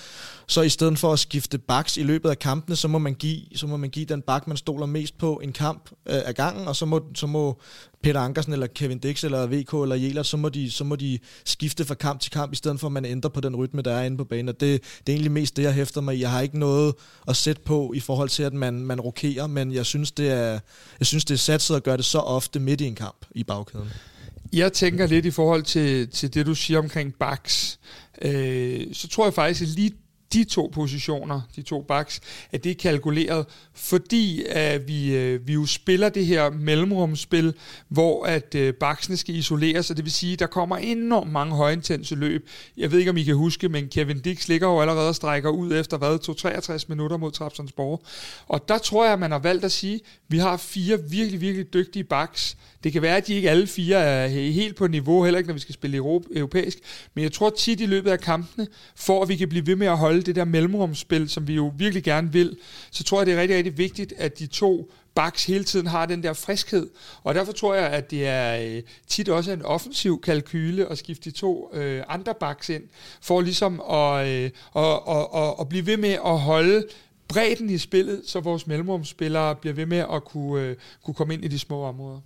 så 0.48 0.62
i 0.62 0.70
stedet 0.70 1.00
for 1.00 1.14
at 1.14 1.20
skifte 1.20 1.58
baks 1.58 1.98
i 1.98 2.04
løbet 2.04 2.30
af 2.30 2.40
kampene, 2.40 2.76
så 2.76 2.88
må 2.88 2.98
man 2.98 3.14
give, 3.14 3.42
så 3.56 3.68
må 3.68 3.78
man 3.78 3.90
give 3.90 4.06
den 4.06 4.22
bak, 4.22 4.48
man 4.48 4.58
stoler 4.58 4.86
mest 4.86 5.18
på 5.18 5.40
en 5.44 5.52
kamp 5.52 5.90
øh, 6.06 6.22
af 6.26 6.36
gangen, 6.36 6.68
og 6.68 6.76
så 6.76 6.86
må, 6.86 7.02
så 7.16 7.28
må 7.28 7.62
Peter 8.04 8.20
Ankersen 8.20 8.54
eller 8.54 8.68
Kevin 8.68 9.00
Dix 9.00 9.24
eller 9.24 9.48
VK 9.48 9.74
eller 9.74 9.96
Jela, 9.96 10.24
så 10.24 10.38
må, 10.38 10.50
de, 10.50 10.72
så 10.72 10.84
må 10.84 10.96
de 10.96 11.20
skifte 11.46 11.86
fra 11.86 11.96
kamp 11.96 12.22
til 12.22 12.32
kamp, 12.32 12.54
i 12.54 12.56
stedet 12.56 12.80
for 12.80 12.88
at 12.88 12.94
man 12.94 13.06
ændrer 13.06 13.30
på 13.30 13.42
den 13.42 13.56
rytme, 13.56 13.82
der 13.82 13.92
er 13.92 14.04
inde 14.04 14.18
på 14.18 14.24
banen. 14.24 14.50
Og 14.50 14.60
det, 14.60 14.82
det 14.82 15.14
er 15.14 15.14
egentlig 15.14 15.32
mest 15.32 15.58
det, 15.58 15.64
jeg 15.64 15.74
hæfter 15.74 16.02
mig 16.02 16.16
i. 16.16 16.22
Jeg 16.22 16.32
har 16.32 16.42
ikke 16.42 16.60
noget 16.60 16.96
at 17.28 17.36
sætte 17.36 17.62
på 17.62 17.94
i 17.96 18.00
forhold 18.00 18.30
til, 18.30 18.44
at 18.44 18.54
man, 18.54 18.74
man 18.74 19.02
rokerer, 19.02 19.48
men 19.48 19.74
jeg 19.74 19.86
synes, 19.86 20.12
det 20.12 20.32
er, 20.32 20.60
jeg 21.00 21.08
synes, 21.08 21.26
det 21.26 21.34
er 21.34 21.38
satset 21.38 21.76
at 21.76 21.84
gøre 21.84 21.98
det 21.98 22.06
så 22.06 22.20
ofte 22.20 22.60
midt 22.60 22.82
i 22.82 22.86
en 22.86 22.96
kamp 22.96 23.26
i 23.32 23.44
bagkæden. 23.44 23.90
Jeg 24.54 24.74
tænker 24.74 25.08
lidt 25.08 25.26
i 25.26 25.32
forhold 25.32 25.64
til, 25.64 26.10
til 26.10 26.34
det, 26.34 26.46
du 26.46 26.56
siger 26.56 26.80
omkring 26.80 27.16
backs. 27.16 27.80
Øh, 28.22 28.94
så 28.94 29.08
tror 29.08 29.26
jeg 29.26 29.34
faktisk, 29.34 29.62
at 29.62 29.68
lige 29.68 29.94
de 30.34 30.44
to 30.44 30.72
positioner, 30.74 31.42
de 31.56 31.62
to 31.62 31.82
backs, 31.82 32.22
at 32.52 32.64
det 32.64 32.70
er 32.70 32.76
kalkuleret, 32.76 33.46
fordi 33.74 34.44
at 34.50 34.88
vi, 34.88 35.16
øh, 35.16 35.48
vi 35.48 35.54
jo 35.54 35.66
spiller 35.66 36.10
det 36.10 36.26
her 36.26 36.50
mellemrumspil, 36.50 37.54
hvor 37.88 38.26
at 38.26 38.56
øh, 38.56 38.74
baksene 38.74 39.18
skal 39.18 39.36
isoleres, 39.36 39.90
og 39.90 39.98
det 39.98 40.06
vil 40.06 40.12
sige, 40.12 40.34
at 40.34 40.40
der 40.40 40.48
kommer 40.48 40.78
enormt 40.78 41.32
mange 41.32 41.56
højintense 41.56 42.16
løb. 42.16 42.50
Jeg 42.78 42.92
ved 42.92 43.00
ikke, 43.00 43.12
om 43.12 43.18
I 43.18 43.24
kan 43.24 43.36
huske, 43.36 43.70
men 43.70 43.88
Kevin 43.88 44.20
Dix 44.20 44.48
ligger 44.48 44.68
jo 44.68 44.82
allerede 44.82 45.10
og 45.10 45.16
strækker 45.16 45.50
ud 45.50 45.74
efter, 45.74 45.98
hvad, 45.98 46.36
63 46.36 46.90
minutter 46.90 47.18
mod 47.18 47.32
Trapsonsborg. 47.32 48.04
Og 48.48 48.70
der 48.70 48.78
tror 48.78 49.04
jeg, 49.04 49.14
at 49.14 49.20
man 49.20 49.32
har 49.32 49.40
valgt 49.40 49.66
at 49.66 49.72
sige, 49.72 49.96
at 49.96 50.02
vi 50.28 50.38
har 50.38 50.58
fire 50.58 51.00
virkelig, 51.10 51.42
virkelig 51.42 51.74
dygtige 51.74 52.04
backs. 52.04 52.58
Det 52.84 52.94
kan 52.94 53.02
være, 53.02 53.18
at 53.18 53.28
de 53.28 53.34
ikke 53.34 53.50
alle 53.50 53.68
fire 53.68 53.98
er 53.98 54.28
helt 54.28 54.76
på 54.76 54.88
niveau, 54.88 55.24
heller 55.24 55.38
ikke 55.38 55.48
når 55.48 55.54
vi 55.54 55.60
skal 55.60 55.74
spille 55.74 55.98
europæisk, 55.98 56.78
men 57.14 57.24
jeg 57.24 57.32
tror 57.32 57.50
tit 57.50 57.82
i 57.82 57.86
løbet 57.86 58.12
af 58.12 58.20
kampene, 58.20 58.68
for 58.96 59.22
at 59.22 59.30
vi 59.30 59.36
kan 59.36 59.50
blive 59.50 59.68
ved 59.68 59.76
med 59.76 59.88
at 59.88 59.98
holde 59.98 60.22
det 60.22 60.36
der 60.36 60.46
mellemrumsspil, 60.46 61.30
som 61.30 61.48
vi 61.48 61.54
jo 61.54 61.74
virkelig 61.78 62.04
gerne 62.04 62.32
vil, 62.32 62.58
så 62.92 63.04
tror 63.04 63.20
jeg, 63.20 63.26
det 63.26 63.34
er 63.34 63.42
rigtig, 63.42 63.58
rigtig 63.58 63.78
vigtigt, 63.78 64.14
at 64.18 64.40
de 64.40 64.48
to 64.48 64.92
backs 65.16 65.46
hele 65.46 65.64
tiden 65.64 65.88
har 65.88 66.06
den 66.06 66.24
der 66.24 66.34
friskhed. 66.34 66.90
Og 67.24 67.36
derfor 67.36 67.52
tror 67.52 67.74
jeg, 67.74 67.88
at 67.88 68.12
det 68.12 68.28
er 68.28 68.76
øh, 68.76 68.84
tit 69.08 69.30
også 69.30 69.52
en 69.52 69.62
offensiv 69.62 70.22
kalkyle 70.22 70.92
at 70.92 70.98
skifte 70.98 71.30
de 71.30 71.36
to 71.36 71.70
øh, 71.74 72.04
andre 72.08 72.34
backs 72.40 72.70
ind, 72.70 72.84
for 73.22 73.42
ligesom 73.42 73.82
at, 73.92 74.28
øh, 74.28 74.52
og, 74.72 75.08
og, 75.08 75.34
og, 75.34 75.60
og 75.60 75.70
blive 75.70 75.86
ved 75.86 75.98
med 75.98 76.18
at 76.26 76.40
holde 76.40 76.84
bredden 77.28 77.70
i 77.70 77.78
spillet, 77.78 78.22
så 78.26 78.40
vores 78.40 78.68
mellemrumsspillere 78.68 79.56
bliver 79.56 79.74
ved 79.74 79.86
med 79.86 80.06
at 80.14 80.24
kunne, 80.26 80.64
øh, 80.64 80.76
kunne 81.04 81.14
komme 81.14 81.34
ind 81.34 81.46
i 81.46 81.48
de 81.48 81.60
små 81.60 81.84
områder. 81.84 82.20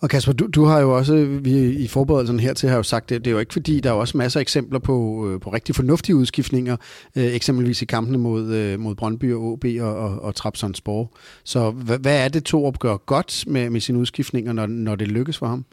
Og 0.00 0.10
Kasper, 0.10 0.32
du, 0.32 0.46
du 0.46 0.64
har 0.64 0.80
jo 0.80 0.96
også 0.96 1.24
vi, 1.42 1.70
i 1.70 1.88
forberedelsen 1.88 2.40
hertil 2.40 2.68
har 2.68 2.76
jo 2.76 2.82
sagt, 2.82 3.10
det, 3.10 3.24
det 3.24 3.30
er 3.30 3.32
jo 3.32 3.38
ikke 3.38 3.52
fordi, 3.52 3.80
der 3.80 3.90
er 3.90 3.94
også 3.94 4.16
masser 4.16 4.40
af 4.40 4.42
eksempler 4.42 4.78
på, 4.78 5.28
øh, 5.28 5.40
på 5.40 5.50
rigtig 5.50 5.74
fornuftige 5.74 6.16
udskiftninger, 6.16 6.76
øh, 7.16 7.24
eksempelvis 7.24 7.82
i 7.82 7.84
kampene 7.84 8.18
mod, 8.18 8.46
øh, 8.46 8.80
mod 8.80 8.94
Brøndby 8.94 9.34
og 9.34 9.42
OB 9.42 9.64
og, 9.80 9.96
og, 9.96 10.22
og 10.22 10.34
Trabzonspor. 10.34 11.12
Så 11.44 11.70
hvad, 11.70 11.98
hvad 11.98 12.24
er 12.24 12.28
det, 12.28 12.44
to 12.44 12.72
gør 12.80 12.96
godt 12.96 13.44
med, 13.46 13.70
med 13.70 13.80
sine 13.80 13.98
udskiftninger, 13.98 14.52
når, 14.52 14.66
når 14.66 14.94
det 14.94 15.08
lykkes 15.08 15.38
for 15.38 15.46
ham? 15.46 15.64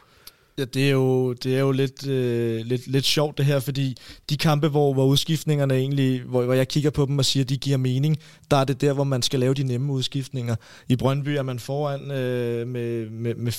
Ja, 0.58 0.66
det 0.66 0.88
er 0.88 0.92
jo, 0.92 1.34
det 1.34 1.56
er 1.56 1.60
jo 1.60 1.72
lidt, 1.72 2.08
øh, 2.08 2.66
lidt, 2.66 2.88
lidt 2.88 3.06
sjovt 3.06 3.38
det 3.38 3.46
her, 3.46 3.60
fordi 3.60 3.96
de 4.30 4.38
kampe, 4.38 4.68
hvor, 4.68 4.94
hvor 4.94 5.06
udskiftningerne 5.06 5.74
egentlig, 5.74 6.22
hvor, 6.22 6.44
hvor 6.44 6.54
jeg 6.54 6.68
kigger 6.68 6.90
på 6.90 7.06
dem 7.06 7.18
og 7.20 7.26
siger, 7.26 7.44
at 7.44 7.50
de 7.50 7.58
giver 7.58 7.78
mening, 7.78 8.18
der 8.52 8.58
er 8.58 8.64
det 8.64 8.82
der, 8.82 8.94
hvor 8.94 9.04
man 9.04 9.22
skal 9.22 9.40
lave 9.40 9.54
de 9.54 9.64
nemme 9.64 9.94
udskiftninger. 9.94 10.56
I 10.90 10.96
Brøndby 10.96 11.30
er 11.30 11.42
man 11.42 11.60
foran 11.60 12.12
øh, 12.12 12.68
med, 12.68 13.10
med, 13.10 13.36
med 13.36 13.52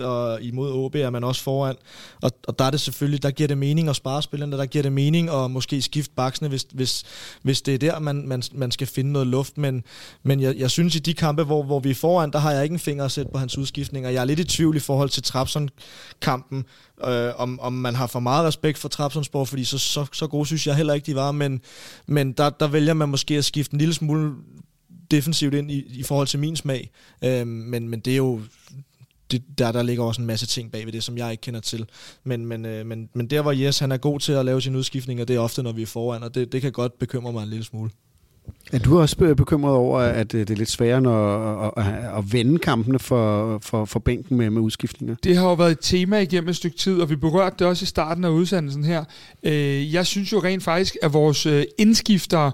4-1, 0.00 0.04
og 0.04 0.42
imod 0.42 0.72
OB 0.72 0.94
er 0.94 1.10
man 1.10 1.24
også 1.24 1.42
foran. 1.42 1.76
Og, 2.22 2.30
og 2.48 2.58
der 2.58 2.64
er 2.64 2.70
det 2.70 2.80
selvfølgelig, 2.80 3.22
der 3.22 3.30
giver 3.30 3.48
det 3.48 3.58
mening 3.58 3.88
at 3.88 3.96
spare 3.96 4.22
spillerne, 4.22 4.56
der 4.56 4.66
giver 4.66 4.82
det 4.82 4.92
mening 4.92 5.30
at 5.30 5.50
måske 5.50 5.82
skifte 5.82 6.14
baksene, 6.16 6.48
hvis, 6.48 6.66
hvis, 6.72 7.04
hvis 7.42 7.62
det 7.62 7.74
er 7.74 7.78
der, 7.78 7.98
man, 7.98 8.28
man, 8.28 8.42
man 8.54 8.70
skal 8.70 8.86
finde 8.86 9.12
noget 9.12 9.28
luft. 9.28 9.58
Men, 9.58 9.84
men 10.22 10.40
jeg, 10.40 10.56
jeg 10.56 10.70
synes, 10.70 10.96
i 10.96 10.98
de 10.98 11.14
kampe, 11.14 11.44
hvor, 11.44 11.62
hvor 11.62 11.80
vi 11.80 11.90
er 11.90 11.94
foran, 11.94 12.30
der 12.30 12.38
har 12.38 12.52
jeg 12.52 12.62
ikke 12.62 12.72
en 12.72 12.78
finger 12.78 13.04
at 13.04 13.12
sætte 13.12 13.30
på 13.32 13.38
hans 13.38 13.58
udskiftninger. 13.58 14.10
Jeg 14.10 14.20
er 14.20 14.24
lidt 14.24 14.40
i 14.40 14.44
tvivl 14.44 14.76
i 14.76 14.80
forhold 14.80 15.08
til 15.08 15.22
Trapson 15.22 15.68
kampen, 16.36 16.64
øh, 17.04 17.32
om, 17.36 17.60
om 17.60 17.72
man 17.72 17.94
har 17.94 18.06
for 18.06 18.20
meget 18.20 18.44
respekt 18.44 18.78
for 18.78 18.88
Trabzonsborg, 18.88 19.48
fordi 19.48 19.64
så, 19.64 19.78
så, 19.78 20.06
så 20.12 20.26
gode 20.26 20.46
synes 20.46 20.66
jeg 20.66 20.76
heller 20.76 20.94
ikke, 20.94 21.06
de 21.06 21.14
var, 21.14 21.32
men, 21.32 21.60
men 22.06 22.32
der, 22.32 22.50
der 22.50 22.68
vælger 22.68 22.94
man 22.94 23.08
måske 23.08 23.36
at 23.36 23.44
skifte 23.44 23.74
en 23.74 23.78
lille 23.78 23.94
smule 23.94 24.34
defensivt 25.10 25.54
ind 25.54 25.70
i, 25.70 25.98
i 25.98 26.02
forhold 26.02 26.26
til 26.26 26.38
min 26.38 26.56
smag, 26.56 26.90
øh, 27.24 27.46
men, 27.46 27.88
men 27.88 28.00
det 28.00 28.12
er 28.12 28.16
jo 28.16 28.40
det, 29.30 29.42
der, 29.58 29.72
der 29.72 29.82
ligger 29.82 30.04
også 30.04 30.20
en 30.20 30.26
masse 30.26 30.46
ting 30.46 30.72
bag 30.72 30.86
ved 30.86 30.92
det, 30.92 31.04
som 31.04 31.18
jeg 31.18 31.30
ikke 31.30 31.40
kender 31.40 31.60
til. 31.60 31.86
Men, 32.24 32.46
men, 32.46 32.66
øh, 32.66 32.86
men, 32.86 33.08
men 33.14 33.26
der 33.26 33.42
hvor 33.42 33.52
Jes 33.52 33.78
han 33.78 33.92
er 33.92 33.96
god 33.96 34.20
til 34.20 34.32
at 34.32 34.44
lave 34.44 34.62
sine 34.62 34.78
udskiftninger, 34.78 35.24
det 35.24 35.36
er 35.36 35.40
ofte, 35.40 35.62
når 35.62 35.72
vi 35.72 35.82
er 35.82 35.86
foran, 35.86 36.22
og 36.22 36.34
det, 36.34 36.52
det 36.52 36.62
kan 36.62 36.72
godt 36.72 36.98
bekymre 36.98 37.32
mig 37.32 37.42
en 37.42 37.48
lille 37.48 37.64
smule. 37.64 37.90
Er 38.72 38.78
du 38.78 39.00
også 39.00 39.16
øh, 39.20 39.36
bekymret 39.36 39.74
over, 39.74 39.98
at 40.00 40.34
øh, 40.34 40.40
det 40.40 40.50
er 40.50 40.54
lidt 40.54 40.70
sværere 40.70 41.66
at, 41.66 41.86
at, 41.86 42.18
at 42.18 42.32
vende 42.32 42.58
kampene 42.58 42.98
for, 42.98 43.58
for, 43.58 43.84
for 43.84 43.98
bænken 43.98 44.36
med, 44.36 44.50
med 44.50 44.62
udskiftninger? 44.62 45.16
Det 45.24 45.36
har 45.36 45.48
jo 45.48 45.54
været 45.54 45.70
et 45.70 45.78
tema 45.80 46.18
igennem 46.18 46.48
et 46.48 46.56
stykke 46.56 46.76
tid, 46.76 47.00
og 47.00 47.10
vi 47.10 47.16
berørte 47.16 47.56
det 47.58 47.66
også 47.66 47.82
i 47.82 47.86
starten 47.86 48.24
af 48.24 48.28
udsendelsen 48.28 48.84
her. 48.84 49.04
Øh, 49.42 49.94
jeg 49.94 50.06
synes 50.06 50.32
jo 50.32 50.38
rent 50.38 50.62
faktisk, 50.62 50.96
at 51.02 51.12
vores 51.12 51.46
indskiftere 51.78 52.52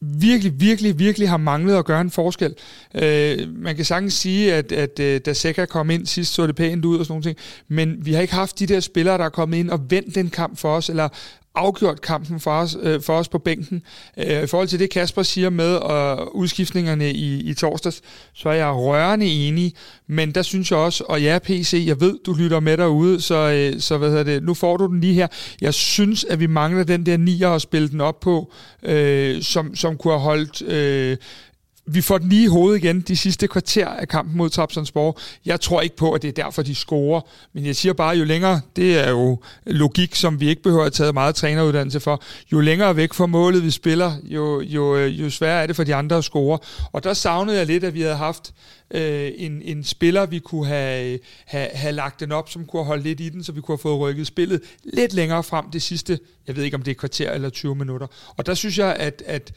virkelig, 0.00 0.60
virkelig, 0.60 0.98
virkelig 0.98 1.28
har 1.28 1.36
manglet 1.36 1.76
at 1.76 1.84
gøre 1.84 2.00
en 2.00 2.10
forskel. 2.10 2.54
Øh, 2.94 3.38
man 3.56 3.76
kan 3.76 3.84
sagtens 3.84 4.14
sige, 4.14 4.54
at, 4.54 4.72
at, 4.72 5.00
at 5.00 5.26
da 5.26 5.32
Seca 5.32 5.66
kom 5.66 5.90
ind 5.90 6.06
sidst, 6.06 6.34
så 6.34 6.46
det 6.46 6.56
pænt 6.56 6.84
ud 6.84 6.98
og 6.98 7.06
sådan 7.06 7.22
noget, 7.24 7.38
men 7.68 8.06
vi 8.06 8.12
har 8.12 8.22
ikke 8.22 8.34
haft 8.34 8.58
de 8.58 8.66
der 8.66 8.80
spillere, 8.80 9.18
der 9.18 9.24
er 9.24 9.28
kommet 9.28 9.58
ind 9.58 9.70
og 9.70 9.90
vendt 9.90 10.14
den 10.14 10.30
kamp 10.30 10.58
for 10.58 10.76
os, 10.76 10.88
eller 10.88 11.08
afgjort 11.54 12.00
kampen 12.00 12.40
for 12.40 12.50
os, 12.50 12.76
øh, 12.82 13.02
for 13.02 13.12
os 13.18 13.28
på 13.28 13.38
bænken. 13.38 13.82
Øh, 14.18 14.42
I 14.42 14.46
forhold 14.46 14.68
til 14.68 14.78
det, 14.78 14.90
Kasper 14.90 15.22
siger 15.22 15.50
med 15.50 15.74
øh, 15.74 16.26
udskiftningerne 16.32 17.12
i, 17.12 17.40
i 17.40 17.54
torsdags, 17.54 18.02
så 18.34 18.48
er 18.48 18.52
jeg 18.52 18.74
rørende 18.74 19.26
enig, 19.26 19.74
men 20.06 20.32
der 20.32 20.42
synes 20.42 20.70
jeg 20.70 20.78
også, 20.78 21.04
og 21.08 21.22
ja, 21.22 21.38
PC, 21.38 21.84
jeg 21.86 22.00
ved, 22.00 22.18
du 22.26 22.32
lytter 22.32 22.60
med 22.60 22.76
derude, 22.76 23.20
så, 23.20 23.34
øh, 23.74 23.80
så 23.80 23.98
hvad 23.98 24.08
hedder 24.08 24.24
det, 24.24 24.42
nu 24.42 24.54
får 24.54 24.76
du 24.76 24.86
den 24.86 25.00
lige 25.00 25.14
her. 25.14 25.26
Jeg 25.60 25.74
synes, 25.74 26.24
at 26.24 26.40
vi 26.40 26.46
mangler 26.46 26.84
den 26.84 27.06
der 27.06 27.16
nier 27.16 27.50
at 27.50 27.62
spille 27.62 27.88
den 27.88 28.00
op 28.00 28.20
på, 28.20 28.52
øh, 28.82 29.42
som, 29.42 29.76
som 29.76 29.96
kunne 29.96 30.12
have 30.12 30.20
holdt... 30.20 30.62
Øh, 30.62 31.16
vi 31.90 32.00
får 32.00 32.18
den 32.18 32.28
lige 32.28 32.44
i 32.44 32.46
hovedet 32.46 32.84
igen 32.84 33.00
de 33.00 33.16
sidste 33.16 33.48
kvarter 33.48 33.86
af 33.86 34.08
kampen 34.08 34.36
mod 34.36 34.50
Trabzonspor. 34.50 35.18
Jeg 35.46 35.60
tror 35.60 35.80
ikke 35.80 35.96
på, 35.96 36.12
at 36.12 36.22
det 36.22 36.28
er 36.28 36.42
derfor, 36.44 36.62
de 36.62 36.74
scorer. 36.74 37.20
Men 37.52 37.66
jeg 37.66 37.76
siger 37.76 37.92
bare, 37.92 38.16
jo 38.16 38.24
længere, 38.24 38.60
det 38.76 38.98
er 38.98 39.10
jo 39.10 39.38
logik, 39.66 40.14
som 40.14 40.40
vi 40.40 40.48
ikke 40.48 40.62
behøver 40.62 40.84
at 40.84 40.92
tage 40.92 41.12
meget 41.12 41.34
træneruddannelse 41.34 42.00
for, 42.00 42.22
jo 42.52 42.60
længere 42.60 42.96
væk 42.96 43.12
fra 43.12 43.26
målet 43.26 43.64
vi 43.64 43.70
spiller, 43.70 44.12
jo, 44.24 44.60
jo, 44.60 44.96
øh, 44.96 45.20
jo 45.20 45.30
sværere 45.30 45.62
er 45.62 45.66
det 45.66 45.76
for 45.76 45.84
de 45.84 45.94
andre 45.94 46.16
at 46.16 46.24
score. 46.24 46.58
Og 46.92 47.04
der 47.04 47.14
savnede 47.14 47.58
jeg 47.58 47.66
lidt, 47.66 47.84
at 47.84 47.94
vi 47.94 48.00
havde 48.00 48.16
haft 48.16 48.54
øh, 48.90 49.32
en, 49.36 49.62
en 49.62 49.84
spiller, 49.84 50.26
vi 50.26 50.38
kunne 50.38 50.66
have, 50.66 51.12
øh, 51.12 51.18
have, 51.46 51.68
have 51.72 51.92
lagt 51.92 52.20
den 52.20 52.32
op, 52.32 52.48
som 52.48 52.64
kunne 52.64 52.80
have 52.80 52.86
holdt 52.86 53.04
lidt 53.04 53.20
i 53.20 53.28
den, 53.28 53.44
så 53.44 53.52
vi 53.52 53.60
kunne 53.60 53.72
have 53.72 53.82
fået 53.82 54.00
rykket 54.00 54.26
spillet 54.26 54.60
lidt 54.84 55.12
længere 55.12 55.42
frem 55.42 55.70
det 55.70 55.82
sidste, 55.82 56.18
jeg 56.46 56.56
ved 56.56 56.64
ikke 56.64 56.74
om 56.74 56.82
det 56.82 56.90
er 56.90 56.94
kvarter 56.94 57.32
eller 57.32 57.50
20 57.50 57.74
minutter. 57.74 58.06
Og 58.36 58.46
der 58.46 58.54
synes 58.54 58.78
jeg, 58.78 58.96
at, 58.96 59.22
at 59.26 59.52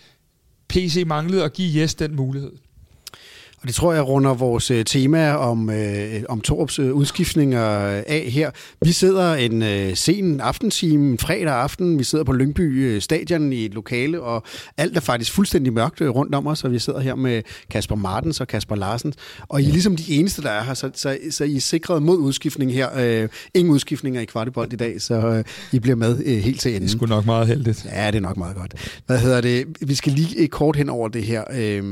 PC 0.72 1.03
manglede 1.07 1.43
at 1.43 1.53
give 1.53 1.82
Jes 1.82 1.95
den 1.95 2.15
mulighed. 2.15 2.51
Og 3.62 3.68
det 3.68 3.76
tror 3.76 3.93
jeg 3.93 4.07
runder 4.07 4.34
vores 4.34 4.72
øh, 4.72 4.86
tema 4.86 5.34
om, 5.34 5.70
øh, 5.70 6.24
om 6.30 6.41
Torps 6.41 6.80
øh, 6.80 6.93
udskiftninger 6.93 7.62
af 8.07 8.26
her. 8.30 8.51
Vi 8.86 8.91
sidder 8.91 9.34
en 9.34 9.64
øh, 9.64 9.95
sen 9.95 10.39
aftentime, 10.39 11.12
en 11.12 11.18
fredag 11.18 11.53
aften. 11.53 11.99
Vi 11.99 12.03
sidder 12.03 12.24
på 12.24 12.34
Lyngby 12.34 12.86
øh, 12.86 13.01
Stadion 13.01 13.53
i 13.53 13.66
et 13.66 13.74
lokale, 13.74 14.22
og 14.22 14.43
alt 14.78 14.97
er 14.97 15.01
faktisk 15.01 15.32
fuldstændig 15.32 15.74
mørkt 15.74 16.01
øh, 16.01 16.09
rundt 16.09 16.36
om 16.36 16.47
os, 16.47 16.64
og 16.64 16.72
vi 16.72 16.80
sidder 16.80 16.99
her 16.99 17.16
med 17.16 17.41
Kasper 17.70 17.95
Martens 17.95 18.41
og 18.41 18.47
Kasper 18.47 18.76
Larsen. 18.76 19.14
Og 19.47 19.62
I 19.62 19.68
er 19.68 19.72
ligesom 19.72 19.95
de 19.95 20.14
eneste, 20.14 20.41
der 20.41 20.49
er 20.49 20.64
her, 20.64 20.74
så, 20.74 20.89
så, 20.93 21.18
så 21.30 21.43
I 21.43 21.55
er 21.55 21.59
sikret 21.59 22.03
mod 22.03 22.18
udskiftning 22.18 22.74
her. 22.74 22.89
Øh, 22.99 23.30
ingen 23.53 23.74
udskiftninger 23.74 24.22
i 24.22 24.26
kvartibold 24.26 24.74
i 24.74 24.76
dag, 24.76 25.01
så 25.01 25.16
øh, 25.16 25.43
I 25.72 25.80
bliver 25.80 25.95
med 25.95 26.20
øh, 26.26 26.38
helt 26.38 26.62
til 26.62 26.70
enden. 26.70 26.82
Det 26.82 26.93
er 26.93 26.97
sgu 26.97 27.05
nok 27.05 27.26
meget 27.26 27.47
heldigt. 27.47 27.86
Ja, 27.86 28.07
det 28.07 28.16
er 28.16 28.20
nok 28.20 28.38
meget 28.38 28.55
godt. 28.55 29.01
Hvad 29.05 29.20
hedder 29.20 29.41
det? 29.41 29.66
Vi 29.82 29.95
skal 29.95 30.14
lige 30.14 30.47
kort 30.47 30.76
hen 30.76 30.89
over 30.89 31.07
det 31.07 31.24
her. 31.24 31.43
Øh, 31.53 31.84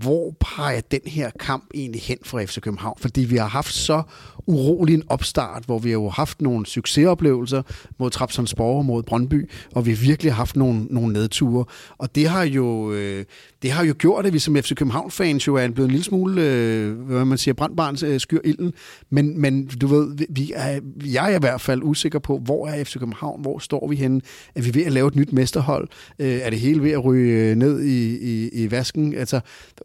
hvor 0.00 0.36
peger 0.40 0.80
den 0.90 1.00
her 1.06 1.30
kamp 1.40 1.64
egentlig 1.74 2.00
hen 2.00 2.18
for 2.22 2.40
FC 2.46 2.60
København? 2.60 2.96
Fordi 3.00 3.20
vi 3.20 3.36
har 3.36 3.46
haft 3.46 3.74
så 3.74 4.02
urolig 4.46 4.94
en 4.94 5.02
opstart, 5.08 5.64
hvor 5.64 5.78
vi 5.78 5.88
har 5.88 5.98
jo 5.98 6.08
haft 6.08 6.42
nogle 6.42 6.66
succesoplevelser 6.66 7.62
mod 7.98 8.10
Trabzonspor 8.10 8.78
og 8.78 8.84
mod 8.84 9.02
Brøndby, 9.02 9.50
og 9.74 9.86
vi 9.86 9.90
har 9.90 9.98
virkelig 10.06 10.34
haft 10.34 10.56
nogle, 10.56 10.84
nogle 10.90 11.12
nedture. 11.12 11.64
Og 11.98 12.14
det 12.14 12.28
har 12.28 12.42
jo, 12.42 12.92
øh, 12.92 13.24
det 13.62 13.70
har 13.70 13.84
jo 13.84 13.94
gjort, 13.98 14.26
at 14.26 14.32
vi 14.32 14.38
som 14.38 14.56
FC 14.56 14.74
København-fans 14.74 15.46
jo 15.46 15.54
er 15.54 15.68
blevet 15.68 15.88
en 15.88 15.90
lille 15.90 16.04
smule, 16.04 16.42
øh, 16.42 17.00
hvad 17.00 17.24
man 17.24 17.38
siger, 17.38 17.54
brandbarns 17.54 18.02
øh, 18.02 18.20
skyr 18.20 18.40
ilden. 18.44 18.72
Men, 19.10 19.40
men 19.40 19.66
du 19.66 19.86
ved, 19.86 20.26
vi 20.30 20.52
er, 20.54 20.80
jeg 21.04 21.32
er 21.32 21.36
i 21.36 21.40
hvert 21.40 21.60
fald 21.60 21.82
usikker 21.82 22.18
på, 22.18 22.38
hvor 22.38 22.68
er 22.68 22.84
FC 22.84 22.98
København, 22.98 23.42
hvor 23.42 23.58
står 23.58 23.88
vi 23.88 23.96
henne? 23.96 24.20
Er 24.54 24.62
vi 24.62 24.74
ved 24.74 24.84
at 24.84 24.92
lave 24.92 25.08
et 25.08 25.16
nyt 25.16 25.32
mesterhold? 25.32 25.88
Øh, 26.18 26.32
er 26.32 26.50
det 26.50 26.60
hele 26.60 26.82
ved 26.82 26.90
at 26.90 27.04
ryge 27.04 27.50
øh, 27.50 27.56
ned 27.56 27.82
i, 27.82 28.16
i, 28.16 28.48
i 28.48 28.70
vasken? 28.70 29.14
Altså, 29.14 29.40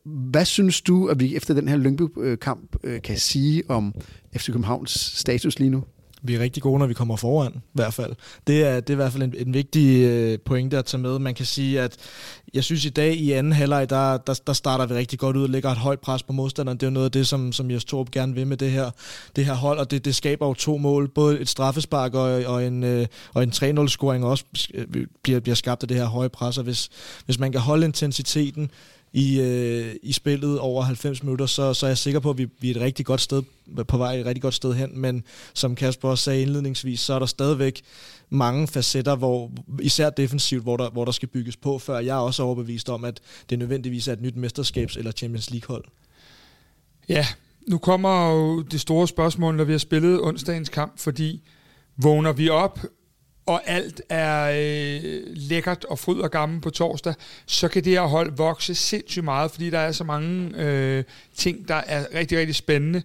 hvad 0.05 0.45
synes 0.45 0.81
du, 0.81 1.08
at 1.09 1.19
vi 1.19 1.35
efter 1.35 1.53
den 1.53 1.67
her 1.67 1.77
Lyngby-kamp 1.77 2.75
øh, 2.83 3.01
kan 3.01 3.17
sige 3.17 3.63
om 3.67 3.93
FC 4.37 4.45
Københavns 4.45 4.91
status 4.91 5.59
lige 5.59 5.69
nu? 5.69 5.83
Vi 6.21 6.35
er 6.35 6.39
rigtig 6.39 6.63
gode, 6.63 6.79
når 6.79 6.87
vi 6.87 6.93
kommer 6.93 7.15
foran, 7.15 7.51
i 7.55 7.59
hvert 7.73 7.93
fald. 7.93 8.15
Det 8.47 8.63
er, 8.63 8.79
det 8.79 8.89
er 8.89 8.93
i 8.93 8.95
hvert 8.95 9.11
fald 9.11 9.23
en, 9.23 9.33
en 9.37 9.53
vigtig 9.53 10.05
øh, 10.05 10.39
pointe 10.45 10.77
at 10.77 10.85
tage 10.85 11.01
med. 11.01 11.19
Man 11.19 11.35
kan 11.35 11.45
sige, 11.45 11.81
at 11.81 11.97
jeg 12.53 12.63
synes 12.63 12.85
i 12.85 12.89
dag 12.89 13.15
i 13.15 13.31
anden 13.31 13.53
halvleg, 13.53 13.89
der, 13.89 14.17
der, 14.17 14.33
der 14.47 14.53
starter 14.53 14.85
vi 14.85 14.93
rigtig 14.93 15.19
godt 15.19 15.35
ud 15.35 15.43
og 15.43 15.49
lægger 15.49 15.69
et 15.69 15.77
højt 15.77 15.99
pres 15.99 16.23
på 16.23 16.33
modstanderen. 16.33 16.77
Det 16.77 16.85
er 16.85 16.89
jo 16.89 16.93
noget 16.93 17.05
af 17.05 17.11
det, 17.11 17.27
som, 17.27 17.51
som 17.51 17.71
Jes 17.71 17.85
Torp 17.85 18.11
gerne 18.11 18.33
vil 18.33 18.47
med 18.47 18.57
det 18.57 18.71
her, 18.71 18.91
det 19.35 19.45
her 19.45 19.53
hold, 19.53 19.79
og 19.79 19.91
det, 19.91 20.05
det 20.05 20.15
skaber 20.15 20.47
jo 20.47 20.53
to 20.53 20.77
mål. 20.77 21.09
Både 21.09 21.39
et 21.39 21.49
straffespark 21.49 22.13
og, 22.13 22.43
og 22.45 22.65
en, 22.65 22.83
øh, 22.83 23.07
og 23.33 23.43
en 23.43 23.49
3-0-scoring 23.49 24.25
også 24.25 24.45
øh, 24.73 24.85
bliver, 25.23 25.39
bliver 25.39 25.55
skabt 25.55 25.83
af 25.83 25.87
det 25.87 25.97
her 25.97 26.05
høje 26.05 26.29
pres, 26.29 26.57
og 26.57 26.63
hvis, 26.63 26.89
hvis 27.25 27.39
man 27.39 27.51
kan 27.51 27.61
holde 27.61 27.85
intensiteten, 27.85 28.71
i, 29.13 29.39
øh, 29.39 29.95
i 30.03 30.11
spillet 30.11 30.59
over 30.59 30.83
90 30.83 31.23
minutter, 31.23 31.45
så, 31.45 31.73
så 31.73 31.85
er 31.85 31.89
jeg 31.89 31.97
sikker 31.97 32.19
på, 32.19 32.29
at 32.29 32.37
vi, 32.37 32.47
vi 32.59 32.71
er 32.71 32.75
et 32.75 32.81
rigtig 32.81 33.05
godt 33.05 33.21
sted 33.21 33.43
på 33.87 33.97
vej 33.97 34.13
et 34.13 34.25
rigtig 34.25 34.41
godt 34.41 34.53
sted 34.53 34.73
hen, 34.73 34.99
men 34.99 35.23
som 35.53 35.75
Kasper 35.75 36.09
også 36.09 36.23
sagde 36.23 36.41
indledningsvis, 36.41 36.99
så 36.99 37.13
er 37.13 37.19
der 37.19 37.25
stadigvæk 37.25 37.81
mange 38.29 38.67
facetter, 38.67 39.15
hvor, 39.15 39.51
især 39.81 40.09
defensivt, 40.09 40.63
hvor 40.63 40.77
der, 40.77 40.89
hvor 40.89 41.05
der 41.05 41.11
skal 41.11 41.29
bygges 41.29 41.57
på, 41.57 41.79
før 41.79 41.99
jeg 41.99 42.15
er 42.15 42.21
også 42.21 42.43
overbevist 42.43 42.89
om, 42.89 43.05
at 43.05 43.19
det 43.49 43.59
nødvendigvis 43.59 44.07
er 44.07 44.13
et 44.13 44.21
nyt 44.21 44.35
mesterskabs- 44.35 44.97
eller 44.97 45.11
Champions 45.11 45.51
League-hold. 45.51 45.85
Ja, 47.09 47.25
nu 47.67 47.77
kommer 47.77 48.31
jo 48.31 48.61
det 48.61 48.81
store 48.81 49.07
spørgsmål, 49.07 49.55
når 49.55 49.63
vi 49.63 49.71
har 49.71 49.79
spillet 49.79 50.21
onsdagens 50.21 50.69
kamp, 50.69 50.99
fordi 50.99 51.41
vågner 51.97 52.33
vi 52.33 52.49
op 52.49 52.79
og 53.49 53.61
alt 53.65 54.01
er 54.09 54.51
øh, 54.55 55.21
lækkert 55.25 55.85
og 55.85 55.99
fryd 55.99 56.19
og 56.19 56.31
gammel 56.31 56.61
på 56.61 56.69
torsdag, 56.69 57.13
så 57.45 57.67
kan 57.67 57.83
det 57.83 57.93
her 57.93 58.01
hold 58.01 58.31
vokse 58.37 58.75
sindssygt 58.75 59.25
meget, 59.25 59.51
fordi 59.51 59.69
der 59.69 59.79
er 59.79 59.91
så 59.91 60.03
mange 60.03 60.57
øh, 60.57 61.03
ting, 61.35 61.67
der 61.67 61.75
er 61.75 62.05
rigtig, 62.15 62.37
rigtig 62.37 62.55
spændende. 62.55 63.01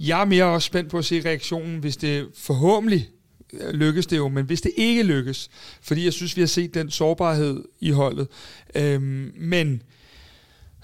Jeg 0.00 0.20
er 0.20 0.24
mere 0.24 0.44
også 0.44 0.66
spændt 0.66 0.90
på 0.90 0.98
at 0.98 1.04
se 1.04 1.22
reaktionen, 1.24 1.78
hvis 1.78 1.96
det 1.96 2.28
forhåbentlig 2.34 3.08
øh, 3.52 3.70
lykkes 3.70 4.06
det 4.06 4.16
jo, 4.16 4.28
men 4.28 4.44
hvis 4.44 4.60
det 4.60 4.72
ikke 4.76 5.02
lykkes, 5.02 5.50
fordi 5.82 6.04
jeg 6.04 6.12
synes, 6.12 6.36
vi 6.36 6.42
har 6.42 6.46
set 6.46 6.74
den 6.74 6.90
sårbarhed 6.90 7.64
i 7.80 7.90
holdet. 7.90 8.28
Øhm, 8.74 9.32
men 9.36 9.82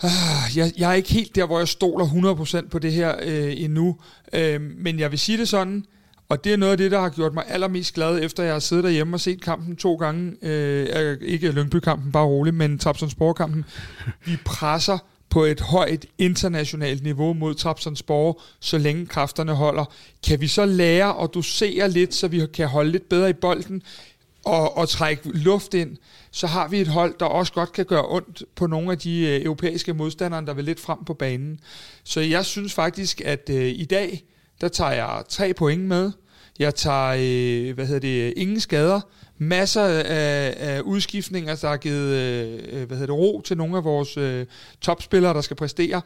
øh, 0.04 0.10
jeg, 0.56 0.72
jeg 0.78 0.90
er 0.90 0.94
ikke 0.94 1.12
helt 1.12 1.34
der, 1.34 1.46
hvor 1.46 1.58
jeg 1.58 1.68
stoler 1.68 2.06
100% 2.64 2.68
på 2.68 2.78
det 2.78 2.92
her 2.92 3.16
øh, 3.22 3.52
endnu, 3.56 3.96
øh, 4.32 4.60
men 4.60 4.98
jeg 4.98 5.10
vil 5.10 5.18
sige 5.18 5.38
det 5.38 5.48
sådan, 5.48 5.84
og 6.28 6.44
det 6.44 6.52
er 6.52 6.56
noget 6.56 6.72
af 6.72 6.78
det, 6.78 6.90
der 6.90 7.00
har 7.00 7.08
gjort 7.08 7.34
mig 7.34 7.44
allermest 7.48 7.94
glad, 7.94 8.24
efter 8.24 8.42
jeg 8.42 8.52
har 8.52 8.60
siddet 8.60 8.84
derhjemme 8.84 9.16
og 9.16 9.20
set 9.20 9.40
kampen 9.40 9.76
to 9.76 9.94
gange. 9.94 10.36
Øh, 10.42 11.18
ikke 11.20 11.50
Lyngby-kampen, 11.50 12.12
bare 12.12 12.26
roligt, 12.26 12.56
men 12.56 12.78
Trabzonspor-kampen. 12.78 13.64
Vi 14.24 14.36
presser 14.44 14.98
på 15.30 15.44
et 15.44 15.60
højt 15.60 16.06
internationalt 16.18 17.02
niveau 17.02 17.32
mod 17.32 17.54
Trabzonspor, 17.54 18.42
så 18.60 18.78
længe 18.78 19.06
kræfterne 19.06 19.54
holder. 19.54 19.84
Kan 20.26 20.40
vi 20.40 20.46
så 20.46 20.66
lære 20.66 21.22
at 21.22 21.30
dosere 21.34 21.90
lidt, 21.90 22.14
så 22.14 22.28
vi 22.28 22.46
kan 22.54 22.68
holde 22.68 22.90
lidt 22.90 23.08
bedre 23.08 23.30
i 23.30 23.32
bolden 23.32 23.82
og, 24.44 24.76
og 24.76 24.88
trække 24.88 25.28
luft 25.28 25.74
ind, 25.74 25.96
så 26.30 26.46
har 26.46 26.68
vi 26.68 26.80
et 26.80 26.88
hold, 26.88 27.14
der 27.20 27.26
også 27.26 27.52
godt 27.52 27.72
kan 27.72 27.84
gøre 27.84 28.04
ondt 28.08 28.42
på 28.54 28.66
nogle 28.66 28.92
af 28.92 28.98
de 28.98 29.20
øh, 29.20 29.44
europæiske 29.44 29.94
modstandere, 29.94 30.46
der 30.46 30.54
vil 30.54 30.64
lidt 30.64 30.80
frem 30.80 31.04
på 31.04 31.14
banen. 31.14 31.60
Så 32.04 32.20
jeg 32.20 32.44
synes 32.44 32.74
faktisk, 32.74 33.20
at 33.24 33.50
øh, 33.50 33.66
i 33.66 33.84
dag, 33.84 34.24
der 34.60 34.68
tager 34.68 34.92
jeg 34.92 35.22
tre 35.28 35.54
point 35.54 35.82
med. 35.82 36.12
Jeg 36.58 36.74
tager, 36.74 37.16
øh, 37.18 37.74
hvad 37.74 37.86
hedder 37.86 38.00
det, 38.00 38.34
ingen 38.36 38.60
skader. 38.60 39.00
Masser 39.38 39.84
af, 39.84 40.54
af 40.58 40.80
udskiftninger, 40.80 41.54
der 41.54 41.68
har 41.68 41.76
givet 41.76 42.14
øh, 42.14 42.58
øh, 42.72 42.86
hvad 42.86 42.96
hedder 42.96 43.14
det, 43.14 43.22
ro 43.22 43.40
til 43.44 43.56
nogle 43.56 43.76
af 43.76 43.84
vores 43.84 44.16
øh, 44.16 44.46
topspillere, 44.80 45.34
der 45.34 45.40
skal 45.40 45.56
præstere. 45.56 46.02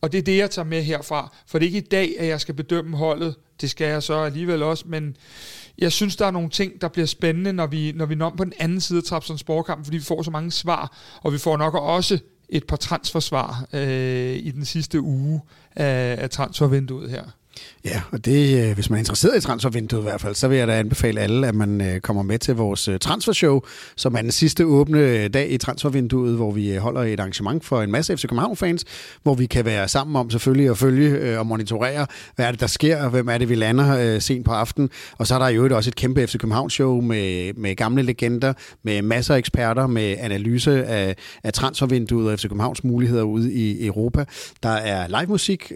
Og 0.00 0.12
det 0.12 0.18
er 0.18 0.22
det, 0.22 0.38
jeg 0.38 0.50
tager 0.50 0.66
med 0.66 0.82
herfra. 0.82 1.32
For 1.46 1.58
det 1.58 1.66
er 1.66 1.68
ikke 1.68 1.78
i 1.78 1.88
dag, 1.90 2.14
at 2.18 2.26
jeg 2.26 2.40
skal 2.40 2.54
bedømme 2.54 2.96
holdet. 2.96 3.34
Det 3.60 3.70
skal 3.70 3.86
jeg 3.86 4.02
så 4.02 4.14
alligevel 4.14 4.62
også, 4.62 4.84
men 4.88 5.16
jeg 5.78 5.92
synes, 5.92 6.16
der 6.16 6.26
er 6.26 6.30
nogle 6.30 6.50
ting, 6.50 6.80
der 6.80 6.88
bliver 6.88 7.06
spændende, 7.06 7.52
når 7.52 7.66
vi, 7.66 7.92
når 7.92 8.06
vi 8.06 8.14
når 8.14 8.30
på 8.30 8.44
den 8.44 8.52
anden 8.58 8.80
side 8.80 8.98
af 8.98 9.04
Trapsons 9.04 9.40
sporkamp, 9.40 9.84
fordi 9.84 9.96
vi 9.96 10.02
får 10.02 10.22
så 10.22 10.30
mange 10.30 10.50
svar, 10.50 10.96
og 11.22 11.32
vi 11.32 11.38
får 11.38 11.56
nok 11.56 11.74
også 11.74 12.18
et 12.48 12.66
par 12.66 12.76
transfersvar 12.76 13.66
øh, 13.72 14.36
i 14.36 14.50
den 14.50 14.64
sidste 14.64 15.00
uge 15.00 15.40
af, 15.76 16.16
af 16.22 16.30
transfervinduet 16.30 17.10
her. 17.10 17.24
Ja, 17.84 18.02
og 18.10 18.24
det, 18.24 18.68
øh, 18.68 18.74
hvis 18.74 18.90
man 18.90 18.96
er 18.96 18.98
interesseret 18.98 19.36
i 19.36 19.40
transfervinduet 19.40 20.00
i 20.00 20.02
hvert 20.02 20.20
fald, 20.20 20.34
så 20.34 20.48
vil 20.48 20.58
jeg 20.58 20.68
da 20.68 20.78
anbefale 20.78 21.20
alle, 21.20 21.48
at 21.48 21.54
man 21.54 21.80
øh, 21.80 22.00
kommer 22.00 22.22
med 22.22 22.38
til 22.38 22.54
vores 22.54 22.88
øh, 22.88 22.98
transfershow, 22.98 23.60
som 23.96 24.14
er 24.14 24.22
den 24.22 24.30
sidste 24.30 24.66
åbne 24.66 25.28
dag 25.28 25.50
i 25.50 25.58
transfervinduet, 25.58 26.36
hvor 26.36 26.50
vi 26.50 26.76
holder 26.76 27.02
et 27.02 27.20
arrangement 27.20 27.64
for 27.64 27.82
en 27.82 27.90
masse 27.90 28.16
FC 28.16 28.22
København-fans, 28.22 28.84
hvor 29.22 29.34
vi 29.34 29.46
kan 29.46 29.64
være 29.64 29.88
sammen 29.88 30.16
om 30.16 30.30
selvfølgelig 30.30 30.70
at 30.70 30.78
følge 30.78 31.38
og 31.38 31.46
monitorere, 31.46 32.06
hvad 32.36 32.46
er 32.46 32.50
det, 32.50 32.60
der 32.60 32.66
sker, 32.66 33.08
hvem 33.08 33.28
er 33.28 33.38
det, 33.38 33.48
vi 33.48 33.54
lander 33.54 34.18
sent 34.18 34.44
på 34.44 34.52
aften. 34.52 34.90
Og 35.18 35.26
så 35.26 35.34
er 35.34 35.38
der 35.38 35.48
jo 35.48 35.76
også 35.76 35.90
et 35.90 35.96
kæmpe 35.96 36.26
FC 36.26 36.38
København-show 36.38 37.00
med, 37.00 37.52
med 37.54 37.76
gamle 37.76 38.02
legender, 38.02 38.52
med 38.82 39.02
masser 39.02 39.34
af 39.34 39.38
eksperter, 39.38 39.86
med 39.86 40.16
analyse 40.18 40.84
af, 40.84 41.16
af 41.44 41.52
transfervinduet 41.52 42.32
og 42.32 42.38
FC 42.38 42.42
Københavns 42.42 42.84
muligheder 42.84 43.22
ude 43.22 43.52
i 43.52 43.86
Europa. 43.86 44.24
Der 44.62 44.68
er 44.68 45.20
live 45.20 45.28
musik, 45.28 45.72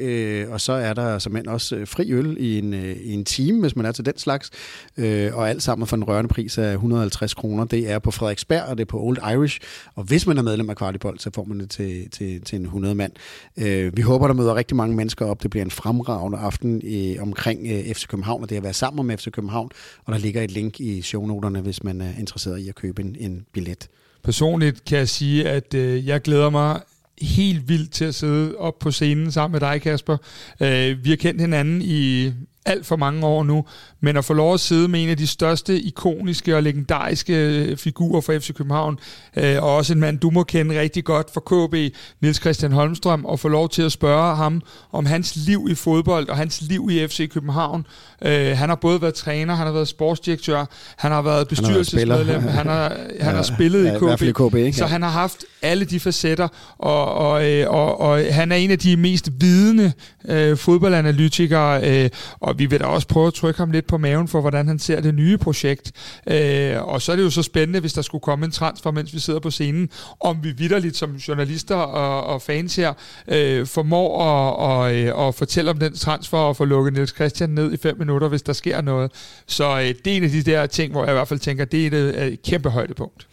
og 0.51 0.61
så 0.61 0.73
er 0.73 0.95
der 0.95 1.19
som 1.19 1.37
også 1.47 1.72
gratis 1.73 1.91
fri 1.91 2.13
øl 2.13 2.37
i 2.41 2.59
en, 2.59 2.75
øh, 2.75 2.97
i 2.97 3.13
en 3.13 3.25
time, 3.25 3.61
hvis 3.61 3.77
man 3.77 3.87
er 3.87 3.93
til 3.93 4.07
den 4.07 4.19
slags. 4.19 4.51
Øh, 4.97 5.37
og 5.37 5.51
alt 5.51 5.63
sammen 5.63 5.87
for 5.87 5.97
en 5.97 6.05
rørende 6.05 6.29
pris 6.29 6.59
af 6.59 6.73
150 6.73 7.35
kroner. 7.35 7.65
Det 7.65 7.91
er 7.91 7.99
på 7.99 8.11
Frederiksberg, 8.11 8.63
og 8.63 8.79
det 8.79 8.85
er 8.85 8.87
på 8.87 9.01
Old 9.01 9.19
Irish. 9.33 9.61
Og 9.95 10.05
hvis 10.05 10.27
man 10.27 10.39
er 10.39 10.43
medlem 10.43 10.71
af 10.71 10.77
Kvartibold, 10.77 11.19
så 11.19 11.31
får 11.35 11.45
man 11.45 11.61
det 11.61 11.71
til, 11.71 12.11
til, 12.11 12.41
til 12.41 12.57
en 12.59 12.65
100 12.65 12.95
mand. 12.95 13.13
Øh, 13.57 13.97
vi 13.97 14.03
håber, 14.03 14.27
der 14.27 14.35
møder 14.35 14.55
rigtig 14.55 14.77
mange 14.77 14.97
mennesker 14.97 15.27
op. 15.27 15.43
Det 15.43 15.51
bliver 15.51 15.65
en 15.65 15.71
fremragende 15.71 16.39
aften 16.39 16.83
øh, 16.85 17.23
omkring 17.23 17.67
øh, 17.67 17.95
FC 17.95 18.07
København, 18.07 18.43
og 18.43 18.49
det 18.49 18.57
er 18.57 18.61
at 18.61 18.65
være 18.65 18.73
sammen 18.73 19.07
med 19.07 19.19
FC 19.19 19.31
København. 19.31 19.71
Og 20.05 20.13
der 20.13 20.19
ligger 20.19 20.43
et 20.43 20.51
link 20.51 20.81
i 20.81 21.03
shownoterne, 21.03 21.61
hvis 21.61 21.85
man 21.85 22.01
er 22.01 22.11
interesseret 22.19 22.59
i 22.59 22.69
at 22.69 22.75
købe 22.75 23.03
en, 23.03 23.17
en 23.21 23.47
billet. 23.53 23.89
Personligt 24.25 24.85
kan 24.85 24.99
jeg 24.99 25.09
sige, 25.09 25.49
at 25.49 25.75
øh, 25.75 26.07
jeg 26.07 26.23
glæder 26.23 26.51
mig 26.51 26.81
helt 27.23 27.69
vildt 27.69 27.93
til 27.93 28.05
at 28.05 28.15
sidde 28.15 28.57
op 28.57 28.79
på 28.79 28.91
scenen 28.91 29.33
sammen 29.33 29.53
med 29.53 29.61
dig, 29.61 29.83
Kasper. 29.83 30.17
Øh, 30.61 31.05
vi 31.05 31.11
har 31.11 31.17
kendt 31.17 31.41
hinanden 31.41 31.83
i 31.83 32.33
alt 32.67 32.87
for 32.87 32.97
mange 32.97 33.27
år 33.27 33.45
nu, 33.45 33.65
men 34.01 34.17
at 34.17 34.25
få 34.25 34.35
lov 34.35 34.55
at 34.55 34.61
sidde 34.61 34.89
med 34.89 35.03
en 35.03 35.09
af 35.09 35.17
de 35.17 35.27
største 35.27 35.81
ikoniske 35.81 36.57
og 36.57 36.63
legendariske 36.63 37.35
øh, 37.35 37.77
figurer 37.77 38.21
for 38.21 38.39
FC 38.39 38.55
København, 38.55 38.99
øh, 39.37 39.63
og 39.63 39.77
også 39.77 39.93
en 39.93 40.01
mand, 40.01 40.19
du 40.19 40.31
må 40.31 40.43
kende 40.43 40.81
rigtig 40.81 41.05
godt 41.05 41.31
for 41.35 41.41
KB, 41.41 41.95
Niels 42.21 42.41
Christian 42.41 42.73
Holmstrøm, 42.73 43.25
og 43.25 43.41
få 43.41 43.49
lov 43.49 43.69
til 43.69 43.83
at 43.83 43.93
spørge 43.93 44.37
ham 44.37 44.63
om 44.93 45.07
hans 45.07 45.37
liv 45.37 45.67
i 45.71 45.75
fodbold 45.75 46.29
og 46.29 46.37
hans 46.37 46.61
liv 46.61 46.89
i 46.91 47.07
FC 47.07 47.31
København. 47.31 47.87
Øh, 48.25 48.57
han 48.57 48.69
har 48.69 48.77
både 48.77 49.03
været 49.03 49.15
træner, 49.15 49.55
han 49.55 49.67
har 49.67 49.73
været 49.73 49.89
sportsdirektør, 49.89 50.65
han 50.97 51.13
har 51.13 51.23
været 51.23 51.49
bestyrelsesmedlem, 51.49 52.43
han 52.43 52.43
har, 52.43 52.51
han 52.51 52.67
har, 52.67 52.97
han 53.21 53.35
har 53.35 53.43
spillet 53.43 53.85
ja, 53.85 53.95
i 53.95 54.17
KB, 54.17 54.23
i 54.23 54.33
KB 54.33 54.55
ikke? 54.55 54.73
så 54.73 54.87
han 54.87 55.03
har 55.03 55.11
haft 55.11 55.45
alle 55.63 55.85
de 55.85 56.01
facetter, 56.01 56.49
og, 56.79 57.15
og, 57.15 57.51
øh, 57.51 57.71
og, 57.71 58.01
og 58.01 58.35
han 58.35 58.53
er 58.53 58.57
en 58.57 58.71
af 58.71 58.79
de 58.79 58.97
mest 58.97 59.31
vidende 59.41 59.93
øh, 60.29 60.57
fodboldanalytikere, 60.57 62.03
øh, 62.03 62.11
og 62.41 62.52
vi 62.59 62.67
vil 62.67 62.81
da 62.81 62.85
også 62.85 63.09
prøve 63.09 63.27
at 63.27 63.35
trykke 63.35 63.59
ham 63.59 63.71
lidt 63.71 63.87
på 63.87 63.99
maven 63.99 64.29
for, 64.29 64.41
hvordan 64.41 64.69
han 64.69 64.79
ser 64.79 65.01
det 65.01 65.15
nye 65.15 65.39
projekt. 65.39 65.93
Øh, 66.27 66.83
og 66.83 67.03
så 67.03 67.13
er 67.13 67.17
det 67.17 67.23
jo 67.23 67.31
så 67.31 67.43
spændende, 67.43 67.81
hvis 67.81 67.93
der 67.93 68.03
skulle 68.03 68.23
komme 68.23 68.45
en 68.45 68.51
transfer, 68.51 68.91
mens 68.91 69.15
vi 69.15 69.19
sidder 69.19 69.41
på 69.41 69.51
scenen, 69.51 69.91
om 70.21 70.39
vi 70.43 70.51
vidderligt 70.51 70.97
som 70.97 71.17
journalister 71.17 71.77
og, 71.77 72.35
og 72.35 72.43
fans 72.43 72.77
her 72.77 72.93
øh, 73.29 73.67
formår 73.67 74.23
at, 74.23 74.57
og, 74.57 74.95
øh, 74.97 75.29
at 75.29 75.35
fortælle 75.35 75.71
om 75.71 75.79
den 75.79 75.95
transfer 75.95 76.39
og 76.39 76.57
få 76.57 76.65
lukket 76.65 76.93
Niels 76.93 77.15
Christian 77.15 77.51
ned 77.51 77.73
i 77.73 77.77
fem 77.77 77.99
minutter, 77.99 78.29
hvis 78.29 78.43
der 78.43 78.53
sker 78.53 78.81
noget. 78.81 79.13
Så 79.47 79.79
øh, 79.79 79.95
det 80.05 80.07
er 80.07 80.17
en 80.17 80.25
af 80.25 80.31
de 80.31 80.43
der 80.43 80.67
ting, 80.67 80.93
hvor 80.93 81.05
jeg 81.05 81.11
i 81.13 81.15
hvert 81.15 81.29
fald 81.29 81.41
tænker, 81.41 81.65
det 81.65 81.83
er 81.83 81.87
et, 81.87 81.93
øh, 81.93 82.27
et 82.27 82.43
kæmpe 82.43 82.71
højdepunkt. 82.71 83.27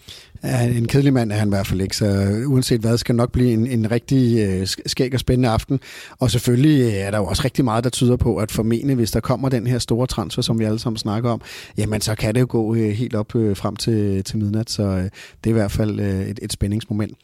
Ja, 0.44 0.68
en 0.68 0.88
kedelig 0.88 1.14
mand 1.14 1.32
er 1.32 1.36
han 1.36 1.48
i 1.48 1.50
hvert 1.50 1.68
fald 1.68 1.82
ikke, 1.82 1.96
så 1.96 2.06
uanset 2.48 2.82
hvad, 2.82 2.98
skal 2.98 3.16
nok 3.16 3.32
blive 3.32 3.52
en, 3.52 3.68
en 3.68 3.92
rigtig 3.92 4.40
øh, 4.40 4.68
skæg 4.86 5.14
og 5.14 5.20
spændende 5.20 5.50
aften. 5.50 5.80
Og 6.20 6.32
selvfølgelig 6.32 6.82
øh, 6.82 6.94
er 6.94 7.12
der 7.12 7.18
jo 7.18 7.26
også 7.26 7.42
rigtig 7.46 7.66
meget, 7.66 7.84
der 7.84 7.90
tyder 7.90 8.16
på, 8.16 8.38
at 8.38 8.52
formentlig, 8.52 8.96
hvis 8.96 9.12
der 9.12 9.20
kommer 9.20 9.50
den 9.50 9.68
her 9.68 9.80
store 9.80 10.08
transfer, 10.08 10.42
som 10.42 10.60
vi 10.60 10.64
alle 10.64 10.80
sammen 10.80 10.98
snakker 10.98 11.32
om, 11.32 11.42
jamen 11.78 12.02
så 12.02 12.16
kan 12.16 12.36
det 12.36 12.42
jo 12.42 12.48
gå 12.50 12.76
øh, 12.76 12.90
helt 12.90 13.16
op 13.16 13.36
øh, 13.36 13.58
frem 13.58 13.76
til, 13.76 14.24
til 14.24 14.38
midnat, 14.38 14.70
så 14.70 14.84
øh, 14.84 15.04
det 15.04 15.12
er 15.46 15.50
i 15.50 15.52
hvert 15.52 15.72
fald 15.72 16.00
øh, 16.00 16.22
et, 16.22 16.40
et 16.42 16.54
spændingsmoment. 16.54 17.18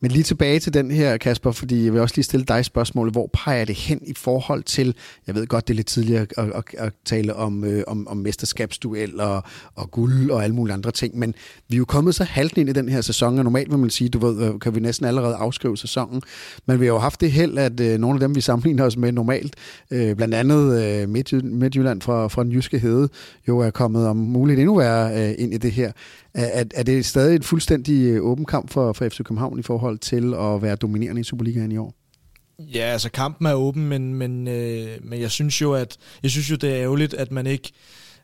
Men 0.00 0.10
lige 0.10 0.22
tilbage 0.22 0.60
til 0.60 0.74
den 0.74 0.90
her, 0.90 1.16
Kasper, 1.16 1.52
fordi 1.52 1.84
jeg 1.84 1.92
vil 1.92 2.00
også 2.00 2.14
lige 2.16 2.24
stille 2.24 2.46
dig 2.46 2.64
spørgsmålet. 2.64 3.14
Hvor 3.14 3.30
peger 3.32 3.64
det 3.64 3.74
hen 3.74 4.00
i 4.06 4.14
forhold 4.16 4.62
til, 4.62 4.94
jeg 5.26 5.34
ved 5.34 5.46
godt, 5.46 5.68
det 5.68 5.74
er 5.74 5.76
lidt 5.76 5.86
tidligere 5.86 6.26
at, 6.36 6.52
at, 6.54 6.64
at 6.78 6.92
tale 7.04 7.34
om, 7.34 7.64
øh, 7.64 7.84
om, 7.86 8.08
om 8.08 8.16
mesterskabsduel 8.16 9.20
og, 9.20 9.42
og 9.74 9.90
guld 9.90 10.30
og 10.30 10.44
alle 10.44 10.56
mulige 10.56 10.74
andre 10.74 10.90
ting, 10.90 11.18
men 11.18 11.34
vi 11.68 11.76
er 11.76 11.78
jo 11.78 11.84
kommet 11.84 12.14
så 12.14 12.24
halvt 12.24 12.58
ind 12.58 12.68
i 12.68 12.72
den 12.72 12.88
her 12.88 13.00
sæson, 13.00 13.38
og 13.38 13.44
normalt 13.44 13.70
vil 13.70 13.78
man 13.78 13.90
sige, 13.90 14.08
du 14.08 14.18
ved, 14.26 14.48
øh, 14.48 14.60
kan 14.60 14.74
vi 14.74 14.80
næsten 14.80 15.06
allerede 15.06 15.34
afskrive 15.34 15.76
sæsonen, 15.76 16.22
men 16.66 16.80
vi 16.80 16.86
har 16.86 16.92
jo 16.92 16.98
haft 16.98 17.20
det 17.20 17.32
held, 17.32 17.58
at 17.58 17.80
øh, 17.80 17.98
nogle 17.98 18.16
af 18.16 18.20
dem, 18.20 18.34
vi 18.34 18.40
sammenligner 18.40 18.84
os 18.84 18.96
med 18.96 19.12
normalt, 19.12 19.56
øh, 19.90 20.16
blandt 20.16 20.34
andet 20.34 20.82
øh, 20.82 21.08
Midtjylland 21.08 22.02
fra, 22.02 22.28
fra 22.28 22.44
den 22.44 22.52
jyske 22.52 22.78
hede, 22.78 23.08
jo 23.48 23.58
er 23.58 23.70
kommet 23.70 24.06
om 24.06 24.16
muligt 24.16 24.60
endnu 24.60 24.76
værre 24.76 25.28
øh, 25.28 25.34
ind 25.38 25.54
i 25.54 25.58
det 25.58 25.72
her. 25.72 25.92
Er, 26.36 26.64
er 26.74 26.82
det 26.82 27.06
stadig 27.06 27.36
et 27.36 27.44
fuldstændig 27.44 28.02
øh, 28.02 28.22
åben 28.22 28.44
kamp 28.44 28.70
for, 28.70 28.92
for 28.92 29.08
FC 29.08 29.16
København 29.16 29.58
i 29.58 29.62
forhold 29.62 29.98
til 29.98 30.34
at 30.34 30.62
være 30.62 30.76
dominerende 30.76 31.20
i 31.20 31.24
Superligaen 31.24 31.72
i 31.72 31.76
år? 31.76 31.94
Ja, 32.58 32.80
altså 32.80 33.10
kampen 33.10 33.46
er 33.46 33.54
åben, 33.54 33.88
men, 33.88 34.14
men, 34.14 34.48
øh, 34.48 34.88
men 35.02 35.20
jeg 35.20 35.30
synes 35.30 35.60
jo, 35.60 35.72
at 35.74 35.96
jeg 36.22 36.30
synes 36.30 36.50
jo, 36.50 36.56
det 36.56 36.70
er 36.70 36.82
ærgerligt, 36.82 37.14
at 37.14 37.32
man 37.32 37.46
ikke 37.46 37.72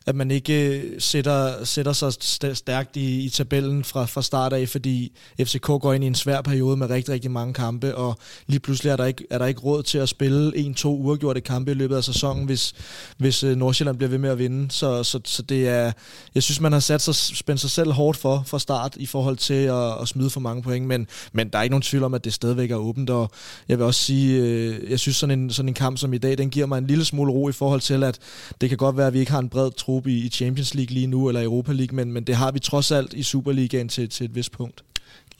at 0.05 0.15
man 0.15 0.31
ikke 0.31 0.77
øh, 0.77 1.01
sætter, 1.01 1.63
sætter 1.63 1.93
sig 1.93 2.13
stærkt 2.55 2.95
i, 2.95 3.25
i 3.25 3.29
tabellen 3.29 3.83
fra, 3.83 4.05
fra 4.05 4.21
start 4.21 4.53
af, 4.53 4.69
fordi 4.69 5.17
FCK 5.41 5.65
går 5.65 5.93
ind 5.93 6.03
i 6.03 6.07
en 6.07 6.15
svær 6.15 6.41
periode 6.41 6.77
med 6.77 6.89
rigtig, 6.89 7.13
rigtig 7.13 7.31
mange 7.31 7.53
kampe, 7.53 7.95
og 7.95 8.17
lige 8.47 8.59
pludselig 8.59 8.89
er 8.91 8.95
der 8.95 9.05
ikke, 9.05 9.25
er 9.29 9.37
der 9.37 9.45
ikke 9.45 9.61
råd 9.61 9.83
til 9.83 9.97
at 9.97 10.09
spille 10.09 10.57
en-to 10.57 10.97
uafgjorte 10.97 11.41
kampe 11.41 11.71
i 11.71 11.73
løbet 11.73 11.95
af 11.95 12.03
sæsonen, 12.03 12.45
hvis, 12.45 12.73
hvis 13.17 13.43
øh, 13.43 13.55
Nordsjælland 13.55 13.97
bliver 13.97 14.09
ved 14.09 14.17
med 14.17 14.29
at 14.29 14.39
vinde. 14.39 14.71
Så, 14.71 15.03
så, 15.03 15.19
så 15.25 15.41
det 15.41 15.67
er, 15.67 15.91
jeg 16.35 16.43
synes, 16.43 16.61
man 16.61 16.71
har 16.71 16.79
sat 16.79 17.01
sig, 17.01 17.15
spændt 17.15 17.61
sig 17.61 17.69
selv 17.69 17.91
hårdt 17.91 18.17
for 18.17 18.43
fra 18.45 18.59
start 18.59 18.95
i 18.95 19.05
forhold 19.05 19.37
til 19.37 19.53
at, 19.53 20.01
at 20.01 20.07
smide 20.07 20.29
for 20.29 20.39
mange 20.39 20.63
point, 20.63 20.87
men, 20.87 21.07
men 21.33 21.49
der 21.49 21.57
er 21.59 21.63
ikke 21.63 21.73
nogen 21.73 21.81
tvivl 21.81 22.03
om, 22.03 22.13
at 22.13 22.23
det 22.23 22.33
stadigvæk 22.33 22.71
er 22.71 22.75
åbent, 22.75 23.09
og 23.09 23.31
jeg 23.67 23.77
vil 23.77 23.85
også 23.85 24.03
sige, 24.03 24.41
øh, 24.41 24.91
jeg 24.91 24.99
synes 24.99 25.17
sådan 25.17 25.39
en, 25.39 25.49
sådan 25.49 25.69
en 25.69 25.73
kamp 25.73 25.97
som 25.97 26.13
i 26.13 26.17
dag, 26.17 26.37
den 26.37 26.49
giver 26.49 26.65
mig 26.65 26.77
en 26.77 26.87
lille 26.87 27.05
smule 27.05 27.31
ro 27.31 27.49
i 27.49 27.51
forhold 27.51 27.81
til, 27.81 28.03
at 28.03 28.19
det 28.61 28.69
kan 28.69 28.77
godt 28.77 28.97
være, 28.97 29.07
at 29.07 29.13
vi 29.13 29.19
ikke 29.19 29.31
har 29.31 29.39
en 29.39 29.49
bred 29.49 29.71
tro 29.71 29.92
trup 29.93 30.07
i, 30.07 30.25
i 30.25 30.29
Champions 30.29 30.75
League 30.75 30.93
lige 30.93 31.07
nu, 31.07 31.27
eller 31.27 31.43
Europa 31.43 31.71
League, 31.71 31.95
men, 31.95 32.11
men 32.11 32.23
det 32.23 32.35
har 32.35 32.51
vi 32.51 32.59
trods 32.59 32.91
alt 32.91 33.13
i 33.13 33.23
Superligaen 33.23 33.89
til, 33.89 34.09
til 34.09 34.25
et 34.25 34.35
vist 34.35 34.51
punkt. 34.51 34.83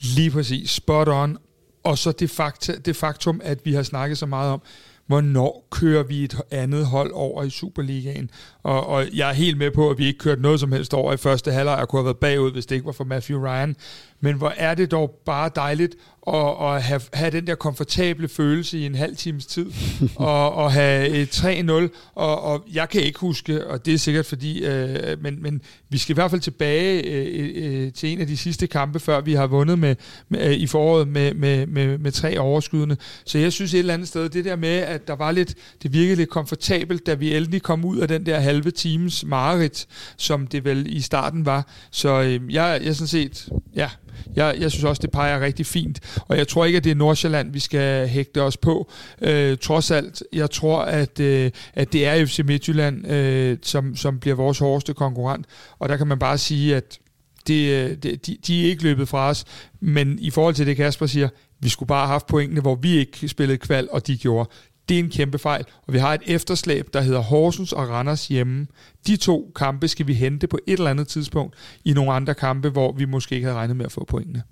Lige 0.00 0.30
præcis, 0.30 0.70
spot 0.70 1.08
on. 1.08 1.36
Og 1.84 1.98
så 1.98 2.12
det, 2.12 2.30
fakta, 2.30 2.72
det 2.84 2.96
faktum, 2.96 3.40
at 3.44 3.58
vi 3.64 3.72
har 3.72 3.82
snakket 3.82 4.18
så 4.18 4.26
meget 4.26 4.52
om, 4.52 4.62
hvornår 5.06 5.68
kører 5.70 6.02
vi 6.02 6.24
et 6.24 6.36
andet 6.50 6.86
hold 6.86 7.12
over 7.12 7.42
i 7.42 7.50
Superligaen. 7.50 8.30
Og, 8.62 8.86
og 8.86 9.06
jeg 9.14 9.28
er 9.28 9.32
helt 9.32 9.58
med 9.58 9.70
på, 9.70 9.90
at 9.90 9.98
vi 9.98 10.06
ikke 10.06 10.18
kørte 10.18 10.42
noget 10.42 10.60
som 10.60 10.72
helst 10.72 10.94
over 10.94 11.12
i 11.12 11.16
første 11.16 11.52
halvleg. 11.52 11.78
Jeg 11.78 11.88
kunne 11.88 12.00
have 12.00 12.04
været 12.04 12.16
bagud, 12.16 12.52
hvis 12.52 12.66
det 12.66 12.74
ikke 12.74 12.86
var 12.86 12.92
for 12.92 13.04
Matthew 13.04 13.40
Ryan. 13.46 13.76
Men 14.24 14.36
hvor 14.36 14.52
er 14.56 14.74
det 14.74 14.90
dog 14.90 15.20
bare 15.26 15.50
dejligt 15.56 15.94
at, 16.26 16.54
at 16.60 16.82
have, 16.82 17.00
have 17.12 17.30
den 17.30 17.46
der 17.46 17.54
komfortable 17.54 18.28
følelse 18.28 18.78
i 18.78 18.86
en 18.86 18.94
halv 18.94 19.16
times 19.16 19.46
tid, 19.46 19.66
og, 20.16 20.54
og 20.54 20.72
have 20.72 21.08
et 21.08 21.44
3-0, 21.44 21.72
og, 22.14 22.42
og 22.42 22.64
jeg 22.72 22.88
kan 22.88 23.00
ikke 23.00 23.18
huske, 23.18 23.66
og 23.66 23.86
det 23.86 23.94
er 23.94 23.98
sikkert 23.98 24.26
fordi, 24.26 24.64
øh, 24.64 25.22
men, 25.22 25.42
men 25.42 25.62
vi 25.88 25.98
skal 25.98 26.12
i 26.12 26.14
hvert 26.14 26.30
fald 26.30 26.40
tilbage 26.40 27.02
øh, 27.02 27.50
øh, 27.54 27.92
til 27.92 28.08
en 28.08 28.20
af 28.20 28.26
de 28.26 28.36
sidste 28.36 28.66
kampe, 28.66 29.00
før 29.00 29.20
vi 29.20 29.34
har 29.34 29.46
vundet 29.46 29.78
med, 29.78 29.96
med, 30.28 30.46
øh, 30.46 30.52
i 30.52 30.66
foråret 30.66 31.08
med, 31.08 31.34
med, 31.34 31.66
med, 31.66 31.98
med 31.98 32.12
tre 32.12 32.38
overskydende. 32.38 32.96
Så 33.24 33.38
jeg 33.38 33.52
synes 33.52 33.74
et 33.74 33.78
eller 33.78 33.94
andet 33.94 34.08
sted, 34.08 34.28
det 34.28 34.44
der 34.44 34.56
med, 34.56 34.68
at 34.68 35.08
der 35.08 35.16
var 35.16 35.32
lidt, 35.32 35.54
det 35.82 35.92
virkede 35.92 36.16
lidt 36.16 36.30
komfortabelt, 36.30 37.06
da 37.06 37.14
vi 37.14 37.36
endelig 37.36 37.62
kom 37.62 37.84
ud 37.84 37.98
af 37.98 38.08
den 38.08 38.26
der 38.26 38.38
halve 38.38 38.70
times 38.70 39.24
mareridt, 39.24 39.86
som 40.16 40.46
det 40.46 40.64
vel 40.64 40.96
i 40.96 41.00
starten 41.00 41.46
var. 41.46 41.68
Så 41.90 42.22
øh, 42.22 42.54
jeg, 42.54 42.80
jeg 42.84 42.96
sådan 42.96 43.08
set, 43.08 43.48
ja, 43.76 43.90
jeg, 44.36 44.56
jeg 44.58 44.70
synes 44.70 44.84
også, 44.84 45.00
det 45.02 45.10
peger 45.10 45.40
rigtig 45.40 45.66
fint. 45.66 46.00
Og 46.28 46.38
jeg 46.38 46.48
tror 46.48 46.64
ikke, 46.64 46.76
at 46.76 46.84
det 46.84 46.90
er 46.90 46.94
Nordsjælland, 46.94 47.52
vi 47.52 47.58
skal 47.60 48.08
hægte 48.08 48.42
os 48.42 48.56
på. 48.56 48.90
Øh, 49.22 49.58
trods 49.58 49.90
alt, 49.90 50.22
jeg 50.32 50.50
tror, 50.50 50.82
at, 50.82 51.20
øh, 51.20 51.50
at 51.74 51.92
det 51.92 52.06
er 52.06 52.26
FC 52.26 52.40
Midtjylland, 52.44 53.10
øh, 53.10 53.58
som, 53.62 53.96
som 53.96 54.18
bliver 54.18 54.36
vores 54.36 54.58
hårdeste 54.58 54.94
konkurrent. 54.94 55.46
Og 55.78 55.88
der 55.88 55.96
kan 55.96 56.06
man 56.06 56.18
bare 56.18 56.38
sige, 56.38 56.76
at 56.76 56.98
det, 57.46 57.70
øh, 57.70 57.96
det, 57.96 58.26
de, 58.26 58.36
de 58.46 58.64
er 58.64 58.68
ikke 58.68 58.82
løbet 58.82 59.08
fra 59.08 59.28
os. 59.28 59.44
Men 59.80 60.18
i 60.18 60.30
forhold 60.30 60.54
til 60.54 60.66
det, 60.66 60.76
Kasper 60.76 61.06
siger, 61.06 61.28
vi 61.60 61.68
skulle 61.68 61.86
bare 61.86 62.06
have 62.06 62.12
haft 62.12 62.26
pointene, 62.26 62.60
hvor 62.60 62.74
vi 62.74 62.96
ikke 62.96 63.28
spillede 63.28 63.58
kval, 63.58 63.88
og 63.92 64.06
de 64.06 64.16
gjorde. 64.16 64.50
Det 64.88 64.94
er 64.94 64.98
en 64.98 65.10
kæmpe 65.10 65.38
fejl. 65.38 65.64
Og 65.86 65.92
vi 65.92 65.98
har 65.98 66.14
et 66.14 66.22
efterslæb, 66.26 66.88
der 66.92 67.00
hedder 67.00 67.20
Horsens 67.20 67.72
og 67.72 67.88
Randers 67.88 68.28
hjemme. 68.28 68.66
De 69.06 69.16
to 69.16 69.52
kampe 69.56 69.88
skal 69.88 70.06
vi 70.06 70.14
hente 70.14 70.46
på 70.46 70.58
et 70.66 70.78
eller 70.78 70.90
andet 70.90 71.08
tidspunkt 71.08 71.54
i 71.84 71.92
nogle 71.92 72.12
andre 72.12 72.34
kampe, 72.34 72.68
hvor 72.68 72.92
vi 72.92 73.04
måske 73.04 73.34
ikke 73.34 73.46
havde 73.46 73.58
regnet 73.58 73.76
med 73.76 73.84
at 73.84 73.92
få 73.92 74.04
pointene. 74.04 74.42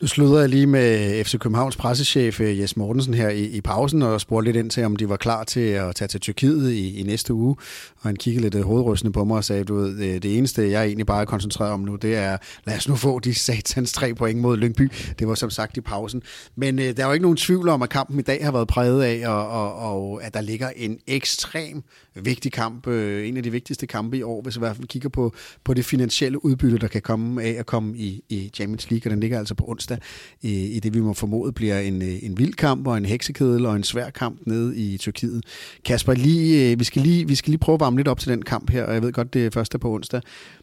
Nu 0.00 0.06
slutter 0.06 0.40
jeg 0.40 0.48
lige 0.48 0.66
med 0.66 1.24
FC 1.24 1.38
Københavns 1.38 1.76
pressechef 1.76 2.40
øh, 2.40 2.60
Jes 2.60 2.76
Mortensen 2.76 3.14
her 3.14 3.28
i, 3.28 3.44
i 3.44 3.60
pausen 3.60 4.02
og 4.02 4.20
spurgte 4.20 4.44
lidt 4.44 4.56
ind 4.56 4.70
til, 4.70 4.84
om 4.84 4.96
de 4.96 5.08
var 5.08 5.16
klar 5.16 5.44
til 5.44 5.60
at 5.60 5.94
tage 5.94 6.08
til 6.08 6.20
Tyrkiet 6.20 6.72
i, 6.72 7.00
i 7.00 7.02
næste 7.02 7.34
uge. 7.34 7.56
Og 7.96 8.08
han 8.08 8.16
kiggede 8.16 8.42
lidt 8.42 8.54
øh, 8.54 8.62
hovedrystende 8.62 9.12
på 9.12 9.24
mig 9.24 9.36
og 9.36 9.44
sagde, 9.44 9.64
du 9.64 9.74
ved, 9.74 9.98
det, 9.98 10.22
det 10.22 10.38
eneste, 10.38 10.70
jeg 10.70 10.84
egentlig 10.84 11.06
bare 11.06 11.20
er 11.20 11.24
koncentreret 11.24 11.72
om 11.72 11.80
nu, 11.80 11.96
det 11.96 12.16
er, 12.16 12.36
lad 12.66 12.76
os 12.76 12.88
nu 12.88 12.96
få 12.96 13.18
de 13.18 13.34
satans 13.34 13.92
tre 13.92 14.14
point 14.14 14.40
mod 14.40 14.56
Lyngby. 14.56 14.92
Det 15.18 15.28
var 15.28 15.34
som 15.34 15.50
sagt 15.50 15.76
i 15.76 15.80
pausen. 15.80 16.22
Men 16.56 16.78
øh, 16.78 16.96
der 16.96 17.02
er 17.02 17.06
jo 17.06 17.12
ikke 17.12 17.22
nogen 17.22 17.36
tvivl 17.36 17.68
om, 17.68 17.82
at 17.82 17.90
kampen 17.90 18.18
i 18.18 18.22
dag 18.22 18.44
har 18.44 18.52
været 18.52 18.68
præget 18.68 19.02
af, 19.02 19.28
og, 19.28 19.48
og, 19.48 19.74
og 19.74 20.24
at 20.24 20.34
der 20.34 20.40
ligger 20.40 20.70
en 20.76 20.98
ekstrem 21.06 21.82
vigtig 22.22 22.52
kamp, 22.52 22.86
øh, 22.86 23.28
en 23.28 23.36
af 23.36 23.42
de 23.42 23.50
vigtigste 23.50 23.86
kampe 23.86 24.18
i 24.18 24.22
år, 24.22 24.42
hvis 24.42 24.56
vi 24.56 24.58
i 24.58 24.60
hvert 24.60 24.76
fald 24.76 24.88
kigger 24.88 25.08
på, 25.08 25.32
på 25.64 25.74
det 25.74 25.84
finansielle 25.84 26.44
udbytte, 26.44 26.78
der 26.78 26.88
kan 26.88 27.02
komme 27.02 27.42
af 27.42 27.50
at 27.50 27.66
komme 27.66 27.98
i, 27.98 28.22
i 28.28 28.50
Champions 28.54 28.90
League, 28.90 29.06
og 29.06 29.10
den 29.10 29.20
ligger 29.20 29.38
altså 29.38 29.54
på 29.54 29.64
onsdag 29.68 29.98
i, 30.42 30.66
i 30.66 30.80
det, 30.80 30.94
vi 30.94 31.00
må 31.00 31.12
formode 31.12 31.52
bliver 31.52 31.80
en, 31.80 32.02
øh, 32.02 32.24
en 32.24 32.38
vild 32.38 32.54
kamp 32.54 32.86
og 32.86 32.96
en 32.96 33.04
heksekedel 33.04 33.66
og 33.66 33.76
en 33.76 33.84
svær 33.84 34.10
kamp 34.10 34.40
nede 34.46 34.76
i 34.76 34.98
Tyrkiet. 34.98 35.44
Kasper, 35.84 36.14
lige, 36.14 36.72
øh, 36.72 36.78
vi, 36.78 36.84
skal 36.84 37.02
lige, 37.02 37.28
vi 37.28 37.34
skal 37.34 37.50
lige 37.50 37.58
prøve 37.58 37.74
at 37.74 37.80
varme 37.80 37.96
lidt 37.96 38.08
op 38.08 38.20
til 38.20 38.30
den 38.30 38.42
kamp 38.42 38.70
her, 38.70 38.84
og 38.84 38.94
jeg 38.94 39.02
ved 39.02 39.12
godt, 39.12 39.34
det 39.34 39.46
er 39.46 39.50
første 39.50 39.78
på 39.78 39.94
onsdag, 39.94 40.20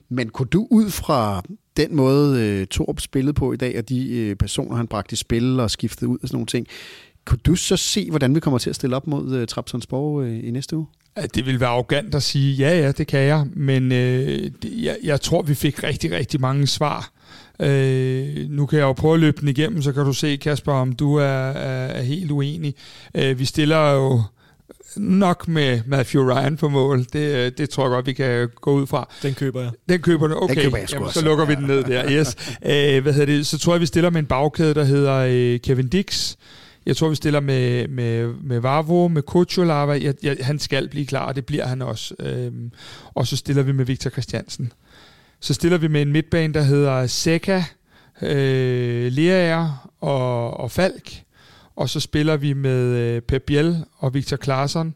men 0.10 0.30
kunne 0.30 0.48
du 0.48 0.68
ud 0.72 0.90
fra 0.90 1.44
den 1.78 1.96
måde, 1.96 2.42
øh, 2.42 2.68
Torp 2.68 3.00
spillede 3.00 3.34
på 3.34 3.54
i 3.54 3.58
dag, 3.58 3.78
og 3.78 3.90
de 3.90 4.16
øh, 4.16 4.36
personer, 4.36 4.76
han 4.76 4.88
bragte 4.88 5.14
i 5.14 5.16
spil 5.16 5.60
og 5.60 5.72
skiftede 5.72 6.08
ud 6.08 6.18
og 6.22 6.28
sådan 6.28 6.36
nogle 6.36 6.48
ting, 6.48 6.68
Kunne 7.26 7.40
du 7.46 7.56
så 7.56 7.78
se, 7.78 8.10
hvordan 8.10 8.36
vi 8.36 8.40
kommer 8.40 8.58
til 8.58 8.70
at 8.70 8.76
stille 8.76 8.96
op 8.96 9.08
mod 9.08 9.36
øh, 9.36 9.48
Trabzonsborg 9.48 10.24
øh, 10.24 10.48
i 10.48 10.52
næste 10.52 10.78
uge? 10.78 10.88
Ja, 11.18 11.22
det 11.22 11.46
vil 11.46 11.60
være 11.60 11.70
arrogant 11.70 12.16
at 12.16 12.24
sige, 12.24 12.56
ja, 12.56 12.80
ja, 12.80 12.92
det 12.92 13.08
kan 13.08 13.20
jeg, 13.20 13.46
men 13.54 13.92
øh, 13.92 14.52
det, 14.62 14.72
jeg, 14.84 14.98
jeg 15.04 15.22
tror, 15.22 15.42
vi 15.42 15.56
fik 15.56 15.84
rigtig, 15.84 16.12
rigtig 16.12 16.42
mange 16.42 16.68
svar. 16.68 17.10
Øh, 17.60 18.50
nu 18.50 18.66
kan 18.66 18.80
jeg 18.80 18.86
jo 18.86 18.94
prøve 18.94 19.14
at 19.14 19.20
løbe 19.20 19.42
den 19.42 19.48
igennem, 19.48 19.82
så 19.82 19.92
kan 19.92 20.06
du 20.06 20.14
se, 20.14 20.38
Kasper, 20.38 20.74
om 20.74 20.94
du 20.94 21.16
er, 21.16 21.24
er, 21.24 21.88
er 21.88 22.02
helt 22.02 22.32
uenig. 22.32 22.76
Øh, 23.16 23.40
vi 23.40 23.46
stiller 23.46 23.92
jo 23.92 24.22
nok 24.98 25.48
med 25.48 25.82
Matthew 25.86 26.32
Ryan 26.32 26.58
på 26.58 26.70
mål. 26.70 27.06
Det, 27.14 27.36
øh, 27.36 27.52
det 27.58 27.70
tror 27.70 27.84
jeg 27.84 27.90
godt, 27.90 28.06
vi 28.06 28.14
kan 28.14 28.50
gå 28.62 28.72
ud 28.72 28.88
fra. 28.88 29.10
Den 29.24 29.34
køber 29.34 29.62
jeg. 29.62 29.72
Den 29.90 30.02
køber 30.02 30.28
du? 30.28 30.36
Okay, 30.36 30.56
den 30.56 30.64
køber 30.64 30.78
jeg 30.78 30.94
Jamen, 30.94 31.10
så 31.12 31.26
lukker 31.26 31.46
vi 31.46 31.56
den 31.56 31.64
ned 31.64 31.84
der. 31.84 32.04
Yes. 32.20 32.36
øh, 32.66 33.04
hvad 33.04 33.14
hedder 33.14 33.26
det? 33.26 33.48
Så 33.48 33.58
tror 33.58 33.74
jeg, 33.74 33.82
vi 33.82 33.86
stiller 33.86 34.10
med 34.10 34.20
en 34.20 34.26
bagkæde, 34.26 34.74
der 34.74 34.84
hedder 34.84 35.14
øh, 35.30 35.60
Kevin 35.60 35.88
Dix. 35.88 36.36
Jeg 36.86 36.98
tror, 36.98 37.10
vi 37.10 37.16
stiller 37.16 37.40
med, 37.40 37.88
med, 37.88 38.34
med 38.34 38.60
Vavo, 38.60 39.08
med 39.08 39.22
Kuchulava. 39.22 39.92
Jeg, 39.92 40.16
jeg, 40.24 40.38
han 40.42 40.60
skal 40.60 40.90
blive 40.90 41.06
klar, 41.06 41.26
og 41.26 41.36
det 41.36 41.46
bliver 41.46 41.66
han 41.66 41.82
også. 41.82 42.16
Øhm, 42.20 42.72
og 43.14 43.28
så 43.28 43.38
stiller 43.38 43.64
vi 43.64 43.72
med 43.72 43.86
Victor 43.86 44.10
Christiansen. 44.10 44.72
Så 45.40 45.54
stiller 45.54 45.78
vi 45.78 45.88
med 45.88 46.02
en 46.02 46.12
midtbane, 46.12 46.54
der 46.54 46.62
hedder 46.62 47.08
Seca, 47.08 47.64
øh, 48.22 49.12
Leaer 49.12 49.90
og, 50.02 50.58
og 50.58 50.72
Falk. 50.72 51.24
Og 51.76 51.90
så 51.90 52.00
spiller 52.00 52.38
vi 52.38 52.54
med 52.54 52.82
øh, 52.82 53.22
Pep 53.22 53.44
Biel 53.48 53.86
og 53.98 54.14
Victor 54.14 54.38
Klaarsson 54.38 54.96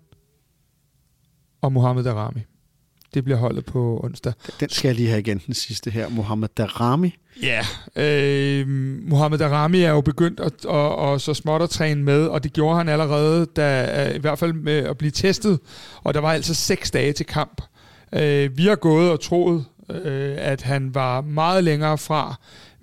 og 1.61 1.73
Mohamed 1.73 2.03
Darami. 2.03 2.41
Det 3.13 3.23
bliver 3.23 3.37
holdet 3.37 3.65
på 3.65 3.99
onsdag. 4.03 4.33
Den 4.59 4.69
skal 4.69 4.87
jeg 4.89 4.95
lige 4.95 5.09
have 5.09 5.19
igen, 5.19 5.41
den 5.45 5.53
sidste 5.53 5.91
her. 5.91 6.09
Mohamed 6.09 6.47
Darami. 6.57 7.15
Ja, 7.41 7.61
øh, 7.95 8.67
Mohamed 9.07 9.37
Darami 9.37 9.81
er 9.81 9.89
jo 9.89 10.01
begyndt 10.01 10.39
at, 10.39 10.65
at, 10.69 11.13
at 11.13 11.21
så 11.21 11.33
småt 11.33 11.61
at 11.61 11.69
træne 11.69 12.03
med, 12.03 12.27
og 12.27 12.43
det 12.43 12.53
gjorde 12.53 12.77
han 12.77 12.89
allerede, 12.89 13.45
da, 13.45 14.11
i 14.15 14.19
hvert 14.19 14.39
fald 14.39 14.53
med 14.53 14.77
at 14.77 14.97
blive 14.97 15.11
testet, 15.11 15.59
og 16.03 16.13
der 16.13 16.19
var 16.19 16.31
altså 16.31 16.53
seks 16.53 16.91
dage 16.91 17.13
til 17.13 17.25
kamp. 17.25 17.61
Øh, 18.13 18.57
vi 18.57 18.65
har 18.65 18.75
gået 18.75 19.11
og 19.11 19.19
troet, 19.19 19.65
øh, 19.89 20.35
at 20.37 20.61
han 20.61 20.95
var 20.95 21.21
meget 21.21 21.63
længere 21.63 21.97
fra, 21.97 22.35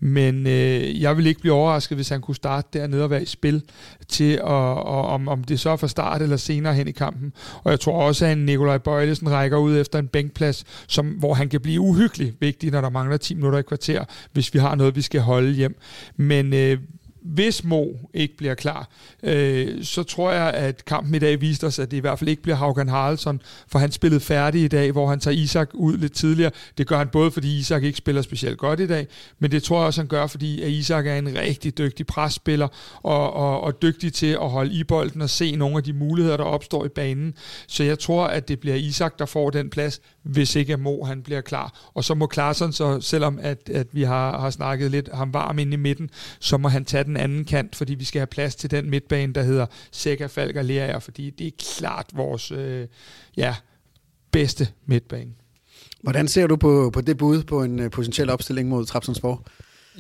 men 0.05 0.47
øh, 0.47 1.03
jeg 1.03 1.17
vil 1.17 1.27
ikke 1.27 1.41
blive 1.41 1.55
overrasket, 1.55 1.99
hvis 1.99 2.09
han 2.09 2.21
kunne 2.21 2.35
starte 2.35 2.69
dernede 2.73 3.05
og 3.05 3.11
være 3.11 3.23
i 3.23 3.27
spil 3.27 3.63
til, 4.09 4.33
at, 4.33 4.43
og, 4.43 5.07
om, 5.07 5.29
om 5.29 5.45
det 5.45 5.61
så 5.61 5.71
er 5.71 5.77
fra 5.77 5.89
start 5.89 6.23
eller 6.23 6.37
senere 6.37 6.75
hen 6.75 6.89
i 6.89 6.91
kampen. 6.91 7.33
Og 7.63 7.71
jeg 7.71 7.81
tror 7.81 8.03
også, 8.03 8.27
at 8.27 8.39
Nikolaj 8.39 8.79
Bøjlesen 8.79 9.31
rækker 9.31 9.59
ud 9.59 9.77
efter 9.77 9.99
en 9.99 10.09
bænkplads, 10.09 10.65
som, 10.87 11.07
hvor 11.07 11.35
han 11.35 11.49
kan 11.49 11.61
blive 11.61 11.81
uhyggelig 11.81 12.33
vigtig, 12.41 12.71
når 12.71 12.81
der 12.81 12.91
mangler 12.91 13.17
10 13.17 13.35
minutter 13.35 13.59
i 13.59 13.63
kvarter, 13.63 14.05
hvis 14.33 14.55
vi 14.55 14.59
har 14.59 14.75
noget, 14.75 14.97
vi 14.97 15.03
skal 15.03 15.21
holde 15.21 15.53
hjem. 15.53 15.77
Men 16.17 16.55
øh, 16.55 16.79
hvis 17.25 17.65
Mo 17.65 17.85
ikke 18.15 18.37
bliver 18.37 18.55
klar, 18.55 18.89
øh, 19.23 19.85
så 19.85 20.03
tror 20.03 20.33
jeg, 20.33 20.51
at 20.51 20.85
kampen 20.85 21.15
i 21.15 21.19
dag 21.19 21.41
viste 21.41 21.67
os, 21.67 21.79
at 21.79 21.91
det 21.91 21.97
i 21.97 22.01
hvert 22.01 22.19
fald 22.19 22.31
ikke 22.31 22.43
bliver 22.43 22.57
Haugen 22.57 22.89
Haraldsson, 22.89 23.41
for 23.69 23.79
han 23.79 23.93
spillede 23.93 24.21
færdig 24.21 24.63
i 24.63 24.69
dag, 24.69 24.93
hvor 24.93 25.09
han 25.09 25.21
tager 25.21 25.35
Isak 25.35 25.71
ud 25.75 25.97
lidt 25.97 26.13
tidligere. 26.13 26.51
Det 26.79 26.87
gør 26.87 26.99
han 26.99 27.09
både, 27.09 27.31
fordi 27.31 27.59
Isak 27.59 27.83
ikke 27.83 27.99
spiller 27.99 28.23
specielt 28.23 28.59
godt 28.59 28.81
i 28.81 28.87
dag, 28.87 29.07
men 29.39 29.51
det 29.51 29.63
tror 29.63 29.79
jeg 29.79 29.87
også, 29.87 30.01
han 30.01 30.09
gør, 30.09 30.27
fordi 30.27 30.63
at 30.63 30.71
Isak 30.71 31.07
er 31.07 31.15
en 31.15 31.39
rigtig 31.39 31.79
dygtig 31.79 32.07
presspiller, 32.07 32.69
og, 33.03 33.33
og, 33.33 33.61
og 33.61 33.83
dygtig 33.83 34.13
til 34.13 34.27
at 34.27 34.51
holde 34.51 34.75
i 34.75 34.85
bolden 34.85 35.23
og 35.23 35.31
se 35.31 35.57
nogle 35.57 35.77
af 35.77 35.85
de 35.85 35.93
muligheder, 35.93 36.37
der 36.37 36.45
opstår 36.45 36.85
i 36.85 36.89
banen. 36.89 37.35
Så 37.67 37.85
jeg 37.85 37.99
tror, 37.99 38.27
at 38.27 38.49
det 38.49 38.61
bliver 38.61 38.77
Isak, 38.77 39.19
der 39.19 39.27
får 39.27 39.51
den 39.51 39.71
plads, 39.71 40.01
hvis 40.23 40.57
ikke 40.57 40.77
Mo 40.77 41.05
han 41.05 41.23
bliver 41.23 41.41
klar. 41.41 41.91
Og 41.95 42.05
så 42.05 42.15
må 42.15 42.27
Klaarsson, 42.27 42.73
så 42.73 43.01
selvom 43.01 43.39
at, 43.43 43.71
at 43.71 43.87
vi 43.93 44.03
har, 44.03 44.41
har 44.41 44.51
snakket 44.51 44.91
lidt 44.91 45.09
ham 45.15 45.35
varm 45.35 45.59
inde 45.59 45.73
i 45.73 45.77
midten, 45.77 46.11
så 46.41 46.57
må 46.57 46.69
han 46.69 46.85
tage 46.85 47.05
den 47.05 47.14
anden 47.17 47.45
kant, 47.45 47.77
fordi 47.77 47.95
vi 47.95 48.05
skal 48.05 48.19
have 48.19 48.27
plads 48.27 48.55
til 48.55 48.71
den 48.71 48.91
midtbane, 48.91 49.33
der 49.33 49.43
hedder 49.43 49.67
Sækker, 49.93 50.29
Falk 50.29 50.57
og 50.57 50.65
Lerager, 50.65 50.99
fordi 50.99 51.31
det 51.31 51.47
er 51.47 51.51
klart 51.79 52.07
vores 52.13 52.51
øh, 52.51 52.87
ja, 53.37 53.57
bedste 54.31 54.69
midtbane. 54.87 55.31
Hvordan 56.03 56.29
ser 56.29 56.47
du 56.47 56.57
på, 56.57 56.91
på 56.93 57.01
det 57.01 57.17
bud 57.17 57.43
på 57.43 57.63
en 57.63 57.79
øh, 57.79 57.91
potentiel 57.91 58.31
opstilling 58.31 58.69
mod 58.69 58.85
Trabzonsborg? 58.85 59.45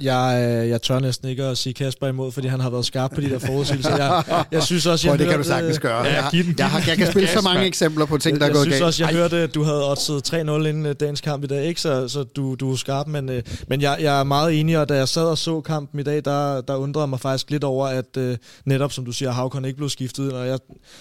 Jeg, 0.02 0.60
øh, 0.62 0.68
jeg 0.68 0.82
tør 0.82 0.98
næsten 0.98 1.28
ikke 1.28 1.44
at 1.44 1.58
sige 1.58 1.74
Kasper 1.74 2.06
imod, 2.06 2.32
fordi 2.32 2.48
han 2.48 2.60
har 2.60 2.70
været 2.70 2.86
skarp 2.86 3.10
på 3.14 3.20
de 3.20 3.30
der 3.30 3.38
forudsigelser. 3.38 3.96
Jeg, 3.96 4.44
jeg 4.52 4.62
synes 4.62 4.86
også, 4.86 5.08
jeg 5.08 5.12
jeg 5.12 5.18
det 5.18 5.26
kan 5.26 5.36
hørte, 5.36 5.48
du 5.48 5.54
sagtens 5.54 5.78
gøre. 5.78 6.04
Ja, 6.04 6.22
jeg, 6.22 6.30
den, 6.32 6.54
jeg, 6.58 6.70
har, 6.70 6.82
jeg 6.86 6.96
kan 6.96 7.10
spille 7.10 7.28
så 7.28 7.40
mange 7.40 7.66
eksempler 7.66 8.06
på 8.06 8.18
ting, 8.18 8.36
der 8.36 8.42
er 8.42 8.46
jeg 8.46 8.54
gået 8.54 8.62
synes 8.62 8.74
galt. 8.74 8.84
også, 8.84 9.02
jeg 9.02 9.10
Ej. 9.10 9.16
hørte, 9.16 9.36
at 9.36 9.54
du 9.54 9.62
havde 9.62 9.90
oddset 9.90 10.32
3-0 10.34 10.36
inden 10.38 10.86
øh, 10.86 10.94
dagens 11.00 11.20
kamp 11.20 11.44
i 11.44 11.46
dag, 11.46 11.64
ikke? 11.66 11.80
så, 11.80 12.08
så 12.08 12.22
du, 12.22 12.54
du 12.54 12.72
er 12.72 12.76
skarp. 12.76 13.06
Men, 13.06 13.28
øh, 13.28 13.42
men 13.68 13.80
jeg, 13.80 13.96
jeg 14.00 14.20
er 14.20 14.24
meget 14.24 14.60
enig, 14.60 14.78
og 14.78 14.88
da 14.88 14.94
jeg 14.94 15.08
sad 15.08 15.24
og 15.24 15.38
så 15.38 15.60
kampen 15.60 16.00
i 16.00 16.02
dag, 16.02 16.24
der, 16.24 16.60
der 16.60 16.76
undrede 16.76 17.02
jeg 17.02 17.08
mig 17.08 17.20
faktisk 17.20 17.50
lidt 17.50 17.64
over, 17.64 17.86
at 17.86 18.16
øh, 18.16 18.36
netop 18.64 18.92
som 18.92 19.04
du 19.04 19.12
siger, 19.12 19.30
Havkon 19.30 19.64
ikke 19.64 19.76
blev 19.76 19.88
skiftet. 19.88 20.32
Og 20.32 20.46
jeg 20.46 20.58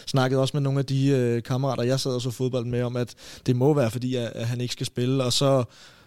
snakkede 0.07 0.41
også 0.41 0.51
med 0.53 0.61
nogle 0.61 0.79
af 0.79 0.85
de 0.85 1.07
øh, 1.07 1.43
kammerater, 1.43 1.83
jeg 1.83 1.99
sad 1.99 2.11
og 2.11 2.21
så 2.21 2.31
fodbold 2.31 2.65
med, 2.65 2.83
om 2.83 2.95
at 2.95 3.13
det 3.45 3.55
må 3.55 3.73
være, 3.73 3.91
fordi 3.91 4.15
at, 4.15 4.31
at 4.35 4.47
han 4.47 4.61
ikke 4.61 4.71
skal 4.71 4.85
spille. 4.85 5.23
Og 5.23 5.33
så 5.33 5.63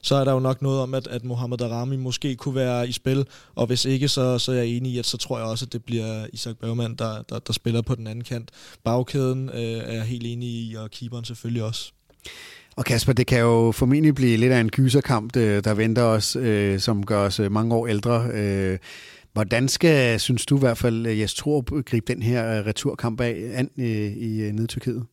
så 0.07 0.15
er 0.15 0.25
der 0.25 0.33
jo 0.33 0.41
nok 0.41 0.63
noget 0.63 0.81
om, 0.81 0.95
at, 0.95 1.07
at 1.07 1.25
Mohamed 1.25 1.59
Darami 1.59 1.97
måske 1.97 2.37
kunne 2.37 2.55
være 2.55 2.89
i 2.89 2.93
spil, 2.93 3.27
og 3.55 3.67
hvis 3.67 3.85
ikke, 3.85 4.09
så, 4.09 4.39
så 4.39 4.53
er 4.53 4.57
jeg 4.57 4.67
enig 4.67 4.93
i, 4.93 4.99
at 4.99 5.07
så 5.07 5.17
tror 5.17 5.39
jeg 5.39 5.47
også, 5.47 5.65
at 5.65 5.73
det 5.73 5.85
bliver 5.85 6.27
Isak 6.33 6.57
Bergman, 6.61 6.95
der, 6.95 7.23
der, 7.23 7.39
der 7.39 7.53
spiller 7.53 7.83
på 7.83 7.95
den 7.95 8.07
anden 8.07 8.25
kant. 8.25 8.51
Bagkæden 8.85 9.49
øh, 9.49 9.61
er 9.61 9.93
jeg 9.93 10.03
helt 10.03 10.27
enig 10.27 10.49
i, 10.49 10.75
og 10.75 10.91
keeperen 10.91 11.25
selvfølgelig 11.25 11.63
også. 11.63 11.93
Og 12.77 12.85
Kasper, 12.85 13.13
det 13.13 13.27
kan 13.27 13.41
jo 13.41 13.73
formentlig 13.73 14.15
blive 14.15 14.37
lidt 14.37 14.53
af 14.53 14.61
en 14.61 14.71
gyserkamp, 14.71 15.37
øh, 15.37 15.65
der 15.65 15.75
venter 15.75 16.03
os, 16.03 16.37
øh, 16.37 16.81
som 16.81 17.07
gør 17.07 17.27
os 17.27 17.41
øh, 17.41 17.53
mange 17.53 17.75
år 17.75 17.87
ældre. 17.87 18.31
Øh, 18.33 18.79
hvordan 19.33 19.69
skal, 19.69 20.21
synes 20.21 20.47
du 20.47 20.57
i 20.57 20.61
hvert 20.61 20.79
fald, 20.79 21.07
øh, 21.07 21.21
Jes 21.21 21.35
Torup 21.35 21.71
gribe 21.85 22.13
den 22.13 22.23
her 22.23 22.67
returkamp 22.67 23.21
af 23.21 23.51
an 23.55 23.71
øh, 23.79 24.17
i 24.17 24.53
Nedtyrkiet? 24.53 25.07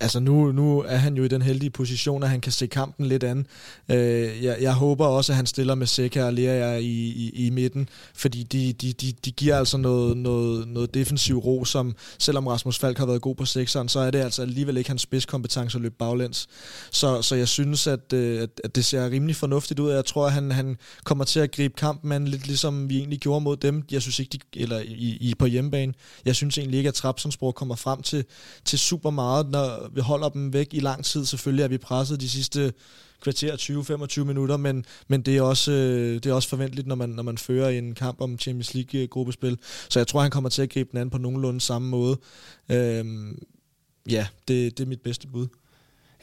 Altså 0.00 0.20
nu, 0.20 0.52
nu 0.52 0.80
er 0.80 0.96
han 0.96 1.16
jo 1.16 1.24
i 1.24 1.28
den 1.28 1.42
heldige 1.42 1.70
position, 1.70 2.22
at 2.22 2.30
han 2.30 2.40
kan 2.40 2.52
se 2.52 2.66
kampen 2.66 3.06
lidt 3.06 3.24
an. 3.24 3.46
Øh, 3.88 4.44
jeg, 4.44 4.56
jeg 4.60 4.74
håber 4.74 5.06
også, 5.06 5.32
at 5.32 5.36
han 5.36 5.46
stiller 5.46 5.74
med 5.74 5.86
Seca 5.86 6.24
og 6.24 6.32
Lea 6.32 6.76
i, 6.76 6.84
i, 6.84 7.46
i 7.46 7.50
midten, 7.50 7.88
fordi 8.14 8.42
de, 8.42 8.72
de, 8.72 8.92
de, 8.92 9.12
de 9.24 9.30
giver 9.30 9.58
altså 9.58 9.76
noget, 9.76 10.16
noget, 10.16 10.68
noget 10.68 10.94
defensiv 10.94 11.38
ro, 11.38 11.64
som 11.64 11.94
selvom 12.18 12.46
Rasmus 12.46 12.78
Falk 12.78 12.98
har 12.98 13.06
været 13.06 13.20
god 13.20 13.34
på 13.34 13.44
sekseren, 13.44 13.88
så 13.88 14.00
er 14.00 14.10
det 14.10 14.18
altså 14.18 14.42
alligevel 14.42 14.76
ikke 14.76 14.90
hans 14.90 15.02
spidskompetence 15.02 15.78
at 15.78 15.82
løbe 15.82 15.94
baglæns. 15.98 16.48
Så, 16.90 17.22
så 17.22 17.34
jeg 17.34 17.48
synes, 17.48 17.86
at, 17.86 18.12
øh, 18.12 18.42
at, 18.42 18.60
at 18.64 18.74
det 18.76 18.84
ser 18.84 19.10
rimelig 19.10 19.36
fornuftigt 19.36 19.80
ud. 19.80 19.92
Jeg 19.92 20.04
tror, 20.04 20.26
at 20.26 20.32
han, 20.32 20.50
han 20.50 20.76
kommer 21.04 21.24
til 21.24 21.40
at 21.40 21.50
gribe 21.50 21.74
kampen 21.76 22.12
an 22.12 22.28
lidt 22.28 22.46
ligesom 22.46 22.88
vi 22.88 22.98
egentlig 22.98 23.18
gjorde 23.18 23.40
mod 23.40 23.56
dem. 23.56 23.84
Jeg 23.90 24.02
synes 24.02 24.18
ikke, 24.18 24.38
de, 24.54 24.60
eller 24.60 24.78
i, 24.80 25.18
i 25.20 25.34
på 25.38 25.46
hjemmebane. 25.46 25.94
Jeg 26.24 26.36
synes 26.36 26.58
egentlig 26.58 26.78
ikke, 26.78 26.88
at 26.88 26.94
Trapsonsborg 26.94 27.54
kommer 27.54 27.74
frem 27.74 28.02
til, 28.02 28.24
til 28.64 28.78
super 28.78 29.10
meget, 29.10 29.50
når 29.50 29.87
vi 29.94 30.00
holder 30.00 30.28
dem 30.28 30.52
væk 30.52 30.68
i 30.72 30.80
lang 30.80 31.04
tid. 31.04 31.24
Selvfølgelig 31.24 31.64
er 31.64 31.68
vi 31.68 31.78
presset 31.78 32.20
de 32.20 32.28
sidste 32.28 32.72
kvarter 33.20 33.56
20-25 34.20 34.24
minutter, 34.24 34.56
men, 34.56 34.84
men 35.08 35.22
det, 35.22 35.36
er 35.36 35.42
også, 35.42 35.72
øh, 35.72 36.14
det 36.14 36.26
er 36.26 36.32
også 36.32 36.48
forventeligt, 36.48 36.86
når 36.86 36.94
man, 36.94 37.08
når 37.08 37.22
man 37.22 37.38
fører 37.38 37.68
en 37.68 37.94
kamp 37.94 38.20
om 38.20 38.38
Champions 38.38 38.74
League-gruppespil. 38.74 39.52
Øh, 39.52 39.58
Så 39.88 39.98
jeg 39.98 40.06
tror, 40.06 40.20
han 40.22 40.30
kommer 40.30 40.50
til 40.50 40.62
at 40.62 40.70
gribe 40.70 40.90
den 40.90 40.98
anden 40.98 41.10
på 41.10 41.18
nogenlunde 41.18 41.60
samme 41.60 41.88
måde. 41.88 42.18
Øh, 42.68 43.04
ja, 44.10 44.26
det, 44.48 44.78
det 44.78 44.84
er 44.84 44.88
mit 44.88 45.00
bedste 45.00 45.26
bud. 45.28 45.46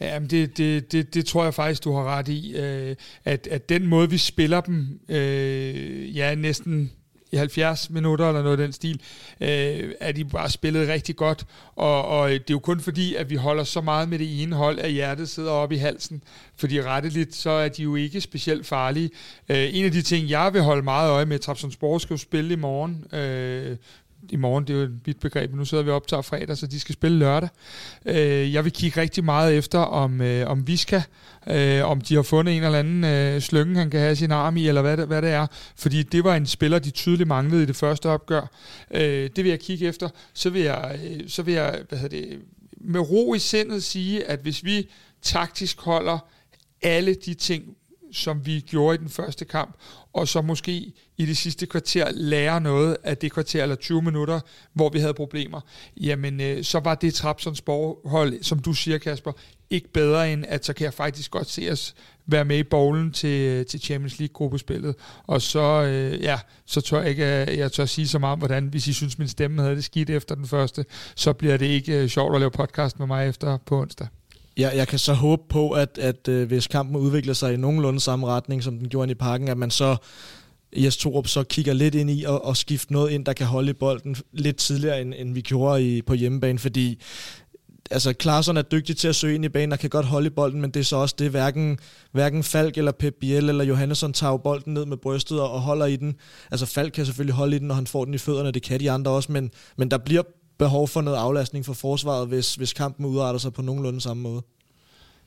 Ja, 0.02 0.20
men 0.20 0.30
det, 0.30 0.58
det, 0.58 0.92
det, 0.92 1.14
det 1.14 1.26
tror 1.26 1.44
jeg 1.44 1.54
faktisk, 1.54 1.84
du 1.84 1.94
har 1.94 2.04
ret 2.04 2.28
i, 2.28 2.56
øh, 2.56 2.96
at, 3.26 3.48
at 3.48 3.70
den 3.70 3.88
måde, 3.88 4.10
vi 4.10 4.18
spiller 4.18 4.62
dem, 4.62 5.00
øh, 5.10 6.16
ja, 6.16 6.36
næsten 6.36 6.92
i 7.36 7.38
70 7.38 7.90
minutter 7.90 8.28
eller 8.28 8.44
noget 8.44 8.60
af 8.60 8.66
den 8.66 8.74
stil, 8.74 9.02
øh, 9.42 9.92
er 10.00 10.12
de 10.12 10.26
bare 10.26 10.50
spillet 10.50 10.88
rigtig 10.88 11.16
godt. 11.16 11.46
Og, 11.76 12.08
og 12.08 12.30
det 12.30 12.40
er 12.40 12.44
jo 12.52 12.60
kun 12.60 12.80
fordi, 12.80 13.16
at 13.16 13.30
vi 13.30 13.36
holder 13.36 13.64
så 13.64 13.82
meget 13.82 14.10
med 14.10 14.20
det 14.20 14.42
ene 14.44 14.56
hold, 14.56 14.80
at 14.80 14.92
hjertet 14.92 15.30
sidder 15.30 15.52
oppe 15.52 15.76
i 15.76 15.78
halsen. 15.78 16.24
Fordi 16.56 16.82
retteligt, 16.82 17.36
så 17.36 17.50
er 17.50 17.70
de 17.70 17.84
jo 17.84 17.96
ikke 17.96 18.22
specielt 18.22 18.66
farlige. 18.66 19.10
Øh, 19.50 19.76
en 19.76 19.86
af 19.86 19.92
de 19.92 20.02
ting, 20.02 20.30
jeg 20.30 20.54
vil 20.54 20.62
holde 20.62 20.84
meget 20.84 21.12
øje 21.12 21.26
med, 21.26 21.40
Trabzonspor 21.40 21.98
skal 21.98 22.14
jo 22.14 22.18
spille 22.18 22.54
i 22.54 22.58
morgen. 22.58 23.06
Øh, 23.14 23.78
i 24.30 24.36
morgen, 24.36 24.68
det 24.68 24.74
er 24.74 24.78
jo 24.78 24.84
et 24.84 25.00
vidt 25.06 25.20
begreb, 25.20 25.50
men 25.50 25.60
nu 25.60 25.66
sidder 25.66 25.84
vi 25.84 25.90
op 25.90 26.08
til 26.08 26.18
fredag, 26.24 26.58
så 26.58 26.68
de 26.68 26.80
skal 26.80 26.94
spille 26.94 27.20
lørdag. 27.20 27.50
Øh, 28.06 28.54
jeg 28.54 28.64
vil 28.64 28.72
kigge 28.72 29.02
rigtig 29.02 29.24
meget 29.24 29.58
efter, 29.58 29.80
om, 29.80 30.22
øh, 30.22 30.50
om 30.50 30.68
Viska, 30.68 31.02
øh, 31.48 31.90
om 31.90 32.02
de 32.02 32.16
har 32.16 32.22
fundet 32.22 32.58
en 32.58 32.64
eller 32.64 32.80
anden 32.80 33.04
øh, 33.04 33.42
slynge, 33.42 33.76
han 33.76 33.90
kan 33.90 34.00
have 34.00 34.16
sin 34.16 34.32
arm 34.32 34.58
i, 34.58 34.68
eller 34.68 34.82
hvad 34.82 34.98
det, 34.98 35.08
hvad 35.08 35.22
det 35.22 35.30
er. 35.30 35.48
Fordi 35.76 36.04
det 36.04 36.24
var 36.24 36.36
en 36.36 36.46
spiller, 36.46 36.80
de 36.80 36.92
tydeligt 36.92 37.28
manglede 37.28 37.64
i 37.64 37.66
det 37.66 37.76
første 37.76 38.10
opgør. 38.10 38.52
Øh, 38.92 39.30
det 39.36 39.44
vil 39.44 39.50
jeg 39.50 39.60
kigge 39.60 39.88
efter. 39.88 40.10
Så 40.34 40.50
vil 40.50 40.62
jeg, 40.62 41.00
øh, 41.06 41.20
så 41.28 41.42
vil 41.42 41.54
jeg 41.54 41.82
hvad 41.90 42.00
hedder 42.00 42.22
det, 42.22 42.40
med 42.78 43.00
ro 43.00 43.34
i 43.34 43.40
sindet 43.40 43.84
sige, 43.84 44.24
at 44.24 44.40
hvis 44.40 44.64
vi 44.64 44.90
taktisk 45.22 45.82
holder 45.82 46.20
alle 46.82 47.16
de 47.26 47.34
ting, 47.34 47.64
som 48.16 48.46
vi 48.46 48.60
gjorde 48.60 48.96
i 48.96 48.98
den 48.98 49.10
første 49.10 49.46
kamp, 49.46 49.76
og 50.14 50.28
så 50.28 50.42
måske 50.42 50.94
i 51.18 51.26
det 51.26 51.38
sidste 51.38 51.66
kvarter 51.66 52.12
lære 52.12 52.62
noget 52.62 52.98
af 53.04 53.18
det 53.18 53.32
kvarter 53.32 53.64
eller 53.64 53.76
20 53.76 54.02
minutter, 54.02 54.40
hvor 54.74 54.90
vi 54.90 55.00
havde 55.00 55.14
problemer, 55.14 55.62
jamen 55.98 56.42
øh, 56.42 56.64
så 56.64 56.80
var 56.80 56.96
det 56.96 57.14
Trapsons 57.14 57.62
borghold, 57.62 58.44
som 58.44 58.60
du 58.60 58.74
siger 58.74 58.98
Kasper, 58.98 59.32
ikke 59.70 59.94
bedre 59.94 60.34
end, 60.34 60.46
at 60.48 60.66
så 60.66 60.74
kan 60.74 60.86
jeg 60.86 60.94
faktisk 60.94 61.32
godt 61.32 61.50
se 61.50 61.72
os 61.72 61.96
være 62.26 62.46
med 62.46 62.58
i 62.58 62.64
bowlen 62.64 63.12
til, 63.12 63.66
til 63.66 63.80
Champions 63.80 64.20
League-gruppespillet. 64.20 64.96
Og 65.24 65.42
så, 65.42 65.84
øh, 65.84 66.22
ja, 66.24 66.40
så 66.66 66.82
tør 66.82 67.02
jeg 67.02 67.10
ikke, 67.10 67.46
øh, 67.52 67.58
jeg 67.58 67.72
tør 67.72 67.86
sige 67.86 68.08
så 68.08 68.20
meget 68.20 68.34
om, 68.34 68.40
hvordan, 68.40 68.68
hvis 68.68 68.88
I 68.88 68.94
synes, 68.94 69.20
min 69.20 69.28
stemme 69.28 69.62
havde 69.62 69.76
det 69.76 69.84
skidt 69.84 70.10
efter 70.10 70.36
den 70.36 70.48
første, 70.48 70.86
så 71.16 71.34
bliver 71.34 71.58
det 71.58 71.66
ikke 71.66 72.02
øh, 72.02 72.10
sjovt 72.10 72.36
at 72.36 72.40
lave 72.40 72.52
podcast 72.52 73.00
med 73.00 73.08
mig 73.08 73.28
efter 73.30 73.58
på 73.58 73.82
onsdag. 73.82 74.08
Ja, 74.58 74.70
jeg 74.76 74.88
kan 74.88 75.00
så 75.00 75.14
håbe 75.14 75.44
på, 75.50 75.72
at, 75.72 75.98
at 75.98 76.28
øh, 76.28 76.48
hvis 76.48 76.68
kampen 76.68 76.96
udvikler 76.96 77.34
sig 77.34 77.54
i 77.54 77.58
nogenlunde 77.58 78.00
samme 78.00 78.28
retning, 78.28 78.64
som 78.64 78.80
den 78.80 78.90
gjorde 78.90 79.12
i 79.12 79.16
parken, 79.16 79.48
at 79.48 79.58
man 79.58 79.72
så 79.72 79.96
Jes 80.76 80.98
Torup 80.98 81.28
så 81.28 81.44
kigger 81.44 81.74
lidt 81.74 81.96
ind 81.96 82.10
i 82.10 82.24
og, 82.24 82.46
og 82.46 82.58
skifte 82.58 82.94
noget 82.94 83.12
ind, 83.12 83.26
der 83.26 83.34
kan 83.34 83.48
holde 83.48 83.70
i 83.70 83.74
bolden 83.74 84.16
lidt 84.32 84.58
tidligere, 84.58 85.02
end, 85.02 85.14
end 85.18 85.34
vi 85.34 85.42
gjorde 85.42 85.84
i, 85.84 86.02
på 86.02 86.14
hjemmebane, 86.14 86.60
fordi 86.60 87.02
altså 87.92 88.14
Klaarsson 88.14 88.58
er 88.58 88.62
dygtig 88.62 88.98
til 88.98 89.08
at 89.08 89.16
søge 89.16 89.36
ind 89.36 89.46
i 89.46 89.50
banen 89.50 89.72
og 89.72 89.80
kan 89.80 89.90
godt 89.90 90.06
holde 90.06 90.28
i 90.28 90.30
bolden, 90.30 90.62
men 90.62 90.72
det 90.72 90.80
er 90.80 90.84
så 90.84 90.96
også 90.96 91.16
det, 91.20 91.32
hverken, 91.32 91.78
hverken 92.12 92.44
Falk 92.44 92.78
eller 92.78 92.92
Pep 92.92 93.14
Biel 93.20 93.50
eller 93.50 93.64
Johannesson 93.64 94.14
tager 94.14 94.38
bolden 94.38 94.74
ned 94.74 94.86
med 94.86 94.98
brystet 94.98 95.42
og, 95.42 95.52
og 95.52 95.62
holder 95.62 95.86
i 95.86 95.96
den. 95.96 96.16
Altså 96.52 96.66
Falk 96.66 96.94
kan 96.94 97.06
selvfølgelig 97.06 97.36
holde 97.36 97.56
i 97.56 97.60
den, 97.60 97.68
når 97.68 97.76
han 97.76 97.88
får 97.88 98.06
den 98.06 98.14
i 98.14 98.18
fødderne, 98.18 98.52
det 98.52 98.64
kan 98.64 98.80
de 98.80 98.92
andre 98.92 99.12
også, 99.12 99.32
men, 99.32 99.52
men 99.78 99.92
der 99.92 99.98
bliver 99.98 100.24
behov 100.58 100.88
for 100.88 101.02
noget 101.02 101.18
aflastning 101.18 101.66
for 101.66 101.74
forsvaret, 101.74 102.28
hvis, 102.28 102.56
hvis 102.56 102.74
kampen 102.74 103.06
udarter 103.06 103.40
sig 103.40 103.54
på 103.54 103.62
nogenlunde 103.62 104.02
samme 104.02 104.24
måde. 104.24 104.42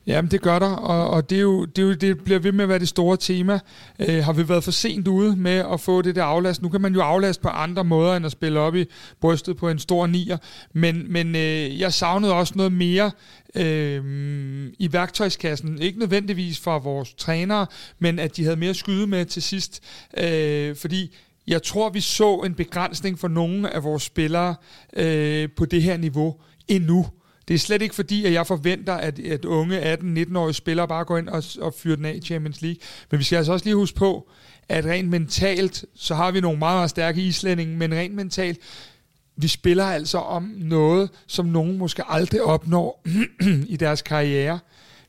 Jamen, 0.07 0.31
det 0.31 0.41
gør 0.41 0.59
der, 0.59 0.69
og, 0.75 1.09
og 1.09 1.29
det, 1.29 1.35
er 1.35 1.41
jo, 1.41 1.65
det, 1.65 1.81
er 1.81 1.87
jo, 1.87 1.93
det 1.93 2.23
bliver 2.23 2.39
ved 2.39 2.51
med 2.51 2.63
at 2.63 2.69
være 2.69 2.79
det 2.79 2.87
store 2.87 3.17
tema. 3.17 3.59
Øh, 3.99 4.23
har 4.23 4.33
vi 4.33 4.49
været 4.49 4.63
for 4.63 4.71
sent 4.71 5.07
ude 5.07 5.35
med 5.35 5.65
at 5.73 5.79
få 5.79 6.01
det 6.01 6.15
der 6.15 6.23
aflast? 6.23 6.61
Nu 6.61 6.69
kan 6.69 6.81
man 6.81 6.93
jo 6.93 7.01
aflaste 7.01 7.41
på 7.41 7.49
andre 7.49 7.83
måder, 7.83 8.15
end 8.15 8.25
at 8.25 8.31
spille 8.31 8.59
op 8.59 8.75
i 8.75 8.85
brystet 9.21 9.57
på 9.57 9.69
en 9.69 9.79
stor 9.79 10.07
nier, 10.07 10.37
men, 10.73 11.11
men 11.11 11.35
øh, 11.35 11.79
jeg 11.79 11.93
savnede 11.93 12.33
også 12.33 12.53
noget 12.55 12.73
mere 12.73 13.11
øh, 13.55 14.71
i 14.79 14.93
værktøjskassen. 14.93 15.81
Ikke 15.81 15.99
nødvendigvis 15.99 16.59
fra 16.59 16.77
vores 16.77 17.13
trænere, 17.13 17.67
men 17.99 18.19
at 18.19 18.37
de 18.37 18.43
havde 18.43 18.57
mere 18.57 18.69
at 18.69 18.75
skyde 18.75 19.07
med 19.07 19.25
til 19.25 19.41
sidst, 19.41 19.83
øh, 20.17 20.75
fordi 20.75 21.15
jeg 21.47 21.63
tror, 21.63 21.89
vi 21.89 22.01
så 22.01 22.35
en 22.35 22.53
begrænsning 22.53 23.19
for 23.19 23.27
nogle 23.27 23.73
af 23.73 23.83
vores 23.83 24.03
spillere 24.03 24.55
øh, 24.93 25.49
på 25.57 25.65
det 25.65 25.83
her 25.83 25.97
niveau 25.97 26.35
endnu. 26.67 27.05
Det 27.49 27.55
er 27.55 27.59
slet 27.59 27.81
ikke 27.81 27.95
fordi, 27.95 28.25
at 28.25 28.33
jeg 28.33 28.47
forventer, 28.47 28.93
at, 28.93 29.19
at 29.19 29.45
unge 29.45 29.93
18-19-årige 29.93 30.53
spillere 30.53 30.87
bare 30.87 31.05
går 31.05 31.17
ind 31.17 31.29
og, 31.29 31.43
og 31.61 31.73
fyrer 31.73 31.95
den 31.95 32.05
af 32.05 32.13
i 32.15 32.21
Champions 32.21 32.61
League. 32.61 32.79
Men 33.11 33.19
vi 33.19 33.23
skal 33.23 33.37
altså 33.37 33.53
også 33.53 33.65
lige 33.65 33.75
huske 33.75 33.97
på, 33.97 34.29
at 34.69 34.85
rent 34.85 35.09
mentalt, 35.09 35.85
så 35.95 36.15
har 36.15 36.31
vi 36.31 36.41
nogle 36.41 36.59
meget, 36.59 36.77
meget 36.77 36.89
stærke 36.89 37.21
islændinge, 37.21 37.77
men 37.77 37.93
rent 37.93 38.15
mentalt, 38.15 38.59
vi 39.35 39.47
spiller 39.47 39.85
altså 39.85 40.17
om 40.17 40.43
noget, 40.57 41.09
som 41.27 41.45
nogen 41.45 41.77
måske 41.77 42.03
aldrig 42.07 42.41
opnår 42.41 43.03
i 43.67 43.77
deres 43.77 44.01
karriere. 44.01 44.59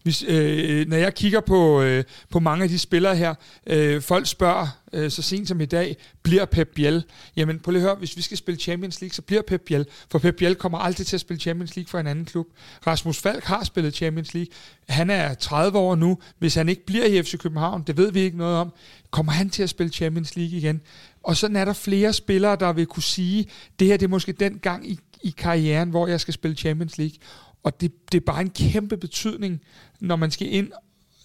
Hvis, 0.02 0.24
øh, 0.28 0.88
når 0.88 0.96
jeg 0.96 1.14
kigger 1.14 1.40
på, 1.40 1.82
øh, 1.82 2.04
på 2.30 2.40
mange 2.40 2.62
af 2.62 2.68
de 2.68 2.78
spillere 2.78 3.16
her, 3.16 3.34
øh, 3.66 4.02
folk 4.02 4.26
spørger 4.26 4.66
øh, 4.92 5.10
så 5.10 5.22
sent 5.22 5.48
som 5.48 5.60
i 5.60 5.64
dag, 5.64 5.96
bliver 6.22 6.44
Pep 6.44 6.68
Biel? 6.74 7.04
Jamen 7.36 7.60
prøv 7.60 7.72
lige 7.72 7.82
at 7.82 7.88
høre, 7.88 7.96
hvis 7.96 8.16
vi 8.16 8.22
skal 8.22 8.36
spille 8.36 8.60
Champions 8.60 9.00
League, 9.00 9.14
så 9.14 9.22
bliver 9.22 9.42
Pep 9.42 9.60
Biel, 9.66 9.86
for 10.10 10.18
Pep 10.18 10.34
Biel 10.36 10.54
kommer 10.54 10.78
aldrig 10.78 11.06
til 11.06 11.16
at 11.16 11.20
spille 11.20 11.40
Champions 11.40 11.76
League 11.76 11.88
for 11.88 11.98
en 11.98 12.06
anden 12.06 12.24
klub. 12.24 12.46
Rasmus 12.86 13.18
Falk 13.18 13.44
har 13.44 13.64
spillet 13.64 13.94
Champions 13.94 14.34
League. 14.34 14.52
Han 14.88 15.10
er 15.10 15.34
30 15.34 15.78
år 15.78 15.94
nu. 15.94 16.18
Hvis 16.38 16.54
han 16.54 16.68
ikke 16.68 16.86
bliver 16.86 17.04
i 17.04 17.22
FC 17.22 17.38
København, 17.38 17.82
det 17.86 17.96
ved 17.96 18.12
vi 18.12 18.20
ikke 18.20 18.36
noget 18.38 18.56
om, 18.56 18.72
kommer 19.10 19.32
han 19.32 19.50
til 19.50 19.62
at 19.62 19.70
spille 19.70 19.92
Champions 19.92 20.36
League 20.36 20.58
igen? 20.58 20.80
Og 21.22 21.36
så 21.36 21.46
er 21.54 21.64
der 21.64 21.72
flere 21.72 22.12
spillere, 22.12 22.56
der 22.56 22.72
vil 22.72 22.86
kunne 22.86 23.02
sige, 23.02 23.46
det 23.78 23.86
her 23.86 23.96
det 23.96 24.06
er 24.06 24.10
måske 24.10 24.32
den 24.32 24.58
gang 24.58 24.90
i, 24.90 24.98
i 25.22 25.34
karrieren, 25.38 25.90
hvor 25.90 26.06
jeg 26.06 26.20
skal 26.20 26.34
spille 26.34 26.56
Champions 26.56 26.98
League. 26.98 27.16
Og 27.62 27.80
det, 27.80 28.12
det 28.12 28.20
er 28.20 28.24
bare 28.24 28.40
en 28.40 28.50
kæmpe 28.50 28.96
betydning, 28.96 29.60
når 30.00 30.16
man 30.16 30.30
skal 30.30 30.54
ind 30.54 30.72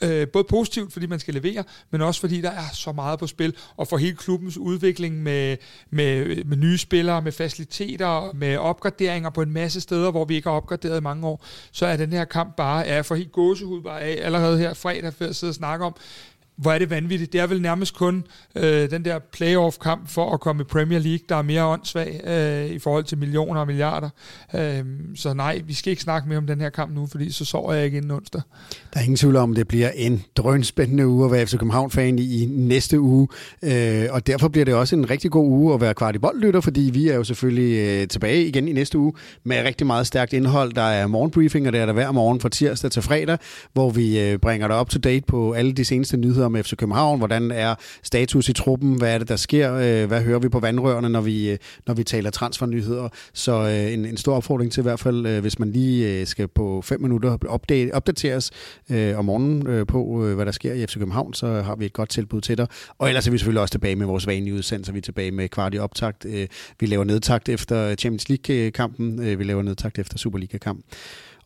Øh, 0.01 0.27
både 0.27 0.43
positivt, 0.43 0.93
fordi 0.93 1.05
man 1.05 1.19
skal 1.19 1.33
levere, 1.33 1.63
men 1.91 2.01
også 2.01 2.21
fordi 2.21 2.41
der 2.41 2.51
er 2.51 2.73
så 2.73 2.91
meget 2.91 3.19
på 3.19 3.27
spil, 3.27 3.55
og 3.77 3.87
for 3.87 3.97
hele 3.97 4.15
klubbens 4.15 4.57
udvikling 4.57 5.23
med, 5.23 5.57
med, 5.89 6.43
med 6.43 6.57
nye 6.57 6.77
spillere, 6.77 7.21
med 7.21 7.31
faciliteter, 7.31 8.33
med 8.33 8.57
opgraderinger 8.57 9.29
på 9.29 9.41
en 9.41 9.51
masse 9.51 9.81
steder, 9.81 10.11
hvor 10.11 10.25
vi 10.25 10.35
ikke 10.35 10.49
har 10.49 10.55
opgraderet 10.55 10.97
i 10.97 11.03
mange 11.03 11.27
år, 11.27 11.45
så 11.71 11.85
er 11.85 11.97
den 11.97 12.11
her 12.11 12.25
kamp 12.25 12.55
bare, 12.55 12.87
er 12.87 13.01
for 13.01 13.15
helt 13.15 13.31
gåsehud 13.31 13.81
bare 13.81 14.01
af, 14.01 14.25
allerede 14.25 14.57
her 14.57 14.73
fredag, 14.73 15.13
før 15.13 15.25
jeg 15.25 15.35
sidder 15.35 15.51
og 15.51 15.55
snakker 15.55 15.85
om, 15.85 15.95
hvor 16.57 16.71
er 16.71 16.79
det 16.79 16.89
vanvittigt. 16.89 17.33
Det 17.33 17.41
er 17.41 17.47
vel 17.47 17.61
nærmest 17.61 17.95
kun 17.95 18.23
øh, 18.55 18.91
den 18.91 19.05
der 19.05 19.19
playoff-kamp 19.19 20.09
for 20.09 20.33
at 20.33 20.39
komme 20.39 20.61
i 20.61 20.65
Premier 20.65 20.99
League, 20.99 21.25
der 21.29 21.35
er 21.35 21.41
mere 21.41 21.65
åndssvag 21.65 22.21
øh, 22.27 22.75
i 22.75 22.79
forhold 22.79 23.03
til 23.03 23.17
millioner 23.17 23.59
og 23.59 23.67
milliarder. 23.67 24.09
Øh, 24.55 24.83
så 25.15 25.33
nej, 25.33 25.61
vi 25.65 25.73
skal 25.73 25.91
ikke 25.91 26.03
snakke 26.03 26.29
mere 26.29 26.37
om 26.37 26.47
den 26.47 26.61
her 26.61 26.69
kamp 26.69 26.95
nu, 26.95 27.07
fordi 27.07 27.31
så 27.31 27.45
sover 27.45 27.73
jeg 27.73 27.85
ikke 27.85 27.97
inden 27.97 28.11
onsdag. 28.11 28.41
Der 28.93 28.99
er 28.99 29.03
ingen 29.03 29.17
tvivl 29.17 29.35
om, 29.35 29.55
det 29.55 29.67
bliver 29.67 29.89
en 29.95 30.23
drønspændende 30.35 31.07
uge 31.07 31.25
at 31.25 31.31
være 31.31 31.45
FC 31.45 31.51
København-fan 31.51 32.19
i, 32.19 32.45
næste 32.45 32.99
uge, 32.99 33.27
øh, 33.63 34.05
og 34.09 34.27
derfor 34.27 34.47
bliver 34.47 34.65
det 34.65 34.73
også 34.73 34.95
en 34.95 35.09
rigtig 35.09 35.31
god 35.31 35.47
uge 35.49 35.73
at 35.73 35.81
være 35.81 35.93
kvartiboldlytter, 35.93 36.61
fordi 36.61 36.81
vi 36.93 37.09
er 37.09 37.15
jo 37.15 37.23
selvfølgelig 37.23 38.01
øh, 38.01 38.07
tilbage 38.07 38.47
igen 38.47 38.67
i 38.67 38.73
næste 38.73 38.97
uge 38.97 39.13
med 39.43 39.63
rigtig 39.63 39.87
meget 39.87 40.07
stærkt 40.07 40.33
indhold. 40.33 40.73
Der 40.73 40.81
er 40.81 41.07
morgenbriefing, 41.07 41.67
og 41.67 41.73
det 41.73 41.81
er 41.81 41.85
der 41.85 41.93
hver 41.93 42.11
morgen 42.11 42.39
fra 42.39 42.49
tirsdag 42.49 42.91
til 42.91 43.01
fredag, 43.01 43.37
hvor 43.73 43.89
vi 43.89 44.19
øh, 44.19 44.37
bringer 44.37 44.67
dig 44.67 44.79
up 44.79 44.89
to 44.89 44.99
date 44.99 45.25
på 45.27 45.53
alle 45.53 45.71
de 45.71 45.85
seneste 45.85 46.17
nyheder 46.17 46.44
nyheder 46.49 46.59
om 46.59 46.63
FC 46.63 46.75
København. 46.75 47.17
Hvordan 47.17 47.51
er 47.51 47.75
status 48.03 48.49
i 48.49 48.53
truppen? 48.53 48.93
Hvad 48.97 49.13
er 49.13 49.17
det, 49.17 49.29
der 49.29 49.35
sker? 49.35 49.73
Øh, 49.73 50.07
hvad 50.07 50.21
hører 50.21 50.39
vi 50.39 50.49
på 50.49 50.59
vandrørene, 50.59 51.09
når 51.09 51.21
vi, 51.21 51.49
øh, 51.49 51.57
når 51.87 51.93
vi 51.93 52.03
taler 52.03 52.29
transfernyheder? 52.29 53.09
Så 53.33 53.51
øh, 53.51 53.93
en, 53.93 54.05
en 54.05 54.17
stor 54.17 54.35
opfordring 54.35 54.71
til 54.71 54.81
i 54.81 54.83
hvert 54.83 54.99
fald, 54.99 55.25
øh, 55.25 55.41
hvis 55.41 55.59
man 55.59 55.71
lige 55.71 56.19
øh, 56.19 56.27
skal 56.27 56.47
på 56.47 56.81
fem 56.81 57.01
minutter 57.01 57.37
opdate, 57.47 57.93
opdateres 57.93 58.51
øh, 58.89 59.17
om 59.17 59.25
morgenen 59.25 59.85
på, 59.85 60.25
hvad 60.35 60.45
der 60.45 60.51
sker 60.51 60.73
i 60.73 60.85
FC 60.85 60.93
København, 60.93 61.33
så 61.33 61.61
har 61.61 61.75
vi 61.75 61.85
et 61.85 61.93
godt 61.93 62.09
tilbud 62.09 62.41
til 62.41 62.57
dig. 62.57 62.67
Og 62.97 63.07
ellers 63.07 63.27
er 63.27 63.31
vi 63.31 63.37
selvfølgelig 63.37 63.61
også 63.61 63.71
tilbage 63.71 63.95
med 63.95 64.05
vores 64.05 64.27
vanlige 64.27 64.53
udsendelse. 64.53 64.93
Vi 64.93 64.97
er 64.97 65.01
tilbage 65.01 65.31
med 65.31 65.49
kvart 65.49 65.73
i 65.73 65.77
optakt. 65.77 66.25
Vi 66.79 66.85
laver 66.85 67.03
nedtakt 67.03 67.49
efter 67.49 67.95
Champions 67.95 68.29
League-kampen. 68.29 69.39
Vi 69.39 69.43
laver 69.43 69.61
nedtakt 69.61 69.99
efter 69.99 70.17
Superliga-kampen. 70.17 70.83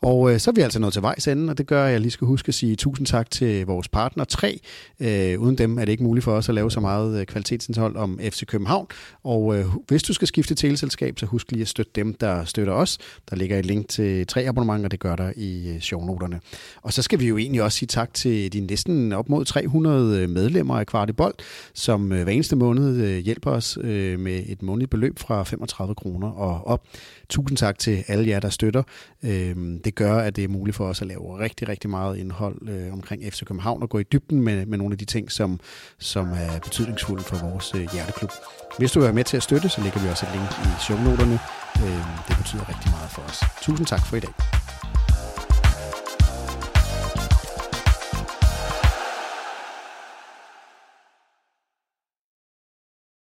Og 0.01 0.33
øh, 0.33 0.39
så 0.39 0.51
er 0.51 0.53
vi 0.53 0.61
altså 0.61 0.79
nået 0.79 0.93
til 0.93 1.01
vejs 1.01 1.27
ende, 1.27 1.51
og 1.51 1.57
det 1.57 1.67
gør, 1.67 1.85
at 1.85 1.91
jeg 1.91 2.01
lige 2.01 2.11
skal 2.11 2.27
huske 2.27 2.47
at 2.47 2.53
sige 2.53 2.75
tusind 2.75 3.07
tak 3.07 3.31
til 3.31 3.65
vores 3.65 3.87
partner 3.87 4.23
3. 4.23 4.59
Øh, 4.99 5.39
uden 5.39 5.57
dem 5.57 5.77
er 5.77 5.85
det 5.85 5.91
ikke 5.91 6.03
muligt 6.03 6.23
for 6.23 6.31
os 6.33 6.49
at 6.49 6.55
lave 6.55 6.71
så 6.71 6.79
meget 6.79 7.19
øh, 7.19 7.25
kvalitetsindhold 7.25 7.95
om 7.95 8.19
FC 8.23 8.45
København. 8.45 8.87
Og 9.23 9.57
øh, 9.57 9.65
hvis 9.87 10.03
du 10.03 10.13
skal 10.13 10.27
skifte 10.27 10.55
teleselskab, 10.55 11.19
så 11.19 11.25
husk 11.25 11.51
lige 11.51 11.61
at 11.61 11.67
støtte 11.67 11.91
dem, 11.95 12.13
der 12.13 12.45
støtter 12.45 12.73
os. 12.73 12.97
Der 13.29 13.35
ligger 13.35 13.59
et 13.59 13.65
link 13.65 13.87
til 13.87 14.27
tre 14.27 14.41
abonnementer, 14.41 14.89
det 14.89 14.99
gør 14.99 15.15
der 15.15 15.31
i 15.35 15.69
øh, 15.69 15.79
shownoterne. 15.79 16.39
Og 16.81 16.93
så 16.93 17.01
skal 17.01 17.19
vi 17.19 17.27
jo 17.27 17.37
egentlig 17.37 17.63
også 17.63 17.77
sige 17.77 17.87
tak 17.87 18.13
til 18.13 18.53
de 18.53 18.59
næsten 18.59 19.13
op 19.13 19.29
mod 19.29 19.45
300 19.45 20.21
øh, 20.21 20.29
medlemmer 20.29 20.79
af 20.79 20.87
Kvartibold, 20.87 21.33
som 21.73 22.11
øh, 22.11 22.23
hver 22.23 22.33
eneste 22.33 22.55
måned 22.55 23.01
øh, 23.01 23.17
hjælper 23.17 23.51
os 23.51 23.77
øh, 23.81 24.19
med 24.19 24.43
et 24.47 24.61
månedligt 24.61 24.91
beløb 24.91 25.19
fra 25.19 25.43
35 25.43 25.95
kroner 25.95 26.31
og 26.31 26.67
op. 26.67 26.81
Tusind 27.29 27.57
tak 27.57 27.79
til 27.79 28.03
alle 28.07 28.27
jer, 28.27 28.39
der 28.39 28.49
støtter. 28.49 28.83
Øhm, 29.23 29.81
det 29.81 29.95
gør, 29.95 30.17
at 30.17 30.35
det 30.35 30.43
er 30.43 30.47
muligt 30.47 30.77
for 30.77 30.85
os 30.85 31.01
at 31.01 31.07
lave 31.07 31.39
rigtig, 31.39 31.69
rigtig 31.69 31.89
meget 31.89 32.17
indhold 32.17 32.69
øh, 32.69 32.93
omkring 32.93 33.33
FC 33.33 33.45
København 33.45 33.83
og 33.83 33.89
gå 33.89 33.99
i 33.99 34.03
dybden 34.03 34.41
med, 34.41 34.65
med 34.65 34.77
nogle 34.77 34.93
af 34.93 34.97
de 34.97 35.05
ting, 35.05 35.31
som, 35.31 35.59
som 35.99 36.27
er 36.27 36.59
betydningsfulde 36.63 37.23
for 37.23 37.49
vores 37.49 37.75
øh, 37.75 37.87
hjerteklub. 37.93 38.31
Hvis 38.77 38.91
du 38.91 38.99
vil 38.99 39.05
være 39.05 39.15
med 39.15 39.23
til 39.23 39.37
at 39.37 39.43
støtte, 39.43 39.69
så 39.69 39.81
lægger 39.81 39.99
vi 39.99 40.07
også 40.07 40.25
et 40.25 40.31
link 40.31 40.49
i 40.49 40.69
shownoterne. 40.81 41.39
Øhm, 41.83 42.13
det 42.27 42.37
betyder 42.37 42.69
rigtig 42.69 42.91
meget 42.91 43.09
for 43.11 43.21
os. 43.21 43.39
Tusind 43.61 43.87
tak 43.87 44.05
for 44.07 44.15
i 44.15 44.19
dag. 44.19 44.68